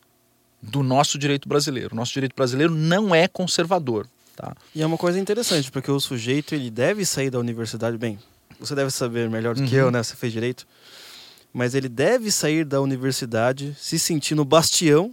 do 0.62 0.80
nosso 0.80 1.18
direito 1.18 1.48
brasileiro. 1.48 1.92
O 1.92 1.96
nosso 1.96 2.12
direito 2.12 2.36
brasileiro 2.36 2.72
não 2.72 3.12
é 3.12 3.26
conservador 3.26 4.06
Tá? 4.36 4.54
E 4.74 4.82
é 4.82 4.86
uma 4.86 4.98
coisa 4.98 5.18
interessante, 5.18 5.70
porque 5.70 5.90
o 5.90 5.98
sujeito 5.98 6.54
ele 6.54 6.70
deve 6.70 7.06
sair 7.06 7.30
da 7.30 7.38
universidade, 7.38 7.96
bem, 7.96 8.18
você 8.60 8.74
deve 8.74 8.90
saber 8.90 9.30
melhor 9.30 9.54
do 9.54 9.62
uhum. 9.62 9.66
que 9.66 9.74
eu, 9.74 9.90
né? 9.90 10.02
Você 10.02 10.14
fez 10.14 10.32
direito. 10.32 10.66
Mas 11.52 11.74
ele 11.74 11.88
deve 11.88 12.30
sair 12.30 12.64
da 12.64 12.80
universidade 12.82 13.74
se 13.80 13.98
sentindo 13.98 14.44
bastião 14.44 15.10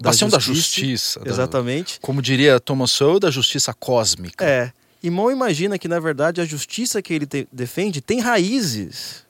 da 0.00 0.10
bastião 0.10 0.28
justiça, 0.30 0.48
da 0.48 0.54
justiça. 0.54 1.20
Exatamente. 1.26 1.94
Da, 1.94 2.00
como 2.00 2.20
diria 2.20 2.58
Thomas 2.60 2.90
Sowell, 2.90 3.20
da 3.20 3.30
justiça 3.30 3.72
cósmica. 3.74 4.44
É. 4.44 4.72
E 5.02 5.10
mal 5.10 5.30
imagina 5.30 5.78
que, 5.78 5.88
na 5.88 6.00
verdade, 6.00 6.40
a 6.40 6.44
justiça 6.44 7.00
que 7.00 7.14
ele 7.14 7.26
te, 7.26 7.46
defende 7.52 8.00
tem 8.00 8.20
raízes. 8.20 9.24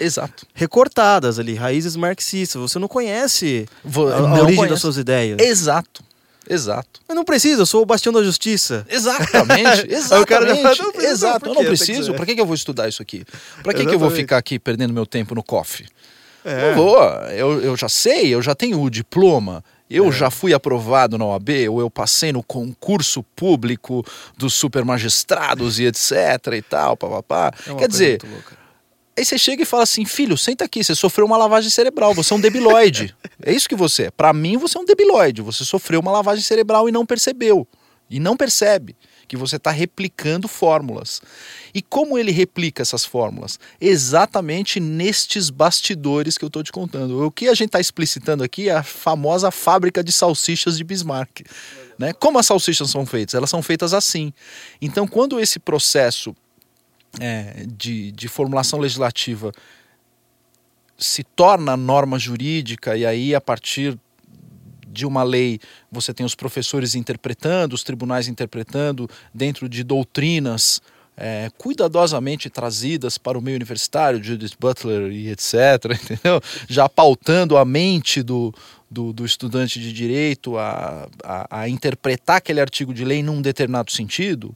Exato. 0.00 0.46
Recortadas 0.54 1.38
ali, 1.38 1.54
raízes 1.54 1.96
marxistas. 1.96 2.60
Você 2.60 2.78
não 2.78 2.88
conhece 2.88 3.68
Vou, 3.84 4.08
a, 4.08 4.16
a 4.16 4.22
origem 4.34 4.56
conhece. 4.56 4.68
das 4.68 4.80
suas 4.80 4.96
ideias. 4.96 5.38
Exato. 5.40 6.04
Exato. 6.48 7.00
Mas 7.06 7.16
não 7.16 7.24
precisa, 7.24 7.62
eu 7.62 7.66
sou 7.66 7.82
o 7.82 7.86
bastião 7.86 8.12
da 8.12 8.22
justiça. 8.22 8.86
Exatamente, 8.88 9.86
exatamente. 9.92 10.62
não 10.62 11.02
Exato, 11.02 11.48
eu 11.48 11.54
não 11.54 11.64
preciso. 11.64 12.14
Para 12.14 12.26
que, 12.26 12.34
que 12.34 12.40
eu 12.40 12.46
vou 12.46 12.54
estudar 12.54 12.88
isso 12.88 13.02
aqui? 13.02 13.24
Para 13.62 13.74
que, 13.74 13.84
que 13.84 13.94
eu 13.94 13.98
vou 13.98 14.10
ficar 14.10 14.38
aqui 14.38 14.58
perdendo 14.58 14.92
meu 14.92 15.06
tempo 15.06 15.34
no 15.34 15.42
coffee? 15.42 15.86
É. 16.44 16.70
Não 16.70 16.76
vou, 16.76 16.98
eu, 17.30 17.60
eu 17.60 17.76
já 17.76 17.88
sei, 17.88 18.32
eu 18.32 18.40
já 18.40 18.54
tenho 18.54 18.80
o 18.80 18.88
diploma, 18.88 19.64
eu 19.90 20.08
é. 20.08 20.12
já 20.12 20.30
fui 20.30 20.54
aprovado 20.54 21.18
na 21.18 21.24
OAB, 21.24 21.48
ou 21.70 21.80
eu 21.80 21.90
passei 21.90 22.32
no 22.32 22.42
concurso 22.42 23.22
público 23.34 24.04
dos 24.36 24.54
supermagistrados 24.54 25.80
e 25.80 25.86
etc 25.86 26.12
e 26.56 26.62
tal, 26.62 26.96
papapá. 26.96 27.52
É 27.66 27.74
Quer 27.74 27.88
dizer, 27.88 28.20
Aí 29.16 29.24
você 29.24 29.38
chega 29.38 29.62
e 29.62 29.66
fala 29.66 29.82
assim: 29.82 30.04
filho, 30.04 30.36
senta 30.36 30.64
aqui, 30.64 30.84
você 30.84 30.94
sofreu 30.94 31.26
uma 31.26 31.36
lavagem 31.36 31.70
cerebral, 31.70 32.12
você 32.12 32.32
é 32.32 32.36
um 32.36 32.40
debilóide. 32.40 33.16
é 33.42 33.52
isso 33.52 33.68
que 33.68 33.74
você 33.74 34.04
é. 34.04 34.10
Para 34.10 34.32
mim, 34.32 34.56
você 34.58 34.76
é 34.76 34.80
um 34.80 34.84
debilóide. 34.84 35.40
Você 35.42 35.64
sofreu 35.64 36.00
uma 36.00 36.12
lavagem 36.12 36.44
cerebral 36.44 36.88
e 36.88 36.92
não 36.92 37.06
percebeu. 37.06 37.66
E 38.08 38.20
não 38.20 38.36
percebe 38.36 38.94
que 39.26 39.36
você 39.36 39.56
está 39.56 39.70
replicando 39.70 40.46
fórmulas. 40.46 41.20
E 41.74 41.82
como 41.82 42.16
ele 42.16 42.30
replica 42.30 42.82
essas 42.82 43.04
fórmulas? 43.04 43.58
Exatamente 43.80 44.78
nestes 44.78 45.50
bastidores 45.50 46.38
que 46.38 46.44
eu 46.44 46.48
estou 46.48 46.62
te 46.62 46.70
contando. 46.70 47.24
O 47.24 47.30
que 47.30 47.48
a 47.48 47.54
gente 47.54 47.68
está 47.68 47.80
explicitando 47.80 48.44
aqui 48.44 48.68
é 48.68 48.76
a 48.76 48.82
famosa 48.82 49.50
fábrica 49.50 50.04
de 50.04 50.12
salsichas 50.12 50.76
de 50.76 50.84
Bismarck. 50.84 51.40
Né? 51.98 52.12
Como 52.12 52.38
as 52.38 52.46
salsichas 52.46 52.90
são 52.90 53.04
feitas? 53.04 53.34
Elas 53.34 53.50
são 53.50 53.62
feitas 53.62 53.92
assim. 53.92 54.32
Então, 54.80 55.08
quando 55.08 55.40
esse 55.40 55.58
processo 55.58 56.34
é, 57.20 57.64
de, 57.66 58.12
de 58.12 58.28
formulação 58.28 58.78
legislativa 58.78 59.52
se 60.98 61.22
torna 61.22 61.76
norma 61.76 62.18
jurídica, 62.18 62.96
e 62.96 63.04
aí 63.04 63.34
a 63.34 63.40
partir 63.40 63.98
de 64.86 65.04
uma 65.04 65.22
lei 65.22 65.60
você 65.92 66.14
tem 66.14 66.24
os 66.24 66.34
professores 66.34 66.94
interpretando, 66.94 67.74
os 67.74 67.84
tribunais 67.84 68.28
interpretando 68.28 69.08
dentro 69.34 69.68
de 69.68 69.84
doutrinas 69.84 70.80
é, 71.16 71.50
cuidadosamente 71.56 72.50
trazidas 72.50 73.16
para 73.16 73.38
o 73.38 73.42
meio 73.42 73.56
universitário, 73.56 74.22
Judith 74.22 74.54
Butler 74.58 75.10
e 75.10 75.30
etc., 75.30 75.54
entendeu? 76.02 76.40
Já 76.68 76.88
pautando 76.88 77.56
a 77.56 77.64
mente 77.64 78.22
do, 78.22 78.52
do, 78.90 79.12
do 79.12 79.24
estudante 79.24 79.80
de 79.80 79.92
direito 79.92 80.58
a, 80.58 81.08
a, 81.24 81.60
a, 81.62 81.68
interpretar 81.68 82.36
aquele 82.36 82.60
artigo 82.60 82.92
de 82.92 83.04
lei 83.04 83.22
num 83.22 83.40
determinado 83.40 83.90
sentido, 83.90 84.54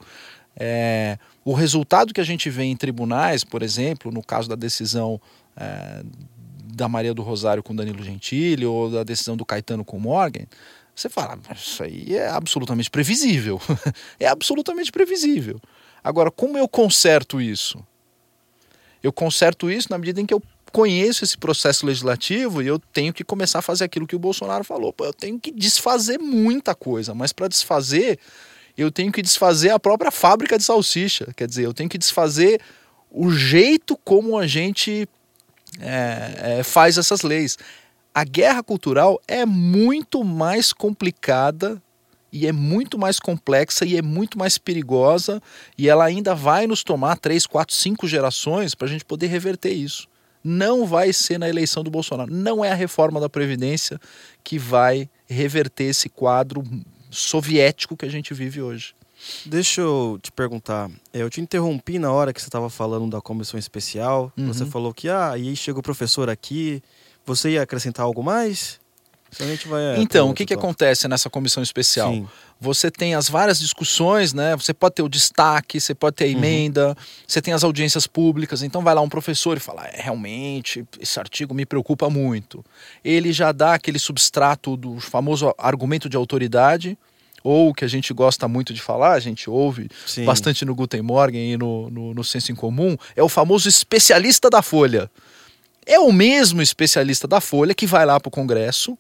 é, 0.54 1.18
o 1.44 1.52
resultado 1.52 2.12
que 2.12 2.20
a 2.20 2.24
gente 2.24 2.50
vê 2.50 2.64
em 2.64 2.76
tribunais, 2.76 3.44
por 3.44 3.62
exemplo, 3.62 4.12
no 4.12 4.22
caso 4.22 4.48
da 4.48 4.54
decisão 4.54 5.20
é, 5.56 6.02
da 6.74 6.88
Maria 6.88 7.14
do 7.14 7.22
Rosário 7.22 7.62
com 7.62 7.74
Danilo 7.74 8.02
Gentili 8.02 8.66
ou 8.66 8.90
da 8.90 9.02
decisão 9.02 9.36
do 9.36 9.44
Caetano 9.44 9.84
com 9.84 9.98
Morgan, 9.98 10.46
você 10.94 11.08
fala, 11.08 11.38
isso 11.54 11.82
aí 11.82 12.14
é 12.14 12.28
absolutamente 12.28 12.90
previsível. 12.90 13.60
é 14.20 14.26
absolutamente 14.26 14.92
previsível. 14.92 15.60
Agora, 16.04 16.30
como 16.30 16.58
eu 16.58 16.68
conserto 16.68 17.40
isso? 17.40 17.82
Eu 19.02 19.12
conserto 19.12 19.70
isso 19.70 19.88
na 19.90 19.96
medida 19.96 20.20
em 20.20 20.26
que 20.26 20.34
eu 20.34 20.42
conheço 20.72 21.24
esse 21.24 21.36
processo 21.36 21.84
legislativo 21.86 22.62
e 22.62 22.66
eu 22.66 22.78
tenho 22.78 23.12
que 23.12 23.24
começar 23.24 23.58
a 23.58 23.62
fazer 23.62 23.84
aquilo 23.84 24.06
que 24.06 24.14
o 24.14 24.18
Bolsonaro 24.18 24.62
falou. 24.62 24.94
Eu 25.00 25.12
tenho 25.12 25.38
que 25.38 25.50
desfazer 25.50 26.18
muita 26.18 26.74
coisa, 26.74 27.14
mas 27.14 27.32
para 27.32 27.48
desfazer, 27.48 28.18
eu 28.80 28.90
tenho 28.90 29.12
que 29.12 29.20
desfazer 29.20 29.70
a 29.70 29.78
própria 29.78 30.10
fábrica 30.10 30.56
de 30.56 30.64
salsicha. 30.64 31.28
Quer 31.36 31.46
dizer, 31.46 31.66
eu 31.66 31.74
tenho 31.74 31.88
que 31.88 31.98
desfazer 31.98 32.60
o 33.10 33.30
jeito 33.30 33.94
como 34.04 34.38
a 34.38 34.46
gente 34.46 35.06
é, 35.78 36.58
é, 36.58 36.62
faz 36.62 36.96
essas 36.96 37.20
leis. 37.20 37.58
A 38.14 38.24
guerra 38.24 38.62
cultural 38.62 39.20
é 39.28 39.44
muito 39.44 40.24
mais 40.24 40.72
complicada 40.72 41.80
e 42.32 42.46
é 42.46 42.52
muito 42.52 42.98
mais 42.98 43.20
complexa 43.20 43.84
e 43.84 43.96
é 43.96 44.02
muito 44.02 44.38
mais 44.38 44.56
perigosa 44.56 45.42
e 45.76 45.88
ela 45.88 46.04
ainda 46.04 46.34
vai 46.34 46.66
nos 46.66 46.82
tomar 46.82 47.18
três, 47.18 47.46
quatro, 47.46 47.74
cinco 47.74 48.08
gerações 48.08 48.74
para 48.74 48.86
a 48.86 48.90
gente 48.90 49.04
poder 49.04 49.26
reverter 49.26 49.72
isso. 49.72 50.08
Não 50.42 50.86
vai 50.86 51.12
ser 51.12 51.38
na 51.38 51.50
eleição 51.50 51.84
do 51.84 51.90
Bolsonaro. 51.90 52.32
Não 52.32 52.64
é 52.64 52.70
a 52.70 52.74
reforma 52.74 53.20
da 53.20 53.28
Previdência 53.28 54.00
que 54.42 54.58
vai 54.58 55.06
reverter 55.28 55.84
esse 55.84 56.08
quadro 56.08 56.64
soviético 57.10 57.96
que 57.96 58.06
a 58.06 58.10
gente 58.10 58.32
vive 58.32 58.62
hoje. 58.62 58.94
Deixa 59.44 59.82
eu 59.82 60.18
te 60.22 60.32
perguntar. 60.32 60.90
Eu 61.12 61.28
te 61.28 61.40
interrompi 61.40 61.98
na 61.98 62.10
hora 62.10 62.32
que 62.32 62.40
você 62.40 62.48
estava 62.48 62.70
falando 62.70 63.10
da 63.10 63.20
comissão 63.20 63.58
especial. 63.58 64.32
Uhum. 64.36 64.46
Você 64.48 64.64
falou 64.64 64.94
que, 64.94 65.08
ah, 65.08 65.36
e 65.36 65.48
aí 65.48 65.56
chega 65.56 65.78
o 65.78 65.82
professor 65.82 66.30
aqui. 66.30 66.82
Você 67.26 67.50
ia 67.50 67.62
acrescentar 67.62 68.04
algo 68.04 68.22
mais? 68.22 68.80
Vai, 69.66 69.82
é, 69.82 70.00
então, 70.00 70.30
o 70.30 70.34
que, 70.34 70.44
que 70.44 70.54
acontece 70.54 71.06
nessa 71.06 71.30
comissão 71.30 71.62
especial? 71.62 72.12
Sim. 72.12 72.28
Você 72.60 72.90
tem 72.90 73.14
as 73.14 73.28
várias 73.28 73.58
discussões, 73.58 74.34
né? 74.34 74.54
Você 74.54 74.74
pode 74.74 74.96
ter 74.96 75.02
o 75.02 75.08
destaque, 75.08 75.80
você 75.80 75.94
pode 75.94 76.16
ter 76.16 76.24
a 76.24 76.26
uhum. 76.26 76.32
emenda, 76.34 76.88
uhum. 76.88 76.94
você 77.26 77.40
tem 77.40 77.54
as 77.54 77.64
audiências 77.64 78.06
públicas. 78.06 78.62
Então 78.62 78.82
vai 78.82 78.94
lá 78.94 79.00
um 79.00 79.08
professor 79.08 79.56
e 79.56 79.60
fala: 79.60 79.86
é, 79.86 80.02
realmente, 80.02 80.84
esse 81.00 81.18
artigo 81.18 81.54
me 81.54 81.64
preocupa 81.64 82.10
muito. 82.10 82.64
Ele 83.02 83.32
já 83.32 83.50
dá 83.50 83.74
aquele 83.74 83.98
substrato 83.98 84.76
do 84.76 85.00
famoso 85.00 85.54
argumento 85.56 86.08
de 86.08 86.18
autoridade, 86.18 86.98
ou 87.42 87.72
que 87.72 87.84
a 87.84 87.88
gente 87.88 88.12
gosta 88.12 88.46
muito 88.46 88.74
de 88.74 88.82
falar, 88.82 89.12
a 89.12 89.20
gente 89.20 89.48
ouve 89.48 89.88
Sim. 90.06 90.24
bastante 90.24 90.64
no 90.64 90.74
Guten 90.74 91.02
Morgen 91.02 91.52
e 91.52 91.56
no, 91.56 91.88
no, 91.88 92.14
no 92.14 92.24
Senso 92.24 92.52
em 92.52 92.54
Comum, 92.54 92.96
é 93.16 93.22
o 93.22 93.28
famoso 93.28 93.68
especialista 93.68 94.50
da 94.50 94.60
Folha. 94.60 95.10
É 95.86 95.98
o 95.98 96.12
mesmo 96.12 96.60
especialista 96.60 97.26
da 97.26 97.40
Folha 97.40 97.74
que 97.74 97.86
vai 97.86 98.04
lá 98.04 98.20
para 98.20 98.28
o 98.28 98.30
Congresso 98.30 98.98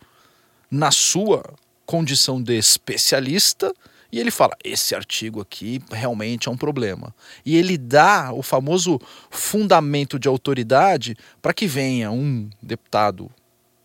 na 0.70 0.90
sua 0.90 1.42
condição 1.84 2.40
de 2.40 2.56
especialista 2.56 3.72
e 4.12 4.18
ele 4.18 4.30
fala: 4.30 4.56
esse 4.64 4.94
artigo 4.94 5.40
aqui 5.40 5.80
realmente 5.90 6.48
é 6.48 6.50
um 6.50 6.56
problema. 6.56 7.14
E 7.44 7.56
ele 7.56 7.78
dá 7.78 8.32
o 8.32 8.42
famoso 8.42 9.00
fundamento 9.30 10.18
de 10.18 10.28
autoridade 10.28 11.16
para 11.40 11.54
que 11.54 11.66
venha 11.66 12.10
um 12.10 12.48
deputado 12.60 13.30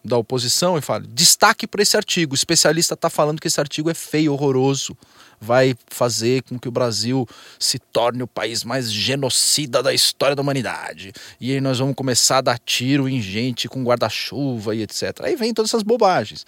da 0.04 0.18
oposição 0.18 0.78
e 0.78 0.82
fale: 0.82 1.08
destaque 1.08 1.68
para 1.68 1.82
esse 1.82 1.96
artigo. 1.96 2.34
O 2.34 2.36
especialista 2.36 2.96
está 2.96 3.10
falando 3.10 3.40
que 3.40 3.48
esse 3.48 3.60
artigo 3.60 3.90
é 3.90 3.94
feio, 3.94 4.34
horroroso, 4.34 4.98
vai 5.40 5.76
fazer 5.88 6.42
com 6.44 6.58
que 6.58 6.68
o 6.68 6.72
Brasil 6.72 7.28
se 7.60 7.78
torne 7.78 8.24
o 8.24 8.28
país 8.28 8.64
mais 8.64 8.92
genocida 8.92 9.84
da 9.84 9.94
história 9.94 10.36
da 10.36 10.42
humanidade. 10.42 11.14
E 11.40 11.52
aí 11.52 11.62
nós 11.62 11.78
vamos 11.78 11.96
começar 11.96 12.38
a 12.38 12.42
dar 12.42 12.60
tiro 12.60 13.08
em 13.08 13.22
gente 13.22 13.68
com 13.68 13.84
guarda-chuva 13.84 14.76
e 14.76 14.82
etc. 14.82 15.22
Aí 15.22 15.36
vem 15.36 15.54
todas 15.54 15.70
essas 15.70 15.84
bobagens 15.84 16.46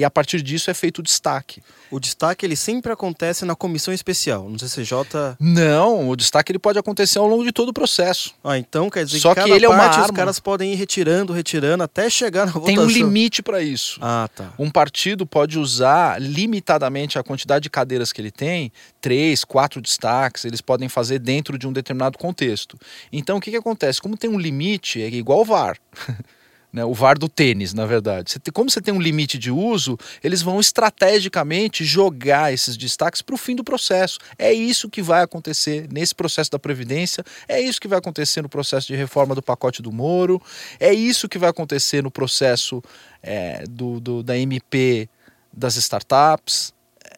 e 0.00 0.04
a 0.04 0.10
partir 0.10 0.40
disso 0.40 0.70
é 0.70 0.74
feito 0.74 1.00
o 1.00 1.02
destaque. 1.02 1.62
O 1.90 2.00
destaque 2.00 2.46
ele 2.46 2.56
sempre 2.56 2.90
acontece 2.90 3.44
na 3.44 3.54
comissão 3.54 3.92
especial, 3.92 4.48
no 4.48 4.58
CCJ? 4.58 5.36
Não, 5.38 6.08
o 6.08 6.16
destaque 6.16 6.50
ele 6.50 6.58
pode 6.58 6.78
acontecer 6.78 7.18
ao 7.18 7.26
longo 7.26 7.44
de 7.44 7.52
todo 7.52 7.68
o 7.68 7.72
processo. 7.72 8.34
Ah, 8.42 8.56
então 8.56 8.88
quer 8.88 9.04
dizer 9.04 9.20
Só 9.20 9.34
que, 9.34 9.44
que 9.44 9.50
ele 9.50 9.66
parte, 9.66 9.66
é 9.66 9.68
uma 9.68 9.84
arma. 9.84 10.04
os 10.06 10.10
caras 10.10 10.40
podem 10.40 10.72
ir 10.72 10.76
retirando, 10.76 11.34
retirando 11.34 11.82
até 11.82 12.08
chegar 12.08 12.46
na 12.46 12.52
votação. 12.52 12.74
Tem 12.74 12.78
um 12.78 12.88
limite 12.88 13.42
para 13.42 13.60
isso. 13.60 14.00
Ah, 14.00 14.26
tá. 14.34 14.54
Um 14.58 14.70
partido 14.70 15.26
pode 15.26 15.58
usar 15.58 16.18
limitadamente 16.18 17.18
a 17.18 17.22
quantidade 17.22 17.64
de 17.64 17.68
cadeiras 17.68 18.10
que 18.10 18.22
ele 18.22 18.30
tem, 18.30 18.72
três, 19.02 19.44
quatro 19.44 19.82
destaques, 19.82 20.46
eles 20.46 20.62
podem 20.62 20.88
fazer 20.88 21.18
dentro 21.18 21.58
de 21.58 21.68
um 21.68 21.72
determinado 21.74 22.16
contexto. 22.16 22.78
Então 23.12 23.36
o 23.36 23.40
que, 23.40 23.50
que 23.50 23.56
acontece? 23.58 24.00
Como 24.00 24.16
tem 24.16 24.30
um 24.30 24.38
limite, 24.38 25.02
é 25.02 25.08
igual 25.08 25.40
o 25.40 25.44
VAR. 25.44 25.76
né, 26.72 26.84
o 26.84 26.94
VAR 26.94 27.18
do 27.18 27.28
tênis, 27.28 27.74
na 27.74 27.86
verdade. 27.86 28.32
Você 28.32 28.50
como 28.52 28.70
você 28.70 28.80
tem 28.80 28.94
um 28.94 29.00
limite 29.00 29.38
de 29.38 29.50
uso, 29.50 29.98
eles 30.22 30.42
vão 30.42 30.60
estrategicamente 30.60 31.84
jogar 31.84 32.52
esses 32.52 32.76
destaques 32.76 33.22
para 33.22 33.34
o 33.34 33.38
fim 33.38 33.56
do 33.56 33.64
processo. 33.64 34.18
É 34.38 34.52
isso 34.52 34.88
que 34.88 35.02
vai 35.02 35.22
acontecer 35.22 35.88
nesse 35.90 36.14
processo 36.14 36.50
da 36.50 36.58
Previdência, 36.58 37.24
é 37.48 37.60
isso 37.60 37.80
que 37.80 37.88
vai 37.88 37.98
acontecer 37.98 38.42
no 38.42 38.48
processo 38.48 38.86
de 38.86 38.94
reforma 38.94 39.34
do 39.34 39.42
pacote 39.42 39.82
do 39.82 39.92
Moro, 39.92 40.40
é 40.78 40.92
isso 40.92 41.28
que 41.28 41.38
vai 41.38 41.50
acontecer 41.50 42.02
no 42.02 42.10
processo 42.10 42.82
é, 43.22 43.64
do, 43.68 44.00
do, 44.00 44.22
da 44.22 44.36
MP 44.36 45.08
das 45.52 45.76
startups. 45.76 46.72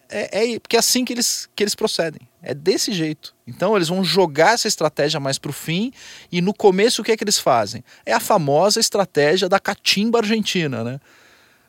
É, 0.08 0.52
é, 0.52 0.60
porque 0.60 0.76
é 0.76 0.78
assim 0.78 1.04
que 1.04 1.12
eles, 1.12 1.48
que 1.54 1.62
eles 1.62 1.74
procedem. 1.74 2.31
É 2.42 2.52
desse 2.52 2.92
jeito. 2.92 3.34
Então 3.46 3.76
eles 3.76 3.88
vão 3.88 4.02
jogar 4.02 4.54
essa 4.54 4.66
estratégia 4.66 5.20
mais 5.20 5.38
para 5.38 5.50
o 5.50 5.52
fim 5.52 5.92
e 6.30 6.40
no 6.40 6.52
começo 6.52 7.00
o 7.00 7.04
que 7.04 7.12
é 7.12 7.16
que 7.16 7.22
eles 7.22 7.38
fazem? 7.38 7.84
É 8.04 8.12
a 8.12 8.20
famosa 8.20 8.80
estratégia 8.80 9.48
da 9.48 9.60
catimba 9.60 10.18
argentina, 10.18 10.82
né? 10.82 11.00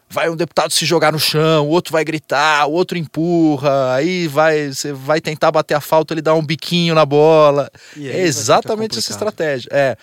Vai 0.10 0.30
um 0.30 0.36
deputado 0.36 0.72
se 0.72 0.86
jogar 0.86 1.12
no 1.12 1.20
chão, 1.20 1.68
o 1.68 1.70
outro 1.70 1.92
vai 1.92 2.04
gritar, 2.04 2.68
o 2.68 2.72
outro 2.72 2.98
empurra, 2.98 3.94
aí 3.96 4.28
vai 4.28 4.70
você 4.70 4.94
vai 4.94 5.22
tentar 5.22 5.52
bater 5.52 5.74
a 5.74 5.82
falta, 5.82 6.14
ele 6.14 6.22
dá 6.22 6.34
um 6.34 6.46
biquinho 6.46 6.94
na 6.96 7.06
bola. 7.06 7.72
É 7.98 8.22
exatamente 8.22 8.98
essa 8.98 9.12
estratégia. 9.12 9.70
É 9.72 9.98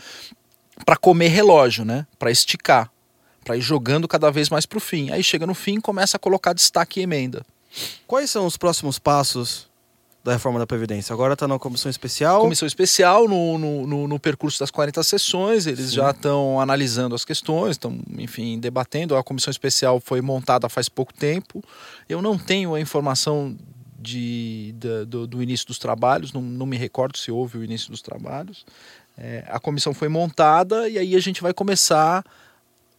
para 0.85 0.97
comer 0.97 1.29
relógio, 1.29 1.85
né? 1.85 2.07
Para 2.19 2.31
esticar, 2.31 2.91
para 3.45 3.57
ir 3.57 3.61
jogando 3.61 4.09
cada 4.09 4.31
vez 4.31 4.49
mais 4.49 4.67
para 4.67 4.79
o 4.79 4.81
fim. 4.81 5.11
Aí 5.11 5.23
chega 5.23 5.47
no 5.47 5.55
fim, 5.55 5.81
começa 5.81 6.17
a 6.17 6.21
colocar 6.21 6.53
destaque 6.53 7.01
e 7.01 7.03
emenda. 7.03 7.45
Quais 8.07 8.31
são 8.31 8.47
os 8.47 8.57
próximos 8.57 8.99
passos 8.99 9.70
da 10.23 10.33
reforma 10.33 10.59
da 10.59 10.67
Previdência. 10.67 11.13
Agora 11.13 11.33
está 11.33 11.49
na 11.49 11.59
comissão 11.59 11.91
especial. 11.91 12.43
Comissão 12.43 12.67
especial, 12.67 13.27
no, 13.27 13.59
no, 13.59 13.87
no, 13.87 14.09
no 14.09 14.19
percurso 14.21 14.61
das 14.61 14.71
40 14.71 15.03
sessões, 15.03 15.67
eles 15.67 15.91
Sim. 15.91 15.97
já 15.97 16.11
estão 16.11 16.61
analisando 16.61 17.15
as 17.15 17.25
questões, 17.25 17.73
estão, 17.73 17.99
enfim, 18.19 18.59
debatendo. 18.59 19.17
A 19.17 19.23
comissão 19.23 19.51
especial 19.51 19.99
foi 20.01 20.21
montada 20.21 20.69
faz 20.69 20.89
pouco 20.89 21.15
tempo. 21.15 21.65
Eu 22.09 22.21
não 22.21 22.37
tenho 22.37 22.75
a 22.75 22.81
informação 22.81 23.57
de, 23.99 24.75
do, 25.07 25.27
do, 25.27 25.43
início 25.43 25.67
dos 25.67 25.79
trabalhos, 25.79 26.33
não, 26.33 26.41
não 26.41 26.67
me 26.67 26.77
recordo 26.77 27.19
se 27.19 27.31
houve 27.31 27.59
o 27.59 27.65
início 27.65 27.91
dos 27.91 28.01
trabalhos. 28.01 28.65
É, 29.17 29.45
a 29.49 29.61
comissão 29.61 29.93
foi 29.93 30.09
montada 30.09 30.89
e 30.89 30.99
aí 30.99 31.15
a 31.15 31.21
gente 31.21 31.43
vai 31.43 31.53
começar 31.53 32.25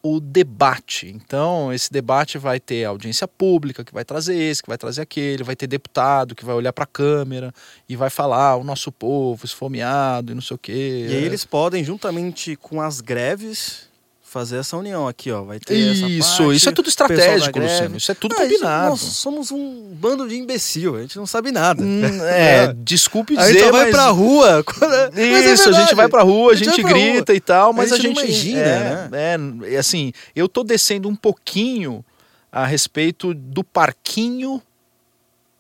o 0.04 0.20
debate. 0.20 1.08
Então, 1.08 1.72
esse 1.72 1.92
debate 1.92 2.38
vai 2.38 2.60
ter 2.60 2.86
audiência 2.86 3.28
pública, 3.28 3.84
que 3.84 3.94
vai 3.94 4.04
trazer 4.04 4.36
esse, 4.36 4.62
que 4.62 4.70
vai 4.70 4.78
trazer 4.78 5.02
aquele, 5.02 5.44
vai 5.44 5.56
ter 5.56 5.68
deputado 5.68 6.36
que 6.36 6.46
vai 6.46 6.56
olhar 6.56 6.74
para 6.74 6.84
a 6.84 6.88
câmera 6.88 7.54
e 7.88 7.96
vai 7.96 8.10
falar 8.10 8.56
o 8.56 8.64
nosso 8.64 8.92
povo 8.92 9.46
esfomeado 9.46 10.32
e 10.32 10.36
não 10.36 10.42
sei 10.42 10.56
o 10.56 10.58
quê. 10.58 11.08
E 11.10 11.16
aí 11.16 11.24
eles 11.24 11.46
podem, 11.46 11.84
juntamente 11.84 12.56
com 12.56 12.82
as 12.82 13.02
greves, 13.02 13.91
fazer 14.32 14.56
essa 14.56 14.78
união 14.78 15.10
aqui, 15.10 15.30
ó. 15.30 15.44
Vai 15.44 15.60
ter 15.60 15.76
isso, 15.76 16.06
essa 16.06 16.38
parte, 16.38 16.56
isso 16.56 16.70
é 16.70 16.72
tudo 16.72 16.88
estratégico, 16.88 17.60
Luciano. 17.60 17.98
Isso 17.98 18.12
é 18.14 18.16
tudo 18.16 18.34
ah, 18.34 18.42
combinado. 18.42 18.96
Isso, 18.96 19.06
nós 19.06 19.14
somos 19.18 19.52
um 19.52 19.94
bando 19.94 20.26
de 20.26 20.36
imbecil, 20.36 20.96
a 20.96 21.02
gente 21.02 21.18
não 21.18 21.28
sabe 21.28 21.52
nada. 21.52 21.84
Hum, 21.84 22.02
é, 22.24 22.64
é, 22.64 22.74
desculpe 22.74 23.36
dizer, 23.36 23.50
a 23.50 23.52
gente 23.52 23.72
vai 23.72 23.84
mas... 23.84 23.92
pra 23.92 24.08
rua. 24.08 24.64
É 25.14 25.52
isso, 25.52 25.70
é 25.70 25.76
a 25.76 25.82
gente 25.82 25.96
vai 25.96 26.08
pra 26.08 26.24
rua, 26.24 26.54
a 26.54 26.56
gente, 26.56 26.70
a 26.70 26.72
gente 26.72 26.84
grita 26.84 27.34
e 27.34 27.42
tal, 27.42 27.74
mas 27.74 27.92
a 27.92 27.98
gente, 27.98 28.18
a 28.20 28.26
gente 28.26 28.52
imagina, 28.52 28.62
é, 28.62 29.10
né? 29.10 29.74
É, 29.74 29.78
assim, 29.78 30.14
eu 30.34 30.48
tô 30.48 30.64
descendo 30.64 31.10
um 31.10 31.16
pouquinho 31.16 32.04
a 32.50 32.66
respeito 32.66 33.34
do 33.34 33.64
parquinho 33.64 34.62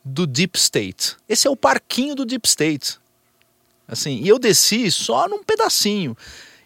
do 0.03 0.25
Deep 0.25 0.57
State. 0.57 1.17
Esse 1.27 1.45
é 1.45 1.49
o 1.49 1.57
parquinho 1.57 2.15
do 2.15 2.25
Deep 2.25 2.47
State. 2.47 2.97
Assim, 3.85 4.21
e 4.21 4.29
eu 4.29 4.39
desci 4.39 4.89
só 4.89 5.27
num 5.27 5.43
pedacinho. 5.43 6.15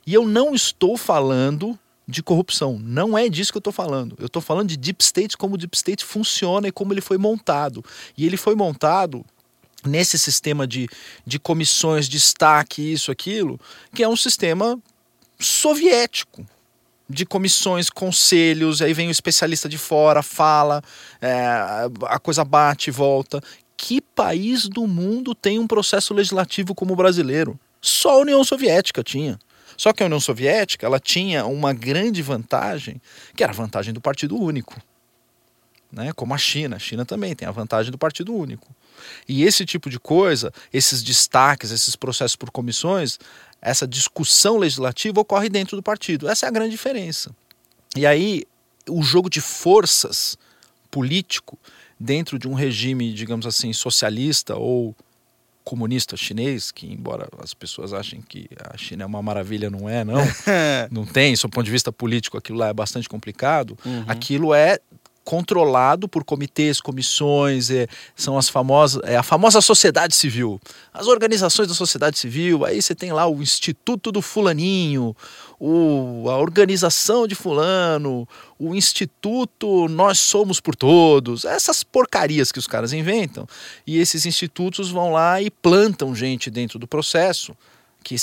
E 0.05 0.13
eu 0.13 0.27
não 0.27 0.53
estou 0.53 0.97
falando 0.97 1.77
de 2.07 2.21
corrupção. 2.21 2.79
Não 2.79 3.17
é 3.17 3.27
disso 3.27 3.51
que 3.51 3.57
eu 3.57 3.61
estou 3.61 3.73
falando. 3.73 4.15
Eu 4.19 4.27
estou 4.27 4.41
falando 4.41 4.69
de 4.69 4.77
Deep 4.77 5.03
State, 5.03 5.37
como 5.37 5.55
o 5.55 5.57
Deep 5.57 5.75
State 5.75 6.05
funciona 6.05 6.67
e 6.67 6.71
como 6.71 6.93
ele 6.93 7.01
foi 7.01 7.17
montado. 7.17 7.83
E 8.17 8.25
ele 8.25 8.37
foi 8.37 8.55
montado 8.55 9.25
nesse 9.83 10.17
sistema 10.17 10.67
de, 10.67 10.87
de 11.25 11.39
comissões, 11.39 12.09
destaque, 12.09 12.93
isso, 12.93 13.11
aquilo, 13.11 13.59
que 13.93 14.03
é 14.03 14.09
um 14.09 14.15
sistema 14.15 14.79
soviético 15.39 16.45
de 17.07 17.25
comissões, 17.25 17.89
conselhos, 17.89 18.81
aí 18.81 18.93
vem 18.93 19.07
o 19.07 19.11
especialista 19.11 19.69
de 19.69 19.77
fora, 19.77 20.23
fala, 20.23 20.81
é, 21.21 21.87
a 22.07 22.19
coisa 22.19 22.43
bate 22.43 22.89
e 22.89 22.91
volta. 22.91 23.41
Que 23.77 24.01
país 24.01 24.67
do 24.67 24.87
mundo 24.87 25.35
tem 25.35 25.59
um 25.59 25.67
processo 25.67 26.13
legislativo 26.13 26.73
como 26.73 26.93
o 26.93 26.95
brasileiro? 26.95 27.59
Só 27.79 28.13
a 28.13 28.21
União 28.21 28.43
Soviética 28.43 29.03
tinha. 29.03 29.37
Só 29.77 29.93
que 29.93 30.03
a 30.03 30.05
União 30.05 30.19
Soviética 30.19 30.85
ela 30.85 30.99
tinha 30.99 31.45
uma 31.45 31.73
grande 31.73 32.21
vantagem, 32.21 33.01
que 33.35 33.43
era 33.43 33.51
a 33.51 33.55
vantagem 33.55 33.93
do 33.93 34.01
Partido 34.01 34.35
Único. 34.37 34.79
Né? 35.91 36.11
Como 36.13 36.33
a 36.33 36.37
China. 36.37 36.75
A 36.75 36.79
China 36.79 37.05
também 37.05 37.35
tem 37.35 37.47
a 37.47 37.51
vantagem 37.51 37.91
do 37.91 37.97
Partido 37.97 38.33
Único. 38.33 38.73
E 39.27 39.43
esse 39.43 39.65
tipo 39.65 39.89
de 39.89 39.99
coisa, 39.99 40.51
esses 40.71 41.03
destaques, 41.03 41.71
esses 41.71 41.95
processos 41.95 42.35
por 42.35 42.51
comissões, 42.51 43.19
essa 43.61 43.87
discussão 43.87 44.57
legislativa 44.57 45.19
ocorre 45.19 45.49
dentro 45.49 45.75
do 45.75 45.83
partido. 45.83 46.27
Essa 46.27 46.45
é 46.45 46.49
a 46.49 46.51
grande 46.51 46.71
diferença. 46.71 47.33
E 47.95 48.05
aí, 48.05 48.43
o 48.89 49.01
jogo 49.01 49.29
de 49.29 49.41
forças 49.41 50.37
político 50.91 51.57
dentro 51.99 52.37
de 52.37 52.47
um 52.47 52.53
regime, 52.53 53.13
digamos 53.13 53.45
assim, 53.45 53.73
socialista 53.73 54.55
ou 54.55 54.95
comunista 55.65 56.15
chinês, 56.15 56.71
que 56.71 56.85
embora 56.85 57.27
as 57.39 57.53
pessoas 57.53 57.91
achem 57.91 58.21
que 58.21 58.47
a 58.71 58.77
China 58.77 59.03
é 59.03 59.05
uma 59.05 59.21
maravilha, 59.21 59.69
não 59.69 59.89
é, 59.89 60.05
não. 60.05 60.17
não 60.91 61.05
tem, 61.05 61.33
do 61.33 61.49
ponto 61.49 61.65
de 61.65 61.71
vista 61.71 61.91
político, 61.91 62.37
aquilo 62.37 62.59
lá 62.59 62.67
é 62.69 62.73
bastante 62.73 63.09
complicado. 63.09 63.75
Uhum. 63.83 64.05
Aquilo 64.07 64.53
é 64.53 64.79
controlado 65.25 66.07
por 66.07 66.23
comitês, 66.23 66.79
comissões, 66.79 67.71
é, 67.71 67.87
são 68.15 68.37
as 68.37 68.47
famosas, 68.47 69.01
é 69.03 69.17
a 69.17 69.23
famosa 69.23 69.59
sociedade 69.59 70.15
civil, 70.15 70.61
as 70.93 71.07
organizações 71.07 71.67
da 71.67 71.73
sociedade 71.73 72.19
civil. 72.19 72.63
Aí 72.63 72.79
você 72.79 72.93
tem 72.93 73.11
lá 73.11 73.27
o 73.27 73.41
Instituto 73.41 74.11
do 74.11 74.21
Fulaninho, 74.21 75.15
o, 75.59 76.29
a 76.29 76.37
organização 76.37 77.27
de 77.27 77.35
Fulano, 77.35 78.27
o 78.59 78.75
Instituto 78.75 79.87
Nós 79.87 80.19
Somos 80.19 80.59
por 80.59 80.75
Todos, 80.75 81.45
essas 81.45 81.83
porcarias 81.83 82.51
que 82.51 82.59
os 82.59 82.67
caras 82.67 82.93
inventam. 82.93 83.47
E 83.85 83.97
esses 83.97 84.25
institutos 84.25 84.89
vão 84.89 85.11
lá 85.11 85.41
e 85.41 85.49
plantam 85.49 86.15
gente 86.15 86.49
dentro 86.49 86.77
do 86.77 86.87
processo 86.87 87.55
que 88.03 88.15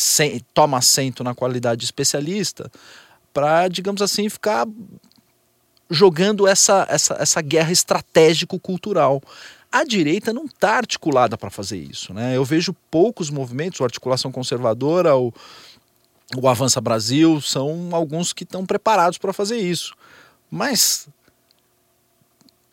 toma 0.54 0.78
assento 0.78 1.24
na 1.24 1.34
qualidade 1.34 1.80
de 1.80 1.84
especialista 1.84 2.70
para, 3.32 3.66
digamos 3.66 4.02
assim, 4.02 4.28
ficar 4.28 4.66
jogando 5.90 6.46
essa, 6.46 6.86
essa, 6.88 7.14
essa 7.18 7.42
guerra 7.42 7.72
estratégico-cultural. 7.72 9.20
A 9.70 9.84
direita 9.84 10.32
não 10.32 10.44
está 10.44 10.76
articulada 10.76 11.36
para 11.36 11.50
fazer 11.50 11.78
isso. 11.78 12.14
Né? 12.14 12.36
Eu 12.36 12.44
vejo 12.44 12.74
poucos 12.90 13.30
movimentos, 13.30 13.80
a 13.80 13.84
articulação 13.84 14.30
conservadora, 14.30 15.16
o, 15.16 15.32
o 16.36 16.48
Avança 16.48 16.80
Brasil, 16.80 17.40
são 17.40 17.90
alguns 17.92 18.32
que 18.32 18.44
estão 18.44 18.64
preparados 18.64 19.18
para 19.18 19.32
fazer 19.32 19.58
isso. 19.58 19.94
Mas, 20.50 21.08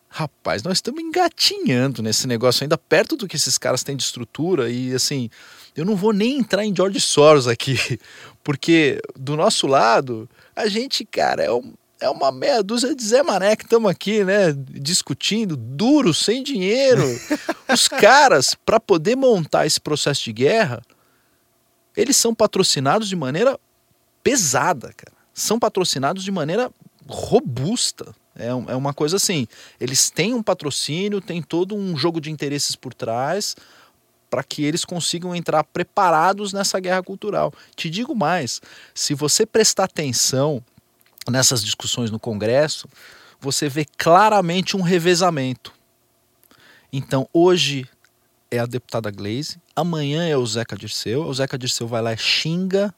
rapaz, 0.08 0.62
nós 0.62 0.78
estamos 0.78 1.02
engatinhando 1.02 2.02
nesse 2.02 2.26
negócio 2.26 2.64
ainda 2.64 2.78
perto 2.78 3.16
do 3.16 3.28
que 3.28 3.36
esses 3.36 3.58
caras 3.58 3.82
têm 3.82 3.96
de 3.96 4.02
estrutura 4.02 4.70
e 4.70 4.94
assim, 4.94 5.30
eu 5.76 5.84
não 5.84 5.96
vou 5.96 6.12
nem 6.12 6.38
entrar 6.38 6.64
em 6.64 6.74
George 6.74 7.00
Soros 7.00 7.46
aqui, 7.46 7.76
porque 8.44 9.00
do 9.18 9.36
nosso 9.36 9.66
lado, 9.66 10.28
a 10.54 10.68
gente, 10.68 11.04
cara, 11.04 11.42
é 11.42 11.52
um, 11.52 11.74
é 12.00 12.08
uma 12.08 12.32
meia 12.32 12.62
dúzia 12.62 12.94
de 12.94 13.04
Zé 13.04 13.22
Mané 13.22 13.54
que 13.54 13.64
estamos 13.64 13.90
aqui, 13.90 14.24
né, 14.24 14.52
discutindo, 14.56 15.56
duro, 15.56 16.14
sem 16.14 16.42
dinheiro. 16.42 17.04
Os 17.72 17.86
caras, 17.86 18.54
para 18.54 18.80
poder 18.80 19.16
montar 19.16 19.66
esse 19.66 19.80
processo 19.80 20.24
de 20.24 20.32
guerra, 20.32 20.82
eles 21.96 22.16
são 22.16 22.34
patrocinados 22.34 23.08
de 23.08 23.16
maneira 23.16 23.58
pesada, 24.22 24.92
cara. 24.96 25.16
São 25.32 25.58
patrocinados 25.58 26.22
de 26.22 26.30
maneira 26.30 26.70
robusta. 27.06 28.14
É, 28.36 28.48
é 28.48 28.76
uma 28.76 28.94
coisa 28.94 29.16
assim, 29.16 29.46
eles 29.80 30.10
têm 30.10 30.34
um 30.34 30.42
patrocínio, 30.42 31.20
tem 31.20 31.42
todo 31.42 31.74
um 31.74 31.96
jogo 31.96 32.20
de 32.20 32.30
interesses 32.30 32.76
por 32.76 32.94
trás 32.94 33.56
para 34.30 34.44
que 34.44 34.64
eles 34.64 34.84
consigam 34.84 35.34
entrar 35.34 35.64
preparados 35.64 36.52
nessa 36.52 36.78
guerra 36.78 37.02
cultural. 37.02 37.52
Te 37.74 37.90
digo 37.90 38.14
mais, 38.14 38.60
se 38.94 39.12
você 39.12 39.44
prestar 39.44 39.84
atenção 39.84 40.62
nessas 41.28 41.64
discussões 41.64 42.10
no 42.10 42.18
Congresso, 42.20 42.88
você 43.40 43.68
vê 43.68 43.84
claramente 43.98 44.76
um 44.76 44.82
revezamento. 44.82 45.72
Então, 46.92 47.28
hoje 47.32 47.88
é 48.50 48.58
a 48.58 48.66
deputada 48.66 49.10
Glaze, 49.10 49.58
amanhã 49.80 50.26
é 50.26 50.36
o 50.36 50.46
Zeca 50.46 50.76
Dirceu, 50.76 51.26
o 51.26 51.34
Zeca 51.34 51.58
Dirceu 51.58 51.86
vai 51.86 52.02
lá 52.02 52.16
xinga 52.16 52.94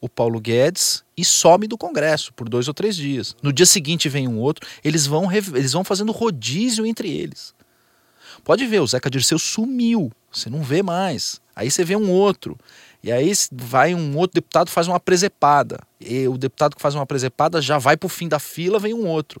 o 0.00 0.08
Paulo 0.08 0.38
Guedes 0.38 1.02
e 1.16 1.24
some 1.24 1.66
do 1.66 1.78
Congresso 1.78 2.32
por 2.34 2.48
dois 2.48 2.68
ou 2.68 2.74
três 2.74 2.94
dias. 2.94 3.34
No 3.42 3.52
dia 3.52 3.64
seguinte 3.64 4.08
vem 4.08 4.28
um 4.28 4.38
outro, 4.38 4.68
eles 4.84 5.06
vão, 5.06 5.32
eles 5.32 5.72
vão 5.72 5.82
fazendo 5.82 6.12
rodízio 6.12 6.84
entre 6.84 7.10
eles. 7.10 7.54
Pode 8.44 8.66
ver, 8.66 8.80
o 8.80 8.86
Zeca 8.86 9.08
Dirceu 9.08 9.38
sumiu, 9.38 10.12
você 10.30 10.50
não 10.50 10.62
vê 10.62 10.82
mais. 10.82 11.40
Aí 11.56 11.70
você 11.70 11.84
vê 11.84 11.96
um 11.96 12.10
outro. 12.10 12.58
E 13.02 13.12
aí 13.12 13.32
vai 13.52 13.94
um 13.94 14.16
outro 14.16 14.34
deputado 14.34 14.70
faz 14.70 14.88
uma 14.88 15.00
presepada. 15.00 15.78
E 16.00 16.26
o 16.28 16.36
deputado 16.36 16.76
que 16.76 16.82
faz 16.82 16.94
uma 16.94 17.06
presepada 17.06 17.62
já 17.62 17.78
vai 17.78 17.96
para 17.96 18.06
o 18.06 18.10
fim 18.10 18.28
da 18.28 18.38
fila, 18.38 18.78
vem 18.78 18.92
um 18.92 19.06
outro. 19.06 19.40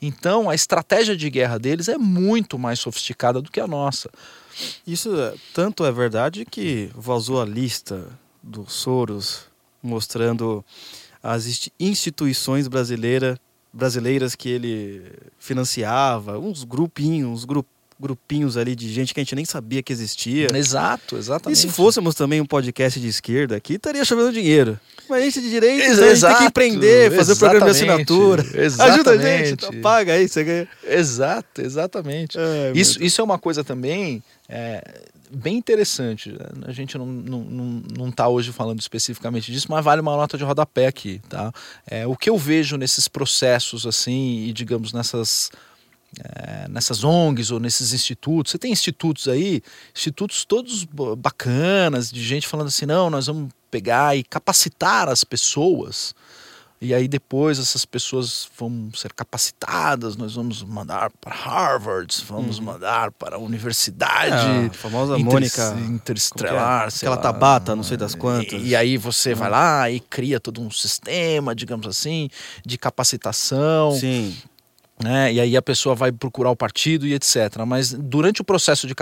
Então 0.00 0.50
a 0.50 0.54
estratégia 0.54 1.16
de 1.16 1.28
guerra 1.30 1.58
deles 1.58 1.88
é 1.88 1.98
muito 1.98 2.58
mais 2.58 2.78
sofisticada 2.78 3.40
do 3.40 3.50
que 3.50 3.60
a 3.60 3.66
nossa. 3.66 4.10
Isso 4.86 5.18
é, 5.18 5.34
tanto 5.52 5.84
é 5.84 5.92
verdade 5.92 6.44
que 6.44 6.90
vazou 6.94 7.40
a 7.40 7.44
lista 7.44 8.06
do 8.42 8.68
Soros 8.68 9.46
mostrando 9.82 10.64
as 11.22 11.70
instituições 11.78 12.68
brasileira, 12.68 13.38
brasileiras 13.72 14.34
que 14.34 14.48
ele 14.48 15.12
financiava, 15.38 16.38
uns 16.38 16.64
grupinhos, 16.64 17.30
uns 17.30 17.44
grupinhos 17.98 18.56
ali 18.56 18.74
de 18.74 18.92
gente 18.92 19.14
que 19.14 19.20
a 19.20 19.22
gente 19.22 19.34
nem 19.34 19.44
sabia 19.44 19.82
que 19.82 19.92
existia. 19.92 20.48
Exato, 20.54 21.16
exatamente. 21.16 21.58
E 21.58 21.60
se 21.60 21.68
fôssemos 21.68 22.14
também 22.14 22.40
um 22.40 22.46
podcast 22.46 22.98
de 23.00 23.08
esquerda 23.08 23.56
aqui, 23.56 23.74
estaria 23.74 24.04
chovendo 24.04 24.32
dinheiro. 24.32 24.78
Mas 25.08 25.22
a 25.22 25.24
gente 25.24 25.40
de 25.40 25.50
direita, 25.50 25.86
então 25.86 26.04
a 26.04 26.14
gente 26.14 26.26
tem 26.26 26.36
que 26.36 26.44
empreender, 26.44 27.12
fazer 27.12 27.32
o 27.32 27.36
programa 27.36 27.66
de 27.66 27.72
assinatura. 27.72 28.42
Exatamente. 28.54 28.94
Ajuda 28.94 29.10
a 29.10 29.18
gente, 29.18 29.52
então 29.52 29.80
paga 29.80 30.12
aí, 30.14 30.28
você 30.28 30.44
ganha. 30.44 30.68
Exato, 30.84 31.60
exatamente. 31.60 32.38
Isso, 32.74 33.02
isso 33.02 33.20
é 33.20 33.24
uma 33.24 33.38
coisa 33.38 33.62
também 33.62 34.22
é, 34.48 35.02
bem 35.30 35.56
interessante. 35.56 36.34
A 36.66 36.72
gente 36.72 36.96
não, 36.96 37.06
não, 37.06 37.40
não, 37.40 37.82
não 37.96 38.10
tá 38.10 38.28
hoje 38.28 38.52
falando 38.52 38.80
especificamente 38.80 39.50
disso, 39.50 39.66
mas 39.70 39.84
vale 39.84 40.00
uma 40.00 40.16
nota 40.16 40.36
de 40.36 40.44
rodapé 40.44 40.86
aqui, 40.86 41.20
tá? 41.28 41.52
É, 41.86 42.06
o 42.06 42.16
que 42.16 42.30
eu 42.30 42.36
vejo 42.36 42.76
nesses 42.76 43.08
processos, 43.08 43.86
assim, 43.86 44.46
e 44.46 44.52
digamos 44.52 44.92
nessas 44.92 45.50
é, 46.22 46.68
nessas 46.68 47.04
ONGs 47.04 47.50
ou 47.50 47.60
nesses 47.60 47.92
institutos. 47.92 48.52
Você 48.52 48.58
tem 48.58 48.72
institutos 48.72 49.28
aí, 49.28 49.62
institutos 49.94 50.44
todos 50.44 50.84
bacanas, 51.18 52.10
de 52.10 52.22
gente 52.22 52.46
falando 52.46 52.68
assim: 52.68 52.86
não, 52.86 53.10
nós 53.10 53.26
vamos 53.26 53.52
pegar 53.70 54.16
e 54.16 54.22
capacitar 54.22 55.08
as 55.08 55.24
pessoas. 55.24 56.14
E 56.80 56.92
aí 56.92 57.08
depois 57.08 57.58
essas 57.58 57.86
pessoas 57.86 58.46
vão 58.58 58.90
ser 58.94 59.12
capacitadas, 59.14 60.16
nós 60.16 60.34
vamos 60.34 60.62
mandar 60.62 61.10
para 61.18 61.34
Harvard, 61.34 62.14
vamos 62.28 62.58
uhum. 62.58 62.64
mandar 62.66 63.10
para 63.12 63.36
a 63.36 63.38
universidade. 63.38 64.66
É, 64.66 64.66
a 64.66 64.70
famosa 64.70 65.14
inter 65.14 65.32
Mônica 65.32 65.76
Interestelar. 65.88 66.84
É? 66.84 66.88
Aquela 66.88 67.16
tabata, 67.16 67.74
não 67.74 67.82
sei 67.82 67.96
das 67.96 68.14
quantas. 68.14 68.60
E, 68.60 68.68
e 68.68 68.76
aí 68.76 68.98
você 68.98 69.32
uhum. 69.32 69.38
vai 69.38 69.50
lá 69.50 69.90
e 69.90 69.98
cria 69.98 70.38
todo 70.38 70.60
um 70.60 70.70
sistema, 70.70 71.54
digamos 71.54 71.86
assim, 71.86 72.28
de 72.66 72.76
capacitação. 72.76 73.92
Sim 73.92 74.36
né? 75.02 75.32
E 75.32 75.40
aí 75.40 75.56
a 75.56 75.62
pessoa 75.62 75.94
vai 75.94 76.12
procurar 76.12 76.50
o 76.50 76.56
partido 76.56 77.06
e 77.06 77.14
etc. 77.14 77.58
Mas 77.66 77.92
durante 77.92 78.40
o 78.40 78.44
processo 78.44 78.86
de, 78.86 78.94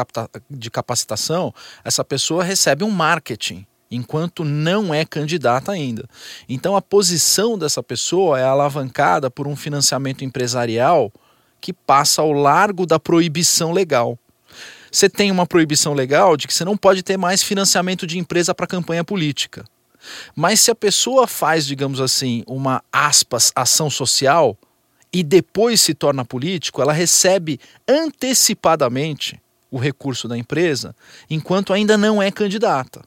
de 0.50 0.70
capacitação, 0.70 1.54
essa 1.84 2.04
pessoa 2.04 2.42
recebe 2.42 2.84
um 2.84 2.90
marketing 2.90 3.66
enquanto 3.90 4.42
não 4.42 4.92
é 4.94 5.04
candidata 5.04 5.70
ainda. 5.70 6.08
Então 6.48 6.74
a 6.74 6.82
posição 6.82 7.58
dessa 7.58 7.82
pessoa 7.82 8.40
é 8.40 8.44
alavancada 8.44 9.30
por 9.30 9.46
um 9.46 9.54
financiamento 9.54 10.24
empresarial 10.24 11.12
que 11.60 11.72
passa 11.72 12.22
ao 12.22 12.32
largo 12.32 12.86
da 12.86 12.98
proibição 12.98 13.70
legal. 13.70 14.18
Você 14.90 15.08
tem 15.08 15.30
uma 15.30 15.46
proibição 15.46 15.94
legal 15.94 16.36
de 16.36 16.46
que 16.46 16.54
você 16.54 16.64
não 16.64 16.76
pode 16.76 17.02
ter 17.02 17.16
mais 17.16 17.42
financiamento 17.42 18.06
de 18.06 18.18
empresa 18.18 18.54
para 18.54 18.66
campanha 18.66 19.04
política. 19.04 19.64
Mas 20.34 20.60
se 20.60 20.70
a 20.70 20.74
pessoa 20.74 21.26
faz, 21.26 21.66
digamos 21.66 22.00
assim, 22.00 22.42
uma 22.46 22.82
aspas 22.92 23.52
ação 23.54 23.88
social, 23.88 24.58
e 25.12 25.22
depois 25.22 25.80
se 25.80 25.94
torna 25.94 26.24
político, 26.24 26.80
ela 26.80 26.92
recebe 26.92 27.60
antecipadamente 27.86 29.40
o 29.70 29.78
recurso 29.78 30.26
da 30.28 30.36
empresa, 30.36 30.94
enquanto 31.28 31.72
ainda 31.72 31.96
não 31.96 32.22
é 32.22 32.30
candidata. 32.30 33.02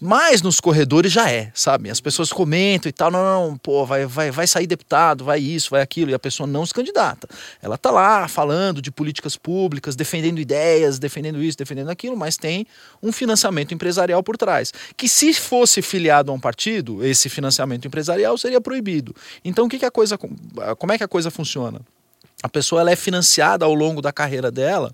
Mas 0.00 0.42
nos 0.42 0.60
corredores 0.60 1.10
já 1.10 1.28
é, 1.28 1.50
sabe? 1.52 1.90
As 1.90 2.00
pessoas 2.00 2.32
comentam 2.32 2.88
e 2.88 2.92
tal, 2.92 3.10
não, 3.10 3.50
não, 3.50 3.56
pô, 3.56 3.84
vai, 3.84 4.06
vai, 4.06 4.30
vai 4.30 4.46
sair 4.46 4.66
deputado, 4.66 5.24
vai 5.24 5.40
isso, 5.40 5.70
vai 5.70 5.82
aquilo, 5.82 6.12
e 6.12 6.14
a 6.14 6.18
pessoa 6.20 6.46
não 6.46 6.64
se 6.64 6.72
candidata. 6.72 7.28
Ela 7.60 7.76
tá 7.76 7.90
lá 7.90 8.28
falando 8.28 8.80
de 8.80 8.92
políticas 8.92 9.36
públicas, 9.36 9.96
defendendo 9.96 10.38
ideias, 10.38 11.00
defendendo 11.00 11.42
isso, 11.42 11.58
defendendo 11.58 11.90
aquilo, 11.90 12.16
mas 12.16 12.36
tem 12.36 12.64
um 13.02 13.10
financiamento 13.10 13.74
empresarial 13.74 14.22
por 14.22 14.36
trás. 14.36 14.72
Que 14.96 15.08
se 15.08 15.34
fosse 15.34 15.82
filiado 15.82 16.30
a 16.30 16.34
um 16.34 16.38
partido, 16.38 17.04
esse 17.04 17.28
financiamento 17.28 17.84
empresarial 17.88 18.38
seria 18.38 18.60
proibido. 18.60 19.12
Então, 19.44 19.66
o 19.66 19.68
que, 19.68 19.80
que 19.80 19.84
a 19.84 19.90
coisa. 19.90 20.16
Como 20.16 20.92
é 20.92 20.98
que 20.98 21.04
a 21.04 21.08
coisa 21.08 21.28
funciona? 21.28 21.80
A 22.40 22.48
pessoa 22.48 22.82
ela 22.82 22.92
é 22.92 22.96
financiada 22.96 23.64
ao 23.64 23.74
longo 23.74 24.00
da 24.00 24.12
carreira 24.12 24.48
dela 24.48 24.92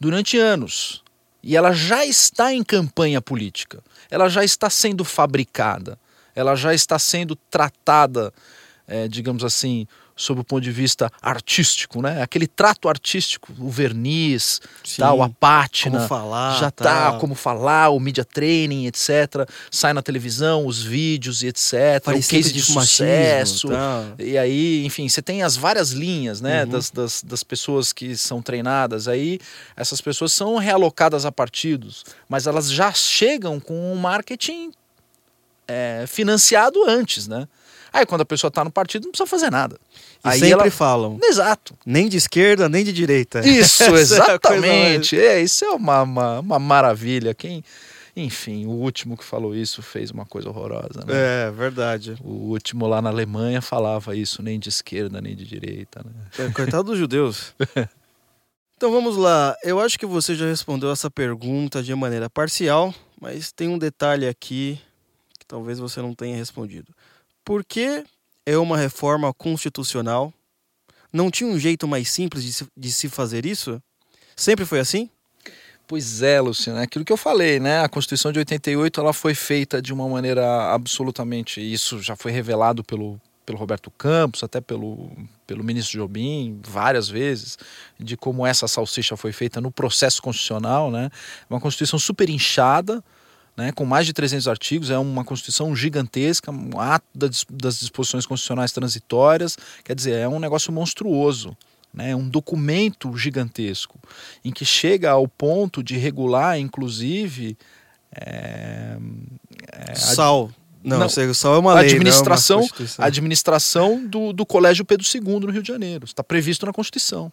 durante 0.00 0.38
anos. 0.38 1.02
E 1.42 1.54
ela 1.54 1.72
já 1.72 2.04
está 2.04 2.52
em 2.52 2.64
campanha 2.64 3.20
política 3.20 3.82
ela 4.10 4.28
já 4.28 4.44
está 4.44 4.70
sendo 4.70 5.04
fabricada, 5.04 5.98
ela 6.34 6.54
já 6.54 6.72
está 6.72 6.98
sendo 6.98 7.36
tratada, 7.36 8.32
é, 8.86 9.08
digamos 9.08 9.44
assim, 9.44 9.86
sob 10.18 10.40
o 10.40 10.44
ponto 10.44 10.60
de 10.60 10.72
vista 10.72 11.10
artístico, 11.22 12.02
né? 12.02 12.20
Aquele 12.20 12.46
trato 12.46 12.88
artístico, 12.88 13.52
o 13.58 13.70
verniz, 13.70 14.60
Sim, 14.84 15.00
tal, 15.00 15.22
a 15.22 15.28
pátina, 15.28 15.98
como 15.98 16.08
falar, 16.08 16.58
já 16.58 16.70
tá, 16.70 17.12
como 17.18 17.34
falar, 17.36 17.90
o 17.90 18.00
media 18.00 18.24
training, 18.24 18.86
etc. 18.86 19.48
Sai 19.70 19.92
na 19.92 20.02
televisão, 20.02 20.66
os 20.66 20.82
vídeos 20.82 21.42
e 21.42 21.46
etc. 21.46 21.72
o 22.08 22.28
case 22.28 22.52
de 22.52 22.60
sucesso. 22.60 23.68
E 24.18 24.36
aí, 24.36 24.84
enfim, 24.84 25.08
você 25.08 25.22
tem 25.22 25.44
as 25.44 25.56
várias 25.56 25.92
linhas, 25.92 26.40
né? 26.40 26.64
Uhum. 26.64 26.70
Das, 26.70 26.90
das, 26.90 27.22
das 27.22 27.44
pessoas 27.44 27.92
que 27.92 28.16
são 28.16 28.42
treinadas. 28.42 29.06
Aí, 29.06 29.38
essas 29.76 30.00
pessoas 30.00 30.32
são 30.32 30.56
realocadas 30.56 31.24
a 31.24 31.30
partidos, 31.30 32.04
mas 32.28 32.48
elas 32.48 32.70
já 32.70 32.92
chegam 32.92 33.60
com 33.60 33.92
um 33.92 33.94
marketing 33.94 34.72
é, 35.68 36.04
financiado 36.08 36.82
antes, 36.88 37.28
né? 37.28 37.46
Aí 37.92 38.04
quando 38.06 38.22
a 38.22 38.24
pessoa 38.24 38.48
está 38.48 38.64
no 38.64 38.70
partido 38.70 39.04
não 39.04 39.12
precisa 39.12 39.28
fazer 39.28 39.50
nada. 39.50 39.78
E 40.24 40.28
Aí 40.28 40.40
sempre 40.40 40.52
ela... 40.52 40.70
falam. 40.70 41.18
Exato. 41.22 41.74
Nem 41.86 42.08
de 42.08 42.16
esquerda, 42.16 42.68
nem 42.68 42.84
de 42.84 42.92
direita. 42.92 43.40
Isso, 43.46 43.84
é 43.84 44.00
exatamente. 44.00 45.18
é, 45.18 45.40
isso 45.40 45.64
é 45.64 45.70
uma, 45.70 46.02
uma, 46.02 46.40
uma, 46.40 46.58
maravilha. 46.58 47.34
Quem. 47.34 47.64
Enfim, 48.16 48.66
o 48.66 48.70
último 48.70 49.16
que 49.16 49.24
falou 49.24 49.54
isso 49.54 49.80
fez 49.80 50.10
uma 50.10 50.26
coisa 50.26 50.48
horrorosa. 50.48 51.04
Né? 51.06 51.14
É, 51.46 51.50
verdade. 51.52 52.16
O 52.20 52.50
último 52.50 52.86
lá 52.88 53.00
na 53.00 53.10
Alemanha 53.10 53.62
falava 53.62 54.16
isso, 54.16 54.42
nem 54.42 54.58
de 54.58 54.68
esquerda, 54.68 55.20
nem 55.20 55.36
de 55.36 55.44
direita. 55.44 56.04
Né? 56.04 56.46
É, 56.46 56.50
coitado 56.50 56.82
dos 56.82 56.98
judeus. 56.98 57.54
então 58.76 58.90
vamos 58.90 59.16
lá. 59.16 59.56
Eu 59.62 59.78
acho 59.78 59.96
que 59.96 60.04
você 60.04 60.34
já 60.34 60.46
respondeu 60.46 60.90
essa 60.90 61.08
pergunta 61.08 61.80
de 61.80 61.94
maneira 61.94 62.28
parcial, 62.28 62.92
mas 63.20 63.52
tem 63.52 63.68
um 63.68 63.78
detalhe 63.78 64.26
aqui 64.26 64.80
que 65.38 65.46
talvez 65.46 65.78
você 65.78 66.02
não 66.02 66.12
tenha 66.12 66.36
respondido. 66.36 66.92
Por 67.48 67.64
que 67.64 68.04
é 68.44 68.58
uma 68.58 68.76
reforma 68.76 69.32
constitucional. 69.32 70.34
Não 71.10 71.30
tinha 71.30 71.48
um 71.48 71.58
jeito 71.58 71.88
mais 71.88 72.10
simples 72.10 72.44
de 72.44 72.52
se, 72.52 72.66
de 72.76 72.92
se 72.92 73.08
fazer 73.08 73.46
isso? 73.46 73.82
Sempre 74.36 74.66
foi 74.66 74.80
assim? 74.80 75.08
Pois 75.86 76.20
é, 76.20 76.42
Luciano, 76.42 76.78
é 76.78 76.82
aquilo 76.82 77.06
que 77.06 77.12
eu 77.12 77.16
falei, 77.16 77.58
né? 77.58 77.80
A 77.80 77.88
Constituição 77.88 78.32
de 78.32 78.38
88 78.38 79.00
ela 79.00 79.14
foi 79.14 79.34
feita 79.34 79.80
de 79.80 79.94
uma 79.94 80.06
maneira 80.06 80.74
absolutamente. 80.74 81.58
Isso 81.58 82.02
já 82.02 82.14
foi 82.14 82.32
revelado 82.32 82.84
pelo, 82.84 83.18
pelo 83.46 83.58
Roberto 83.58 83.90
Campos, 83.92 84.42
até 84.42 84.60
pelo, 84.60 85.10
pelo 85.46 85.64
ministro 85.64 85.98
Jobim, 85.98 86.60
várias 86.62 87.08
vezes, 87.08 87.56
de 87.98 88.14
como 88.14 88.46
essa 88.46 88.68
salsicha 88.68 89.16
foi 89.16 89.32
feita 89.32 89.58
no 89.58 89.70
processo 89.70 90.20
constitucional, 90.20 90.90
né? 90.90 91.08
Uma 91.48 91.60
Constituição 91.60 91.98
super 91.98 92.28
inchada, 92.28 93.02
né, 93.58 93.72
com 93.72 93.84
mais 93.84 94.06
de 94.06 94.12
300 94.12 94.46
artigos, 94.46 94.88
é 94.88 94.96
uma 94.96 95.24
Constituição 95.24 95.74
gigantesca, 95.74 96.52
um 96.52 96.78
ato 96.78 97.04
das 97.12 97.80
disposições 97.80 98.24
constitucionais 98.24 98.70
transitórias, 98.70 99.58
quer 99.82 99.96
dizer, 99.96 100.12
é 100.12 100.28
um 100.28 100.38
negócio 100.38 100.72
monstruoso. 100.72 101.56
Né, 101.92 102.14
um 102.14 102.28
documento 102.28 103.16
gigantesco, 103.16 103.98
em 104.44 104.52
que 104.52 104.62
chega 104.62 105.10
ao 105.10 105.26
ponto 105.26 105.82
de 105.82 105.96
regular, 105.96 106.58
inclusive. 106.58 107.56
É, 108.14 108.98
é, 109.72 109.94
Sal. 109.94 110.50
Não, 110.84 110.98
não 110.98 111.08
sal 111.08 111.54
é 111.54 111.58
uma 111.58 111.74
lei. 111.74 111.86
Administração, 111.86 112.60
não 112.60 112.66
é 112.66 112.90
uma 112.98 113.06
administração 113.06 114.06
do, 114.06 114.34
do 114.34 114.44
Colégio 114.46 114.84
Pedro 114.84 115.04
II 115.12 115.40
no 115.40 115.50
Rio 115.50 115.62
de 115.62 115.68
Janeiro. 115.68 116.04
Está 116.04 116.22
previsto 116.22 116.66
na 116.66 116.72
Constituição 116.72 117.32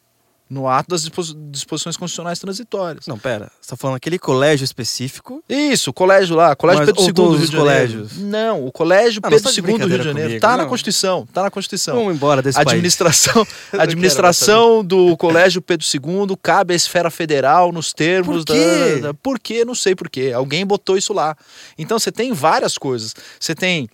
no 0.50 0.68
ato 0.68 0.90
das 0.90 1.10
disposições 1.50 1.98
constitucionais 1.98 2.38
transitórias. 2.38 3.08
Não, 3.08 3.18
pera, 3.18 3.52
você 3.60 3.66
está 3.66 3.76
falando 3.76 3.98
aquele 3.98 4.20
colégio 4.20 4.64
específico? 4.64 5.44
Isso, 5.50 5.90
o 5.90 5.94
colégio 5.94 6.36
lá, 6.36 6.56
Colégio 6.56 6.82
Mas, 6.82 6.94
Pedro 6.94 7.04
II 7.04 7.14
do 7.14 7.36
Rio 7.36 7.48
de 7.48 7.58
colégios? 7.58 8.10
Janeiro. 8.12 8.32
Não, 8.32 8.66
o 8.66 8.72
Colégio 8.72 9.22
ah, 9.24 9.30
Pedro 9.30 9.50
II 9.50 9.62
do 9.80 9.88
Rio 9.88 9.98
de 9.98 10.04
Janeiro 10.04 10.34
está 10.34 10.56
na 10.56 10.66
Constituição, 10.66 11.26
está 11.28 11.44
na 11.44 11.52
Constituição. 11.52 11.96
Vamos 11.96 12.16
embora 12.16 12.42
desse 12.42 12.60
administração, 12.60 13.46
país. 13.46 13.82
administração 13.82 14.84
do 14.86 15.18
Colégio 15.18 15.62
Pedro 15.62 15.86
II 15.86 16.38
cabe 16.42 16.74
à 16.74 16.76
esfera 16.76 17.10
federal 17.10 17.72
nos 17.72 17.92
termos 17.92 18.46
por 18.46 18.54
quê? 18.54 18.96
da, 19.02 19.08
da 19.08 19.14
por 19.14 19.40
quê? 19.40 19.66
Não 19.66 19.76
sei 19.76 19.96
por 19.96 20.10
quê. 20.10 20.32
Alguém 20.34 20.66
botou 20.66 20.96
isso 20.96 21.12
lá. 21.12 21.36
Então 21.78 21.98
você 21.98 22.12
tem 22.12 22.34
várias 22.34 22.78
coisas. 22.78 23.16
Você 23.40 23.56
tem 23.56 23.90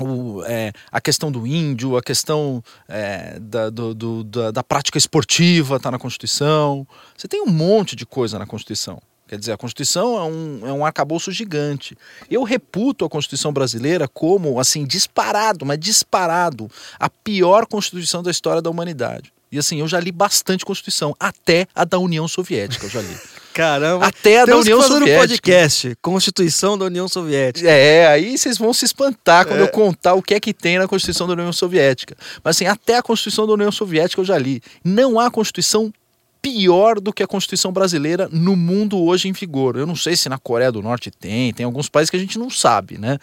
o, 0.00 0.42
é, 0.44 0.72
a 0.90 1.00
questão 1.00 1.30
do 1.30 1.46
índio, 1.46 1.96
a 1.96 2.02
questão 2.02 2.62
é, 2.88 3.38
da, 3.40 3.70
do, 3.70 3.94
do, 3.94 4.24
da, 4.24 4.50
da, 4.50 4.62
prática 4.62 4.96
esportiva 4.96 5.76
está 5.76 5.90
na 5.90 5.98
Constituição. 5.98 6.86
Você 7.16 7.28
tem 7.28 7.42
um 7.42 7.50
monte 7.50 7.94
de 7.94 8.06
coisa 8.06 8.38
na 8.38 8.46
Constituição. 8.46 9.00
Quer 9.28 9.38
dizer, 9.38 9.52
a 9.52 9.56
Constituição 9.56 10.18
é 10.18 10.24
um, 10.24 10.60
é 10.66 10.72
um 10.72 10.84
arcabouço 10.84 11.32
gigante. 11.32 11.96
Eu 12.30 12.42
reputo 12.42 13.04
a 13.04 13.08
Constituição 13.08 13.52
brasileira 13.52 14.06
como, 14.06 14.60
assim, 14.60 14.84
disparado, 14.84 15.64
mas 15.64 15.78
disparado, 15.78 16.70
a 16.98 17.08
pior 17.08 17.66
Constituição 17.66 18.22
da 18.22 18.30
história 18.30 18.60
da 18.60 18.68
humanidade. 18.68 19.32
E 19.50 19.58
assim, 19.58 19.80
eu 19.80 19.88
já 19.88 20.00
li 20.00 20.10
bastante 20.10 20.64
Constituição, 20.64 21.14
até 21.20 21.66
a 21.74 21.84
da 21.84 21.98
União 21.98 22.26
Soviética 22.26 22.86
eu 22.86 22.90
já 22.90 23.02
li. 23.02 23.16
Caramba. 23.52 24.06
Até 24.06 24.40
a 24.40 24.46
da 24.46 24.56
União 24.56 24.80
que 24.80 24.86
Soviética. 24.86 25.18
podcast, 25.18 25.96
Constituição 26.00 26.78
da 26.78 26.86
União 26.86 27.06
Soviética. 27.08 27.68
É, 27.68 28.06
aí 28.06 28.36
vocês 28.36 28.56
vão 28.58 28.72
se 28.72 28.84
espantar 28.84 29.46
quando 29.46 29.60
é. 29.60 29.62
eu 29.62 29.68
contar 29.68 30.14
o 30.14 30.22
que 30.22 30.34
é 30.34 30.40
que 30.40 30.54
tem 30.54 30.78
na 30.78 30.88
Constituição 30.88 31.26
da 31.26 31.34
União 31.34 31.52
Soviética. 31.52 32.16
Mas 32.42 32.56
assim, 32.56 32.66
até 32.66 32.96
a 32.96 33.02
Constituição 33.02 33.46
da 33.46 33.52
União 33.52 33.70
Soviética 33.70 34.20
eu 34.20 34.24
já 34.24 34.38
li. 34.38 34.62
Não 34.82 35.20
há 35.20 35.30
Constituição 35.30 35.92
pior 36.40 36.98
do 36.98 37.12
que 37.12 37.22
a 37.22 37.26
Constituição 37.26 37.72
brasileira 37.72 38.28
no 38.32 38.56
mundo 38.56 38.98
hoje 38.98 39.28
em 39.28 39.32
vigor. 39.32 39.76
Eu 39.76 39.86
não 39.86 39.94
sei 39.94 40.16
se 40.16 40.28
na 40.28 40.38
Coreia 40.38 40.72
do 40.72 40.82
Norte 40.82 41.10
tem, 41.10 41.52
tem 41.52 41.64
alguns 41.64 41.88
países 41.88 42.10
que 42.10 42.16
a 42.16 42.20
gente 42.20 42.38
não 42.38 42.50
sabe, 42.50 42.98
né? 42.98 43.18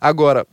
Agora, 0.00 0.46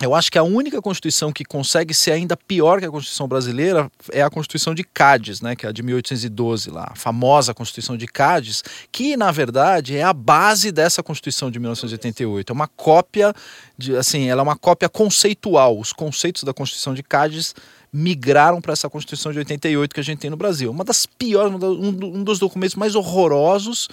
eu 0.00 0.14
acho 0.14 0.32
que 0.32 0.38
a 0.38 0.42
única 0.42 0.80
Constituição 0.80 1.30
que 1.30 1.44
consegue 1.44 1.92
ser 1.92 2.12
ainda 2.12 2.34
pior 2.34 2.80
que 2.80 2.86
a 2.86 2.90
Constituição 2.90 3.28
brasileira 3.28 3.90
é 4.10 4.22
a 4.22 4.30
Constituição 4.30 4.74
de 4.74 4.82
Cádiz, 4.82 5.42
né, 5.42 5.54
que 5.54 5.66
é 5.66 5.68
a 5.68 5.72
de 5.72 5.82
1812 5.82 6.70
lá, 6.70 6.88
a 6.92 6.94
famosa 6.94 7.52
Constituição 7.52 7.98
de 7.98 8.06
Cádiz, 8.06 8.64
que 8.90 9.14
na 9.14 9.30
verdade 9.30 9.96
é 9.96 10.02
a 10.02 10.14
base 10.14 10.72
dessa 10.72 11.02
Constituição 11.02 11.50
de 11.50 11.58
1988. 11.58 12.50
É 12.50 12.54
uma 12.54 12.66
cópia 12.66 13.34
de, 13.76 13.94
assim, 13.94 14.28
ela 14.30 14.40
é 14.40 14.42
uma 14.42 14.56
cópia 14.56 14.88
conceitual. 14.88 15.78
Os 15.78 15.92
conceitos 15.92 16.44
da 16.44 16.54
Constituição 16.54 16.94
de 16.94 17.02
Cádiz 17.02 17.54
migraram 17.92 18.60
para 18.60 18.72
essa 18.72 18.88
Constituição 18.88 19.32
de 19.32 19.38
88 19.38 19.94
que 19.94 20.00
a 20.00 20.04
gente 20.04 20.20
tem 20.20 20.30
no 20.30 20.36
Brasil. 20.36 20.70
Uma 20.70 20.84
das 20.84 21.04
piores, 21.04 21.52
um 21.52 22.24
dos 22.24 22.38
documentos 22.38 22.76
mais 22.76 22.94
horrorosos 22.94 23.88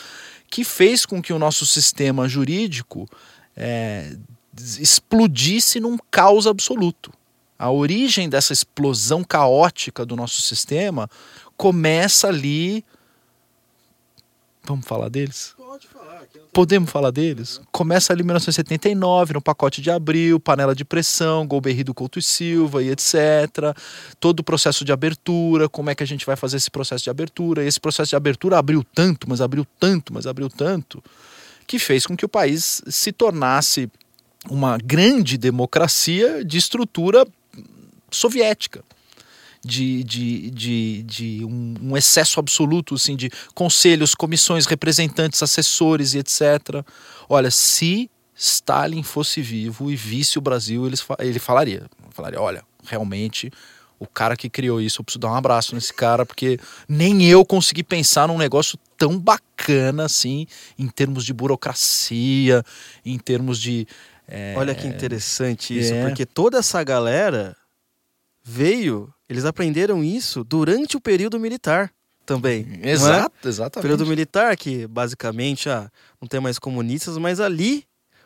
que 0.50 0.64
fez 0.64 1.06
com 1.06 1.22
que 1.22 1.34
o 1.34 1.40
nosso 1.40 1.66
sistema 1.66 2.30
jurídico 2.30 3.10
é, 3.58 4.16
explodisse 4.80 5.80
num 5.80 5.98
caos 6.12 6.48
absoluto. 6.48 7.12
A 7.58 7.72
origem 7.72 8.30
dessa 8.30 8.54
explosão 8.54 9.24
caótica 9.24 10.06
do 10.06 10.16
nosso 10.16 10.42
sistema 10.42 11.10
começa 11.56 12.28
ali. 12.28 12.86
Vamos 14.64 14.86
falar 14.86 15.10
deles? 15.10 15.56
Pode 15.58 15.88
falar. 15.88 16.08
Podemos 16.54 16.90
falar 16.90 17.12
deles? 17.12 17.62
Começa 17.72 18.14
ali 18.14 18.22
em 18.22 18.26
1979, 18.26 19.34
no 19.34 19.42
pacote 19.42 19.82
de 19.82 19.92
abril, 19.92 20.40
panela 20.40 20.76
de 20.76 20.84
pressão, 20.84 21.46
Golbery 21.46 21.84
do 21.84 21.94
Couto 21.94 22.20
e 22.20 22.22
Silva 22.22 22.82
e 22.82 22.90
etc. 22.90 23.76
Todo 24.20 24.40
o 24.40 24.44
processo 24.44 24.84
de 24.84 24.92
abertura, 24.92 25.70
como 25.70 25.90
é 25.90 25.96
que 25.96 26.04
a 26.04 26.08
gente 26.08 26.26
vai 26.26 26.36
fazer 26.36 26.58
esse 26.58 26.70
processo 26.70 27.04
de 27.04 27.10
abertura. 27.10 27.64
E 27.64 27.68
esse 27.68 27.80
processo 27.80 28.10
de 28.10 28.16
abertura 28.16 28.58
abriu 28.58 28.84
tanto, 28.84 29.30
mas 29.30 29.42
abriu 29.42 29.66
tanto, 29.80 30.14
mas 30.14 30.26
abriu 30.28 30.50
tanto, 30.50 31.04
que 31.66 31.78
fez 31.80 32.06
com 32.06 32.16
que 32.16 32.26
o 32.26 32.30
país 32.30 32.82
se 32.88 33.12
tornasse 33.12 33.90
uma 34.50 34.78
grande 34.78 35.38
democracia 35.38 36.44
de 36.44 36.58
estrutura 36.58 37.26
soviética. 38.12 38.84
De, 39.64 40.04
de, 40.04 40.52
de, 40.52 41.04
de 41.04 41.46
um, 41.46 41.74
um, 41.82 41.98
excesso 41.98 42.40
absoluto 42.40 42.96
assim, 42.96 43.18
de 43.18 43.30
conselhos, 43.54 44.16
comissões, 44.16 44.66
representantes, 44.66 45.44
assessores 45.44 46.14
e 46.14 46.20
etc. 46.20 46.86
Olha, 47.28 47.52
se 47.52 48.10
Stalin 48.34 49.04
fosse 49.04 49.42
vivo 49.42 49.92
e 49.92 49.96
visse 49.96 50.38
o 50.38 50.42
Brasil, 50.42 50.86
ele, 50.86 50.96
ele 51.20 51.40
falaria, 51.40 51.88
falaria, 52.12 52.40
olha, 52.40 52.64
realmente 52.86 53.52
o 54.00 54.06
cara 54.06 54.36
que 54.36 54.50
criou 54.50 54.80
isso, 54.80 55.02
eu 55.02 55.04
preciso 55.04 55.20
dar 55.20 55.30
um 55.30 55.36
abraço 55.36 55.74
nesse 55.74 55.94
cara, 55.94 56.26
porque 56.26 56.60
nem 56.88 57.26
eu 57.26 57.44
consegui 57.44 57.84
pensar 57.84 58.28
num 58.28 58.38
negócio 58.38 58.78
tão 58.98 59.20
bacana 59.20 60.06
assim, 60.06 60.46
em 60.78 60.88
termos 60.88 61.26
de 61.26 61.34
burocracia, 61.34 62.64
em 63.06 63.18
termos 63.18 63.60
de. 63.60 63.88
É, 64.28 64.54
Olha 64.58 64.76
que 64.76 64.88
interessante 64.88 65.78
isso, 65.78 65.94
é. 65.94 66.06
porque 66.06 66.26
toda 66.26 66.58
essa 66.58 66.84
galera 66.84 67.56
veio, 68.44 69.14
eles 69.30 69.46
aprenderam 69.46 70.04
isso 70.04 70.44
durante 70.44 70.98
o 70.98 71.02
período 71.02 71.40
militar 71.40 71.92
também. 72.26 72.80
É? 72.82 72.92
Exato, 72.92 73.48
é? 73.48 73.48
exatamente. 73.48 73.84
Período 73.84 74.06
militar, 74.06 74.56
que 74.58 74.86
basicamente 74.88 75.70
ah, 75.70 75.90
não 76.22 76.28
tem 76.28 76.40
mais 76.40 76.60
comunistas, 76.60 77.18
mas 77.18 77.40
ali 77.40 77.86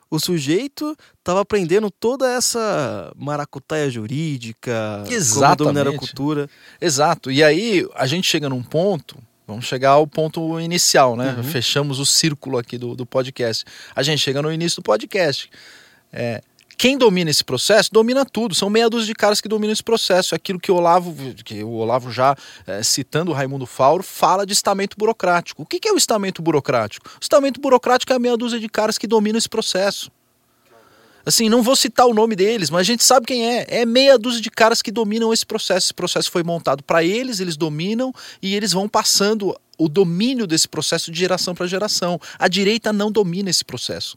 o 0.10 0.20
sujeito 0.20 0.96
estava 1.18 1.40
aprendendo 1.40 1.90
toda 1.90 2.30
essa 2.30 3.14
maracutaia 3.16 3.90
jurídica, 3.90 5.06
Exatamente. 5.08 5.58
como 5.58 5.74
dominar 5.74 5.88
a 5.88 5.98
cultura. 5.98 6.50
Exato. 6.82 7.32
E 7.32 7.42
aí 7.42 7.88
a 7.96 8.06
gente 8.06 8.28
chega 8.28 8.50
num 8.50 8.62
ponto, 8.62 9.18
vamos 9.48 9.66
chegar 9.66 9.92
ao 9.92 10.06
ponto 10.06 10.60
inicial, 10.60 11.16
né? 11.16 11.36
Uhum. 11.38 11.44
Fechamos 11.44 11.98
o 12.00 12.06
círculo 12.06 12.58
aqui 12.58 12.78
do, 12.78 12.94
do 12.94 13.06
podcast. 13.06 13.64
A 13.96 14.04
gente 14.04 14.20
chega 14.20 14.42
no 14.42 14.52
início 14.52 14.82
do 14.82 14.84
podcast. 14.84 15.50
É, 16.12 16.42
quem 16.82 16.98
domina 16.98 17.30
esse 17.30 17.44
processo 17.44 17.92
domina 17.92 18.26
tudo. 18.26 18.56
São 18.56 18.68
meia 18.68 18.90
dúzia 18.90 19.06
de 19.06 19.14
caras 19.14 19.40
que 19.40 19.48
dominam 19.48 19.72
esse 19.72 19.84
processo. 19.84 20.34
É 20.34 20.38
aquilo 20.38 20.60
que 20.60 20.72
o 20.72 20.76
Olavo, 20.76 21.16
que 21.46 21.64
o 21.64 21.74
Olavo 21.74 22.12
já 22.12 22.36
é, 22.66 22.82
citando 22.82 23.30
o 23.30 23.34
Raimundo 23.36 23.68
Fauro, 23.68 24.02
fala 24.02 24.48
de 24.48 24.54
estamento 24.54 24.98
burocrático. 24.98 25.62
O 25.62 25.66
que, 25.66 25.80
que 25.80 25.88
é 25.88 25.92
o 25.92 25.98
estamento 25.98 26.42
burocrático? 26.42 27.08
O 27.08 27.22
estamento 27.22 27.62
burocrático 27.62 28.12
é 28.12 28.16
a 28.16 28.20
meia 28.20 28.36
dúzia 28.36 28.60
de 28.60 28.68
caras 28.68 28.98
que 28.98 29.06
dominam 29.06 29.38
esse 29.38 29.48
processo. 29.48 30.12
Assim, 31.24 31.50
não 31.50 31.62
vou 31.62 31.76
citar 31.76 32.08
o 32.08 32.16
nome 32.16 32.36
deles, 32.36 32.72
mas 32.72 32.82
a 32.82 32.84
gente 32.84 33.04
sabe 33.04 33.28
quem 33.28 33.48
é. 33.48 33.66
É 33.70 33.86
meia 33.86 34.18
dúzia 34.18 34.42
de 34.42 34.50
caras 34.50 34.82
que 34.82 34.92
dominam 34.92 35.32
esse 35.32 35.46
processo. 35.46 35.86
Esse 35.86 35.94
processo 35.94 36.32
foi 36.32 36.42
montado 36.42 36.82
para 36.84 37.04
eles, 37.04 37.40
eles 37.40 37.56
dominam 37.56 38.12
e 38.42 38.56
eles 38.56 38.72
vão 38.72 38.90
passando 38.90 39.56
o 39.78 39.88
domínio 39.88 40.48
desse 40.48 40.68
processo 40.68 41.12
de 41.12 41.20
geração 41.20 41.54
para 41.54 41.68
geração. 41.68 42.20
A 42.40 42.48
direita 42.48 42.92
não 42.92 43.12
domina 43.12 43.52
esse 43.52 43.64
processo. 43.64 44.16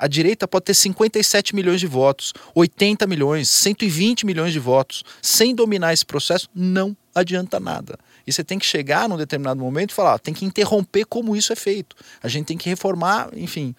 A 0.00 0.08
direita 0.08 0.48
pode 0.48 0.64
ter 0.64 0.72
57 0.72 1.54
milhões 1.54 1.78
de 1.78 1.86
votos, 1.86 2.32
80 2.54 3.06
milhões, 3.06 3.50
120 3.50 4.24
milhões 4.24 4.50
de 4.50 4.58
votos. 4.58 5.04
Sem 5.20 5.54
dominar 5.54 5.92
esse 5.92 6.06
processo, 6.06 6.48
não 6.54 6.96
adianta 7.14 7.60
nada. 7.60 7.98
E 8.26 8.32
você 8.32 8.42
tem 8.42 8.58
que 8.58 8.64
chegar 8.64 9.06
num 9.06 9.18
determinado 9.18 9.60
momento 9.60 9.90
e 9.90 9.94
falar, 9.94 10.18
tem 10.18 10.32
que 10.32 10.46
interromper 10.46 11.04
como 11.04 11.36
isso 11.36 11.52
é 11.52 11.56
feito. 11.56 11.94
A 12.22 12.28
gente 12.28 12.46
tem 12.46 12.56
que 12.56 12.70
reformar, 12.70 13.28
enfim, 13.36 13.74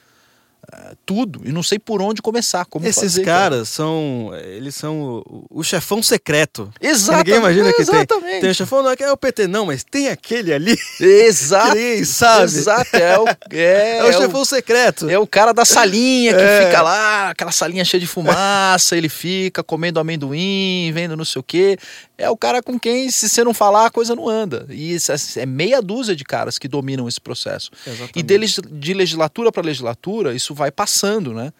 uh, 0.73 0.95
tudo. 1.05 1.41
E 1.43 1.51
não 1.51 1.63
sei 1.63 1.79
por 1.79 2.01
onde 2.01 2.21
começar, 2.21 2.65
como 2.65 2.85
Esses 2.85 3.01
fazer, 3.01 3.23
caras 3.23 3.57
cara. 3.57 3.65
são, 3.65 4.31
eles 4.43 4.75
são 4.75 5.23
o, 5.25 5.45
o, 5.49 5.63
chefão 5.63 6.01
secreto. 6.01 6.71
Exatamente. 6.81 7.25
Ninguém 7.25 7.39
imagina 7.39 7.73
que 7.73 7.81
exatamente. 7.81 8.31
tem. 8.31 8.41
Tem 8.41 8.49
o 8.49 8.55
chefão, 8.55 8.83
não 8.83 8.91
é 8.91 8.95
que 8.95 9.03
é 9.03 9.11
o 9.11 9.17
PT, 9.17 9.47
não, 9.47 9.65
mas 9.65 9.83
tem 9.83 10.09
aquele 10.09 10.53
ali. 10.53 10.77
Exato. 10.99 11.75
Ninguém 11.75 12.03
sabe. 12.03 12.43
Exato, 12.43 12.95
é 12.95 13.19
o, 13.19 13.25
é, 13.51 13.97
é 13.99 14.03
o 14.03 14.13
chefão 14.13 14.45
secreto. 14.45 15.09
É 15.09 15.17
o 15.17 15.27
cara 15.27 15.53
da 15.53 15.65
salinha 15.65 16.33
que 16.33 16.41
é. 16.41 16.65
fica 16.65 16.81
lá, 16.81 17.29
aquela 17.29 17.51
salinha 17.51 17.85
cheia 17.85 17.99
de 17.99 18.07
fumaça, 18.07 18.95
ele 18.95 19.09
fica 19.09 19.63
comendo 19.63 19.99
amendoim, 19.99 20.91
vendo 20.93 21.15
não 21.15 21.25
sei 21.25 21.39
o 21.39 21.43
quê 21.43 21.77
é 22.21 22.29
o 22.29 22.37
cara 22.37 22.61
com 22.61 22.79
quem, 22.79 23.09
se 23.09 23.27
você 23.27 23.43
não 23.43 23.53
falar, 23.53 23.87
a 23.87 23.89
coisa 23.89 24.15
não 24.15 24.29
anda. 24.29 24.65
E 24.69 24.93
isso 24.93 25.11
é, 25.11 25.15
é 25.37 25.45
meia 25.45 25.81
dúzia 25.81 26.15
de 26.15 26.23
caras 26.23 26.57
que 26.57 26.67
dominam 26.67 27.07
esse 27.07 27.19
processo. 27.19 27.71
Exatamente. 27.85 28.19
E 28.19 28.23
de, 28.23 28.61
de 28.79 28.93
legislatura 28.93 29.51
para 29.51 29.63
legislatura, 29.63 30.33
isso 30.33 30.53
vai 30.53 30.71
passando, 30.71 31.33
né? 31.33 31.51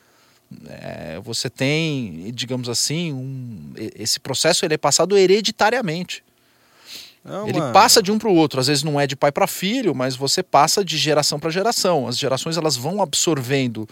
É, 0.67 1.19
você 1.23 1.49
tem, 1.49 2.31
digamos 2.33 2.67
assim, 2.67 3.13
um, 3.13 3.73
esse 3.95 4.19
processo 4.19 4.65
ele 4.65 4.73
é 4.73 4.77
passado 4.77 5.17
hereditariamente. 5.17 6.23
É 7.23 7.49
ele 7.49 7.59
passa 7.71 8.01
de 8.01 8.11
um 8.11 8.17
para 8.17 8.29
o 8.29 8.35
outro. 8.35 8.59
Às 8.59 8.67
vezes 8.67 8.83
não 8.83 8.99
é 8.99 9.05
de 9.05 9.15
pai 9.15 9.31
para 9.31 9.47
filho, 9.47 9.93
mas 9.93 10.15
você 10.15 10.41
passa 10.41 10.83
de 10.83 10.97
geração 10.97 11.39
para 11.39 11.49
geração. 11.49 12.07
As 12.07 12.17
gerações 12.17 12.57
elas 12.57 12.75
vão 12.75 13.01
absorvendo 13.01 13.87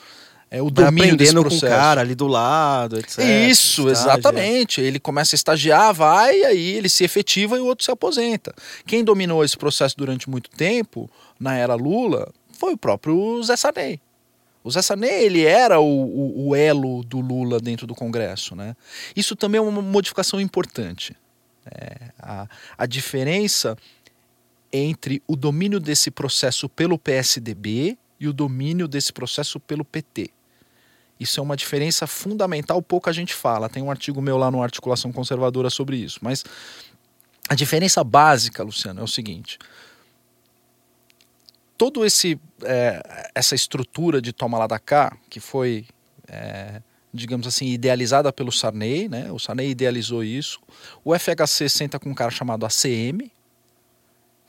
é, 0.51 0.61
o 0.61 0.69
domínio 0.69 1.15
desse 1.15 1.31
processo. 1.33 1.61
com 1.61 1.67
o 1.67 1.69
cara 1.69 2.01
ali 2.01 2.15
do 2.15 2.25
lado, 2.25 2.97
etc. 2.97 3.19
Isso, 3.49 3.87
exatamente. 3.87 4.81
Ele 4.81 4.99
começa 4.99 5.35
a 5.35 5.37
estagiar, 5.37 5.93
vai, 5.93 6.43
aí 6.43 6.71
ele 6.71 6.89
se 6.89 7.03
efetiva 7.03 7.55
e 7.55 7.59
o 7.59 7.65
outro 7.65 7.85
se 7.85 7.91
aposenta. 7.91 8.53
Quem 8.85 9.03
dominou 9.03 9.43
esse 9.43 9.55
processo 9.55 9.95
durante 9.95 10.29
muito 10.29 10.49
tempo, 10.49 11.09
na 11.39 11.55
era 11.55 11.75
Lula, 11.75 12.31
foi 12.51 12.73
o 12.73 12.77
próprio 12.77 13.41
Zé 13.43 13.55
Sarney. 13.55 14.01
O 14.63 14.71
Zé 14.71 14.81
Sarney, 14.81 15.23
ele 15.23 15.45
era 15.45 15.79
o, 15.79 15.85
o, 15.85 16.47
o 16.47 16.55
elo 16.55 17.03
do 17.03 17.19
Lula 17.19 17.59
dentro 17.59 17.85
do 17.85 17.93
Congresso, 17.93 18.55
né? 18.55 18.75
Isso 19.15 19.35
também 19.35 19.59
é 19.59 19.61
uma 19.61 19.81
modificação 19.81 20.41
importante. 20.41 21.15
É, 21.71 22.09
a, 22.19 22.47
a 22.75 22.85
diferença 22.87 23.77
entre 24.73 25.21
o 25.27 25.35
domínio 25.35 25.79
desse 25.79 26.09
processo 26.09 26.67
pelo 26.67 26.97
PSDB 26.97 27.97
e 28.19 28.27
o 28.27 28.33
domínio 28.33 28.87
desse 28.87 29.13
processo 29.13 29.59
pelo 29.59 29.85
PT. 29.85 30.31
Isso 31.19 31.39
é 31.39 31.43
uma 31.43 31.57
diferença 31.57 32.07
fundamental, 32.07 32.81
pouca 32.81 33.11
gente 33.11 33.33
fala. 33.33 33.67
Tem 33.67 33.83
um 33.83 33.91
artigo 33.91 34.21
meu 34.21 34.37
lá 34.37 34.49
no 34.49 34.63
Articulação 34.63 35.11
Conservadora 35.11 35.69
sobre 35.69 35.97
isso. 35.97 36.19
Mas 36.21 36.45
a 37.49 37.55
diferença 37.55 38.03
básica, 38.03 38.63
Luciano, 38.63 39.01
é 39.01 39.03
o 39.03 39.07
seguinte: 39.07 39.59
todo 41.77 42.05
esse 42.05 42.39
é, 42.63 43.29
essa 43.35 43.55
estrutura 43.55 44.21
de 44.21 44.31
toma 44.31 44.57
lá 44.57 44.67
da 44.67 44.77
cá, 44.79 45.17
que 45.29 45.39
foi, 45.39 45.85
é, 46.27 46.81
digamos 47.13 47.47
assim, 47.47 47.67
idealizada 47.67 48.31
pelo 48.31 48.51
Sarney, 48.51 49.09
né? 49.09 49.31
O 49.31 49.39
Sarney 49.39 49.71
idealizou 49.71 50.23
isso. 50.23 50.61
O 51.03 51.17
FHC 51.17 51.67
senta 51.67 51.99
com 51.99 52.09
um 52.09 52.13
cara 52.13 52.31
chamado 52.31 52.65
ACM, 52.65 53.31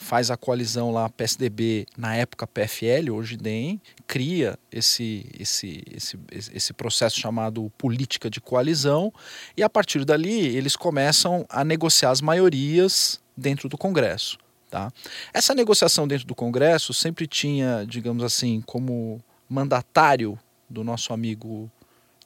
faz 0.01 0.31
a 0.31 0.37
coalizão 0.37 0.91
lá 0.91 1.11
PSDB, 1.11 1.87
na 1.97 2.17
época 2.17 2.47
PFL, 2.47 3.13
hoje 3.13 3.37
DEM, 3.37 3.79
cria 4.07 4.59
esse, 4.73 5.27
esse, 5.39 5.85
esse, 5.95 6.19
esse 6.33 6.73
processo 6.73 7.21
chamado 7.21 7.71
política 7.77 8.31
de 8.31 8.41
coalizão 8.41 9.13
e 9.55 9.63
a 9.63 9.69
partir 9.69 10.05
dali 10.07 10.57
eles 10.57 10.75
começam 10.75 11.45
a 11.51 11.63
negociar 11.63 12.11
as 12.11 12.23
maiorias 12.23 13.21
dentro 13.37 13.69
do 13.69 13.77
Congresso. 13.77 14.39
Tá? 14.71 14.91
Essa 15.35 15.55
negociação 15.55 16.09
dentro 16.09 16.27
do 16.27 16.35
Congresso 16.35 16.95
sempre 16.95 17.27
tinha, 17.27 17.85
digamos 17.87 18.25
assim, 18.25 18.63
como 18.63 19.23
mandatário 19.49 20.39
do 20.69 20.83
nosso 20.83 21.13
amigo 21.13 21.71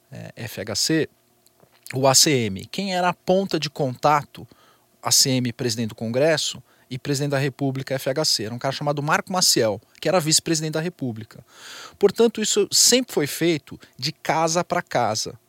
é, 0.09 0.47
FHC, 0.47 1.09
o 1.93 2.07
ACM. 2.07 2.65
Quem 2.71 2.95
era 2.95 3.09
a 3.09 3.13
ponta 3.13 3.59
de 3.59 3.69
contato, 3.69 4.47
ACM, 5.03 5.51
presidente 5.51 5.89
do 5.89 5.95
Congresso, 5.95 6.63
e 6.89 6.97
presidente 6.99 7.31
da 7.31 7.37
República 7.37 7.97
FHC. 7.97 8.45
Era 8.45 8.53
um 8.53 8.59
cara 8.59 8.73
chamado 8.73 9.01
Marco 9.01 9.31
Maciel, 9.31 9.81
que 9.99 10.07
era 10.07 10.19
vice-presidente 10.19 10.73
da 10.73 10.81
República. 10.81 11.43
Portanto, 11.97 12.41
isso 12.41 12.67
sempre 12.71 13.13
foi 13.13 13.27
feito 13.27 13.79
de 13.97 14.11
casa 14.11 14.63
para 14.63 14.81
casa. 14.81 15.39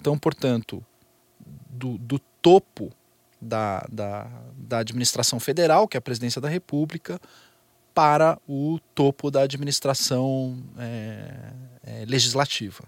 Então, 0.00 0.18
portanto, 0.18 0.84
do, 1.68 1.98
do 1.98 2.18
topo 2.40 2.92
da, 3.40 3.86
da, 3.90 4.26
da 4.56 4.78
administração 4.78 5.38
federal, 5.38 5.86
que 5.86 5.96
é 5.96 5.98
a 5.98 6.02
presidência 6.02 6.40
da 6.40 6.48
República, 6.48 7.20
para 7.94 8.38
o 8.48 8.78
topo 8.94 9.30
da 9.30 9.42
administração 9.42 10.62
é, 10.78 11.52
é, 11.84 12.04
legislativa, 12.06 12.84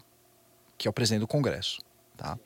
que 0.79 0.87
é 0.87 0.91
o 0.91 0.93
presidente 0.93 1.21
do 1.21 1.27
Congresso. 1.27 1.81
Tá? 2.17 2.39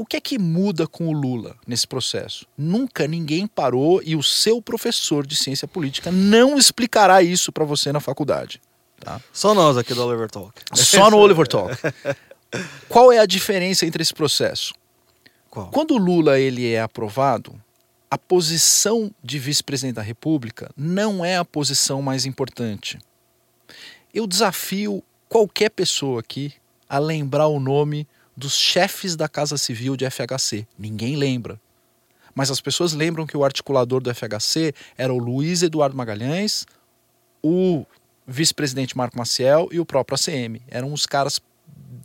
O 0.00 0.06
que 0.06 0.16
é 0.16 0.20
que 0.20 0.38
muda 0.38 0.86
com 0.86 1.08
o 1.08 1.12
Lula 1.12 1.54
nesse 1.66 1.86
processo? 1.86 2.46
Nunca 2.56 3.06
ninguém 3.06 3.46
parou 3.46 4.00
e 4.02 4.16
o 4.16 4.22
seu 4.22 4.62
professor 4.62 5.26
de 5.26 5.36
ciência 5.36 5.68
política 5.68 6.10
não 6.10 6.56
explicará 6.56 7.22
isso 7.22 7.52
para 7.52 7.66
você 7.66 7.92
na 7.92 8.00
faculdade. 8.00 8.62
Tá? 8.98 9.20
Só 9.30 9.52
nós 9.52 9.76
aqui 9.76 9.92
do 9.92 10.02
Oliver 10.02 10.30
Talk. 10.30 10.58
Só 10.72 11.10
no 11.10 11.18
Oliver 11.20 11.46
Talk. 11.46 11.76
Qual 12.88 13.12
é 13.12 13.18
a 13.18 13.26
diferença 13.26 13.84
entre 13.84 14.00
esse 14.00 14.14
processo? 14.14 14.72
Qual? 15.50 15.68
Quando 15.68 15.90
o 15.90 15.98
Lula 15.98 16.40
ele 16.40 16.72
é 16.72 16.80
aprovado, 16.80 17.60
a 18.10 18.16
posição 18.16 19.10
de 19.22 19.38
vice-presidente 19.38 19.96
da 19.96 20.02
República 20.02 20.70
não 20.74 21.22
é 21.22 21.36
a 21.36 21.44
posição 21.44 22.00
mais 22.00 22.24
importante. 22.24 22.98
Eu 24.14 24.26
desafio 24.26 25.04
qualquer 25.28 25.68
pessoa 25.68 26.20
aqui 26.20 26.54
a 26.88 26.98
lembrar 26.98 27.48
o 27.48 27.60
nome 27.60 28.08
dos 28.40 28.56
chefes 28.56 29.14
da 29.14 29.28
Casa 29.28 29.58
Civil 29.58 29.96
de 29.96 30.08
FHC. 30.10 30.66
Ninguém 30.78 31.14
lembra. 31.14 31.60
Mas 32.34 32.50
as 32.50 32.60
pessoas 32.60 32.94
lembram 32.94 33.26
que 33.26 33.36
o 33.36 33.44
articulador 33.44 34.00
do 34.00 34.12
FHC 34.12 34.72
era 34.96 35.12
o 35.12 35.18
Luiz 35.18 35.62
Eduardo 35.62 35.94
Magalhães, 35.94 36.64
o 37.42 37.84
vice-presidente 38.26 38.96
Marco 38.96 39.18
Maciel 39.18 39.68
e 39.70 39.78
o 39.78 39.84
próprio 39.84 40.16
ACM. 40.16 40.62
Eram 40.68 40.90
os 40.92 41.04
caras, 41.04 41.38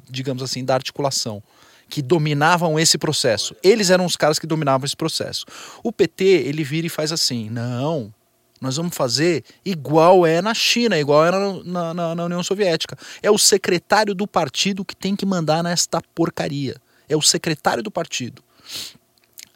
digamos 0.10 0.44
assim, 0.44 0.66
da 0.66 0.74
articulação, 0.74 1.42
que 1.88 2.02
dominavam 2.02 2.78
esse 2.78 2.98
processo. 2.98 3.56
Eles 3.64 3.90
eram 3.90 4.06
os 4.06 4.18
caras 4.18 4.38
que 4.38 4.48
dominavam 4.48 4.86
esse 4.86 4.98
processo. 4.98 5.46
O 5.82 5.92
PT, 5.92 6.26
ele 6.26 6.66
vira 6.66 6.88
e 6.88 6.90
faz 6.90 7.14
assim: 7.14 7.50
não, 7.50 8.14
nós 8.62 8.78
vamos 8.78 8.96
fazer 8.96 9.44
igual 9.64 10.26
é 10.26 10.42
na 10.42 10.54
China, 10.54 10.98
igual 10.98 11.26
era 11.26 11.64
na, 11.64 11.94
na, 11.94 12.16
na, 12.16 12.26
União 12.26 12.42
Soviética. 12.42 12.98
É 13.22 13.30
o 13.30 13.38
secretário 13.38 14.16
do 14.16 14.26
partido 14.26 14.86
que 14.86 14.96
tem 14.96 15.16
que 15.16 15.26
mandar 15.26 15.64
nesta 15.64 16.02
porcaria. 16.14 16.76
É 17.08 17.16
o 17.16 17.22
secretário 17.22 17.84
do 17.84 17.92
partido. 17.92 18.42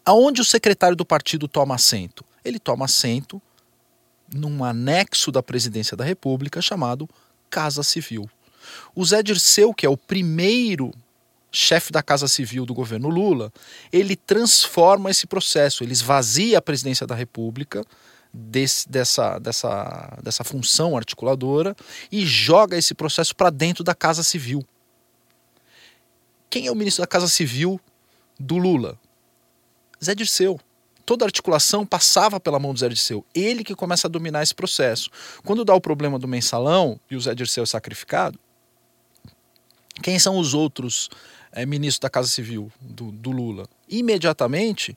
Aonde 0.06 0.42
o 0.42 0.46
secretário 0.46 0.96
do 0.96 1.06
partido 1.06 1.48
toma 1.48 1.76
assento? 1.76 2.26
Ele 2.44 2.60
toma 2.60 2.86
assento 2.86 3.42
num 4.34 4.64
anexo 4.64 5.32
da 5.32 5.42
presidência 5.42 5.96
da 5.96 6.04
República 6.04 6.62
chamado 6.62 7.10
Casa 7.50 7.84
Civil. 7.84 8.30
O 8.94 9.04
Zé 9.04 9.24
Dirceu, 9.24 9.74
que 9.74 9.86
é 9.86 9.90
o 9.90 9.98
primeiro 9.98 10.94
chefe 11.52 11.92
da 11.92 12.04
Casa 12.04 12.28
Civil 12.28 12.66
do 12.66 12.74
governo 12.74 13.10
Lula, 13.10 13.52
ele 13.92 14.16
transforma 14.16 15.10
esse 15.10 15.26
processo, 15.26 15.84
ele 15.84 15.94
esvazia 15.94 16.60
a 16.60 16.62
presidência 16.62 17.08
da 17.08 17.16
República 17.16 17.84
desse, 18.34 18.88
dessa, 18.88 19.40
dessa, 19.40 20.18
dessa 20.24 20.44
função 20.44 20.96
articuladora 20.96 21.76
e 22.12 22.26
joga 22.26 22.78
esse 22.78 22.94
processo 22.94 23.36
para 23.36 23.50
dentro 23.50 23.84
da 23.84 23.96
Casa 23.96 24.24
Civil. 24.24 24.66
Quem 26.50 26.68
é 26.68 26.72
o 26.72 26.76
ministro 26.76 27.04
da 27.04 27.08
Casa 27.08 27.28
Civil 27.28 27.80
do 28.40 28.58
Lula? 28.58 29.00
Zé 30.04 30.16
Dirceu. 30.16 30.60
Toda 31.06 31.26
articulação 31.26 31.86
passava 31.86 32.40
pela 32.40 32.60
mão 32.60 32.74
do 32.74 32.80
Zé 32.80 32.88
Dirceu. 32.88 33.26
Ele 33.34 33.64
que 33.64 33.76
começa 33.76 34.08
a 34.08 34.10
dominar 34.10 34.44
esse 34.44 34.54
processo. 34.54 35.10
Quando 35.44 35.66
dá 35.66 35.74
o 35.74 35.82
problema 35.82 36.20
do 36.20 36.28
mensalão 36.28 37.00
e 37.10 37.16
o 37.16 37.22
Zé 37.22 37.34
Dirceu 37.34 37.64
é 37.64 37.66
sacrificado, 37.66 38.40
quem 40.02 40.18
são 40.18 40.38
os 40.38 40.54
outros 40.54 41.10
é, 41.52 41.66
ministros 41.66 42.00
da 42.00 42.10
Casa 42.10 42.28
Civil 42.28 42.72
do, 42.80 43.12
do 43.12 43.32
Lula? 43.32 43.68
Imediatamente, 43.88 44.96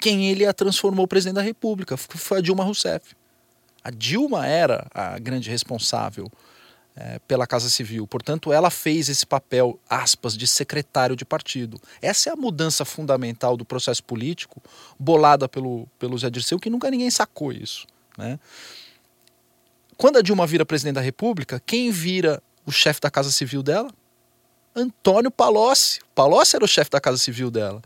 quem 0.00 0.30
ele 0.30 0.46
a 0.46 0.52
transformou 0.52 1.06
presidente 1.06 1.36
da 1.36 1.42
República 1.42 1.96
foi 1.96 2.38
a 2.38 2.40
Dilma 2.40 2.64
Rousseff. 2.64 3.14
A 3.84 3.90
Dilma 3.90 4.46
era 4.46 4.86
a 4.92 5.18
grande 5.18 5.50
responsável 5.50 6.30
é, 6.96 7.18
pela 7.20 7.46
Casa 7.46 7.68
Civil. 7.68 8.06
Portanto, 8.06 8.52
ela 8.52 8.70
fez 8.70 9.08
esse 9.08 9.26
papel, 9.26 9.78
aspas, 9.88 10.36
de 10.36 10.46
secretário 10.46 11.16
de 11.16 11.24
partido. 11.24 11.80
Essa 12.02 12.30
é 12.30 12.32
a 12.32 12.36
mudança 12.36 12.84
fundamental 12.84 13.56
do 13.56 13.64
processo 13.64 14.02
político, 14.02 14.62
bolada 14.98 15.48
pelo, 15.48 15.86
pelo 15.98 16.18
Zé 16.18 16.30
Dirceu, 16.30 16.58
que 16.58 16.70
nunca 16.70 16.90
ninguém 16.90 17.10
sacou 17.10 17.52
isso. 17.52 17.86
Né? 18.18 18.38
Quando 19.96 20.18
a 20.18 20.22
Dilma 20.22 20.46
vira 20.46 20.64
presidente 20.64 20.94
da 20.94 21.00
República, 21.00 21.60
quem 21.64 21.90
vira 21.90 22.42
o 22.66 22.72
chefe 22.72 23.00
da 23.00 23.10
Casa 23.10 23.30
Civil 23.30 23.62
dela? 23.62 23.90
Antônio 24.74 25.30
Palocci. 25.30 26.00
Palocci 26.14 26.56
era 26.56 26.64
o 26.64 26.68
chefe 26.68 26.90
da 26.90 27.00
Casa 27.00 27.18
Civil 27.18 27.50
dela. 27.50 27.82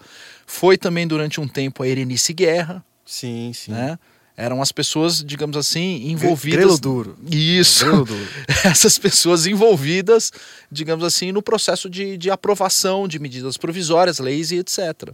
Foi 0.47 0.77
também 0.77 1.07
durante 1.07 1.41
um 1.41 1.49
tempo 1.49 1.83
a 1.83 1.89
Erenice 1.89 2.33
Guerra. 2.33 2.85
Sim, 3.05 3.53
sim. 3.53 3.73
Né? 3.73 3.99
eram 4.37 4.61
as 4.61 4.73
pessoas, 4.73 5.23
digamos 5.23 5.57
assim, 5.57 6.09
envolvidas. 6.11 6.59
Grelo 6.59 6.79
duro. 6.79 7.17
Isso. 7.31 7.85
Grelo 7.85 8.05
duro. 8.05 8.29
Essas 8.65 8.99
pessoas 8.99 9.47
envolvidas, 9.47 10.33
digamos 10.71 11.05
assim, 11.05 11.31
no 11.31 11.43
processo 11.43 11.89
de, 11.89 12.17
de 12.17 12.31
aprovação 12.31 13.07
de 13.07 13.19
medidas 13.19 13.57
provisórias, 13.57 14.19
leis 14.19 14.51
e 14.51 14.57
etc. 14.57 15.11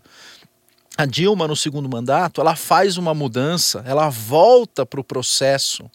A 0.96 1.04
Dilma, 1.04 1.46
no 1.46 1.56
segundo 1.56 1.88
mandato, 1.88 2.40
ela 2.40 2.56
faz 2.56 2.96
uma 2.96 3.14
mudança, 3.14 3.82
ela 3.86 4.08
volta 4.08 4.86
para 4.86 5.00
o 5.00 5.04
processo 5.04 5.90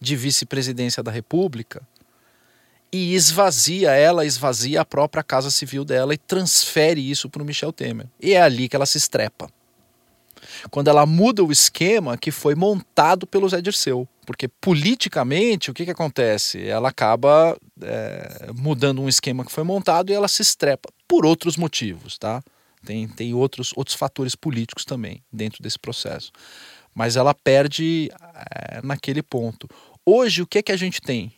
de 0.00 0.14
vice-presidência 0.14 1.02
da 1.02 1.10
República 1.10 1.82
e 2.92 3.14
esvazia 3.14 3.92
ela, 3.92 4.24
esvazia 4.24 4.80
a 4.80 4.84
própria 4.84 5.22
Casa 5.22 5.50
Civil 5.50 5.84
dela 5.84 6.14
e 6.14 6.18
transfere 6.18 7.10
isso 7.10 7.28
para 7.28 7.42
o 7.42 7.46
Michel 7.46 7.72
Temer. 7.72 8.06
E 8.20 8.32
é 8.32 8.40
ali 8.40 8.68
que 8.68 8.76
ela 8.76 8.86
se 8.86 8.98
estrepa 8.98 9.48
quando 10.70 10.88
ela 10.88 11.06
muda 11.06 11.44
o 11.44 11.52
esquema 11.52 12.16
que 12.16 12.30
foi 12.30 12.54
montado 12.54 13.26
pelo 13.26 13.48
Zé 13.48 13.60
Dirceu. 13.60 14.08
Porque 14.26 14.48
politicamente, 14.48 15.70
o 15.70 15.74
que, 15.74 15.84
que 15.84 15.90
acontece? 15.90 16.66
Ela 16.66 16.90
acaba 16.90 17.56
é, 17.80 18.50
mudando 18.54 19.00
um 19.00 19.08
esquema 19.08 19.44
que 19.44 19.52
foi 19.52 19.64
montado 19.64 20.10
e 20.10 20.14
ela 20.14 20.28
se 20.28 20.42
estrepa 20.42 20.90
por 21.06 21.24
outros 21.24 21.56
motivos, 21.56 22.18
tá? 22.18 22.42
Tem, 22.84 23.08
tem 23.08 23.34
outros, 23.34 23.72
outros 23.74 23.96
fatores 23.96 24.34
políticos 24.34 24.84
também 24.84 25.22
dentro 25.32 25.62
desse 25.62 25.78
processo. 25.78 26.30
Mas 26.94 27.16
ela 27.16 27.32
perde 27.32 28.10
é, 28.54 28.80
naquele 28.82 29.22
ponto. 29.22 29.68
Hoje, 30.04 30.42
o 30.42 30.46
que 30.46 30.62
que 30.62 30.72
a 30.72 30.76
gente 30.76 31.00
tem? 31.00 31.32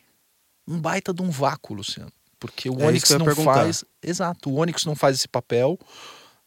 Um 0.70 0.78
baita 0.78 1.12
de 1.12 1.20
um 1.22 1.30
vácuo, 1.30 1.74
Luciano. 1.74 2.12
Porque 2.38 2.70
o 2.70 2.80
é 2.80 2.86
Onyx 2.86 3.10
não 3.10 3.34
faz. 3.34 3.84
Exato, 4.02 4.51
o 4.51 4.59
Onyx 4.59 4.84
não 4.84 4.94
faz 4.94 5.16
esse 5.16 5.28
papel. 5.28 5.78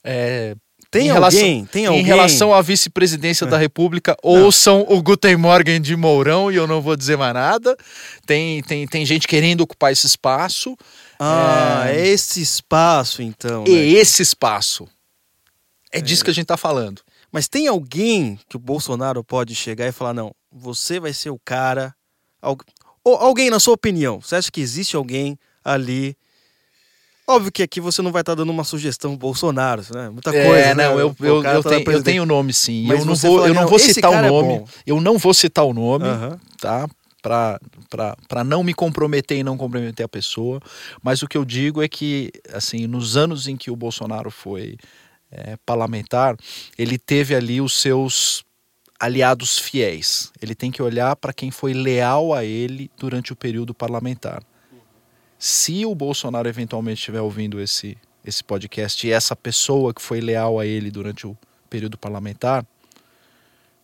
É, 0.03 0.55
tem 0.93 1.07
em 1.07 1.09
alguém, 1.09 1.13
relação, 1.13 1.65
tem 1.71 1.85
alguém. 1.87 2.01
Em 2.03 2.05
relação 2.05 2.53
à 2.53 2.61
vice-presidência 2.61 3.45
é. 3.45 3.47
da 3.47 3.57
República, 3.57 4.15
ouçam 4.21 4.85
o 4.87 5.01
Guten 5.01 5.35
Morgen 5.37 5.81
de 5.81 5.95
Mourão 5.95 6.51
e 6.51 6.55
eu 6.55 6.67
não 6.67 6.81
vou 6.81 6.95
dizer 6.95 7.17
mais 7.17 7.33
nada. 7.33 7.75
Tem, 8.27 8.61
tem, 8.61 8.87
tem 8.87 9.03
gente 9.03 9.27
querendo 9.27 9.61
ocupar 9.61 9.91
esse 9.91 10.05
espaço. 10.05 10.77
Ah, 11.19 11.85
é, 11.87 12.07
esse 12.07 12.41
espaço 12.41 13.23
então. 13.23 13.63
Né? 13.63 13.71
esse 13.71 14.21
espaço. 14.21 14.87
É, 15.91 15.97
é 15.97 16.01
disso 16.01 16.23
que 16.23 16.29
a 16.29 16.33
gente 16.33 16.43
está 16.43 16.57
falando. 16.57 17.01
Mas 17.31 17.47
tem 17.47 17.67
alguém 17.67 18.39
que 18.47 18.55
o 18.55 18.59
Bolsonaro 18.59 19.23
pode 19.23 19.55
chegar 19.55 19.87
e 19.87 19.91
falar: 19.91 20.13
não, 20.13 20.31
você 20.51 20.99
vai 20.99 21.11
ser 21.11 21.31
o 21.31 21.39
cara. 21.43 21.95
Ou 23.03 23.15
alguém, 23.15 23.49
na 23.49 23.59
sua 23.59 23.73
opinião, 23.73 24.21
você 24.21 24.35
acha 24.35 24.51
que 24.51 24.61
existe 24.61 24.95
alguém 24.95 25.37
ali 25.63 26.15
Óbvio 27.25 27.51
que 27.51 27.63
aqui 27.63 27.79
você 27.79 28.01
não 28.01 28.11
vai 28.11 28.21
estar 28.21 28.33
tá 28.33 28.37
dando 28.37 28.51
uma 28.51 28.65
sugestão 28.65 29.15
Bolsonaro, 29.15 29.81
né? 29.93 30.09
Muita 30.09 30.35
é, 30.35 30.45
coisa. 30.45 30.65
É, 30.65 30.75
não, 30.75 30.95
né? 30.95 31.01
eu, 31.01 31.15
eu, 31.21 31.43
eu, 31.43 31.63
tá 31.63 31.69
tenho, 31.69 31.91
eu 31.91 32.03
tenho 32.03 32.23
o 32.23 32.25
nome 32.25 32.53
sim. 32.53 32.85
Mas 32.85 32.99
eu 32.99 33.05
não 33.05 33.15
vou, 33.15 33.47
eu 33.47 33.53
não 33.53 33.65
vou 33.65 33.79
citar 33.79 34.11
o 34.11 34.15
é 34.15 34.29
nome. 34.29 34.53
É 34.55 34.63
eu 34.85 34.99
não 34.99 35.17
vou 35.17 35.33
citar 35.33 35.63
o 35.63 35.73
nome, 35.73 36.05
uhum. 36.05 36.37
tá? 36.59 36.87
Para 37.21 38.43
não 38.43 38.61
me 38.61 38.73
comprometer 38.73 39.37
e 39.37 39.43
não 39.43 39.55
comprometer 39.55 40.05
a 40.05 40.09
pessoa. 40.09 40.59
Mas 41.01 41.21
o 41.21 41.27
que 41.27 41.37
eu 41.37 41.45
digo 41.45 41.81
é 41.81 41.87
que, 41.87 42.29
assim, 42.51 42.87
nos 42.87 43.15
anos 43.15 43.47
em 43.47 43.55
que 43.55 43.71
o 43.71 43.75
Bolsonaro 43.75 44.29
foi 44.29 44.75
é, 45.31 45.55
parlamentar, 45.65 46.35
ele 46.77 46.97
teve 46.97 47.33
ali 47.33 47.61
os 47.61 47.79
seus 47.79 48.43
aliados 48.99 49.59
fiéis. 49.59 50.31
Ele 50.41 50.55
tem 50.55 50.71
que 50.71 50.81
olhar 50.81 51.15
para 51.15 51.33
quem 51.33 51.51
foi 51.51 51.73
leal 51.73 52.33
a 52.33 52.43
ele 52.43 52.89
durante 52.97 53.33
o 53.33 53.35
período 53.35 53.73
parlamentar 53.73 54.41
se 55.43 55.85
o 55.85 55.93
Bolsonaro 55.93 56.47
eventualmente 56.47 56.99
estiver 56.99 57.19
ouvindo 57.19 57.59
esse, 57.59 57.97
esse 58.23 58.41
podcast 58.41 59.05
e 59.05 59.11
essa 59.11 59.35
pessoa 59.35 59.93
que 59.93 60.01
foi 60.01 60.21
leal 60.21 60.57
a 60.57 60.65
ele 60.65 60.89
durante 60.89 61.27
o 61.27 61.37
período 61.69 61.97
parlamentar 61.97 62.65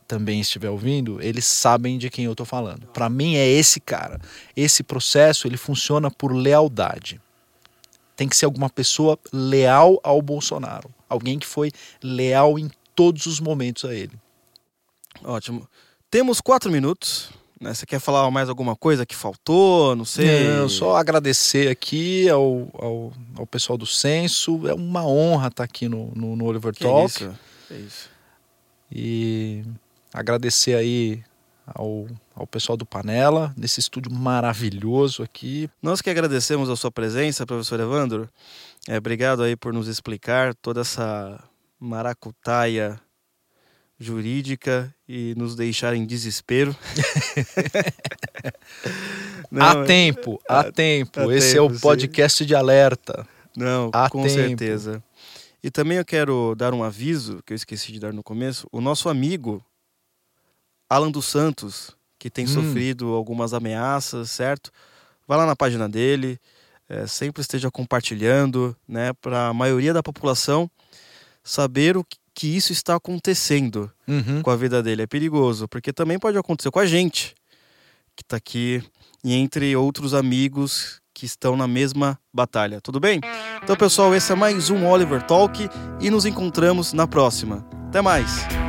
também 0.08 0.40
estiver 0.40 0.70
ouvindo, 0.70 1.22
eles 1.22 1.46
sabem 1.46 1.98
de 1.98 2.10
quem 2.10 2.24
eu 2.24 2.32
estou 2.32 2.46
falando. 2.46 2.88
Para 2.88 3.10
mim 3.10 3.36
é 3.36 3.46
esse 3.46 3.82
cara. 3.82 4.22
Esse 4.56 4.84
processo 4.84 5.48
ele 5.48 5.58
funciona 5.58 6.10
por 6.10 6.32
lealdade. 6.32 7.20
Tem 8.16 8.30
que 8.30 8.38
ser 8.38 8.46
alguma 8.46 8.70
pessoa 8.70 9.20
leal 9.34 10.00
ao 10.02 10.22
Bolsonaro, 10.22 10.90
alguém 11.10 11.38
que 11.38 11.46
foi 11.46 11.74
leal 12.02 12.58
em 12.58 12.72
todos 12.96 13.26
os 13.26 13.42
momentos 13.42 13.84
a 13.84 13.94
ele. 13.94 14.14
Ótimo. 15.24 15.68
Temos 16.10 16.42
quatro 16.42 16.72
minutos 16.72 17.30
né? 17.60 17.74
Você 17.74 17.86
quer 17.86 18.00
falar 18.00 18.30
mais 18.32 18.48
alguma 18.48 18.76
coisa 18.76 19.06
que 19.06 19.16
faltou? 19.16 19.96
Não 19.96 20.06
sei. 20.06 20.48
Não, 20.48 20.70
só 20.70 20.96
agradecer 20.96 21.68
aqui 21.68 22.30
ao, 22.30 22.70
ao, 22.74 23.14
ao, 23.38 23.46
pessoal 23.46 23.78
do 23.78 23.86
Censo. 23.86 24.68
É 24.68 24.74
uma 24.74 25.06
honra 25.06 25.50
estar 25.50 25.66
aqui 25.66 25.90
no, 25.90 26.12
no, 26.16 26.36
no 26.36 26.46
Oliver 26.46 26.74
que 26.74 26.84
Talk. 26.84 27.12
Isso, 27.12 27.36
que 27.68 27.74
isso. 27.74 28.10
E 28.90 29.64
agradecer 30.14 30.76
aí 30.76 31.22
ao, 31.68 32.08
ao 32.34 32.48
pessoal 32.48 32.78
do 32.78 32.86
Panela, 32.86 33.54
nesse 33.58 33.82
estúdio 33.82 34.12
maravilhoso 34.12 35.22
aqui. 35.22 35.70
Nós 35.82 36.02
que 36.02 36.10
agradecemos 36.10 36.70
a 36.70 36.78
sua 36.78 36.92
presença, 36.92 37.46
professor 37.46 37.80
Evandro. 37.80 38.30
É, 38.88 38.98
obrigado 38.98 39.44
aí 39.44 39.58
por 39.58 39.74
nos 39.74 39.90
explicar 39.90 40.56
toda 40.56 40.82
essa 40.82 41.44
maracutaia 41.78 43.00
jurídica 44.00 44.94
e 45.08 45.36
nos 45.36 45.56
deixar 45.56 45.94
em 45.94 46.06
desespero. 46.06 46.76
Não, 49.52 49.66
há 49.66 49.84
tempo, 49.84 50.40
há, 50.48 50.60
há 50.60 50.72
tempo. 50.72 51.20
Há 51.20 51.36
Esse 51.36 51.54
tempo, 51.54 51.74
é 51.74 51.76
o 51.76 51.80
podcast 51.80 52.38
sim. 52.38 52.46
de 52.46 52.56
alerta. 52.56 53.28
Não, 53.56 53.90
há 53.92 54.10
com 54.10 54.24
tempo. 54.24 54.34
certeza. 54.34 55.04
E 55.62 55.70
também 55.70 55.98
eu 55.98 56.06
quero 56.06 56.56
dar 56.56 56.74
um 56.74 56.84
aviso 56.84 57.44
que 57.46 57.52
eu 57.52 57.56
esqueci 57.56 57.92
de 57.92 58.00
dar 58.00 58.14
no 58.14 58.24
começo. 58.24 58.68
O 58.72 58.80
nosso 58.80 59.10
amigo 59.10 59.64
Alan 60.90 61.12
dos 61.12 61.26
Santos, 61.26 61.92
que 62.18 62.30
tem 62.30 62.46
hum. 62.46 62.48
sofrido 62.48 63.14
algumas 63.14 63.54
ameaças, 63.54 64.32
certo? 64.32 64.72
Vai 65.28 65.38
lá 65.38 65.46
na 65.46 65.56
página 65.56 65.90
dele, 65.90 66.40
é, 66.88 67.06
sempre 67.06 67.42
esteja 67.42 67.70
compartilhando, 67.70 68.76
né, 68.88 69.12
para 69.14 69.48
a 69.48 69.54
maioria 69.54 69.94
da 69.94 70.02
população 70.02 70.72
saber 71.44 71.98
o 71.98 72.04
que 72.04 72.18
que 72.40 72.48
isso 72.48 72.72
está 72.72 72.96
acontecendo 72.96 73.92
uhum. 74.08 74.42
com 74.42 74.50
a 74.50 74.56
vida 74.56 74.82
dele. 74.82 75.02
É 75.02 75.08
perigoso, 75.08 75.68
porque 75.68 75.92
também 75.92 76.18
pode 76.18 76.38
acontecer 76.38 76.72
com 76.72 76.80
a 76.80 76.86
gente, 76.86 77.36
que 78.16 78.24
está 78.24 78.38
aqui, 78.38 78.82
e 79.22 79.34
entre 79.34 79.76
outros 79.76 80.14
amigos 80.14 81.02
que 81.14 81.26
estão 81.26 81.58
na 81.58 81.68
mesma 81.68 82.18
batalha. 82.34 82.80
Tudo 82.80 82.98
bem? 82.98 83.20
Então, 83.62 83.76
pessoal, 83.76 84.16
esse 84.16 84.32
é 84.32 84.36
mais 84.36 84.70
um 84.70 84.88
Oliver 84.88 85.22
Talk 85.24 85.70
e 86.00 86.10
nos 86.10 86.26
encontramos 86.26 86.94
na 86.94 87.06
próxima. 87.06 87.68
Até 87.90 88.02
mais! 88.02 88.69